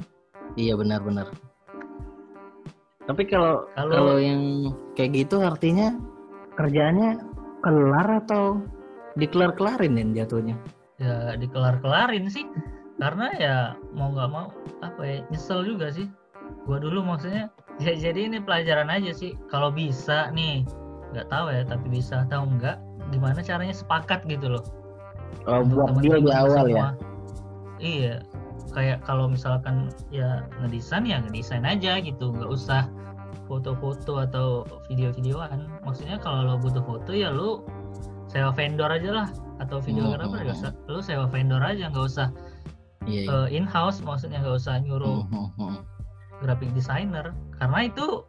Iya 0.56 0.80
benar-benar. 0.80 1.36
Tapi 3.06 3.28
kalau 3.28 3.68
Kalau- 3.76 3.92
kalau 3.92 4.16
yang 4.18 4.42
kayak 4.96 5.12
gitu 5.14 5.44
artinya 5.44 6.00
kerjaannya 6.56 7.20
kelar 7.60 8.24
atau 8.24 8.64
dikelar-kelarin 9.16 10.00
ya 10.00 10.24
jatuhnya? 10.24 10.56
ya 10.96 11.36
dikelar-kelarin 11.36 12.32
sih 12.32 12.48
karena 12.96 13.28
ya 13.36 13.56
mau 13.92 14.16
nggak 14.16 14.32
mau 14.32 14.48
apa 14.80 15.02
ya 15.04 15.18
nyesel 15.28 15.68
juga 15.68 15.92
sih 15.92 16.08
gua 16.64 16.80
dulu 16.80 17.04
maksudnya 17.04 17.52
ya 17.84 17.92
jadi 17.94 18.32
ini 18.32 18.40
pelajaran 18.40 18.88
aja 18.88 19.12
sih 19.12 19.36
kalau 19.52 19.76
bisa 19.76 20.32
nih 20.32 20.64
nggak 21.12 21.28
tahu 21.30 21.46
ya 21.50 21.62
tapi 21.64 21.86
bisa 21.90 22.24
atau 22.24 22.46
enggak 22.46 22.78
gimana 23.10 23.40
caranya 23.40 23.76
sepakat 23.76 24.24
gitu 24.26 24.50
loh 24.50 24.66
Oh, 25.46 25.62
buat 25.62 26.00
deal 26.00 26.22
di 26.22 26.32
awal 26.32 26.66
ya. 26.66 26.90
semua. 26.90 26.90
iya 27.78 28.16
kayak 28.72 29.04
kalau 29.04 29.28
misalkan 29.28 29.92
ya 30.10 30.44
ngedesain 30.60 31.04
ya 31.04 31.20
ngedesain 31.22 31.64
aja 31.64 32.00
gitu 32.00 32.32
nggak 32.32 32.50
usah 32.50 32.88
foto-foto 33.46 34.20
atau 34.22 34.64
video-videoan 34.88 35.70
maksudnya 35.84 36.18
kalau 36.18 36.44
lo 36.44 36.56
butuh 36.58 36.82
foto 36.82 37.12
ya 37.12 37.30
lo 37.30 37.62
sewa 38.26 38.50
vendor 38.52 38.90
aja 38.90 39.10
lah 39.14 39.28
atau 39.60 39.80
videografer 39.80 40.44
Hmm, 40.44 40.50
ya 40.50 40.56
usah 40.56 40.72
lo 40.88 41.00
sewa 41.00 41.26
vendor 41.28 41.62
aja 41.62 41.88
nggak 41.88 42.06
usah 42.06 42.28
Iya. 43.06 43.22
iya. 43.22 43.38
eh, 43.46 43.48
in-house 43.54 44.02
maksudnya 44.02 44.42
nggak 44.42 44.58
usah 44.58 44.82
nyuruh 44.82 45.30
Hmm, 45.30 45.50
hmm, 45.56 45.72
hmm. 45.72 45.78
graphic 46.42 46.74
designer 46.74 47.32
karena 47.56 47.86
itu 47.86 48.26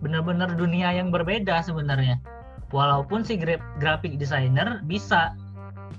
benar-benar 0.00 0.56
dunia 0.56 0.92
yang 0.92 1.08
berbeda 1.08 1.60
sebenarnya 1.60 2.16
walaupun 2.72 3.22
si 3.22 3.36
gra- 3.36 3.60
graphic 3.78 4.16
designer 4.16 4.80
bisa 4.84 5.32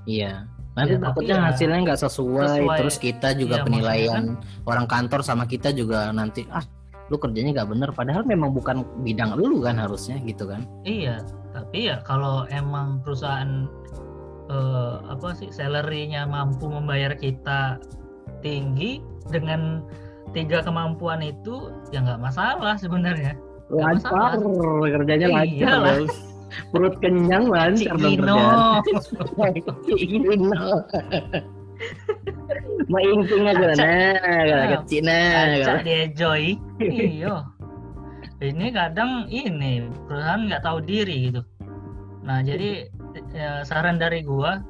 Iya. 0.05 0.49
Nanti 0.71 0.95
Ya, 0.95 1.03
tapi 1.03 1.07
takutnya 1.27 1.35
ya 1.35 1.43
hasilnya 1.51 1.79
nggak 1.83 1.99
sesuai, 1.99 2.47
sesuai- 2.63 2.79
terus 2.79 2.95
kita 2.95 3.29
juga 3.35 3.59
iya, 3.59 3.65
penilaian 3.67 4.23
maksudnya 4.39 4.63
orang 4.65 4.85
kantor 4.87 5.19
sama 5.21 5.43
kita 5.43 5.69
juga 5.75 6.09
nanti 6.15 6.47
ah 6.47 6.63
lu 7.11 7.19
kerjanya 7.19 7.51
nggak 7.59 7.69
bener 7.75 7.89
padahal 7.91 8.23
memang 8.23 8.55
bukan 8.55 8.87
bidang 9.03 9.35
lu 9.35 9.59
kan 9.59 9.75
harusnya 9.75 10.15
gitu 10.23 10.47
kan 10.47 10.63
Iya, 10.87 11.19
tapi 11.51 11.91
ya 11.91 11.99
kalau 12.07 12.47
emang 12.47 13.03
perusahaan 13.03 13.67
eh, 14.47 14.95
apa 15.11 15.35
sih 15.35 15.51
salary-nya 15.51 16.23
mampu 16.23 16.71
membayar 16.71 17.19
kita 17.19 17.75
tinggi 18.39 19.03
dengan 19.27 19.83
tiga 20.31 20.63
kemampuan 20.63 21.19
itu 21.19 21.67
ya 21.91 21.99
nggak 21.99 22.23
masalah 22.23 22.79
sebenarnya. 22.79 23.35
Nggak 23.71 24.03
lancar 24.03 24.31
kerjanya 24.91 25.27
Iya 25.27 25.35
lancar 25.39 25.71
lah. 25.79 25.95
Bos. 26.03 26.15
perut 26.75 26.95
kenyang 26.99 27.47
lancar 27.47 27.95
dong 27.95 28.19
kerjaan. 28.83 29.53
Cino. 29.87 30.67
mau 32.91 33.01
ingking 33.01 33.47
aja 33.47 33.73
nah 33.73 34.13
Ah, 34.21 34.65
kecil 34.83 35.01
nah 35.07 35.79
dia 35.81 36.11
joy. 36.11 36.59
Iyo 36.83 37.47
ini 38.41 38.73
kadang 38.73 39.29
ini 39.29 39.85
perusahaan 40.09 40.49
nggak 40.49 40.65
tahu 40.65 40.81
diri 40.81 41.29
gitu. 41.29 41.41
Nah 42.25 42.41
jadi 42.41 42.89
ya, 43.31 43.61
saran 43.61 44.01
dari 44.01 44.25
gua 44.25 44.65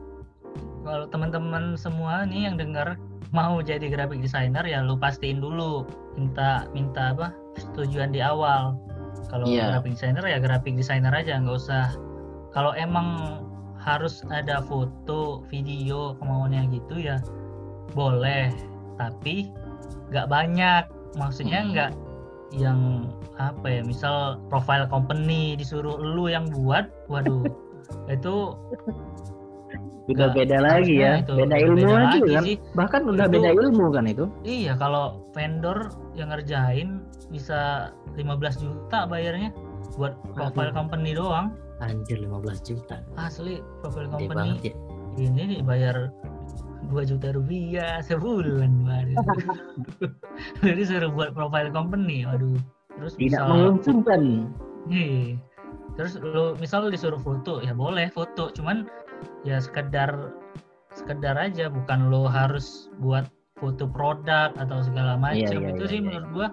kalau 0.83 1.07
teman-teman 1.07 1.79
semua 1.79 2.27
nih 2.27 2.51
yang 2.51 2.55
dengar 2.59 2.99
mau 3.31 3.63
jadi 3.63 3.87
graphic 3.87 4.19
designer 4.19 4.63
ya 4.67 4.83
lu 4.83 4.99
pastiin 4.99 5.39
dulu. 5.39 5.87
Minta 6.19 6.67
minta 6.75 7.15
apa? 7.15 7.31
Setujuan 7.55 8.11
di 8.11 8.19
awal 8.19 8.75
kalau 9.31 9.47
Iya. 9.47 9.71
graphic 9.79 9.95
designer 9.95 10.23
ya 10.27 10.37
graphic 10.37 10.73
designer 10.75 11.13
aja 11.15 11.39
nggak 11.39 11.55
usah 11.57 11.95
kalau 12.51 12.75
emang 12.75 13.39
harus 13.79 14.21
ada 14.29 14.61
foto 14.61 15.41
video 15.49 16.13
kemauannya 16.19 16.69
gitu 16.69 16.99
ya 17.01 17.17
boleh 17.95 18.51
tapi 18.99 19.49
nggak 20.11 20.27
banyak 20.27 20.83
maksudnya 21.17 21.63
Hmm. 21.63 21.71
nggak 21.73 21.91
yang 22.51 23.07
apa 23.39 23.79
ya 23.79 23.81
misal 23.81 24.35
profile 24.51 24.83
company 24.85 25.55
disuruh 25.55 25.95
lu 25.95 26.27
yang 26.27 26.51
buat 26.51 26.91
waduh 27.07 27.47
itu 28.11 28.53
udah 30.11 30.27
nggak- 30.27 30.37
beda 30.37 30.57
lagi 30.59 30.93
ya. 30.97 31.13
itu 31.19 31.33
beda 31.33 31.55
ilmu 31.57 31.77
beda 31.81 31.95
lagi 31.95 32.19
kan. 32.27 32.43
sih. 32.43 32.55
bahkan 32.73 33.01
udah 33.03 33.25
Itu- 33.25 33.33
beda 33.35 33.49
ilmu 33.53 33.85
kan 33.89 34.03
itu. 34.05 34.25
Iya 34.43 34.73
kalau 34.75 35.05
vendor 35.31 35.77
yang 36.13 36.29
ngerjain 36.29 36.89
bisa 37.27 37.91
15 38.13 38.59
juta 38.59 39.05
bayarnya 39.05 39.49
buat 39.95 40.15
profile 40.33 40.71
Aduh. 40.71 40.77
company 40.77 41.11
doang. 41.13 41.55
Anjir 41.79 42.19
15 42.19 42.61
juta. 42.61 43.01
Asli 43.15 43.57
profile 43.79 44.05
gede 44.07 44.27
company 44.27 44.37
banget 44.37 44.57
ya. 44.69 44.73
ini 45.17 45.43
dibayar 45.57 45.95
2 46.87 47.03
juta 47.03 47.31
rupiah 47.31 47.99
sebulan 48.01 48.71
baru 48.83 49.15
jadi 50.65 50.81
suruh 50.81 51.11
buat 51.11 51.31
profile 51.31 51.67
company 51.69 52.23
aduh 52.23 52.55
terus 52.95 53.13
tidak 53.15 53.43
misal 53.43 53.45
menguntungkan. 53.49 54.21
Terus 55.91 56.15
lu 56.17 56.55
misal 56.57 56.87
lu 56.87 56.89
disuruh 56.89 57.19
foto 57.19 57.59
ya 57.59 57.75
boleh 57.75 58.07
foto. 58.09 58.49
Cuman 58.51 58.87
ya 59.47 59.57
sekedar 59.61 60.33
sekedar 60.95 61.35
aja. 61.37 61.69
Bukan 61.71 62.11
lo 62.11 62.27
harus 62.27 62.91
buat 62.99 63.27
foto 63.61 63.85
produk 63.85 64.51
atau 64.57 64.81
segala 64.81 65.15
macam 65.17 65.37
Iya, 65.37 65.57
iya, 65.61 65.69
itu 65.77 65.83
iya, 65.85 65.91
sih 65.91 65.99
iya. 66.01 66.05
menurut 66.09 66.27
gua 66.33 66.47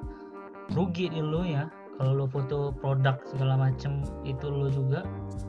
rugi 0.76 1.06
di 1.08 1.20
lu 1.24 1.42
ya. 1.44 1.66
Kalau 1.98 2.14
lo 2.14 2.26
foto 2.30 2.70
produk 2.78 3.18
segala 3.26 3.58
macam 3.58 4.06
itu 4.22 4.46
lo 4.46 4.70
juga 4.70 5.02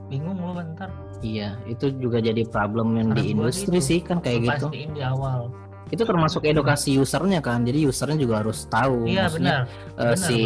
bingung 0.10 0.41
lo 0.41 0.58
bentar. 0.58 0.90
Iya 1.22 1.60
itu 1.70 1.94
juga 2.02 2.18
jadi 2.24 2.41
problem 2.50 2.98
yang 2.98 3.14
Saran 3.14 3.22
di 3.22 3.24
industri 3.38 3.78
gitu. 3.78 3.88
sih 3.94 4.00
kan 4.02 4.18
kayak 4.24 4.50
gitu. 4.50 4.68
pastiin 4.72 4.91
di 4.98 5.04
awal 5.06 5.54
itu 5.90 6.06
termasuk 6.06 6.45
edukasi 6.45 7.02
usernya 7.02 7.41
kan 7.41 7.66
jadi 7.66 7.90
usernya 7.90 8.18
juga 8.22 8.45
harus 8.45 8.70
tahu. 8.70 9.10
Iya 9.10 9.26
maksudnya 9.26 9.56
benar. 9.66 9.98
eh, 9.98 10.14
benar, 10.14 10.18
si 10.22 10.40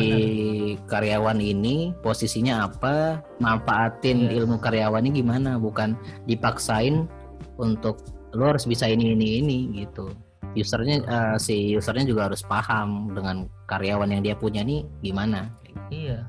karyawan 0.88 1.40
ini 1.44 1.91
posisinya 1.99 2.72
apa 2.72 3.20
manfaatin 3.44 4.32
Yes. 4.32 4.40
ilmu 4.40 4.56
karyawannya 4.64 5.11
gimana 5.11 5.60
bukan 5.60 5.99
dipaksain 6.28 7.11
untuk 7.60 7.99
lo 8.32 8.56
harus 8.56 8.64
bisa 8.64 8.88
ini 8.88 9.14
ini 9.14 9.28
ini 9.44 9.57
gitu. 9.84 10.15
Usernya 10.56 11.03
eh, 11.03 11.36
si 11.44 11.76
usernya 11.76 12.07
juga 12.07 12.32
harus 12.32 12.40
paham 12.45 13.11
dengan 13.11 13.45
karyawan 13.68 14.15
yang 14.15 14.24
dia 14.24 14.36
punya 14.40 14.64
nih 14.64 14.88
gimana. 15.03 15.52
Iya. 15.91 16.24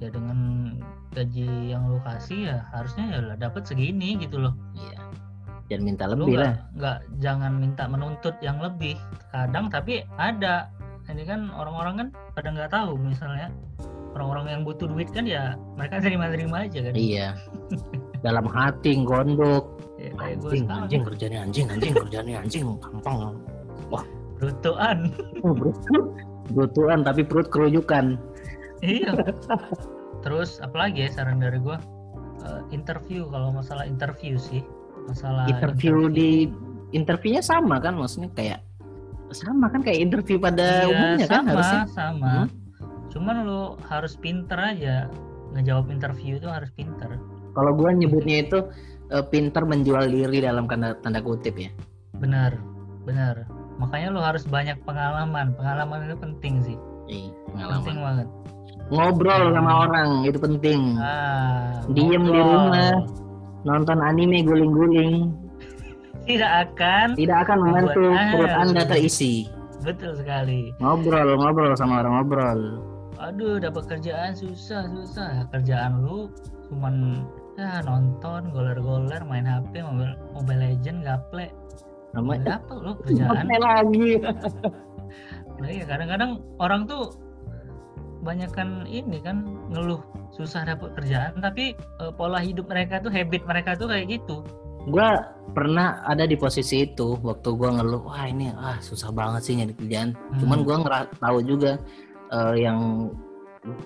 Ya 0.00 0.08
dengan 0.08 0.38
gaji 1.12 1.74
yang 1.74 1.84
lo 1.90 1.98
kasih 2.06 2.48
ya 2.54 2.58
harusnya 2.70 3.04
ya 3.12 3.20
lah 3.28 3.36
dapat 3.36 3.66
segini 3.68 4.16
gitu 4.16 4.40
loh. 4.40 4.54
Iya 4.72 5.07
dan 5.68 5.84
minta 5.84 6.08
lu 6.08 6.24
lebih 6.24 6.40
nggak 6.40 6.44
lah. 6.44 6.54
nggak 6.76 6.98
jangan 7.20 7.52
minta 7.60 7.84
menuntut 7.84 8.34
yang 8.40 8.58
lebih. 8.58 8.96
Kadang 9.30 9.68
tapi 9.68 10.04
ada. 10.16 10.68
Ini 11.08 11.24
kan 11.24 11.48
orang-orang 11.56 11.94
kan 11.96 12.08
pada 12.36 12.48
nggak 12.52 12.72
tahu 12.72 12.96
misalnya. 13.00 13.48
Orang-orang 14.16 14.46
yang 14.50 14.62
butuh 14.64 14.88
duit 14.88 15.08
kan 15.12 15.28
ya 15.28 15.54
mereka 15.76 16.00
terima-terima 16.04 16.64
aja 16.64 16.80
kan. 16.88 16.92
Iya. 16.96 17.28
Dalam 18.24 18.48
hati 18.48 18.96
gondok. 19.04 19.64
Ya, 19.98 20.14
anjing 20.14 20.70
anjing 20.70 21.02
kerjanya 21.02 21.38
anjing 21.42 21.66
anjing 21.74 21.90
kerjanya 21.90 22.38
anjing 22.38 22.62
gampang. 22.78 23.34
Brutoan 24.38 25.10
oh, 25.42 25.50
brut- 25.50 26.14
brutuan 26.54 27.02
tapi 27.02 27.26
perut 27.26 27.50
kerujukan. 27.50 28.14
Iya. 28.78 29.18
Terus 30.22 30.62
apalagi 30.62 31.02
ya 31.02 31.10
saran 31.10 31.42
dari 31.42 31.58
gue 31.58 31.74
Eh, 32.38 32.62
interview 32.70 33.26
kalau 33.34 33.50
masalah 33.50 33.82
interview 33.82 34.38
sih 34.38 34.62
masalah 35.08 35.44
interview 35.48 36.06
di 36.06 36.52
interviewnya 36.92 37.40
sama 37.40 37.80
kan? 37.80 37.96
Maksudnya 37.96 38.28
kayak 38.32 38.60
sama 39.32 39.68
kan? 39.68 39.80
Kayak 39.80 40.00
interview 40.04 40.36
pada 40.36 40.84
Iya, 40.84 40.88
umumnya 40.88 41.26
kan 41.26 41.42
sama, 41.42 41.50
harusnya? 41.52 41.82
sama. 41.90 42.32
Hmm. 42.44 42.48
cuman 43.08 43.36
lu 43.42 43.62
harus 43.88 44.14
pinter 44.14 44.58
aja. 44.60 45.08
Ngejawab 45.56 45.88
interview 45.88 46.36
itu 46.36 46.44
harus 46.44 46.68
pinter. 46.70 47.16
Kalau 47.50 47.72
gua 47.72 47.90
nyebutnya 47.90 48.44
itu 48.44 48.58
eh, 49.08 49.24
pinter 49.24 49.64
menjual 49.64 50.04
diri 50.06 50.44
dalam 50.44 50.68
tanda, 50.68 50.92
tanda 51.00 51.24
kutip 51.24 51.56
ya. 51.56 51.72
Benar 52.14 52.60
benar. 53.02 53.48
Makanya 53.80 54.12
lu 54.12 54.20
harus 54.20 54.44
banyak 54.44 54.76
pengalaman. 54.84 55.56
Pengalaman 55.56 56.04
itu 56.04 56.16
penting 56.20 56.54
sih. 56.60 56.76
Ih, 57.08 57.32
penting 57.56 57.96
banget. 57.96 58.28
Ngobrol 58.88 59.52
sama 59.52 59.72
Hmm. 59.72 59.82
orang 59.88 60.08
itu 60.24 60.36
penting. 60.36 60.80
Ah 61.00 61.80
Diem 61.88 62.22
di 62.22 62.32
ngobrol. 62.32 62.44
rumah. 62.68 62.92
Nonton 63.68 64.00
anime 64.00 64.40
guling-guling. 64.40 65.36
Tidak 66.24 66.52
akan 66.68 67.16
tidak 67.16 67.48
akan 67.48 67.56
membantu 67.60 68.02
perut 68.32 68.52
anda 68.52 68.82
betul. 68.84 68.90
terisi. 68.96 69.34
betul 69.84 70.12
sekali. 70.16 70.74
Ngobrol 70.82 71.38
ngobrol 71.38 71.72
sama 71.76 72.00
orang 72.04 72.20
ngobrol. 72.20 72.60
Aduh 73.20 73.60
dapat 73.60 73.84
kerjaan 73.86 74.32
susah 74.32 74.88
susah. 74.88 75.44
Kerjaan 75.52 76.04
lu 76.04 76.32
cuman 76.68 77.24
ya 77.56 77.80
nonton 77.84 78.52
goler-goler 78.52 79.22
main 79.24 79.48
HP 79.48 79.84
mobile, 79.84 80.16
mobile 80.32 80.60
legend 80.60 81.04
gaple. 81.06 81.48
Apa 82.16 82.72
lu 82.76 82.92
kerjaan. 83.04 83.44
Lagi. 83.48 84.24
Nah, 85.58 85.68
iya 85.74 85.84
kadang-kadang 85.90 86.38
orang 86.62 86.86
tuh 86.86 87.10
banyak 88.18 88.50
kan 88.50 88.84
ini 88.84 89.18
kan 89.18 89.42
ngeluh 89.70 90.02
susah 90.30 90.64
dapat 90.64 90.92
kerjaan 90.94 91.38
tapi 91.38 91.72
eh, 91.74 92.12
pola 92.12 92.38
hidup 92.38 92.66
mereka 92.66 92.98
tuh 92.98 93.08
habit 93.08 93.42
mereka 93.44 93.74
tuh 93.74 93.86
kayak 93.86 94.18
gitu 94.18 94.42
gua 94.88 95.20
pernah 95.52 96.00
ada 96.02 96.24
di 96.24 96.34
posisi 96.34 96.82
itu 96.84 97.18
waktu 97.20 97.48
gua 97.52 97.76
ngeluh 97.76 98.02
wah 98.04 98.24
ini 98.24 98.48
ah 98.52 98.78
susah 98.78 99.10
banget 99.10 99.40
sih 99.42 99.54
nyari 99.54 99.74
kerjaan 99.74 100.16
cuman 100.36 100.58
Hmm. 100.58 100.66
gua 100.66 100.76
ngera- 100.80 101.10
tahu 101.14 101.38
juga 101.42 101.72
eh, 102.28 102.54
yang 102.58 103.08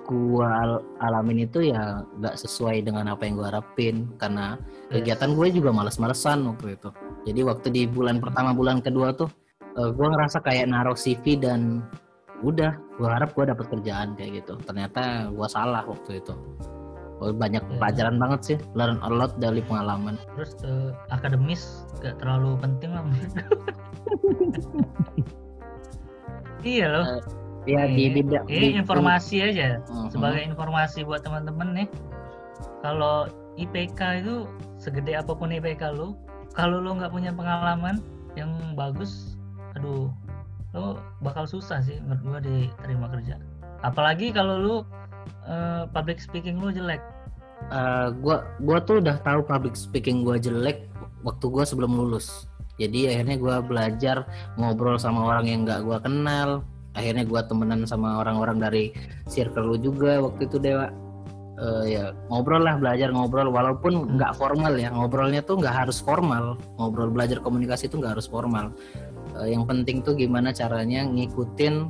gua 0.04 0.46
al- 0.62 0.84
alamin 1.00 1.44
itu 1.44 1.64
ya 1.64 2.04
nggak 2.16 2.36
sesuai 2.36 2.82
dengan 2.82 3.08
apa 3.08 3.24
yang 3.24 3.34
gua 3.34 3.50
harapin 3.50 4.06
karena 4.16 4.54
Yes. 4.88 5.00
kegiatan 5.00 5.32
gue 5.32 5.48
juga 5.50 5.70
males-malesan 5.72 6.44
waktu 6.46 6.76
itu 6.76 6.88
jadi 7.24 7.40
waktu 7.42 7.66
di 7.70 7.82
bulan 7.86 8.20
pertama 8.20 8.52
bulan 8.52 8.78
kedua 8.78 9.10
tuh 9.12 9.32
eh, 9.72 9.90
gua 9.90 10.12
ngerasa 10.12 10.38
kayak 10.40 10.68
naruh 10.68 10.94
CV 10.94 11.34
dan 11.36 11.80
udah 12.42 12.74
gua 12.98 13.08
harap 13.16 13.32
gua 13.32 13.48
dapat 13.48 13.66
kerjaan 13.68 14.14
kayak 14.14 14.42
gitu. 14.42 14.58
Ternyata 14.60 15.30
gua 15.30 15.46
salah 15.46 15.82
waktu 15.82 16.18
itu. 16.18 16.34
Banyak 17.22 17.62
Ya. 17.62 17.70
pelajaran 17.78 18.18
banget 18.18 18.40
sih. 18.42 18.58
Learn 18.74 18.98
a 18.98 19.06
lot 19.06 19.38
dari 19.38 19.62
pengalaman. 19.62 20.18
Terus 20.34 20.58
eh, 20.62 20.90
akademis 21.08 21.86
gak 21.98 22.18
terlalu 22.18 22.58
penting 22.58 22.90
lah 22.90 23.02
gue. 23.06 23.26
iya 26.64 26.86
loh. 26.90 27.06
Ya 27.62 27.86
di 27.86 28.10
Ini- 28.10 28.14
bidang 28.18 28.44
ini 28.50 28.68
di- 28.68 28.74
informasi 28.74 29.36
aja. 29.40 29.78
Mhm. 29.86 30.10
sebagai 30.10 30.42
informasi 30.42 31.06
buat 31.06 31.22
teman-teman 31.22 31.78
nih 31.78 31.88
kalau 32.82 33.30
IPK 33.54 34.18
itu 34.18 34.50
segede 34.82 35.14
apa 35.14 35.30
pun 35.30 35.54
IPK 35.54 35.94
lu 35.94 36.18
kalau 36.58 36.82
lu 36.82 36.98
nggak 36.98 37.14
punya 37.14 37.30
pengalaman 37.30 38.02
yang 38.34 38.50
bagus 38.74 39.38
aduh 39.78 40.10
lu 40.72 40.96
bakal 41.20 41.44
susah 41.44 41.84
sih 41.84 42.00
menurut 42.00 42.22
gua 42.24 42.38
diterima 42.40 43.06
kerja. 43.12 43.36
Apalagi 43.84 44.32
kalau 44.32 44.56
lu 44.56 44.76
eh, 45.44 45.84
public 45.92 46.18
speaking 46.18 46.56
lu 46.56 46.72
jelek. 46.72 47.00
Eh, 47.68 48.08
gua 48.24 48.48
gua 48.64 48.80
tuh 48.80 49.04
udah 49.04 49.20
tahu 49.20 49.44
public 49.44 49.76
speaking 49.76 50.24
gua 50.24 50.40
jelek 50.40 50.88
waktu 51.22 51.46
gua 51.52 51.68
sebelum 51.68 51.92
lulus. 51.92 52.48
Jadi 52.80 53.12
akhirnya 53.12 53.36
gua 53.36 53.56
belajar 53.60 54.24
ngobrol 54.56 54.96
sama 54.96 55.28
orang 55.28 55.44
yang 55.44 55.60
nggak 55.68 55.84
gua 55.84 56.00
kenal. 56.00 56.64
Akhirnya 56.96 57.24
gua 57.28 57.44
temenan 57.44 57.84
sama 57.84 58.20
orang-orang 58.24 58.56
dari 58.60 58.84
circle 59.28 59.64
lu 59.64 59.76
juga 59.76 60.24
waktu 60.24 60.48
itu 60.48 60.56
dewa. 60.56 60.88
Eh, 61.52 62.00
ya 62.00 62.16
ngobrol 62.32 62.64
lah 62.64 62.80
belajar 62.80 63.12
ngobrol. 63.12 63.52
Walaupun 63.52 64.16
nggak 64.16 64.40
formal 64.40 64.72
ya 64.80 64.88
ngobrolnya 64.88 65.44
tuh 65.44 65.60
nggak 65.60 65.84
harus 65.84 66.00
formal. 66.00 66.56
Ngobrol 66.80 67.12
belajar 67.12 67.44
komunikasi 67.44 67.92
itu 67.92 68.00
nggak 68.00 68.16
harus 68.16 68.24
formal 68.24 68.72
Eh, 69.34 69.48
yang 69.50 69.64
penting 69.64 70.00
tuh 70.00 70.12
gimana 70.12 70.50
caranya 70.50 71.02
ngikutin 71.02 71.88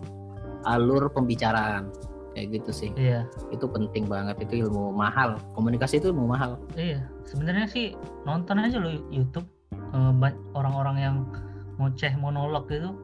alur 0.63 1.11
pembicaraan 1.11 1.91
kayak 2.33 2.55
gitu 2.55 2.71
sih 2.71 2.91
iya 2.95 3.27
itu 3.51 3.67
penting 3.67 4.07
banget 4.07 4.39
itu 4.41 4.63
ilmu 4.63 4.89
mahal 4.91 5.37
komunikasi 5.53 5.99
itu 5.99 6.09
ilmu 6.09 6.25
mahal 6.29 6.55
iya 6.73 7.03
sebenarnya 7.23 7.67
sih 7.67 7.93
nonton 8.23 8.59
aja 8.59 8.77
lu 8.77 9.03
YouTube 9.09 9.45
Eh, 9.73 10.13
orang-orang 10.53 10.97
yang 10.97 11.17
ngoceh 11.77 12.17
monolog 12.17 12.65
gitu 12.67 12.97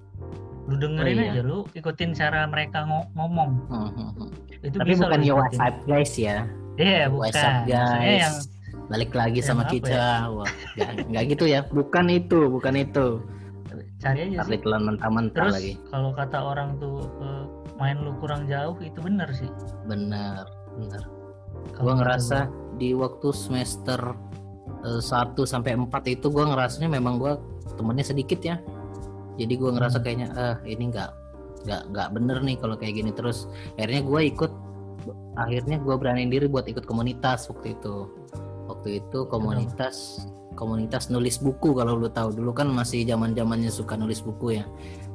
lu 0.65 0.75
dengerin 0.77 1.17
Oh, 1.17 1.23
iya. 1.23 1.33
aja 1.35 1.43
lu 1.43 1.59
ikutin 1.71 2.13
cara 2.13 2.45
mereka 2.45 2.85
ngo- 2.85 3.09
ngomong 3.13 3.51
Hmm, 3.67 3.91
hmm, 3.91 4.11
hmm. 4.15 4.29
itu 4.63 4.77
Tapi 4.77 4.89
bisa 4.89 5.05
bukan 5.05 5.19
ya 5.19 5.25
ikutin. 5.27 5.37
WhatsApp 5.37 5.77
guys 5.85 6.13
ya. 6.15 6.37
iya 6.77 7.03
bukan 7.07 7.21
WhatsApp 7.27 7.53
Maksudnya 7.59 7.83
guys. 7.91 8.21
yang 8.23 8.37
Balik 8.89 9.11
lagi 9.13 9.37
yang 9.37 9.45
sama 9.45 9.63
kita. 9.69 10.33
Wah, 10.33 10.49
nggak, 10.73 10.91
nggak 11.13 11.25
gitu 11.29 11.45
ya. 11.45 11.61
Bukan 11.67 12.09
itu, 12.09 12.49
bukan 12.49 12.73
itu. 12.75 13.21
Cari 13.99 14.19
aja 14.25 14.43
Tapi 14.43 14.57
telan 14.59 14.83
mentah-mentah 14.87 15.35
terus 15.35 15.55
lagi. 15.55 15.73
kalau 15.91 16.11
kata 16.13 16.39
orang 16.39 16.79
tuh 16.79 17.03
eh, 17.19 17.45
main 17.77 17.99
lu 17.99 18.15
kurang 18.19 18.47
jauh 18.47 18.79
itu 18.79 18.99
benar 18.99 19.29
sih 19.31 19.51
Bener, 19.85 20.47
bener. 20.75 21.03
Kalau 21.75 21.83
Gua 21.83 21.93
kata 21.93 22.01
ngerasa 22.01 22.39
di 22.75 22.95
waktu 22.95 23.29
semester 23.31 24.01
1 24.81 25.03
sampai 25.43 25.75
4 25.75 25.91
itu 26.09 26.27
gua 26.29 26.47
ngerasanya 26.49 26.87
memang 26.89 27.19
gua 27.19 27.43
temennya 27.75 28.07
sedikit 28.07 28.39
ya. 28.41 28.57
Jadi 29.35 29.55
gua 29.55 29.75
ngerasa 29.75 29.99
Hmm. 29.99 30.05
kayaknya 30.07 30.29
ah 30.35 30.57
ini 30.63 30.91
nggak 30.91 31.11
nggak 31.67 31.83
nggak 31.91 32.09
bener 32.15 32.39
nih 32.41 32.57
kalau 32.57 32.75
kayak 32.75 32.95
gini 32.95 33.11
terus. 33.11 33.51
Akhirnya 33.75 34.03
gua 34.03 34.21
ikut 34.23 34.53
akhirnya 35.35 35.77
gua 35.79 35.99
beraniin 35.99 36.31
diri 36.31 36.47
buat 36.47 36.67
ikut 36.67 36.87
komunitas 36.87 37.51
waktu 37.51 37.75
itu. 37.75 38.07
Waktu 38.67 39.03
itu 39.03 39.19
komunitas 39.27 40.23
komunitas 40.59 41.07
nulis 41.15 41.39
buku 41.39 41.71
kalau 41.79 41.95
lu 41.95 42.11
tahu 42.11 42.35
dulu 42.35 42.51
kan 42.51 42.67
masih 42.67 43.07
zaman 43.07 43.31
zamannya 43.39 43.71
suka 43.71 43.95
nulis 43.95 44.19
buku 44.19 44.59
ya. 44.59 44.67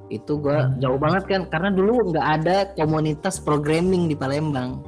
Itu 0.08 0.38
gua 0.40 0.70
Hmm. 0.70 0.78
jauh 0.80 1.00
banget 1.02 1.24
kan 1.26 1.42
karena 1.52 1.70
dulu 1.74 2.14
nggak 2.14 2.28
ada 2.40 2.58
komunitas 2.78 3.42
programming 3.42 4.06
di 4.08 4.14
Palembang 4.14 4.80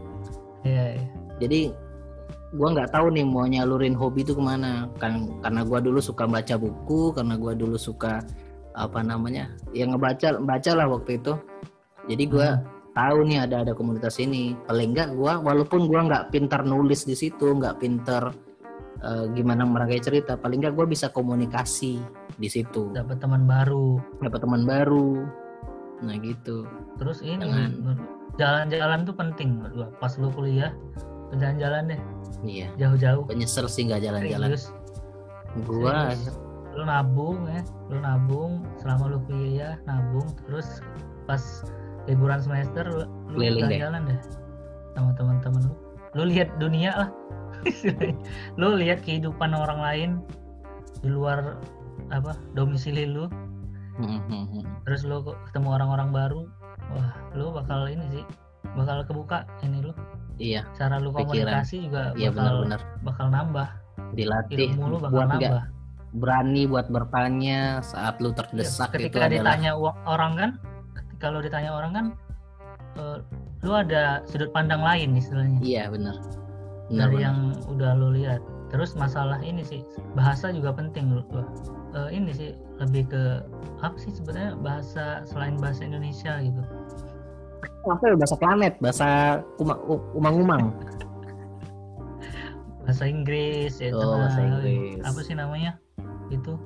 iya, 0.62 0.96
iya. 1.00 1.06
jadi 1.42 1.62
gua 2.54 2.78
nggak 2.78 2.94
tahu 2.94 3.10
nih 3.10 3.26
mau 3.26 3.48
nyalurin 3.50 3.98
hobi 3.98 4.22
itu 4.22 4.38
ke 4.38 4.44
mana 4.44 4.86
kan 5.02 5.26
karena 5.42 5.66
gua 5.66 5.82
dulu 5.82 5.98
suka 5.98 6.30
baca 6.30 6.56
buku 6.62 7.10
karena 7.16 7.42
gua 7.42 7.58
dulu 7.58 7.74
suka 7.74 8.22
apa 8.76 9.00
namanya 9.02 9.50
yang 9.74 9.96
ngebaca 9.96 10.36
baca 10.44 10.72
lah 10.78 10.88
waktu 10.94 11.18
itu 11.18 11.34
jadi 12.06 12.24
gua 12.30 12.48
tahu 12.94 13.18
nih 13.26 13.50
ada 13.50 13.66
ada 13.66 13.74
komunitas 13.74 14.22
ini 14.22 14.54
paling 14.68 14.94
nggak 14.94 15.16
gua 15.18 15.42
walaupun 15.42 15.90
gua 15.90 16.06
nggak 16.06 16.30
pintar 16.36 16.62
nulis 16.68 17.08
di 17.08 17.16
situ 17.18 17.56
nggak 17.56 17.82
pintar 17.82 18.30
eh, 19.06 19.26
gimana 19.38 19.64
merangkai 19.64 20.02
cerita 20.02 20.34
paling 20.36 20.66
nggak 20.66 20.74
gua 20.74 20.90
bisa 20.90 21.14
komunikasi 21.14 22.02
di 22.36 22.50
situ. 22.50 22.90
Dapat 22.92 23.22
teman 23.22 23.46
baru. 23.46 24.02
Dapat 24.20 24.40
teman 24.42 24.66
baru. 24.66 25.24
Nah 26.02 26.16
gitu. 26.20 26.66
Terus 26.98 27.22
ini 27.22 27.46
menurut- 27.46 28.10
jalan-jalan 28.36 29.08
tuh 29.08 29.16
penting 29.16 29.62
gua. 29.72 29.88
pas 30.02 30.12
lu 30.20 30.28
kuliah 30.34 30.74
jalan-jalan 31.36 31.96
deh. 31.96 32.02
Iya. 32.44 32.68
Jauh-jauh. 32.76 33.24
Penyesal 33.30 33.70
sih 33.72 33.88
nggak 33.88 34.04
jalan-jalan. 34.04 34.58
Gua 35.64 36.12
Serius. 36.12 36.36
lu 36.76 36.84
nabung 36.84 37.48
ya. 37.48 37.62
Lu 37.88 37.98
nabung 38.04 38.52
selama 38.84 39.16
lu 39.16 39.20
kuliah 39.30 39.80
nabung. 39.88 40.28
Terus 40.50 40.84
pas 41.30 41.42
liburan 42.06 42.38
semester 42.44 42.86
lu, 42.86 43.06
lu 43.34 43.40
jalan-jalan 43.42 44.02
deh 44.10 44.20
sama 44.94 45.12
teman-teman 45.16 45.62
lu. 45.72 45.74
Lu 46.16 46.24
lihat 46.32 46.48
dunia 46.60 46.92
lah 46.96 47.10
lu 48.60 48.76
lihat 48.80 49.02
kehidupan 49.04 49.52
orang 49.56 49.80
lain 49.80 50.10
di 51.02 51.10
luar 51.12 51.60
apa 52.14 52.38
domisili 52.54 53.08
lu. 53.08 53.28
Hmm, 53.96 54.20
hmm, 54.28 54.46
hmm. 54.52 54.64
terus 54.84 55.08
lu 55.08 55.24
ketemu 55.48 55.72
orang-orang 55.80 56.12
baru 56.12 56.42
wah 56.92 57.16
lu 57.32 57.56
bakal 57.56 57.88
ini 57.88 58.04
sih 58.12 58.24
bakal 58.76 59.08
kebuka 59.08 59.48
ini 59.64 59.80
lu. 59.80 59.92
Iya. 60.36 60.68
Cara 60.76 61.00
lu 61.00 61.16
Pikiran. 61.16 61.32
komunikasi 61.64 61.76
juga 61.88 62.12
iya 62.20 62.28
bakal 62.28 62.68
benar-benar. 62.68 62.82
bakal 63.08 63.28
nambah. 63.32 63.68
Dilatih 64.20 64.56
ilmu 64.76 64.84
lu 64.92 64.98
bakal 65.00 65.16
buat 65.16 65.30
nambah. 65.32 65.64
berani 66.16 66.64
buat 66.64 66.88
bertanya 66.88 67.84
saat 67.84 68.20
lu 68.24 68.32
Ya, 68.32 68.40
terdesak 68.40 68.96
itu 68.96 69.12
ketika 69.12 69.28
adalah 69.28 69.56
ditanya 69.56 69.72
uang- 69.76 70.00
orang 70.08 70.32
kan 70.36 70.50
kalau 71.20 71.40
ditanya 71.44 71.72
orang 71.76 71.92
kan 71.92 72.06
eh, 73.00 73.18
lu 73.64 73.72
ada 73.76 74.24
sudut 74.28 74.52
pandang 74.52 74.84
lain 74.84 75.16
istilahnya. 75.16 75.60
Iya 75.64 75.88
benar 75.92 76.16
benar 76.88 77.08
dari 77.08 77.16
benar. 77.18 77.26
yang 77.26 77.38
udah 77.70 77.92
lu 77.98 78.08
lihat. 78.14 78.42
Terus 78.70 78.94
masalah 78.94 79.40
ini 79.40 79.62
sih 79.62 79.82
bahasa 80.14 80.52
juga 80.52 80.74
penting 80.74 81.08
menurut 81.08 81.28
gua. 81.32 81.46
Eh, 81.96 82.18
ini 82.18 82.34
sih 82.34 82.52
lebih 82.78 83.08
ke 83.08 83.24
apa 83.80 83.96
sih 83.96 84.12
sebenarnya 84.12 84.58
bahasa 84.60 85.24
selain 85.24 85.56
bahasa 85.56 85.86
Indonesia 85.86 86.42
gitu? 86.42 86.62
Apa 87.86 88.04
ya 88.04 88.16
bahasa 88.18 88.36
planet? 88.36 88.74
Bahasa 88.82 89.08
umang-umang. 90.14 90.74
Bahasa 92.86 93.10
Inggris 93.10 93.82
ya 93.82 93.90
Oh, 93.98 94.22
bahasa 94.22 94.42
Inggris. 94.46 95.02
apa 95.02 95.20
sih 95.22 95.34
namanya? 95.34 95.78
Itu? 96.30 96.58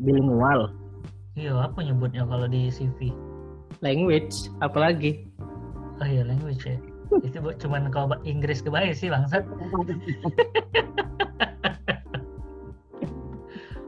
Bilingual. 0.00 0.72
Iya 1.36 1.56
apa 1.56 1.80
nyebutnya 1.80 2.24
kalau 2.24 2.48
di 2.48 2.68
CV 2.72 3.12
language 3.80 4.48
apalagi. 4.60 5.24
Oh 6.00 6.08
iya 6.08 6.24
language 6.24 6.64
ya 6.64 6.76
itu 7.20 7.38
bu- 7.38 7.56
cuman 7.56 7.90
kalau 7.90 8.14
Inggris 8.22 8.60
kebaik 8.60 8.92
sih 8.92 9.08
bangsat 9.08 9.42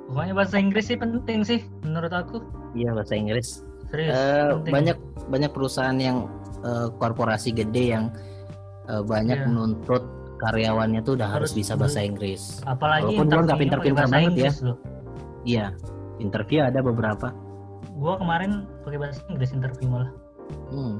pokoknya 0.06 0.34
bahasa 0.34 0.56
Inggris 0.58 0.86
sih 0.86 0.96
penting 0.96 1.40
sih 1.42 1.60
menurut 1.82 2.10
aku 2.10 2.42
iya 2.72 2.92
bahasa 2.92 3.14
Inggris 3.14 3.64
serius 3.88 4.12
penting. 4.12 4.72
banyak 4.72 4.96
banyak 5.28 5.50
perusahaan 5.50 5.96
yang 5.96 6.28
eh, 6.60 6.88
korporasi 6.92 7.52
gede 7.52 7.84
yang 7.90 8.04
eh, 8.86 9.02
banyak 9.02 9.38
Iya. 9.38 9.46
menuntut 9.46 10.02
karyawannya 10.38 11.00
tuh 11.00 11.14
udah 11.14 11.30
harus, 11.30 11.54
Harus 11.54 11.60
bisa 11.62 11.72
bahasa 11.78 12.02
Inggris 12.02 12.58
apalagi 12.66 13.14
walaupun 13.14 13.26
gua 13.30 13.42
nggak 13.46 13.60
pinter-pinter 13.62 14.04
banget 14.04 14.18
ya. 14.18 14.26
Inggris 14.28 14.56
loh. 14.60 14.76
iya 15.44 15.66
interview 16.18 16.60
ada 16.60 16.82
beberapa 16.82 17.30
gua 17.94 18.18
kemarin 18.18 18.66
pakai 18.82 18.98
bahasa 18.98 19.22
Inggris 19.28 19.54
interview 19.54 19.86
malah 19.88 20.10
hmm. 20.68 20.98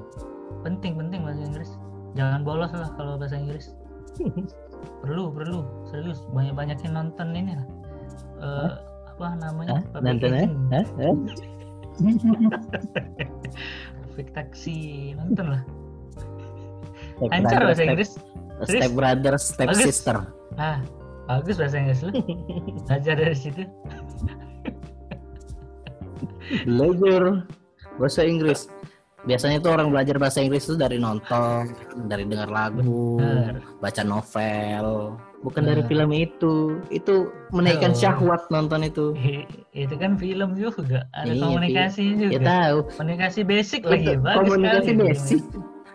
penting 0.63 0.95
penting 0.95 1.27
bahasa 1.27 1.43
Inggris 1.43 1.71
jangan 2.13 2.41
bolos 2.45 2.73
lah 2.73 2.91
kalau 2.97 3.17
bahasa 3.17 3.37
Inggris. 3.39 3.73
Perlu 5.03 5.31
perlu. 5.31 5.63
Serius 5.89 6.27
banyak 6.35 6.55
banyakin 6.59 6.91
nonton 6.93 7.33
ini 7.35 7.55
lah. 7.55 7.67
Eh, 8.43 8.71
apa 9.15 9.27
namanya? 9.39 9.79
Public 9.95 10.03
nonton 10.03 10.31
ya? 10.35 10.47
Perfect 14.03 14.31
taxi 14.35 15.13
nonton 15.17 15.57
lah. 15.57 15.63
Step 17.23 17.31
lancar 17.31 17.61
bahasa 17.63 17.75
step- 17.79 17.89
Inggris. 17.89 18.11
step 18.67 18.91
brother 18.95 19.35
step 19.39 19.69
Bagus. 19.71 19.85
sister. 19.87 20.17
Ah 20.59 20.79
bagus 21.31 21.57
bahasa 21.59 21.77
Inggris 21.79 22.01
lu. 22.03 22.11
Belajar 22.91 23.15
dari 23.15 23.37
situ. 23.39 23.63
Belajar 26.67 27.23
bahasa 27.97 28.23
Inggris 28.27 28.67
biasanya 29.23 29.63
tuh 29.63 29.71
orang 29.71 29.95
belajar 29.95 30.19
bahasa 30.19 30.43
Inggris 30.43 30.67
itu 30.67 30.75
dari 30.75 30.99
nonton 30.99 31.71
dari 32.11 32.27
dengar 32.27 32.51
lagu 32.51 33.19
Bener. 33.23 33.63
baca 33.79 34.03
novel. 34.03 35.15
Bukan 35.43 35.63
dari 35.67 35.83
Bener. 35.83 35.91
film 35.91 36.11
itu. 36.15 36.55
Itu 36.89 37.15
menaikkan 37.51 37.95
Oh. 37.95 37.99
syahwat 37.99 38.43
nonton 38.51 38.87
itu. 38.87 39.15
Itu 39.75 39.95
kan 39.97 40.15
film 40.15 40.55
juga. 40.55 41.09
Ada 41.17 41.33
Iya, 41.33 41.43
komunikasi 41.43 42.05
ya 42.05 42.15
juga. 42.29 42.39
Tahu. 42.45 42.77
Komunikasi 42.95 43.41
basic 43.43 43.81
itu 43.83 43.91
lagi. 43.91 44.13
Bagus 44.21 44.39
komunikasi 44.39 44.91
sekali. 44.93 45.03
basic. 45.09 45.43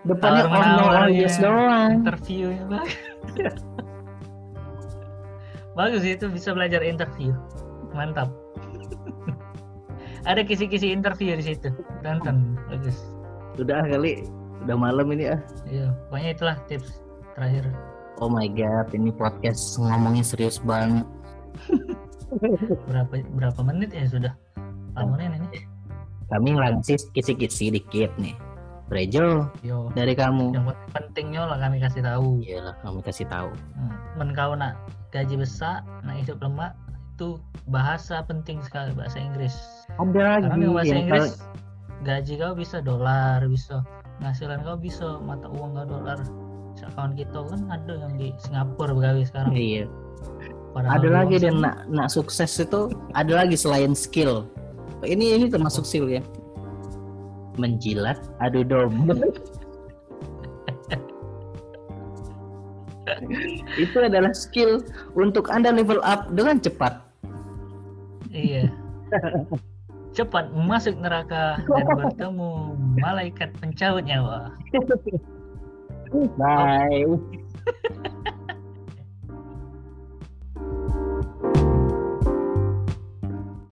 Depannya 0.07 0.43
oh 0.43 0.49
no 0.49 0.57
menawar, 0.57 0.99
oh 1.03 1.09
yes 1.11 1.35
ya. 1.35 1.41
doang. 1.45 1.91
Interviewnya 2.01 2.63
bagus. 2.67 2.95
Bagus 5.77 6.03
itu 6.03 6.25
bisa 6.27 6.49
belajar 6.57 6.81
interview. 6.81 7.31
Mantap. 7.93 8.33
Ada 10.29 10.41
kisi-kisi 10.43 10.89
interview 10.89 11.37
di 11.37 11.45
situ. 11.53 11.69
Tonton 12.03 12.57
bagus 12.67 12.97
udah 13.61 13.81
kali. 13.89 14.25
Udah 14.65 14.75
malam 14.75 15.07
ini 15.13 15.31
ah. 15.31 15.41
Iya 15.69 15.93
pokoknya 16.09 16.29
itulah 16.33 16.57
tips 16.67 17.01
terakhir. 17.37 17.65
Oh 18.17 18.29
my 18.29 18.49
god 18.49 18.89
ini 18.91 19.13
podcast 19.13 19.77
ngomongin 19.77 20.25
serius 20.25 20.57
banget. 20.61 21.05
Berapa 22.91 23.23
berapa 23.39 23.61
menit 23.63 23.95
ya 23.95 24.03
sudah? 24.09 24.33
Lamunin 24.99 25.39
ini. 25.39 25.63
Kami 26.27 26.59
ngasih 26.59 26.99
kisi-kisi 27.15 27.71
dikit 27.71 28.11
nih. 28.19 28.35
Brejo 28.91 29.47
yo. 29.63 29.91
dari 29.95 30.11
kamu. 30.11 30.51
Yang 30.51 30.75
pentingnya 30.91 31.47
lah 31.47 31.59
kami 31.59 31.79
kasih 31.79 32.03
tahu. 32.03 32.43
Iyalah 32.43 32.75
kami 32.83 32.99
kasih 33.03 33.27
tahu. 33.27 33.51
Hmm. 33.75 33.95
men 34.19 34.31
kau 34.35 34.55
nak 34.55 34.75
gaji 35.15 35.39
besar 35.39 35.87
nak 36.03 36.19
hidup 36.19 36.39
lemak 36.43 36.75
itu 37.15 37.39
bahasa 37.71 38.23
penting 38.27 38.59
sekali 38.59 38.91
bahasa 38.91 39.19
Inggris. 39.23 39.55
Ada 39.95 40.43
lagi 40.43 40.67
bahasa 40.67 40.91
yang 40.91 41.07
Inggris 41.07 41.39
gaji 42.05 42.33
kau 42.37 42.53
bisa 42.53 42.77
dolar 42.83 43.41
bisa 43.49 43.81
penghasilan 44.19 44.61
kau 44.61 44.77
bisa 44.77 45.17
mata 45.21 45.47
uang 45.49 45.77
kau 45.77 45.87
dolar. 45.97 46.19
Kawan 46.77 47.17
kita 47.17 47.41
kan 47.49 47.61
ada 47.73 47.93
yang 48.05 48.13
di 48.21 48.29
Singapura 48.37 48.93
begawe 48.93 49.21
sekarang. 49.25 49.53
Iya. 49.57 49.89
Padahal 50.77 51.01
ada 51.01 51.09
lagi 51.09 51.41
dan 51.41 51.57
nak 51.57 51.89
nak 51.89 52.13
sukses 52.13 52.53
itu 52.61 52.93
ada 53.17 53.33
lagi 53.33 53.57
selain 53.57 53.97
skill. 53.97 54.45
Ini 55.01 55.41
ini 55.41 55.45
termasuk 55.49 55.89
skill 55.89 56.05
ya. 56.05 56.21
Menjilat 57.57 58.21
adu 58.37 58.61
domba. 58.61 59.17
Itu 63.79 64.03
adalah 64.03 64.35
skill 64.35 64.83
untuk 65.17 65.49
anda 65.49 65.73
level 65.73 65.97
up 66.05 66.29
dengan 66.35 66.61
cepat. 66.61 67.01
Iya 68.29 68.69
cepat 70.17 70.49
masuk 70.49 70.97
neraka 70.97 71.61
dan 71.61 71.85
bertemu 71.85 72.73
malaikat 72.97 73.53
pencabut 73.61 74.01
nyawa. 74.01 74.49
Bye. 76.41 77.05